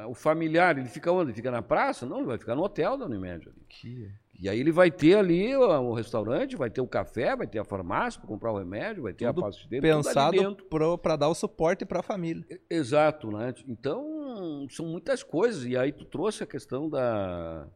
o 0.09 0.15
familiar, 0.15 0.79
ele 0.79 0.89
fica 0.89 1.13
onde? 1.13 1.31
Ele 1.31 1.37
fica 1.37 1.51
na 1.51 1.61
praça? 1.61 2.07
Não, 2.07 2.17
ele 2.17 2.27
vai 2.27 2.39
ficar 2.39 2.55
no 2.55 2.63
hotel 2.63 2.97
da 2.97 3.05
Unimed. 3.05 3.51
Que... 3.69 4.11
E 4.43 4.49
aí 4.49 4.59
ele 4.59 4.73
vai 4.73 4.91
ter 4.91 5.15
ali 5.15 5.55
o, 5.55 5.61
o, 5.61 5.95
restaurante, 5.95 6.57
vai 6.57 6.69
ter 6.69 6.81
o 6.81 6.87
café, 6.87 7.37
vai 7.37 7.47
ter 7.47 7.61
a 7.61 7.65
farmácia 7.65 8.21
para 8.21 8.29
comprar 8.29 8.51
o 8.51 8.59
remédio, 8.59 9.05
vai 9.05 9.13
ter 9.13 9.29
tudo 9.29 9.41
a 9.41 9.45
pasta 9.45 9.69
dele. 9.69 9.83
Pensado 9.83 10.57
para 10.99 11.15
dar 11.15 11.29
o 11.29 11.35
suporte 11.35 11.85
para 11.85 12.01
a 12.01 12.03
família. 12.03 12.45
Exato, 12.69 13.31
né? 13.31 13.55
Então, 13.69 14.67
são 14.69 14.85
muitas 14.85 15.23
coisas. 15.23 15.65
E 15.65 15.77
aí 15.77 15.93
tu 15.93 16.05
trouxe 16.05 16.43
a 16.43 16.47
questão 16.47 16.91
da... 16.91 17.69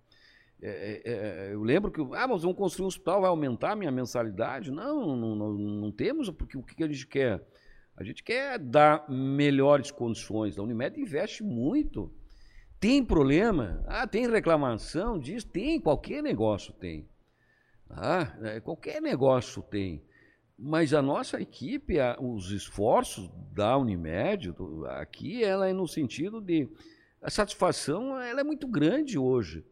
É, 0.61 0.71
é, 0.71 1.03
é, 1.05 1.55
eu 1.55 1.63
lembro 1.63 1.93
que, 1.93 2.01
ah, 2.01 2.27
mas 2.27 2.43
vamos 2.43 2.57
construir 2.57 2.87
um 2.87 2.89
hospital, 2.89 3.21
vai 3.21 3.31
aumentar 3.31 3.73
a 3.73 3.77
minha 3.77 3.93
mensalidade? 3.93 4.73
Não, 4.73 5.15
não, 5.15 5.37
não, 5.37 5.53
não 5.53 5.93
temos, 5.93 6.29
porque 6.31 6.59
o 6.59 6.65
que 6.65 6.83
a 6.83 6.89
gente 6.89 7.07
quer? 7.07 7.47
A 7.97 8.03
gente 8.03 8.25
quer 8.25 8.59
dar 8.59 9.09
melhores 9.09 9.93
condições. 9.93 10.59
A 10.59 10.63
Unimed 10.65 11.01
investe 11.01 11.45
muito 11.45 12.13
tem 12.87 13.05
problema? 13.05 13.83
Ah, 13.85 14.07
tem 14.07 14.31
reclamação 14.31 15.19
disso? 15.19 15.49
Tem, 15.49 15.81
qualquer 15.81 16.23
negócio 16.23 16.73
tem. 16.73 17.09
Ah, 17.91 18.61
qualquer 18.63 19.03
negócio 19.03 19.61
tem. 19.61 20.05
Mas 20.57 20.95
a 20.95 21.03
nossa 21.03 21.41
equipe, 21.41 21.97
os 22.21 22.53
esforços 22.53 23.29
da 23.53 23.77
Unimed, 23.77 24.55
aqui, 25.01 25.43
ela 25.43 25.69
é 25.69 25.73
no 25.73 25.89
sentido 25.89 26.41
de. 26.41 26.69
A 27.21 27.29
satisfação 27.29 28.21
ela 28.21 28.41
é 28.41 28.45
muito 28.45 28.69
grande 28.69 29.19
hoje. 29.19 29.65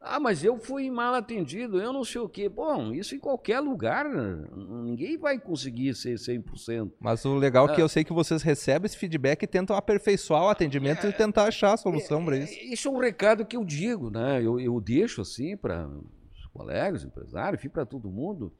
Ah, 0.00 0.20
mas 0.20 0.44
eu 0.44 0.56
fui 0.58 0.88
mal 0.90 1.12
atendido, 1.14 1.80
eu 1.80 1.92
não 1.92 2.04
sei 2.04 2.20
o 2.20 2.28
quê. 2.28 2.48
Bom, 2.48 2.92
isso 2.94 3.16
em 3.16 3.18
qualquer 3.18 3.58
lugar, 3.58 4.06
ninguém 4.06 5.18
vai 5.18 5.40
conseguir 5.40 5.94
ser 5.94 6.14
100%. 6.14 6.92
Mas 7.00 7.24
o 7.24 7.34
legal 7.34 7.68
é 7.68 7.74
que 7.74 7.80
ah. 7.80 7.84
eu 7.84 7.88
sei 7.88 8.04
que 8.04 8.12
vocês 8.12 8.42
recebem 8.42 8.86
esse 8.86 8.96
feedback 8.96 9.42
e 9.42 9.46
tentam 9.46 9.74
aperfeiçoar 9.74 10.44
o 10.44 10.48
atendimento 10.48 11.04
é, 11.04 11.10
e 11.10 11.12
tentar 11.12 11.44
achar 11.44 11.72
a 11.72 11.76
solução 11.76 12.22
é, 12.22 12.24
para 12.24 12.36
isso. 12.36 12.52
Isso 12.62 12.88
é 12.88 12.90
um 12.92 12.98
recado 12.98 13.44
que 13.44 13.56
eu 13.56 13.64
digo, 13.64 14.08
né? 14.08 14.40
Eu, 14.40 14.60
eu 14.60 14.80
deixo 14.80 15.20
assim 15.20 15.56
para 15.56 15.88
os 15.88 16.46
colegas, 16.52 17.02
empresários, 17.02 17.66
para 17.66 17.84
todo 17.84 18.08
mundo. 18.08 18.52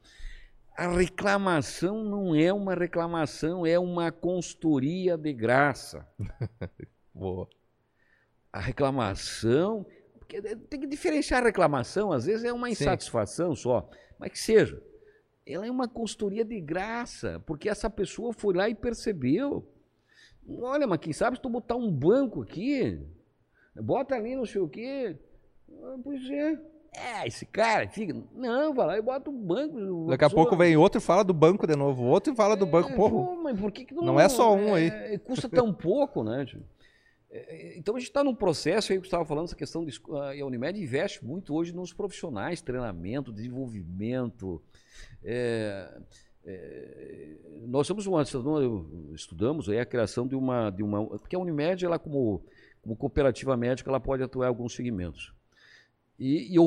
A 0.76 0.88
reclamação 0.88 2.02
não 2.02 2.34
é 2.34 2.52
uma 2.52 2.74
reclamação, 2.74 3.64
é 3.64 3.78
uma 3.78 4.10
consultoria 4.10 5.16
de 5.16 5.32
graça. 5.32 6.06
Boa. 7.14 7.48
A 8.52 8.60
reclamação 8.60 9.86
porque 10.28 10.56
tem 10.68 10.80
que 10.80 10.86
diferenciar 10.86 11.40
a 11.40 11.46
reclamação, 11.46 12.12
às 12.12 12.26
vezes 12.26 12.44
é 12.44 12.52
uma 12.52 12.68
insatisfação 12.68 13.56
Sim. 13.56 13.62
só, 13.62 13.88
mas 14.18 14.30
que 14.30 14.38
seja. 14.38 14.80
Ela 15.46 15.66
é 15.66 15.70
uma 15.70 15.88
consultoria 15.88 16.44
de 16.44 16.60
graça, 16.60 17.42
porque 17.46 17.70
essa 17.70 17.88
pessoa 17.88 18.34
foi 18.34 18.54
lá 18.54 18.68
e 18.68 18.74
percebeu. 18.74 19.66
Olha, 20.60 20.86
mas 20.86 21.00
quem 21.00 21.14
sabe 21.14 21.36
se 21.36 21.42
tu 21.42 21.48
botar 21.48 21.76
um 21.76 21.90
banco 21.90 22.42
aqui, 22.42 23.00
bota 23.74 24.14
ali 24.14 24.36
não 24.36 24.44
sei 24.44 24.60
o 24.60 24.68
quê. 24.68 25.16
Ah, 25.82 25.96
pois 26.04 26.28
é. 26.28 26.58
É, 26.94 27.26
esse 27.26 27.46
cara 27.46 27.88
fica. 27.88 28.14
Não, 28.34 28.74
vai 28.74 28.86
lá 28.86 28.98
e 28.98 29.02
bota 29.02 29.30
um 29.30 29.42
banco. 29.42 30.08
Daqui 30.08 30.24
a 30.24 30.30
pouco 30.30 30.56
vem 30.56 30.76
outro 30.76 30.98
e 30.98 31.02
fala 31.02 31.24
do 31.24 31.32
banco 31.32 31.66
de 31.66 31.76
novo. 31.76 32.04
Outro 32.04 32.32
e 32.34 32.36
fala 32.36 32.54
do 32.54 32.66
banco. 32.66 32.90
É, 32.90 32.96
Porra, 32.96 33.10
pô, 33.10 33.36
mas 33.42 33.58
por 33.58 33.72
que, 33.72 33.86
que 33.86 33.94
não, 33.94 34.04
não 34.04 34.20
é 34.20 34.28
só 34.28 34.54
um 34.54 34.76
é, 34.76 35.10
aí. 35.10 35.18
Custa 35.18 35.48
tão 35.48 35.72
pouco, 35.72 36.22
né? 36.22 36.44
Tipo? 36.44 36.64
É, 37.30 37.38
é, 37.38 37.78
então 37.78 37.94
a 37.94 37.98
gente 37.98 38.08
está 38.08 38.24
num 38.24 38.34
processo 38.34 38.92
aí 38.92 38.98
que 38.98 39.06
estava 39.06 39.24
falando 39.24 39.44
essa 39.46 39.56
questão 39.56 39.84
de 39.84 40.00
a 40.40 40.44
Unimed 40.44 40.80
investe 40.80 41.24
muito 41.24 41.54
hoje 41.54 41.74
nos 41.74 41.92
profissionais, 41.92 42.62
treinamento, 42.62 43.32
desenvolvimento. 43.32 44.62
É, 45.22 46.00
é, 46.44 47.36
nós 47.66 47.86
somos 47.86 48.06
uma 48.06 48.22
estudamos 49.12 49.68
aí 49.68 49.78
a 49.78 49.84
criação 49.84 50.26
de 50.26 50.34
uma 50.34 50.70
de 50.70 50.82
uma 50.82 51.04
porque 51.18 51.36
a 51.36 51.38
Unimed 51.38 51.84
ela 51.84 51.98
como 51.98 52.42
como 52.80 52.96
cooperativa 52.96 53.56
médica 53.56 53.90
ela 53.90 54.00
pode 54.00 54.22
atuar 54.22 54.46
em 54.46 54.48
alguns 54.48 54.74
segmentos 54.74 55.34
e, 56.18 56.56
e, 56.56 56.58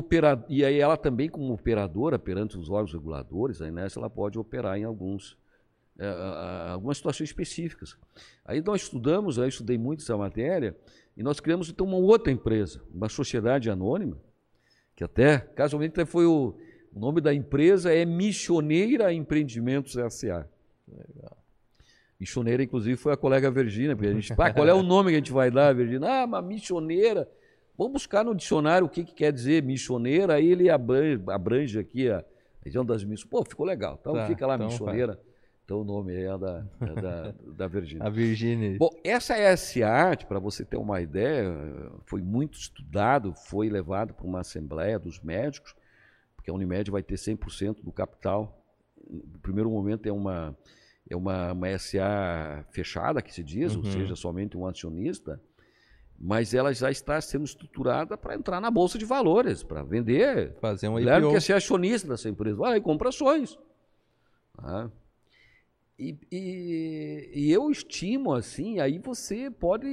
e 0.50 0.66
aí 0.66 0.80
ela 0.80 0.96
também 0.98 1.30
como 1.30 1.54
operadora 1.54 2.20
perante 2.20 2.58
os 2.58 2.70
órgãos 2.70 2.94
reguladores 2.94 3.62
a 3.62 3.68
Inés 3.68 3.98
ela 3.98 4.10
pode 4.10 4.38
operar 4.38 4.78
em 4.78 4.84
alguns 4.84 5.38
é, 6.00 6.72
algumas 6.72 6.98
situações 6.98 7.30
específicas. 7.30 7.98
Aí 8.46 8.62
nós 8.62 8.84
estudamos, 8.84 9.38
eu 9.38 9.48
estudei 9.48 9.78
muito 9.78 10.02
essa 10.02 10.18
matéria, 10.18 10.76
e 11.16 11.24
nós 11.24 11.40
criamos 11.40 11.70
então 11.70 11.86
uma 11.86 11.98
outra 11.98 12.32
empresa, 12.32 12.82
uma 12.94 13.10
sociedade 13.10 13.70
anônima, 13.70 14.18
que 14.96 15.04
até, 15.04 15.40
casualmente, 15.40 16.06
foi 16.06 16.26
o, 16.26 16.58
o 16.94 17.00
nome 17.00 17.22
da 17.22 17.34
empresa 17.34 17.94
é 17.94 18.06
Missioneira 18.06 19.14
Empreendimentos 19.14 19.98
S.A. 19.98 20.48
Legal. 20.88 21.38
Missioneira, 22.20 22.64
inclusive, 22.64 22.98
foi 22.98 23.14
a 23.14 23.18
colega 23.18 23.50
Virgínia, 23.50 23.96
porque 23.96 24.10
a 24.10 24.14
gente, 24.14 24.36
qual 24.36 24.68
é 24.68 24.74
o 24.74 24.84
nome 24.84 25.10
que 25.10 25.16
a 25.16 25.20
gente 25.20 25.32
vai 25.32 25.50
dar, 25.50 25.74
Virgínia? 25.74 26.08
Ah, 26.08 26.26
uma 26.26 26.42
missioneira. 26.42 27.28
Vamos 27.78 27.94
buscar 27.94 28.24
no 28.24 28.36
dicionário 28.36 28.86
o 28.86 28.90
que, 28.90 29.04
que 29.04 29.14
quer 29.14 29.34
dizer 29.34 29.64
missioneira, 29.64 30.36
aí 30.36 30.52
ele 30.52 30.70
abrange, 30.70 31.24
abrange 31.28 31.80
aqui 31.80 32.10
a 32.10 32.24
região 32.64 32.86
das 32.86 33.04
missões. 33.04 33.28
Pô, 33.28 33.44
ficou 33.44 33.66
legal. 33.66 33.98
Então 34.00 34.14
tá, 34.14 34.28
fica 34.28 34.46
lá, 34.46 34.54
então 34.54 34.68
missioneira. 34.68 35.14
Vai 35.14 35.31
então 35.72 35.80
o 35.80 35.84
nome 35.85 36.14
é 36.14 36.38
da, 36.38 36.65
é 36.81 37.02
da, 37.02 37.34
da 37.56 37.68
Virgínia. 37.68 38.06
A 38.06 38.10
Virgínia. 38.10 38.77
Bom, 38.77 38.89
essa 39.06 39.35
SA, 39.56 40.18
para 40.27 40.38
você 40.38 40.65
ter 40.65 40.76
uma 40.76 40.99
ideia, 40.99 41.49
foi 42.03 42.22
muito 42.22 42.60
estudado, 42.60 43.34
foi 43.34 43.69
levado 43.69 44.14
para 44.14 44.27
uma 44.27 44.41
assembleia 44.41 44.99
dos 44.99 45.22
médicos, 45.22 45.73
porque 46.35 46.52
a 46.52 46.53
Unimed 46.53 46.91
vai 46.91 47.02
ter 47.02 47.15
100% 47.15 47.81
do 47.81 47.91
capital. 47.93 48.61
No 49.10 49.39
primeiro 49.39 49.72
momento 49.72 50.07
é 50.07 50.11
uma, 50.11 50.57
é 51.10 51.15
uma, 51.15 51.53
uma 51.53 51.80
SA 51.80 52.65
fechada, 52.72 53.22
que 53.22 53.34
se 53.34 53.41
diz, 53.41 53.73
uhum. 53.73 53.80
ou 53.80 53.85
seja, 53.85 54.15
somente 54.18 54.57
um 54.57 54.68
acionista, 54.68 55.41
mas 56.19 56.53
ela 56.53 56.73
já 56.73 56.91
está 56.91 57.19
sendo 57.22 57.45
estruturada 57.45 58.18
para 58.18 58.35
entrar 58.35 58.60
na 58.60 58.69
Bolsa 58.69 58.98
de 58.98 59.06
Valores, 59.06 59.64
para 59.64 59.84
vender. 59.84 60.53
Fazer 60.60 60.89
um 60.89 60.99
IPO. 60.99 61.07
Claro 61.07 61.30
que 61.30 61.38
é 61.38 61.39
ser 61.39 61.53
acionista 61.53 62.10
dessa 62.10 62.27
empresa. 62.27 62.57
Vai, 62.57 62.81
compra 62.81 63.07
ações. 63.07 63.57
Ah. 64.57 64.89
E, 66.02 66.18
e, 66.32 67.32
e, 67.32 67.52
eu 67.52 67.69
estimo 67.69 68.34
assim, 68.34 68.80
aí 68.80 68.98
você 68.98 69.52
pode 69.52 69.86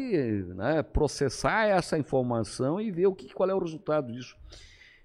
né, 0.54 0.82
processar 0.82 1.66
essa 1.66 1.98
informação 1.98 2.80
e 2.80 2.90
ver 2.90 3.08
o 3.08 3.14
que, 3.14 3.30
qual 3.34 3.50
é 3.50 3.54
o 3.54 3.58
resultado 3.58 4.10
disso. 4.10 4.34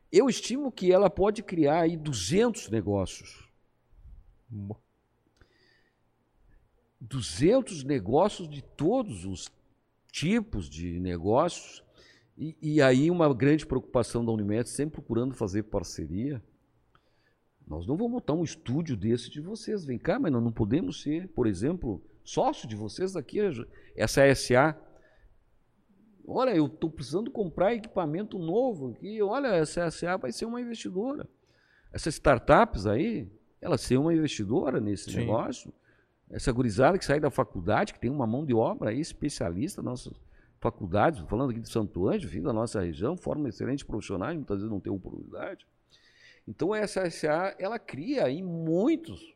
Eu 0.09 0.29
estimo 0.29 0.71
que 0.71 0.93
ela 0.93 1.09
pode 1.09 1.43
criar 1.43 1.81
aí 1.81 1.97
200 1.97 2.69
negócios. 2.69 3.49
200 7.01 7.83
negócios 7.83 8.47
de 8.47 8.61
todos 8.61 9.25
os 9.25 9.51
tipos 10.09 10.69
de 10.69 11.01
negócios. 11.01 11.83
E, 12.37 12.55
e 12.61 12.81
aí 12.81 13.11
uma 13.11 13.33
grande 13.33 13.65
preocupação 13.65 14.23
da 14.23 14.31
Unimed, 14.31 14.69
sempre 14.69 15.01
procurando 15.01 15.33
fazer 15.33 15.63
parceria 15.63 16.41
nós 17.67 17.87
não 17.87 17.95
vamos 17.95 18.11
montar 18.11 18.33
um 18.33 18.43
estúdio 18.43 18.95
desse 18.95 19.29
de 19.29 19.41
vocês. 19.41 19.85
Vem 19.85 19.97
cá, 19.97 20.19
mas 20.19 20.31
nós 20.31 20.43
não 20.43 20.51
podemos 20.51 21.01
ser, 21.01 21.27
por 21.29 21.47
exemplo, 21.47 22.01
sócio 22.23 22.67
de 22.67 22.75
vocês 22.75 23.15
aqui, 23.15 23.39
essa 23.95 24.21
é 24.21 24.33
SA. 24.35 24.77
Olha, 26.25 26.55
eu 26.55 26.67
estou 26.67 26.89
precisando 26.89 27.29
comprar 27.29 27.73
equipamento 27.73 28.37
novo 28.37 28.91
aqui. 28.91 29.21
Olha, 29.21 29.47
essa 29.47 29.89
SA 29.91 30.17
vai 30.17 30.31
ser 30.31 30.45
uma 30.45 30.61
investidora. 30.61 31.27
Essas 31.91 32.15
startups 32.15 32.85
aí, 32.85 33.29
ela 33.59 33.77
ser 33.77 33.97
uma 33.97 34.13
investidora 34.13 34.79
nesse 34.79 35.11
Sim. 35.11 35.17
negócio. 35.17 35.73
Essa 36.29 36.51
gurizada 36.51 36.97
que 36.97 37.05
sai 37.05 37.19
da 37.19 37.29
faculdade, 37.29 37.93
que 37.93 37.99
tem 37.99 38.09
uma 38.09 38.25
mão 38.25 38.45
de 38.45 38.53
obra 38.53 38.89
aí, 38.89 38.99
especialista, 38.99 39.81
nossas 39.81 40.13
faculdades, 40.59 41.19
falando 41.27 41.51
aqui 41.51 41.59
de 41.59 41.69
Santo 41.69 42.07
Anjo, 42.07 42.29
fim 42.29 42.41
da 42.41 42.53
nossa 42.53 42.81
região, 42.81 43.17
forma 43.17 43.49
excelentes 43.49 43.83
profissionais, 43.83 44.35
muitas 44.35 44.57
vezes 44.57 44.71
não 44.71 44.79
tem 44.79 44.91
oportunidade. 44.91 45.67
Então 46.47 46.73
a 46.73 46.81
SSA, 46.85 47.55
ela 47.57 47.79
cria 47.79 48.25
aí 48.25 48.41
muitos, 48.41 49.33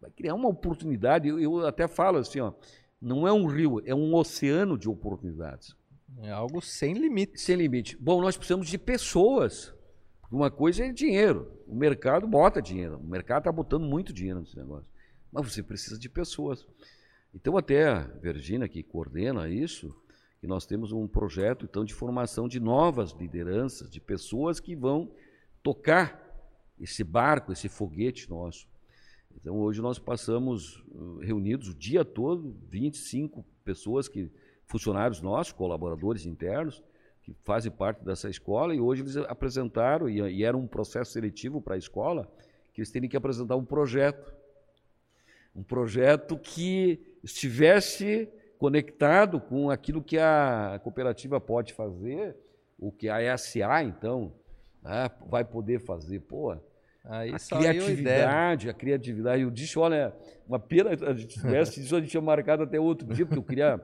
vai 0.00 0.10
criar 0.10 0.34
uma 0.34 0.48
oportunidade, 0.48 1.28
eu, 1.28 1.38
eu 1.38 1.66
até 1.66 1.86
falo 1.86 2.18
assim, 2.18 2.40
ó, 2.40 2.52
não 3.00 3.26
é 3.26 3.32
um 3.32 3.46
rio, 3.46 3.80
é 3.86 3.94
um 3.94 4.14
oceano 4.14 4.76
de 4.76 4.88
oportunidades. 4.88 5.74
É 6.18 6.30
algo 6.30 6.60
sem 6.60 6.94
limite. 6.94 7.40
Sem 7.40 7.56
limite. 7.56 7.96
Bom, 7.98 8.20
nós 8.20 8.36
precisamos 8.36 8.68
de 8.68 8.76
pessoas. 8.76 9.72
Uma 10.30 10.50
coisa 10.50 10.84
é 10.84 10.92
dinheiro. 10.92 11.50
O 11.66 11.74
mercado 11.74 12.26
bota 12.26 12.60
dinheiro. 12.60 12.98
O 12.98 13.06
mercado 13.06 13.42
está 13.42 13.52
botando 13.52 13.84
muito 13.84 14.12
dinheiro 14.12 14.40
nesse 14.40 14.56
negócio. 14.56 14.86
Mas 15.32 15.52
você 15.52 15.62
precisa 15.62 15.98
de 15.98 16.08
pessoas. 16.08 16.66
Então, 17.34 17.56
até 17.56 17.88
a 17.88 18.00
Virgínia, 18.00 18.68
que 18.68 18.82
coordena 18.82 19.48
isso, 19.48 19.94
que 20.40 20.46
nós 20.46 20.66
temos 20.66 20.92
um 20.92 21.06
projeto 21.06 21.64
então, 21.64 21.84
de 21.84 21.94
formação 21.94 22.48
de 22.48 22.58
novas 22.58 23.12
lideranças, 23.12 23.90
de 23.90 24.00
pessoas 24.00 24.58
que 24.58 24.74
vão 24.74 25.10
tocar 25.62 26.29
esse 26.80 27.04
barco, 27.04 27.52
esse 27.52 27.68
foguete 27.68 28.28
nosso. 28.28 28.66
Então 29.36 29.56
hoje 29.58 29.80
nós 29.80 29.98
passamos 29.98 30.76
uh, 30.88 31.18
reunidos 31.18 31.68
o 31.68 31.74
dia 31.74 32.04
todo, 32.04 32.56
25 32.68 33.44
pessoas 33.64 34.08
que 34.08 34.30
funcionários 34.66 35.20
nossos, 35.20 35.52
colaboradores 35.52 36.26
internos, 36.26 36.82
que 37.22 37.34
fazem 37.44 37.70
parte 37.70 38.04
dessa 38.04 38.30
escola, 38.30 38.74
e 38.74 38.80
hoje 38.80 39.02
eles 39.02 39.16
apresentaram, 39.16 40.08
e, 40.08 40.20
e 40.20 40.44
era 40.44 40.56
um 40.56 40.66
processo 40.66 41.12
seletivo 41.12 41.60
para 41.60 41.74
a 41.74 41.78
escola, 41.78 42.30
que 42.72 42.80
eles 42.80 42.90
teriam 42.90 43.10
que 43.10 43.16
apresentar 43.16 43.56
um 43.56 43.64
projeto. 43.64 44.32
Um 45.54 45.62
projeto 45.62 46.38
que 46.38 47.00
estivesse 47.22 48.28
conectado 48.58 49.40
com 49.40 49.70
aquilo 49.70 50.02
que 50.02 50.18
a 50.18 50.80
cooperativa 50.82 51.40
pode 51.40 51.72
fazer, 51.72 52.36
o 52.78 52.92
que 52.92 53.08
a 53.08 53.20
ESA, 53.20 53.82
então, 53.82 54.32
né, 54.82 55.10
vai 55.28 55.44
poder 55.44 55.80
fazer. 55.80 56.20
Pô, 56.20 56.56
Aí 57.04 57.32
a 57.34 57.38
criatividade, 57.38 58.68
a 58.68 58.74
criatividade. 58.74 59.42
Eu 59.42 59.50
disse, 59.50 59.78
olha, 59.78 60.14
uma 60.46 60.58
pena 60.58 60.90
a 60.90 61.14
gente 61.14 61.38
tivesse 61.38 61.80
isso, 61.80 61.96
a 61.96 62.00
gente 62.00 62.10
tinha 62.10 62.20
marcado 62.20 62.62
até 62.62 62.78
outro 62.78 63.06
dia, 63.12 63.24
porque 63.24 63.38
eu 63.38 63.42
queria. 63.42 63.80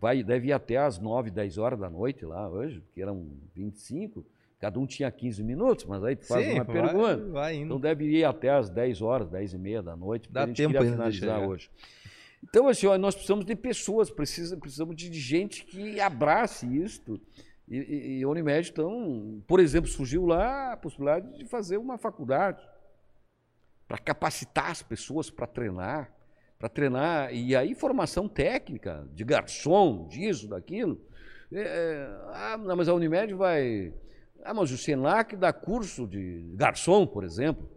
Vai, 0.00 0.22
deve 0.22 0.48
ir 0.48 0.52
até 0.52 0.76
às 0.76 0.98
9, 0.98 1.30
10 1.30 1.58
horas 1.58 1.78
da 1.78 1.88
noite 1.88 2.24
lá 2.24 2.48
hoje, 2.48 2.82
que 2.92 3.00
eram 3.00 3.28
25. 3.54 4.24
Cada 4.60 4.78
um 4.80 4.86
tinha 4.86 5.10
15 5.10 5.42
minutos, 5.42 5.84
mas 5.84 6.02
aí 6.02 6.16
tu 6.16 6.26
faz 6.26 6.46
Sim, 6.46 6.54
uma 6.54 6.64
vai, 6.64 6.74
pergunta. 6.74 7.30
Vai 7.30 7.56
então 7.56 7.78
deve 7.78 8.04
ir 8.06 8.24
até 8.24 8.50
às 8.50 8.70
10 8.70 9.02
horas, 9.02 9.28
10 9.28 9.54
e 9.54 9.58
meia 9.58 9.82
da 9.82 9.94
noite, 9.94 10.28
Dá 10.30 10.44
a 10.44 10.46
gente 10.46 10.56
tempo 10.56 10.72
queria 10.72 10.90
finalizar 10.90 11.46
hoje. 11.46 11.70
Então, 12.42 12.68
assim, 12.68 12.86
ó, 12.86 12.96
nós 12.98 13.14
precisamos 13.14 13.44
de 13.44 13.56
pessoas, 13.56 14.10
precisa, 14.10 14.56
precisamos 14.56 14.94
de 14.96 15.12
gente 15.12 15.64
que 15.64 16.00
abrace 16.00 16.66
isto. 16.66 17.20
E, 17.66 17.78
e, 17.78 18.18
e 18.18 18.24
a 18.24 18.28
Unimed, 18.28 18.70
então, 18.70 19.42
por 19.46 19.58
exemplo, 19.58 19.88
surgiu 19.88 20.26
lá 20.26 20.72
a 20.72 20.76
possibilidade 20.76 21.38
de 21.38 21.44
fazer 21.46 21.78
uma 21.78 21.96
faculdade 21.96 22.62
para 23.88 23.98
capacitar 23.98 24.70
as 24.70 24.82
pessoas 24.82 25.30
para 25.30 25.46
treinar, 25.46 26.12
para 26.58 26.68
treinar, 26.68 27.34
e 27.34 27.54
aí 27.56 27.74
formação 27.74 28.28
técnica, 28.28 29.08
de 29.12 29.24
garçom, 29.24 30.06
disso, 30.08 30.48
daquilo. 30.48 31.00
É, 31.52 31.60
é, 31.60 32.06
ah, 32.32 32.56
mas 32.76 32.88
a 32.88 32.94
Unimed 32.94 33.34
vai. 33.34 33.92
Ah, 34.42 34.52
mas 34.52 34.70
o 34.70 34.78
Senac 34.78 35.36
dá 35.36 35.52
curso 35.52 36.06
de 36.06 36.52
garçom, 36.54 37.06
por 37.06 37.24
exemplo. 37.24 37.70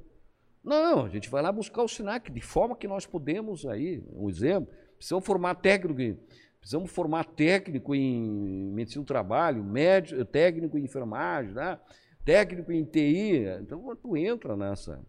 Não, 0.64 1.05
a 1.05 1.09
gente 1.09 1.30
vai 1.30 1.41
lá 1.41 1.51
buscar 1.51 1.81
o 1.81 1.88
Senac, 1.88 2.30
de 2.30 2.41
forma 2.41 2.76
que 2.76 2.88
nós 2.88 3.05
podemos 3.05 3.65
aí, 3.65 4.03
um 4.11 4.30
exemplo, 4.30 4.73
precisamos 4.97 5.26
formar 5.26 5.55
técnico, 5.55 6.19
precisamos 6.59 6.91
formar 6.91 7.25
técnico 7.25 7.95
em 7.95 8.71
medicina 8.73 9.03
do 9.03 9.07
trabalho, 9.07 9.63
médico, 9.63 10.23
técnico 10.25 10.77
em 10.77 10.84
enfermagem, 10.84 11.53
né? 11.53 11.79
técnico 12.27 12.71
em 12.73 12.84
TI. 12.84 13.45
Então, 13.61 13.95
tu 13.95 14.17
entra 14.17 14.57
nessa. 14.57 15.01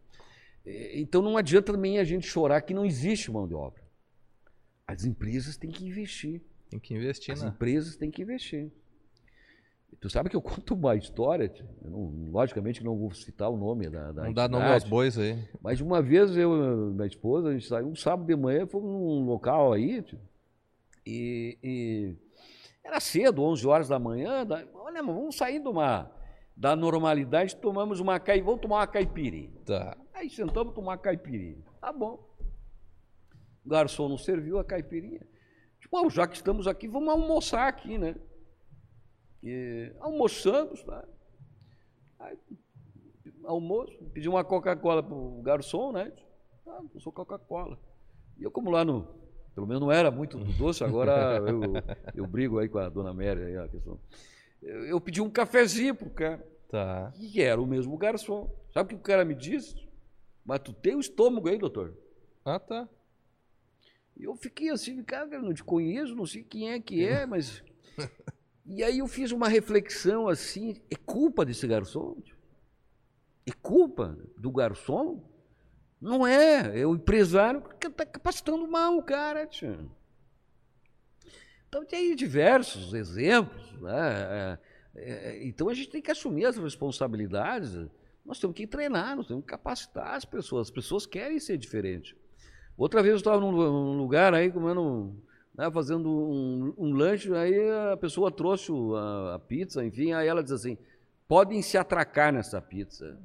Então, 0.95 1.21
não 1.21 1.37
adianta 1.37 1.73
também 1.73 1.99
a 1.99 2.05
gente 2.05 2.27
chorar 2.27 2.61
que 2.61 2.73
não 2.73 2.85
existe 2.85 3.31
mão 3.31 3.49
de 3.49 3.55
obra. 3.55 3.83
As 4.87 5.05
empresas 5.05 5.57
têm 5.57 5.71
que 5.71 5.85
investir. 5.85 6.41
Tem 6.71 6.79
que 6.79 6.95
investir, 6.95 7.35
As 7.35 7.43
né? 7.43 7.49
empresas 7.49 7.97
têm 7.97 8.11
que 8.11 8.23
investir. 8.23 8.71
Tu 10.01 10.09
sabe 10.09 10.29
que 10.31 10.37
eu 10.37 10.41
conto 10.43 10.75
uma 10.75 10.95
história, 10.95 11.53
não, 11.83 12.31
logicamente 12.31 12.79
que 12.79 12.87
não 12.87 12.97
vou 12.97 13.13
citar 13.13 13.51
o 13.51 13.57
nome 13.57 13.89
da, 13.89 14.13
da 14.13 14.25
Não 14.25 14.33
dá 14.33 14.47
nome 14.47 14.67
aos 14.67 14.85
bois 14.85 15.19
aí. 15.19 15.43
Mas 15.61 15.81
uma 15.81 16.01
vez 16.01 16.37
eu 16.37 16.91
e 16.91 16.95
minha 16.95 17.07
esposa, 17.07 17.49
a 17.49 17.53
gente 17.53 17.67
saiu 17.67 17.89
um 17.89 17.97
sábado 17.97 18.27
de 18.27 18.37
manhã, 18.37 18.67
fomos 18.67 18.89
num 18.89 19.25
local 19.25 19.73
aí, 19.73 20.05
e, 21.09 21.59
e, 21.63 22.17
era 22.85 23.01
cedo, 23.01 23.43
11 23.43 23.67
horas 23.67 23.89
da 23.89 23.99
manhã, 23.99 24.45
da, 24.45 24.63
olha, 24.75 25.03
vamos 25.03 25.37
sair 25.37 25.59
de 25.59 25.69
uma, 25.69 26.11
da 26.55 26.77
normalidade, 26.77 27.57
tomamos 27.57 27.99
uma 27.99 28.21
caipirinha, 28.21 28.45
vamos 28.45 28.61
tomar 28.61 28.77
uma 28.77 28.87
caipirinha. 28.87 29.51
Tá. 29.65 29.97
Aí 30.13 30.29
sentamos 30.29 30.75
tomar 30.75 30.93
uma 30.93 30.99
caipirinha. 30.99 31.65
Tá 31.81 31.91
bom. 31.93 32.29
O 33.65 33.69
garçom 33.69 34.09
não 34.09 34.19
serviu 34.19 34.59
a 34.59 34.65
caipirinha. 34.65 35.27
Tipo, 35.81 36.11
já 36.11 36.27
que 36.27 36.37
estamos 36.37 36.67
aqui, 36.67 36.87
vamos 36.87 37.09
almoçar 37.09 37.69
aqui, 37.69 37.97
né? 37.97 38.15
E 39.43 39.95
almoçamos, 40.01 40.83
tá? 40.83 41.09
Aí, 42.19 42.37
almoço, 43.45 43.97
pedi 44.13 44.29
uma 44.29 44.45
Coca-Cola 44.45 45.03
para 45.03 45.15
o 45.15 45.41
garçom, 45.41 45.93
né? 45.93 46.13
Ah, 46.67 46.83
eu 46.95 47.01
sou 47.01 47.13
Coca-Cola. 47.13 47.79
E 48.37 48.43
eu, 48.43 48.51
como 48.51 48.71
lá 48.71 48.85
no. 48.85 49.18
Pelo 49.59 49.67
menos 49.67 49.83
não 49.83 49.91
era 49.91 50.09
muito 50.09 50.39
doce, 50.39 50.85
agora 50.85 51.43
eu, 51.43 51.61
eu 52.15 52.27
brigo 52.29 52.61
aí 52.61 52.69
com 52.69 52.79
a 52.79 52.89
dona 52.89 53.13
Mary 53.13 53.43
aí, 53.43 53.57
a 53.57 53.67
questão. 53.67 53.99
Eu, 54.63 54.87
eu 54.87 55.01
pedi 55.01 55.21
um 55.21 55.29
cafezinho 55.29 55.97
pro 55.97 56.09
cara. 56.11 56.47
Tá. 56.69 57.13
E 57.19 57.43
era 57.43 57.61
o 57.61 57.67
mesmo 57.67 57.99
garçom. 57.99 58.49
Sabe 58.73 58.87
o 58.87 58.89
que 58.91 58.95
o 58.95 59.05
cara 59.05 59.25
me 59.25 59.35
disse? 59.35 59.75
Mas 60.45 60.61
tu 60.61 60.73
tem 60.73 60.95
o 60.95 61.01
estômago 61.01 61.49
aí, 61.49 61.59
doutor? 61.59 61.93
Ah, 62.45 62.61
tá. 62.61 62.89
E 64.17 64.23
eu 64.23 64.37
fiquei 64.37 64.71
assim, 64.71 65.03
cara, 65.03 65.27
não 65.43 65.53
te 65.53 65.65
conheço, 65.65 66.15
não 66.15 66.25
sei 66.25 66.45
quem 66.45 66.71
é 66.71 66.79
que 66.79 67.05
é, 67.05 67.27
mas 67.27 67.61
E 68.65 68.85
aí 68.85 69.01
eu 69.01 69.09
fiz 69.09 69.33
uma 69.33 69.49
reflexão 69.49 70.29
assim, 70.29 70.81
é 70.89 70.95
culpa 70.95 71.45
desse 71.45 71.67
garçom? 71.67 72.17
É 73.45 73.51
culpa 73.61 74.17
do 74.37 74.53
garçom? 74.53 75.21
Não 76.01 76.27
é, 76.27 76.81
é 76.81 76.87
o 76.87 76.95
empresário 76.95 77.61
que 77.81 77.87
está 77.87 78.07
capacitando 78.07 78.67
mal 78.69 78.97
o 78.97 79.03
cara. 79.03 79.47
Tio. 79.47 79.91
Então 81.69 81.85
tem 81.85 82.15
diversos 82.15 82.95
exemplos. 82.95 83.73
Né? 83.81 84.59
É, 84.95 85.11
é, 85.31 85.47
então 85.47 85.69
a 85.69 85.75
gente 85.75 85.91
tem 85.91 86.01
que 86.01 86.11
assumir 86.11 86.47
as 86.47 86.57
responsabilidades. 86.57 87.89
Nós 88.25 88.39
temos 88.39 88.57
que 88.57 88.67
treinar, 88.67 89.17
nós 89.17 89.27
temos 89.27 89.43
que 89.43 89.51
capacitar 89.51 90.15
as 90.15 90.25
pessoas. 90.25 90.69
As 90.69 90.71
pessoas 90.71 91.07
querem 91.07 91.39
ser 91.39 91.59
diferentes. 91.59 92.15
Outra 92.77 93.03
vez 93.03 93.13
eu 93.13 93.19
estava 93.19 93.41
num, 93.41 93.51
lugar 93.97 94.33
aí 94.33 94.53
comendo 94.53 95.17
né, 95.57 95.69
fazendo 95.73 96.09
um, 96.09 96.75
um, 96.79 96.93
lanche, 96.93 97.35
aí 97.35 97.69
a 97.93 97.97
pessoa 97.97 98.31
trouxe 98.31 98.71
a, 98.95 99.35
a, 99.35 99.39
pizza, 99.41 99.85
enfim, 99.85 100.13
aí 100.13 100.29
ela 100.29 100.45
diz 100.45 100.53
assim, 100.53 100.79
podem 101.27 101.61
se 101.61 101.77
atracar 101.77 102.33
nessa 102.33 102.63
pizza. 102.63 103.19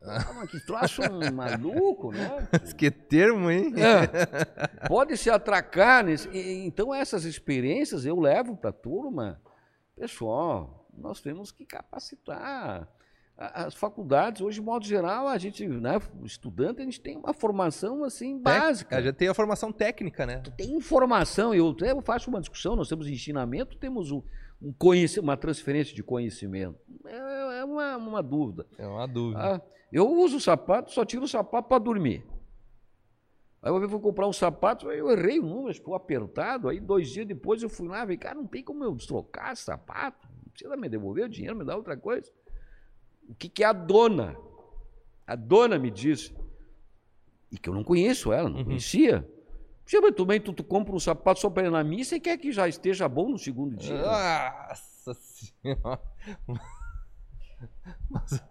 Ah, 0.00 0.32
mas 0.34 0.50
que 0.50 0.60
troço 0.60 1.02
maluco, 1.32 2.12
né? 2.12 2.48
que 2.76 2.90
termo, 2.90 3.50
hein? 3.50 3.72
É, 3.76 4.86
pode 4.86 5.16
se 5.16 5.28
atracar. 5.28 6.04
Nesse... 6.04 6.28
Então, 6.64 6.94
essas 6.94 7.24
experiências 7.24 8.06
eu 8.06 8.18
levo 8.18 8.56
para 8.56 8.70
a 8.70 8.72
turma. 8.72 9.40
Pessoal, 9.96 10.88
nós 10.96 11.20
temos 11.20 11.50
que 11.50 11.64
capacitar 11.64 12.88
as 13.38 13.74
faculdades, 13.74 14.42
hoje, 14.42 14.58
de 14.58 14.66
modo 14.66 14.84
geral, 14.84 15.28
a 15.28 15.38
gente, 15.38 15.64
né, 15.64 16.00
estudante, 16.24 16.82
a 16.82 16.84
gente 16.84 17.00
tem 17.00 17.16
uma 17.16 17.32
formação 17.32 18.02
assim 18.02 18.36
básica. 18.36 18.96
a 18.96 19.00
gente 19.00 19.14
tem 19.14 19.28
a 19.28 19.34
formação 19.34 19.72
técnica, 19.72 20.26
né? 20.26 20.42
Tem 20.56 20.74
informação, 20.74 21.54
eu, 21.54 21.74
eu 21.80 22.02
faço 22.02 22.28
uma 22.30 22.40
discussão, 22.40 22.74
nós 22.74 22.88
temos 22.88 23.06
ensinamento, 23.06 23.78
temos 23.78 24.10
um, 24.10 24.20
um 24.60 24.74
uma 25.20 25.36
transferência 25.36 25.94
de 25.94 26.02
conhecimento. 26.02 26.78
É, 27.06 27.60
é 27.60 27.64
uma, 27.64 27.96
uma, 27.96 28.22
dúvida. 28.22 28.66
É 28.76 28.86
uma 28.86 29.06
dúvida. 29.06 29.56
Ah, 29.56 29.60
eu 29.92 30.10
uso 30.10 30.40
sapato, 30.40 30.90
só 30.90 31.04
tiro 31.04 31.24
o 31.24 31.28
sapato 31.28 31.68
para 31.68 31.78
dormir. 31.78 32.24
Aí 33.62 33.72
eu 33.72 33.88
fui 33.88 34.00
comprar 34.00 34.26
um 34.26 34.32
sapato, 34.32 34.90
eu 34.90 35.10
errei 35.10 35.40
o 35.40 35.46
número, 35.46 35.74
ficou 35.74 35.94
apertado. 35.94 36.68
Aí 36.68 36.80
dois 36.80 37.10
dias 37.10 37.26
depois 37.26 37.62
eu 37.62 37.68
fui 37.68 37.88
lá 37.88 37.98
e 37.98 38.00
falei, 38.02 38.16
cara, 38.16 38.34
não 38.36 38.46
tem 38.46 38.62
como 38.62 38.84
eu 38.84 38.96
trocar 38.96 39.52
esse 39.52 39.62
sapato. 39.62 40.28
Não 40.44 40.50
precisa 40.50 40.76
me 40.76 40.88
devolver 40.88 41.24
o 41.24 41.28
dinheiro, 41.28 41.56
me 41.56 41.64
dá 41.64 41.76
outra 41.76 41.96
coisa 41.96 42.30
o 43.28 43.34
que, 43.34 43.48
que 43.48 43.62
é 43.62 43.66
a 43.66 43.72
dona. 43.72 44.36
A 45.26 45.36
dona 45.36 45.78
me 45.78 45.90
disse, 45.90 46.34
e 47.52 47.58
que 47.58 47.68
eu 47.68 47.74
não 47.74 47.84
conheço 47.84 48.32
ela, 48.32 48.48
não 48.48 48.58
uhum. 48.58 48.64
conhecia. 48.64 49.28
Chama 49.88 50.12
também, 50.12 50.38
tu, 50.38 50.52
tu 50.52 50.62
compra 50.62 50.94
um 50.94 51.00
sapato 51.00 51.40
só 51.40 51.48
para 51.48 51.66
ir 51.66 51.70
na 51.70 51.82
missa 51.82 52.14
e 52.14 52.20
quer 52.20 52.36
que 52.36 52.52
já 52.52 52.68
esteja 52.68 53.08
bom 53.08 53.30
no 53.30 53.38
segundo 53.38 53.74
dia. 53.74 54.02
Nossa 54.02 55.14
senhora. 55.14 55.98
Mas, 58.10 58.42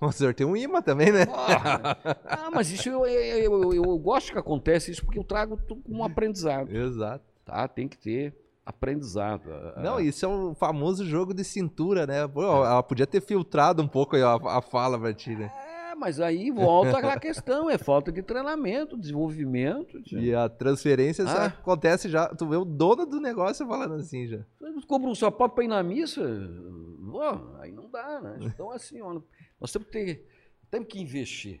o 0.00 0.10
senhor 0.10 0.32
tem 0.32 0.46
um 0.46 0.56
imã 0.56 0.80
também, 0.80 1.12
né? 1.12 1.26
Ah, 1.30 1.96
ah 2.24 2.50
mas 2.50 2.70
isso 2.70 2.88
eu, 2.88 3.06
eu, 3.06 3.62
eu, 3.62 3.74
eu, 3.74 3.98
gosto 3.98 4.32
que 4.32 4.38
acontece 4.38 4.90
isso 4.90 5.04
porque 5.04 5.18
eu 5.18 5.24
trago 5.24 5.58
um 5.86 6.02
aprendizado. 6.04 6.74
Exato. 6.74 7.24
Tá? 7.44 7.68
Tem 7.68 7.86
que 7.86 7.98
ter 7.98 8.34
aprendizado. 8.64 9.50
Não, 9.76 10.00
isso 10.00 10.24
é 10.24 10.28
um 10.28 10.54
famoso 10.54 11.04
jogo 11.04 11.34
de 11.34 11.44
cintura, 11.44 12.06
né? 12.06 12.26
Pô, 12.26 12.42
é. 12.42 12.66
ela 12.66 12.82
podia 12.82 13.06
ter 13.06 13.20
filtrado 13.20 13.82
um 13.82 13.88
pouco 13.88 14.16
a, 14.16 14.58
a 14.58 14.62
fala 14.62 14.98
pra 14.98 15.12
ti, 15.12 15.36
né? 15.36 15.52
É, 15.54 15.75
mas 15.96 16.20
aí 16.20 16.50
volta 16.50 16.98
aquela 16.98 17.18
questão, 17.18 17.68
é 17.68 17.78
falta 17.78 18.12
de 18.12 18.22
treinamento, 18.22 18.96
desenvolvimento. 18.96 20.00
Tio. 20.02 20.20
E 20.20 20.34
a 20.34 20.48
transferência 20.48 21.24
ah. 21.26 21.46
acontece 21.46 22.08
já, 22.08 22.28
tu 22.28 22.46
vê 22.46 22.56
o 22.56 22.64
dono 22.64 23.06
do 23.06 23.20
negócio 23.20 23.66
falando 23.66 23.94
assim 23.94 24.26
já. 24.26 24.44
Você 24.60 24.86
compra 24.86 25.08
um 25.08 25.14
sapato 25.14 25.54
pra 25.54 25.64
ir 25.64 25.68
na 25.68 25.82
missa, 25.82 26.22
oh, 26.22 27.60
aí 27.60 27.72
não 27.72 27.90
dá, 27.90 28.20
né? 28.20 28.38
Então 28.54 28.70
assim, 28.70 29.00
ó, 29.00 29.20
nós 29.60 29.72
temos 29.72 29.88
que 29.88 29.92
ter, 29.92 30.28
temos 30.70 30.88
que 30.88 31.00
investir. 31.00 31.60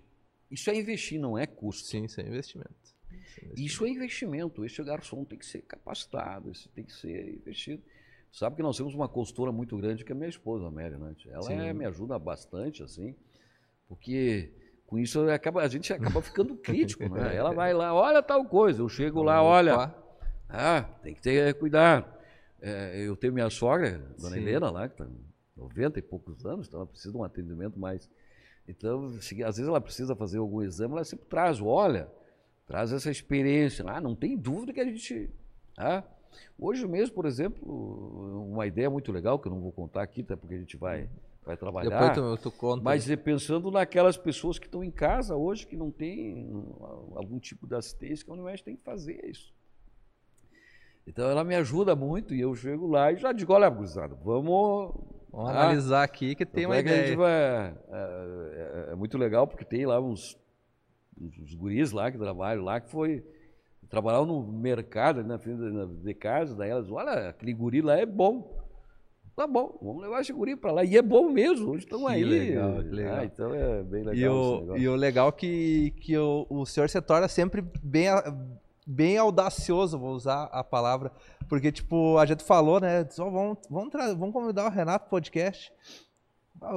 Isso 0.50 0.70
é 0.70 0.76
investir, 0.76 1.18
não 1.18 1.36
é 1.36 1.46
custo. 1.46 1.88
Sim, 1.88 2.04
isso 2.04 2.20
é 2.20 2.24
investimento. 2.24 2.94
Isso 3.56 3.84
é 3.84 3.88
investimento. 3.88 4.64
Esse 4.64 4.82
garçom 4.82 5.24
tem 5.24 5.38
que 5.38 5.46
ser 5.46 5.62
capacitado, 5.62 6.50
esse 6.50 6.68
tem 6.68 6.84
que 6.84 6.92
ser 6.92 7.34
investido. 7.34 7.82
Sabe 8.32 8.56
que 8.56 8.62
nós 8.62 8.76
temos 8.76 8.94
uma 8.94 9.08
consultora 9.08 9.50
muito 9.50 9.76
grande 9.78 10.04
que 10.04 10.12
é 10.12 10.14
minha 10.14 10.28
esposa, 10.28 10.66
a 10.66 10.70
Mary, 10.70 10.96
né? 10.96 11.16
Ela 11.26 11.52
é, 11.52 11.72
me 11.72 11.86
ajuda 11.86 12.18
bastante, 12.18 12.82
assim, 12.82 13.14
porque 13.88 14.52
com 14.86 14.98
isso 14.98 15.28
acaba, 15.28 15.62
a 15.62 15.68
gente 15.68 15.92
acaba 15.92 16.22
ficando 16.22 16.56
crítico, 16.58 17.08
né? 17.08 17.34
Ela 17.34 17.52
vai 17.52 17.72
lá, 17.72 17.92
olha 17.94 18.22
tal 18.22 18.44
coisa, 18.44 18.82
eu 18.82 18.88
chego 18.88 19.22
lá, 19.22 19.42
olha, 19.42 19.94
ah, 20.48 20.82
tem 21.02 21.14
que 21.14 21.22
ter 21.22 21.54
cuidado. 21.54 22.14
É, 22.60 23.06
eu 23.06 23.16
tenho 23.16 23.32
minha 23.32 23.50
sogra, 23.50 23.98
dona 24.18 24.36
Sim. 24.36 24.42
Helena 24.42 24.70
lá, 24.70 24.88
que 24.88 24.96
tá, 24.96 25.06
90 25.56 25.98
e 25.98 26.02
poucos 26.02 26.44
anos, 26.44 26.66
então 26.66 26.80
ela 26.80 26.86
precisa 26.86 27.12
de 27.12 27.18
um 27.18 27.24
atendimento 27.24 27.78
mais. 27.78 28.08
Então, 28.68 29.10
se, 29.20 29.42
às 29.42 29.56
vezes 29.56 29.68
ela 29.68 29.80
precisa 29.80 30.14
fazer 30.16 30.38
algum 30.38 30.62
exame, 30.62 30.94
ela 30.94 31.04
sempre 31.04 31.26
traz, 31.26 31.60
olha, 31.60 32.08
traz 32.66 32.92
essa 32.92 33.10
experiência. 33.10 33.84
Ah, 33.88 34.00
não 34.00 34.14
tem 34.14 34.36
dúvida 34.36 34.72
que 34.72 34.80
a 34.80 34.84
gente. 34.84 35.30
Ah, 35.78 36.02
hoje 36.58 36.86
mesmo, 36.86 37.14
por 37.14 37.26
exemplo, 37.26 38.46
uma 38.50 38.66
ideia 38.66 38.90
muito 38.90 39.12
legal, 39.12 39.38
que 39.38 39.48
eu 39.48 39.52
não 39.52 39.60
vou 39.60 39.72
contar 39.72 40.02
aqui, 40.02 40.22
até 40.22 40.34
porque 40.34 40.54
a 40.54 40.58
gente 40.58 40.76
vai, 40.76 41.08
vai 41.46 41.56
trabalhar. 41.56 42.10
Depois 42.12 42.40
tu, 42.40 42.50
tu 42.50 42.56
conta. 42.56 42.82
Mas 42.82 43.06
pensando 43.16 43.70
naquelas 43.70 44.16
pessoas 44.16 44.58
que 44.58 44.66
estão 44.66 44.82
em 44.82 44.90
casa 44.90 45.36
hoje, 45.36 45.64
que 45.64 45.76
não 45.76 45.92
têm 45.92 46.50
algum 47.14 47.38
tipo 47.38 47.66
de 47.66 47.76
assistência, 47.76 48.24
que 48.24 48.30
a 48.30 48.34
Unimed 48.34 48.64
tem 48.64 48.76
que 48.76 48.82
fazer 48.82 49.24
isso. 49.24 49.54
Então 51.06 51.30
ela 51.30 51.44
me 51.44 51.54
ajuda 51.54 51.94
muito 51.94 52.34
e 52.34 52.40
eu 52.40 52.52
chego 52.56 52.88
lá 52.88 53.12
e 53.12 53.16
já 53.16 53.32
digo, 53.32 53.52
olha, 53.52 53.68
gurizada, 53.68 54.16
vamos... 54.16 54.92
Vamos 55.30 55.50
ah, 55.50 55.64
analisar 55.64 56.02
aqui 56.02 56.34
que 56.34 56.46
tem 56.46 56.64
uma 56.64 56.76
é 56.76 56.80
ideia. 56.80 57.16
Vai, 57.16 57.30
é, 57.30 57.74
é, 57.92 58.88
é, 58.92 58.94
muito 58.94 59.18
legal 59.18 59.46
porque 59.46 59.64
tem 59.64 59.84
lá 59.84 60.00
uns, 60.00 60.36
uns 61.20 61.54
guris 61.54 61.92
lá 61.92 62.10
que 62.10 62.16
trabalham 62.16 62.64
lá 62.64 62.80
que 62.80 62.90
foi 62.90 63.22
trabalhar 63.88 64.24
no 64.24 64.42
mercado, 64.42 65.22
na 65.22 65.38
frente 65.38 65.60
de 66.02 66.14
casa, 66.14 66.56
daí 66.56 66.70
elas, 66.70 66.90
olha, 66.90 67.28
aquele 67.28 67.52
guri 67.52 67.82
lá 67.82 67.96
é 67.96 68.06
bom. 68.06 68.65
Tá 69.36 69.46
bom, 69.46 69.78
vamos 69.82 70.00
levar 70.00 70.22
esse 70.22 70.32
guri 70.32 70.56
para 70.56 70.72
lá. 70.72 70.82
E 70.82 70.96
é 70.96 71.02
bom 71.02 71.28
mesmo, 71.28 71.72
hoje 71.72 71.84
estão 71.84 72.06
aí. 72.06 72.24
Legal, 72.24 72.82
que 72.82 72.88
legal. 72.88 73.16
Ah, 73.16 73.24
então 73.26 73.54
é 73.54 73.82
bem 73.82 74.02
legal. 74.02 74.14
E 74.14 74.26
o, 74.26 74.76
e 74.78 74.88
o 74.88 74.96
legal 74.96 75.30
que, 75.30 75.90
que 76.00 76.16
o, 76.16 76.46
o 76.48 76.64
senhor 76.64 76.88
se 76.88 77.00
torna 77.02 77.28
sempre 77.28 77.62
bem 77.82 78.08
bem 78.86 79.18
audacioso, 79.18 79.98
vou 79.98 80.12
usar 80.12 80.44
a 80.44 80.62
palavra, 80.62 81.10
porque, 81.48 81.72
tipo, 81.72 82.16
a 82.18 82.24
gente 82.24 82.44
falou, 82.44 82.80
né? 82.80 83.04
Só 83.10 83.28
vamos, 83.28 83.58
vamos, 83.68 83.92
vamos 84.16 84.32
convidar 84.32 84.64
o 84.64 84.70
Renato 84.70 85.10
podcast. 85.10 85.72
Ah, 86.62 86.72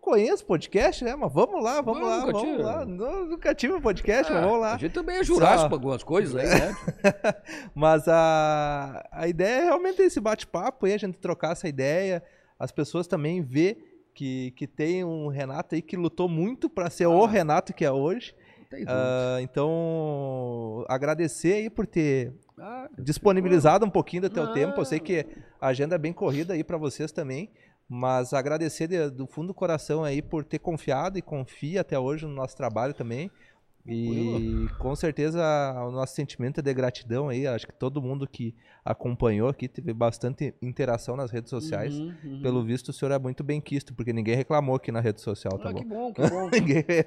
conheço 0.00 0.44
podcast, 0.44 1.04
né? 1.04 1.14
Mas 1.14 1.32
vamos 1.32 1.62
lá, 1.62 1.80
vamos 1.80 2.00
não, 2.00 2.08
lá, 2.08 2.26
vamos 2.26 2.42
tive. 2.42 2.62
lá. 2.62 2.84
Não, 2.84 3.26
nunca 3.26 3.54
tive 3.54 3.74
um 3.74 3.80
podcast, 3.80 4.30
ah, 4.30 4.34
mas 4.34 4.44
vamos 4.44 4.60
lá. 4.60 4.74
A 4.74 4.78
gente 4.78 4.92
também 4.92 5.16
é 5.16 5.24
jurássico 5.24 5.68
para 5.68 5.76
algumas 5.76 6.02
coisas 6.02 6.34
aí, 6.34 6.48
né? 6.48 6.76
mas 7.74 8.08
a, 8.08 9.06
a 9.12 9.28
ideia 9.28 9.62
é 9.62 9.64
realmente 9.64 10.02
esse 10.02 10.20
bate-papo 10.20 10.86
aí, 10.86 10.94
a 10.94 10.98
gente 10.98 11.18
trocar 11.18 11.52
essa 11.52 11.68
ideia, 11.68 12.22
as 12.58 12.72
pessoas 12.72 13.06
também 13.06 13.42
ver 13.42 14.06
que, 14.14 14.50
que 14.52 14.66
tem 14.66 15.04
um 15.04 15.28
Renato 15.28 15.74
aí 15.74 15.82
que 15.82 15.96
lutou 15.96 16.28
muito 16.28 16.68
para 16.68 16.90
ser 16.90 17.04
ah. 17.04 17.10
o 17.10 17.24
Renato 17.26 17.72
que 17.72 17.84
é 17.84 17.92
hoje. 17.92 18.34
Uh, 18.72 19.40
então, 19.40 20.84
agradecer 20.88 21.54
aí 21.54 21.70
por 21.70 21.88
ter 21.88 22.32
ah, 22.56 22.88
disponibilizado 22.96 23.84
um 23.84 23.90
pouquinho 23.90 24.22
do 24.22 24.30
teu 24.30 24.44
ah. 24.44 24.52
tempo. 24.52 24.80
Eu 24.80 24.84
sei 24.84 25.00
que 25.00 25.26
a 25.60 25.68
agenda 25.68 25.96
é 25.96 25.98
bem 25.98 26.12
corrida 26.12 26.54
aí 26.54 26.62
para 26.62 26.76
vocês 26.76 27.10
também, 27.10 27.50
mas 27.92 28.32
agradecer 28.32 28.86
de, 28.86 29.10
do 29.10 29.26
fundo 29.26 29.48
do 29.48 29.54
coração 29.54 30.04
aí 30.04 30.22
por 30.22 30.44
ter 30.44 30.60
confiado 30.60 31.18
e 31.18 31.22
confia 31.22 31.80
até 31.80 31.98
hoje 31.98 32.24
no 32.24 32.32
nosso 32.32 32.56
trabalho 32.56 32.94
também. 32.94 33.32
E 33.86 34.68
com 34.78 34.94
certeza 34.94 35.40
o 35.86 35.90
nosso 35.90 36.14
sentimento 36.14 36.60
é 36.60 36.62
de 36.62 36.72
gratidão 36.74 37.28
aí. 37.28 37.46
Acho 37.46 37.66
que 37.66 37.72
todo 37.72 38.00
mundo 38.00 38.26
que 38.26 38.54
acompanhou 38.84 39.48
aqui 39.48 39.68
teve 39.68 39.92
bastante 39.92 40.54
interação 40.60 41.16
nas 41.16 41.30
redes 41.30 41.50
sociais. 41.50 41.98
Uhum, 41.98 42.14
uhum. 42.22 42.42
Pelo 42.42 42.62
visto, 42.62 42.88
o 42.88 42.92
senhor 42.92 43.12
é 43.12 43.18
muito 43.18 43.42
bem 43.42 43.60
quisto, 43.60 43.94
porque 43.94 44.12
ninguém 44.12 44.36
reclamou 44.36 44.76
aqui 44.76 44.92
na 44.92 45.00
rede 45.00 45.20
social, 45.20 45.58
tá 45.58 45.70
ah, 45.70 45.72
bom? 45.72 45.78
Que 45.78 45.84
bom, 45.84 46.12
que 46.14 46.28
bom. 46.28 46.50
ninguém... 46.50 46.84
é, 46.88 47.06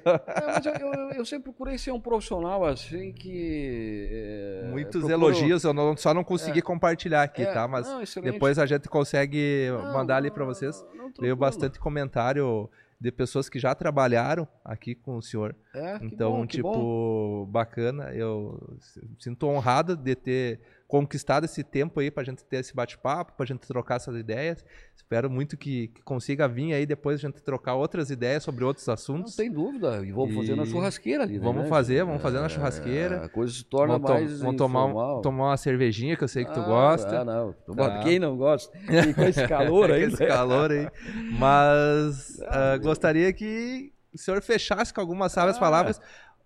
eu, 0.82 0.92
eu, 0.92 1.10
eu, 1.10 1.24
sempre 1.24 1.44
procurei 1.44 1.78
ser 1.78 1.92
um 1.92 2.00
profissional 2.00 2.64
assim 2.64 3.12
que. 3.12 4.08
É, 4.10 4.68
Muitos 4.70 5.02
procuro... 5.02 5.12
elogios, 5.12 5.64
eu 5.64 5.72
não, 5.72 5.96
só 5.96 6.12
não 6.12 6.24
consegui 6.24 6.58
é, 6.58 6.62
compartilhar 6.62 7.22
aqui, 7.22 7.42
é, 7.42 7.52
tá? 7.52 7.68
Mas 7.68 7.86
não, 7.86 8.02
depois 8.22 8.58
a 8.58 8.66
gente 8.66 8.88
consegue 8.88 9.68
não, 9.70 9.92
mandar 9.92 10.16
ali 10.16 10.30
para 10.30 10.44
vocês. 10.44 10.84
Não, 10.94 11.10
Veio 11.20 11.36
bastante 11.36 11.78
comentário 11.78 12.68
de 13.04 13.12
pessoas 13.12 13.50
que 13.50 13.58
já 13.58 13.74
trabalharam 13.74 14.48
aqui 14.64 14.94
com 14.94 15.18
o 15.18 15.22
senhor. 15.22 15.54
É, 15.74 15.98
então, 16.00 16.32
bom, 16.32 16.46
tipo, 16.46 17.46
bacana. 17.50 18.14
Eu 18.14 18.78
sinto 19.18 19.46
honrado 19.46 19.94
de 19.94 20.14
ter 20.14 20.60
conquistado 20.94 21.42
esse 21.42 21.64
tempo 21.64 21.98
aí 21.98 22.08
para 22.08 22.22
a 22.22 22.24
gente 22.24 22.44
ter 22.44 22.58
esse 22.58 22.72
bate-papo, 22.72 23.32
para 23.32 23.42
a 23.42 23.46
gente 23.48 23.66
trocar 23.66 23.96
essas 23.96 24.14
ideias. 24.14 24.64
Espero 24.94 25.28
muito 25.28 25.56
que, 25.56 25.88
que, 25.88 26.00
consiga 26.02 26.46
vir 26.46 26.72
aí 26.72 26.86
depois 26.86 27.18
a 27.18 27.26
gente 27.26 27.42
trocar 27.42 27.74
outras 27.74 28.10
ideias 28.10 28.44
sobre 28.44 28.62
outros 28.62 28.88
assuntos. 28.88 29.32
Não 29.32 29.44
tem 29.44 29.50
dúvida. 29.50 30.06
E 30.06 30.12
vamos 30.12 30.30
e... 30.30 30.36
fazer 30.36 30.54
na 30.54 30.64
churrasqueira 30.64 31.24
ali, 31.24 31.40
né? 31.40 31.44
Vamos 31.44 31.68
fazer, 31.68 32.04
vamos 32.04 32.22
fazer 32.22 32.38
na 32.38 32.46
é, 32.46 32.48
churrasqueira. 32.48 33.16
É, 33.16 33.24
a 33.24 33.28
coisa 33.28 33.52
se 33.52 33.64
torna 33.64 33.94
vamos 33.94 34.08
mais 34.08 34.40
Vamos 34.40 34.56
tomar, 34.56 35.20
tomar 35.20 35.46
uma 35.46 35.56
cervejinha 35.56 36.16
que 36.16 36.22
eu 36.22 36.28
sei 36.28 36.44
que 36.44 36.54
tu 36.54 36.60
ah, 36.60 36.64
gosta. 36.64 37.20
Ah, 37.22 37.24
não. 37.24 37.52
Tá. 37.74 37.98
Quem 38.04 38.20
não 38.20 38.36
gosta? 38.36 38.78
E 38.86 39.12
com 39.12 39.22
esse 39.24 39.48
calor 39.48 39.90
aí. 39.90 40.04
esse 40.04 40.24
calor 40.24 40.70
aí. 40.70 40.88
Mas 41.36 42.38
uh, 42.46 42.80
gostaria 42.80 43.32
que 43.32 43.92
o 44.14 44.18
senhor 44.18 44.40
fechasse 44.40 44.94
com 44.94 45.00
algumas 45.00 45.32
sábias 45.32 45.56
ah. 45.56 45.60
palavras 45.60 46.00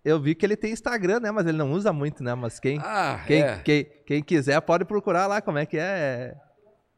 eu 0.04 0.20
vi 0.20 0.34
que 0.34 0.44
ele 0.44 0.56
tem 0.56 0.72
Instagram, 0.72 1.20
né? 1.20 1.30
Mas 1.30 1.46
ele 1.46 1.58
não 1.58 1.72
usa 1.72 1.92
muito, 1.92 2.22
né? 2.22 2.34
Mas 2.34 2.58
quem, 2.58 2.78
ah, 2.82 3.22
quem, 3.26 3.42
é. 3.42 3.60
quem, 3.64 3.86
quem, 4.06 4.22
quiser 4.22 4.60
pode 4.60 4.84
procurar 4.84 5.26
lá 5.26 5.40
como 5.40 5.58
é 5.58 5.66
que 5.66 5.76
é. 5.78 6.34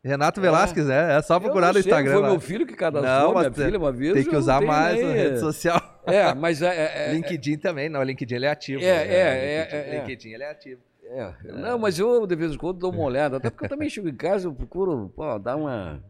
Renato 0.03 0.41
é. 0.41 0.43
Velasquez, 0.43 0.87
né? 0.87 1.19
É 1.19 1.23
só 1.23 1.39
procurar 1.39 1.73
no 1.73 1.79
Instagram. 1.79 2.13
Foi 2.13 2.23
lá. 2.23 2.31
meu 2.31 2.41
filho 2.41 2.67
que 2.67 2.75
cadastrou, 2.75 3.35
não, 3.35 3.41
minha 3.41 3.53
filha 3.53 3.79
uma 3.79 3.93
vez. 3.93 4.15
Tem 4.15 4.25
que 4.25 4.37
usar 4.37 4.61
mais 4.61 4.97
nem... 4.97 5.07
a 5.07 5.13
rede 5.13 5.41
social. 5.41 6.03
É, 6.07 6.33
mas 6.35 6.63
é, 6.63 6.69
é, 6.69 7.11
é 7.11 7.13
LinkedIn 7.13 7.59
também, 7.59 7.89
não. 7.89 8.03
LinkedIn 8.03 8.35
ele 8.35 8.47
é 8.47 8.51
ativo. 8.51 8.83
É, 8.83 9.05
né? 9.05 9.15
é, 9.15 9.69
é, 9.71 9.91
LinkedIn, 9.91 9.99
LinkedIn 9.99 10.29
ele 10.31 10.43
é 10.43 10.51
ativo. 10.51 10.81
É. 11.13 11.35
Não, 11.53 11.77
mas 11.77 11.99
eu 11.99 12.25
de 12.25 12.37
vez 12.37 12.53
em 12.53 12.57
quando 12.57 12.79
dou 12.79 12.93
uma 12.93 13.03
olhada, 13.03 13.39
até 13.39 13.51
porque 13.51 13.65
eu 13.65 13.69
também 13.69 13.91
chego 13.91 14.09
em 14.09 14.15
casa, 14.15 14.47
eu 14.47 14.55
procuro 14.55 15.13
pô, 15.15 15.39
dar 15.39 15.57
uma. 15.57 16.01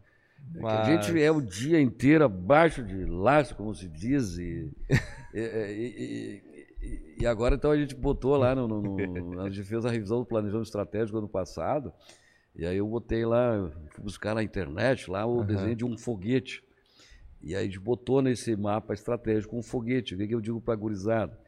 Mas... 0.55 0.81
A 0.81 0.85
gente 0.85 1.23
é 1.23 1.31
o 1.31 1.41
dia 1.41 1.81
inteiro 1.81 2.25
abaixo 2.25 2.83
de 2.83 3.07
laço, 3.07 3.55
como 3.55 3.75
se 3.75 3.89
diz, 3.89 4.37
e, 4.37 4.71
e, 5.33 5.41
e, 5.41 6.43
e, 6.83 7.27
agora, 7.27 7.55
então, 7.55 7.71
a 7.71 7.77
gente 7.77 7.95
botou 7.95 8.37
lá, 8.37 8.55
no, 8.55 8.67
no, 8.67 8.81
no, 8.81 9.41
a 9.41 9.51
gente 9.51 9.63
fez 9.65 9.85
a 9.85 9.91
revisão 9.91 10.21
do 10.21 10.27
planejamento 10.27 10.67
estratégico 10.67 11.19
ano 11.19 11.29
passado, 11.29 11.93
e 12.55 12.65
aí 12.65 12.79
eu 12.79 12.87
botei 12.87 13.25
lá, 13.25 13.71
fui 13.91 14.05
buscar 14.05 14.35
na 14.35 14.43
internet 14.43 15.11
lá 15.11 15.27
o 15.27 15.39
uhum. 15.39 15.45
desenho 15.45 15.77
de 15.77 15.85
um 15.85 15.97
foguete. 15.97 16.63
E 17.43 17.55
aí 17.55 17.63
a 17.63 17.65
gente 17.65 17.81
botou 17.81 18.21
nesse 18.21 18.55
mapa 18.57 18.93
estratégico 18.93 19.57
um 19.57 19.63
foguete. 19.63 20.15
O 20.15 20.19
que, 20.19 20.29
que 20.29 20.35
eu 20.35 20.41
digo 20.41 20.61
para 20.61 20.75
a 20.75 20.77
gurizada? 20.77 21.39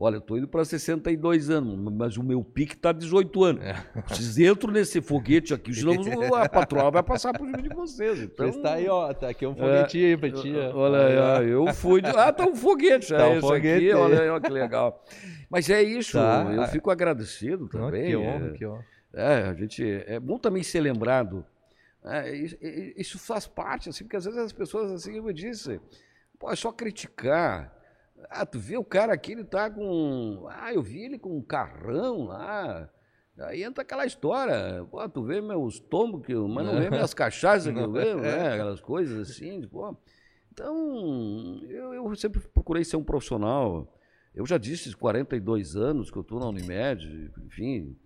Olha, 0.00 0.14
eu 0.14 0.20
estou 0.20 0.38
indo 0.38 0.46
para 0.46 0.64
62 0.64 1.50
anos, 1.50 1.76
mas 1.92 2.16
o 2.16 2.22
meu 2.22 2.44
pique 2.44 2.74
está 2.74 2.92
18 2.92 3.42
anos. 3.42 3.64
É. 3.64 3.74
Vocês 4.06 4.38
entram 4.38 4.72
nesse 4.72 5.00
foguete 5.00 5.52
aqui, 5.52 5.74
senão 5.74 5.92
a 6.36 6.48
patroa 6.48 6.88
vai 6.88 7.02
passar 7.02 7.36
por 7.36 7.44
cima 7.44 7.60
de 7.60 7.68
vocês. 7.70 8.20
Então, 8.20 8.48
está 8.48 8.74
aí, 8.74 8.88
ó, 8.88 9.12
tá 9.12 9.28
aqui 9.28 9.44
um 9.44 9.56
foguetinho 9.56 10.06
é, 10.06 10.10
aí 10.10 10.16
pra 10.16 10.30
ti. 10.30 10.54
Olha 10.72 11.38
aí, 11.38 11.50
eu 11.50 11.66
fui. 11.74 12.00
De, 12.00 12.10
ah, 12.10 12.32
tá 12.32 12.46
um 12.46 12.54
foguete, 12.54 13.08
tá 13.12 13.26
é 13.26 13.38
um 13.38 13.40
foguete 13.40 13.86
aqui, 13.86 13.92
olha 13.92 14.22
aí, 14.22 14.28
ó, 14.28 14.38
que 14.38 14.52
legal. 14.52 15.04
Mas 15.50 15.68
é 15.68 15.82
isso, 15.82 16.16
tá. 16.16 16.46
eu 16.48 16.68
fico 16.68 16.92
agradecido 16.92 17.66
também. 17.68 18.06
que 18.06 18.16
honra, 18.16 18.46
é, 18.46 18.50
que 18.52 18.66
honra. 18.66 18.86
É, 19.12 19.34
a 19.48 19.54
gente, 19.54 20.04
é 20.06 20.20
bom 20.20 20.38
também 20.38 20.62
ser 20.62 20.78
lembrado. 20.78 21.44
É, 22.04 22.30
isso, 22.96 23.18
faz 23.18 23.48
parte, 23.48 23.88
assim, 23.88 24.04
porque 24.04 24.16
às 24.16 24.24
vezes 24.24 24.38
as 24.38 24.52
pessoas, 24.52 24.92
assim, 24.92 25.16
eu 25.16 25.32
disse, 25.32 25.80
pô, 26.38 26.52
é 26.52 26.54
só 26.54 26.70
criticar. 26.70 27.76
Ah, 28.30 28.44
tu 28.44 28.58
vê 28.58 28.76
o 28.76 28.84
cara 28.84 29.12
aqui, 29.12 29.32
ele 29.32 29.44
tá 29.44 29.70
com. 29.70 30.46
Ah, 30.50 30.72
eu 30.72 30.82
vi 30.82 31.04
ele 31.04 31.18
com 31.18 31.36
um 31.36 31.42
carrão 31.42 32.24
lá. 32.24 32.90
Aí 33.38 33.62
entra 33.62 33.82
aquela 33.82 34.04
história. 34.04 34.84
Pô, 34.90 35.08
tu 35.08 35.22
vê 35.22 35.40
meus 35.40 35.78
tombos, 35.78 36.26
que, 36.26 36.34
mas 36.34 36.66
não 36.66 36.78
vê 36.78 36.90
minhas 36.90 37.14
cachaças 37.14 37.72
que 37.72 37.78
eu 37.78 37.90
vejo, 37.90 38.18
né? 38.18 38.54
Aquelas 38.54 38.80
coisas 38.80 39.30
assim. 39.30 39.66
Pô. 39.68 39.96
Então, 40.52 41.60
eu, 41.68 41.94
eu 41.94 42.16
sempre 42.16 42.40
procurei 42.40 42.84
ser 42.84 42.96
um 42.96 43.04
profissional. 43.04 43.96
Eu 44.34 44.44
já 44.44 44.58
disse 44.58 44.94
42 44.94 45.76
anos 45.76 46.10
que 46.10 46.16
eu 46.16 46.22
estou 46.22 46.40
na 46.40 46.48
Unimed, 46.48 47.32
enfim, 47.46 47.96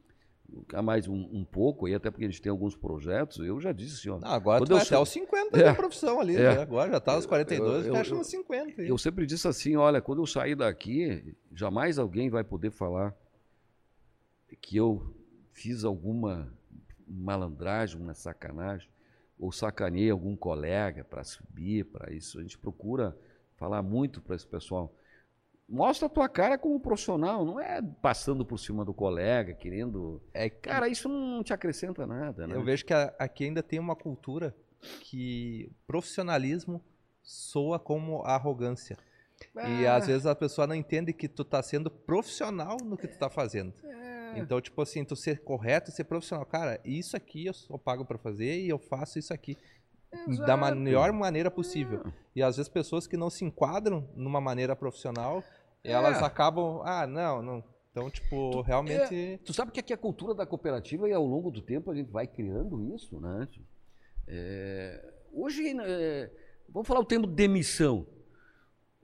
ficar 0.61 0.83
mais 0.83 1.09
um, 1.09 1.29
um, 1.33 1.45
pouco, 1.45 1.87
aí 1.87 1.95
até 1.95 2.11
porque 2.11 2.25
a 2.25 2.29
gente 2.29 2.43
tem 2.43 2.51
alguns 2.51 2.77
projetos, 2.77 3.39
eu 3.39 3.61
já 3.61 3.73
disse 3.73 4.09
ó. 4.11 4.19
Não, 4.19 4.29
agora 4.29 4.61
quando 4.61 4.69
tu 4.69 4.75
vai 4.75 4.83
até 4.83 4.99
os 4.99 5.09
50 5.09 5.59
é, 5.59 5.65
da 5.65 5.75
profissão 5.75 6.21
ali, 6.21 6.37
é, 6.37 6.55
né? 6.55 6.63
Agora 6.63 6.91
já 6.91 6.99
está 6.99 7.13
aos 7.13 7.27
42, 7.27 7.87
eu, 7.87 7.95
fecha 7.95 8.15
nos 8.15 8.27
50. 8.27 8.83
Aí. 8.83 8.89
Eu 8.89 8.99
sempre 8.99 9.27
disse 9.27 9.49
assim, 9.49 9.77
olha, 9.77 10.01
quando 10.01 10.23
eu 10.23 10.27
sair 10.27 10.55
daqui, 10.55 11.35
jamais 11.53 11.99
alguém 11.99 12.31
vai 12.31 12.45
poder 12.45 12.71
falar 12.71 13.15
que 14.61 14.77
eu 14.77 15.15
fiz 15.53 15.85
alguma 15.85 16.53
malandragem, 17.07 18.01
uma 18.01 18.15
sacanagem, 18.15 18.89
ou 19.39 19.51
sacanei 19.51 20.11
algum 20.11 20.37
colega 20.37 21.05
para 21.05 21.25
subir, 21.25 21.85
para 21.87 22.13
isso. 22.13 22.39
A 22.39 22.43
gente 22.43 22.57
procura 22.59 23.17
falar 23.57 23.83
muito 23.83 24.21
para 24.21 24.37
esse 24.37 24.47
pessoal 24.47 24.95
mostra 25.73 26.07
a 26.07 26.11
tua 26.11 26.29
cara 26.29 26.59
como 26.59 26.79
profissional, 26.79 27.47
não 27.47 27.59
é 27.59 27.81
passando 28.03 28.45
por 28.45 28.59
cima 28.59 28.85
do 28.85 28.93
colega, 28.93 29.55
querendo. 29.55 30.21
É, 30.35 30.51
cara, 30.51 30.87
isso 30.87 31.09
não 31.09 31.43
te 31.43 31.55
acrescenta 31.55 32.07
nada, 32.07 32.47
né? 32.47 32.55
Eu 32.55 32.63
vejo 32.63 32.85
que 32.85 32.93
aqui 32.93 33.45
ainda 33.45 33.63
tem 33.63 33.81
uma 33.81 33.97
cultura 33.97 34.55
que 35.01 35.73
profissionalismo 35.87 36.85
soa 37.23 37.79
como 37.79 38.23
arrogância. 38.23 38.99
Ah. 39.57 39.69
E 39.69 39.87
às 39.87 40.07
vezes 40.07 40.27
a 40.27 40.35
pessoa 40.35 40.67
não 40.67 40.75
entende 40.75 41.13
que 41.13 41.27
tu 41.27 41.43
tá 41.43 41.63
sendo 41.63 41.91
profissional 41.91 42.77
no 42.85 42.97
que 42.97 43.09
tu 43.09 43.19
tá 43.19 43.31
fazendo. 43.31 43.73
É. 43.83 44.35
Então, 44.37 44.61
tipo 44.61 44.81
assim, 44.83 45.05
tu 45.05 45.17
ser 45.17 45.43
correto, 45.43 45.91
ser 45.91 46.05
profissional. 46.05 46.45
Cara, 46.45 46.81
isso 46.85 47.17
aqui 47.17 47.47
eu 47.47 47.55
só 47.55 47.79
pago 47.79 48.05
para 48.05 48.19
fazer 48.19 48.61
e 48.61 48.69
eu 48.69 48.79
faço 48.79 49.19
isso 49.19 49.33
aqui. 49.33 49.57
Exato. 50.29 50.47
da 50.47 50.75
melhor 50.75 51.11
maneira 51.11 51.51
possível. 51.51 52.03
É. 52.07 52.13
E 52.37 52.43
às 52.43 52.59
vezes 52.59 52.69
pessoas 52.69 53.07
que 53.07 53.17
não 53.17 53.31
se 53.31 53.47
enquadram 53.47 54.07
numa 54.15 54.43
maneira 54.43 54.77
profissional, 54.77 55.43
é. 55.85 55.93
elas 55.93 56.23
acabam, 56.23 56.81
ah, 56.85 57.07
não, 57.07 57.43
não. 57.43 57.65
Então, 57.91 58.11
tipo, 58.11 58.51
tu, 58.51 58.61
realmente. 58.63 59.15
É, 59.15 59.39
tu 59.39 59.53
sabe 59.53 59.71
que 59.71 59.81
aqui 59.81 59.93
a 59.93 59.99
cultura 59.99 60.35
da 60.35 60.47
cooperativa 60.47 61.09
e 61.09 61.13
ao 61.13 61.27
longo 61.27 61.51
do 61.51 61.61
tempo 61.61 61.91
a 61.91 61.95
gente 61.95 62.11
vai 62.11 62.27
criando 62.27 62.95
isso, 62.95 63.21
né? 63.21 63.47
É, 64.27 65.13
hoje, 65.33 65.77
é, 65.79 66.31
vamos 66.69 66.89
falar 66.89 67.01
o 67.01 67.05
termo 67.05 67.27
demissão. 67.27 68.07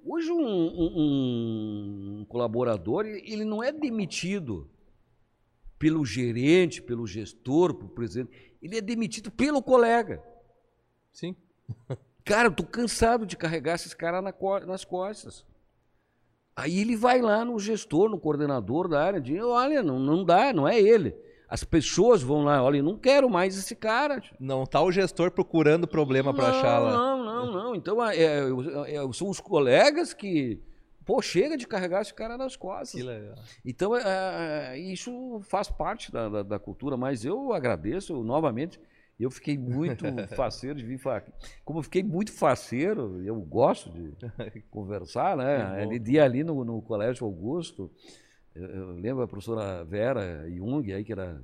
Hoje 0.03 0.31
um, 0.31 0.41
um, 0.41 2.21
um, 2.21 2.25
colaborador 2.27 3.05
ele 3.05 3.45
não 3.45 3.63
é 3.63 3.71
demitido 3.71 4.71
pelo 5.79 6.05
gerente, 6.05 6.81
pelo 6.81 7.07
gestor, 7.07 7.75
pelo 7.75 7.91
presidente, 7.91 8.57
ele 8.63 8.79
é 8.79 8.81
demitido 8.81 9.31
pelo 9.31 9.63
colega. 9.63 10.23
Sim. 11.13 11.37
Cara, 12.25 12.49
eu 12.49 12.53
tô 12.53 12.65
cansado 12.65 13.27
de 13.27 13.37
carregar 13.37 13.75
esses 13.75 13.93
caras 13.93 14.23
na, 14.23 14.33
nas 14.67 14.85
costas. 14.85 15.45
Aí 16.59 16.81
ele 16.81 16.97
vai 16.97 17.23
lá 17.23 17.45
no 17.45 17.57
gestor, 17.57 18.11
no 18.11 18.19
coordenador 18.19 18.89
da 18.89 19.01
área, 19.01 19.21
diz, 19.21 19.41
olha, 19.41 19.81
não, 19.81 19.97
não 20.01 20.25
dá, 20.25 20.53
não 20.53 20.67
é 20.67 20.77
ele. 20.77 21.15
As 21.49 21.63
pessoas 21.63 22.21
vão 22.21 22.43
lá, 22.43 22.61
olha, 22.61 22.83
não 22.83 22.99
quero 22.99 23.31
mais 23.31 23.57
esse 23.57 23.77
cara. 23.77 24.21
Não 24.41 24.67
tá 24.67 24.83
o 24.83 24.91
gestor 24.91 25.31
procurando 25.31 25.87
problema 25.87 26.35
para 26.35 26.49
achar 26.49 26.81
lá. 26.81 26.93
Não, 26.93 27.25
não, 27.25 27.53
não. 27.53 27.75
Então 27.77 28.05
é, 28.05 28.17
é, 28.17 28.97
é, 28.97 29.13
são 29.13 29.31
os 29.31 29.39
colegas 29.39 30.13
que, 30.13 30.61
pô, 31.07 31.23
chega 31.23 31.57
de 31.57 31.65
carregar 31.65 32.03
esse 32.03 32.13
cara 32.13 32.37
nas 32.37 32.57
costas. 32.57 33.01
Que 33.01 33.07
legal. 33.07 33.37
Então 33.65 33.97
é, 33.97 34.73
é, 34.73 34.79
isso 34.81 35.41
faz 35.45 35.71
parte 35.71 36.11
da, 36.11 36.29
da, 36.29 36.43
da 36.43 36.59
cultura, 36.59 36.97
mas 36.97 37.25
eu 37.25 37.53
agradeço 37.53 38.21
novamente 38.25 38.81
eu 39.25 39.31
fiquei 39.31 39.59
muito 39.59 40.05
faceiro 40.37 40.79
de 40.79 40.85
vir 40.85 40.99
falar. 40.99 41.25
Como 41.65 41.81
eu 41.81 41.83
fiquei 41.83 42.03
muito 42.03 42.33
faceiro, 42.33 43.23
eu 43.25 43.37
gosto 43.41 43.91
de 43.91 44.13
conversar, 44.71 45.37
né? 45.37 45.85
É 45.85 45.99
dia 45.99 46.25
ali 46.25 46.45
no, 46.45 46.65
no 46.65 46.81
Colégio 46.81 47.27
Augusto, 47.27 47.91
eu, 48.55 48.67
eu, 48.67 48.91
lembro 48.93 49.23
a 49.23 49.29
professora 49.29 49.85
Vera 49.85 50.49
Jung, 50.51 50.93
aí, 50.93 51.05
que 51.05 51.13
era, 51.13 51.41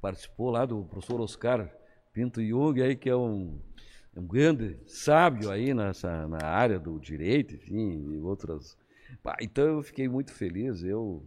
participou 0.00 0.50
lá 0.50 0.66
do 0.66 0.84
professor 0.84 1.20
Oscar 1.20 1.70
Pinto 2.12 2.42
Jung, 2.42 2.82
aí, 2.82 2.96
que 2.96 3.08
é 3.08 3.16
um, 3.16 3.58
um 4.16 4.26
grande 4.26 4.78
sábio 4.86 5.50
aí 5.50 5.72
nessa, 5.72 6.26
na 6.28 6.44
área 6.44 6.78
do 6.78 6.98
direito, 6.98 7.54
enfim, 7.54 8.12
e 8.12 8.18
outras. 8.18 8.76
Então 9.40 9.64
eu 9.64 9.82
fiquei 9.82 10.08
muito 10.08 10.32
feliz. 10.32 10.82
Eu, 10.82 11.24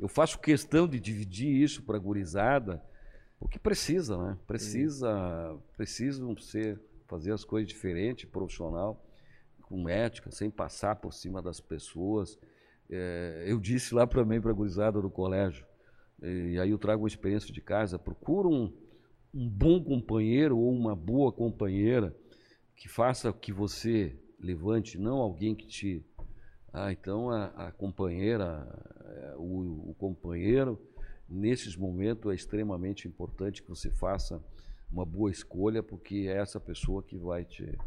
eu 0.00 0.08
faço 0.08 0.38
questão 0.38 0.88
de 0.88 0.98
dividir 0.98 1.50
isso 1.62 1.82
para 1.82 1.96
a 1.96 2.00
gurizada 2.00 2.82
o 3.42 3.48
que 3.48 3.58
precisa, 3.58 4.16
né? 4.16 4.38
Precisa, 4.46 5.58
precisam 5.76 6.36
ser 6.38 6.80
fazer 7.08 7.32
as 7.32 7.44
coisas 7.44 7.68
diferente, 7.68 8.26
profissional, 8.26 9.04
com 9.62 9.88
ética, 9.88 10.30
sem 10.30 10.48
passar 10.48 10.96
por 10.96 11.12
cima 11.12 11.42
das 11.42 11.60
pessoas. 11.60 12.38
É, 12.88 13.44
eu 13.46 13.58
disse 13.58 13.94
lá 13.94 14.06
para 14.06 14.24
mim, 14.24 14.40
para 14.40 14.52
a 14.52 14.54
gurizada 14.54 15.00
do 15.00 15.10
colégio, 15.10 15.66
e 16.22 16.58
aí 16.60 16.70
eu 16.70 16.78
trago 16.78 17.02
uma 17.02 17.08
experiência 17.08 17.52
de 17.52 17.60
casa, 17.60 17.98
procura 17.98 18.46
um, 18.46 18.72
um 19.34 19.48
bom 19.48 19.82
companheiro 19.82 20.56
ou 20.56 20.72
uma 20.72 20.94
boa 20.94 21.32
companheira 21.32 22.16
que 22.76 22.88
faça 22.88 23.32
que 23.32 23.52
você 23.52 24.16
levante, 24.38 24.98
não 24.98 25.18
alguém 25.18 25.54
que 25.54 25.66
te... 25.66 26.06
Ah, 26.72 26.92
então 26.92 27.28
a, 27.28 27.46
a 27.66 27.72
companheira, 27.72 28.66
é, 29.04 29.34
o, 29.36 29.90
o 29.90 29.94
companheiro 29.98 30.80
nesses 31.28 31.76
momentos 31.76 32.30
é 32.30 32.34
extremamente 32.34 33.08
importante 33.08 33.62
que 33.62 33.68
você 33.68 33.90
faça 33.90 34.42
uma 34.90 35.06
boa 35.06 35.30
escolha, 35.30 35.82
porque 35.82 36.26
é 36.28 36.36
essa 36.36 36.60
pessoa 36.60 37.02
que 37.02 37.16
vai 37.16 37.44
te. 37.44 37.78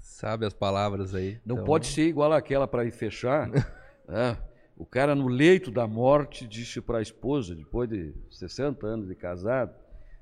Sabe 0.00 0.46
as 0.46 0.54
palavras 0.54 1.14
aí. 1.14 1.40
Não 1.44 1.56
então... 1.56 1.66
pode 1.66 1.86
ser 1.86 2.06
igual 2.06 2.32
aquela 2.32 2.68
para 2.68 2.84
ir 2.84 2.92
fechar. 2.92 3.50
né? 4.06 4.38
O 4.76 4.84
cara 4.84 5.14
no 5.14 5.28
leito 5.28 5.70
da 5.70 5.86
morte 5.86 6.46
disse 6.46 6.80
para 6.80 6.98
a 6.98 7.02
esposa, 7.02 7.54
depois 7.54 7.88
de 7.88 8.14
60 8.30 8.86
anos 8.86 9.08
de 9.08 9.14
casado, 9.14 9.74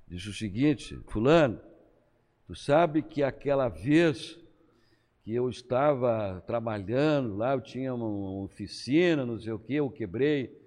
disse 0.06 0.28
o 0.28 0.34
seguinte: 0.34 0.98
Fulano, 1.08 1.60
tu 2.46 2.54
sabe 2.54 3.02
que 3.02 3.22
aquela 3.22 3.68
vez 3.68 4.38
que 5.22 5.34
eu 5.34 5.48
estava 5.48 6.42
trabalhando 6.46 7.36
lá, 7.36 7.54
eu 7.54 7.60
tinha 7.60 7.94
uma 7.94 8.42
oficina, 8.42 9.24
não 9.24 9.38
sei 9.38 9.52
o 9.52 9.58
que, 9.58 9.74
eu 9.74 9.88
quebrei 9.88 10.61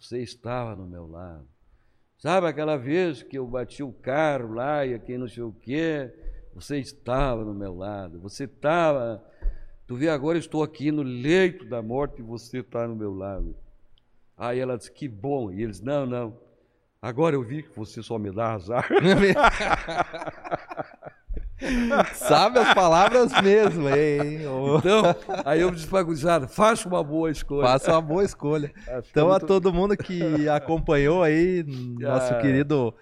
você 0.00 0.22
estava 0.22 0.74
no 0.74 0.86
meu 0.86 1.06
lado. 1.06 1.46
Sabe 2.16 2.46
aquela 2.46 2.76
vez 2.76 3.22
que 3.22 3.38
eu 3.38 3.46
bati 3.46 3.82
o 3.82 3.92
carro 3.92 4.54
lá 4.54 4.84
e 4.84 4.94
aqui 4.94 5.16
não 5.16 5.28
sei 5.28 5.42
o 5.42 5.52
quê? 5.52 6.12
Você 6.54 6.78
estava 6.78 7.44
no 7.44 7.54
meu 7.54 7.76
lado. 7.76 8.18
Você 8.20 8.44
estava. 8.44 9.24
Tu 9.86 9.96
vê, 9.96 10.08
agora 10.08 10.36
eu 10.36 10.40
estou 10.40 10.62
aqui 10.62 10.90
no 10.90 11.02
leito 11.02 11.64
da 11.64 11.82
morte 11.82 12.20
e 12.20 12.22
você 12.22 12.58
está 12.58 12.86
no 12.88 12.96
meu 12.96 13.14
lado. 13.14 13.54
Aí 14.36 14.58
ela 14.58 14.76
disse: 14.76 14.90
Que 14.90 15.08
bom. 15.08 15.52
E 15.52 15.62
eles: 15.62 15.80
Não, 15.80 16.06
não. 16.06 16.36
Agora 17.00 17.34
eu 17.34 17.42
vi 17.42 17.62
que 17.62 17.76
você 17.76 18.02
só 18.02 18.18
me 18.18 18.30
dá 18.30 18.52
azar. 18.52 18.88
Sabe 22.14 22.58
as 22.58 22.74
palavras 22.74 23.32
mesmo, 23.42 23.88
hein? 23.88 24.42
Então, 24.78 25.02
aí 25.44 25.60
eu 25.60 25.70
disse 25.70 25.86
pra 25.86 26.02
gurizada, 26.02 26.48
faça 26.48 26.88
uma 26.88 27.02
boa 27.02 27.30
escolha. 27.30 27.66
Faça 27.66 27.92
uma 27.92 28.00
boa 28.00 28.24
escolha. 28.24 28.72
então, 29.10 29.28
muito... 29.28 29.44
a 29.44 29.46
todo 29.46 29.72
mundo 29.72 29.96
que 29.96 30.48
acompanhou 30.48 31.22
aí, 31.22 31.64
nosso 31.98 32.34
ah. 32.34 32.38
querido 32.38 32.94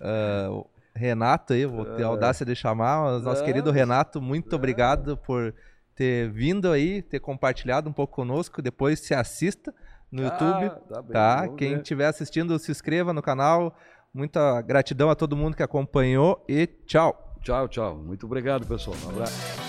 uh, 0.00 0.66
Renato 0.94 1.52
aí, 1.52 1.66
vou 1.66 1.84
ter 1.84 2.04
a 2.04 2.06
audácia 2.06 2.44
de 2.46 2.54
chamar, 2.54 3.20
nosso 3.20 3.44
querido 3.44 3.70
Renato, 3.70 4.20
muito 4.20 4.54
obrigado 4.56 5.16
por 5.16 5.54
ter 5.94 6.30
vindo 6.30 6.70
aí, 6.70 7.02
ter 7.02 7.20
compartilhado 7.20 7.88
um 7.88 7.92
pouco 7.92 8.14
conosco, 8.14 8.62
depois 8.62 9.00
se 9.00 9.14
assista 9.14 9.72
no 10.10 10.22
ah, 10.22 10.24
YouTube, 10.26 10.88
tá? 10.88 11.02
Bem, 11.02 11.12
tá? 11.12 11.48
Quem 11.56 11.74
estiver 11.74 12.06
assistindo, 12.06 12.58
se 12.58 12.70
inscreva 12.70 13.12
no 13.12 13.22
canal. 13.22 13.74
Muita 14.12 14.60
gratidão 14.60 15.08
a 15.08 15.14
todo 15.14 15.34
mundo 15.34 15.56
que 15.56 15.62
acompanhou 15.62 16.44
e 16.46 16.66
tchau. 16.66 17.31
Tchau, 17.42 17.68
tchau. 17.68 17.96
Muito 17.96 18.26
obrigado, 18.26 18.66
pessoal. 18.66 18.96
Um 19.04 19.10
abraço. 19.10 19.61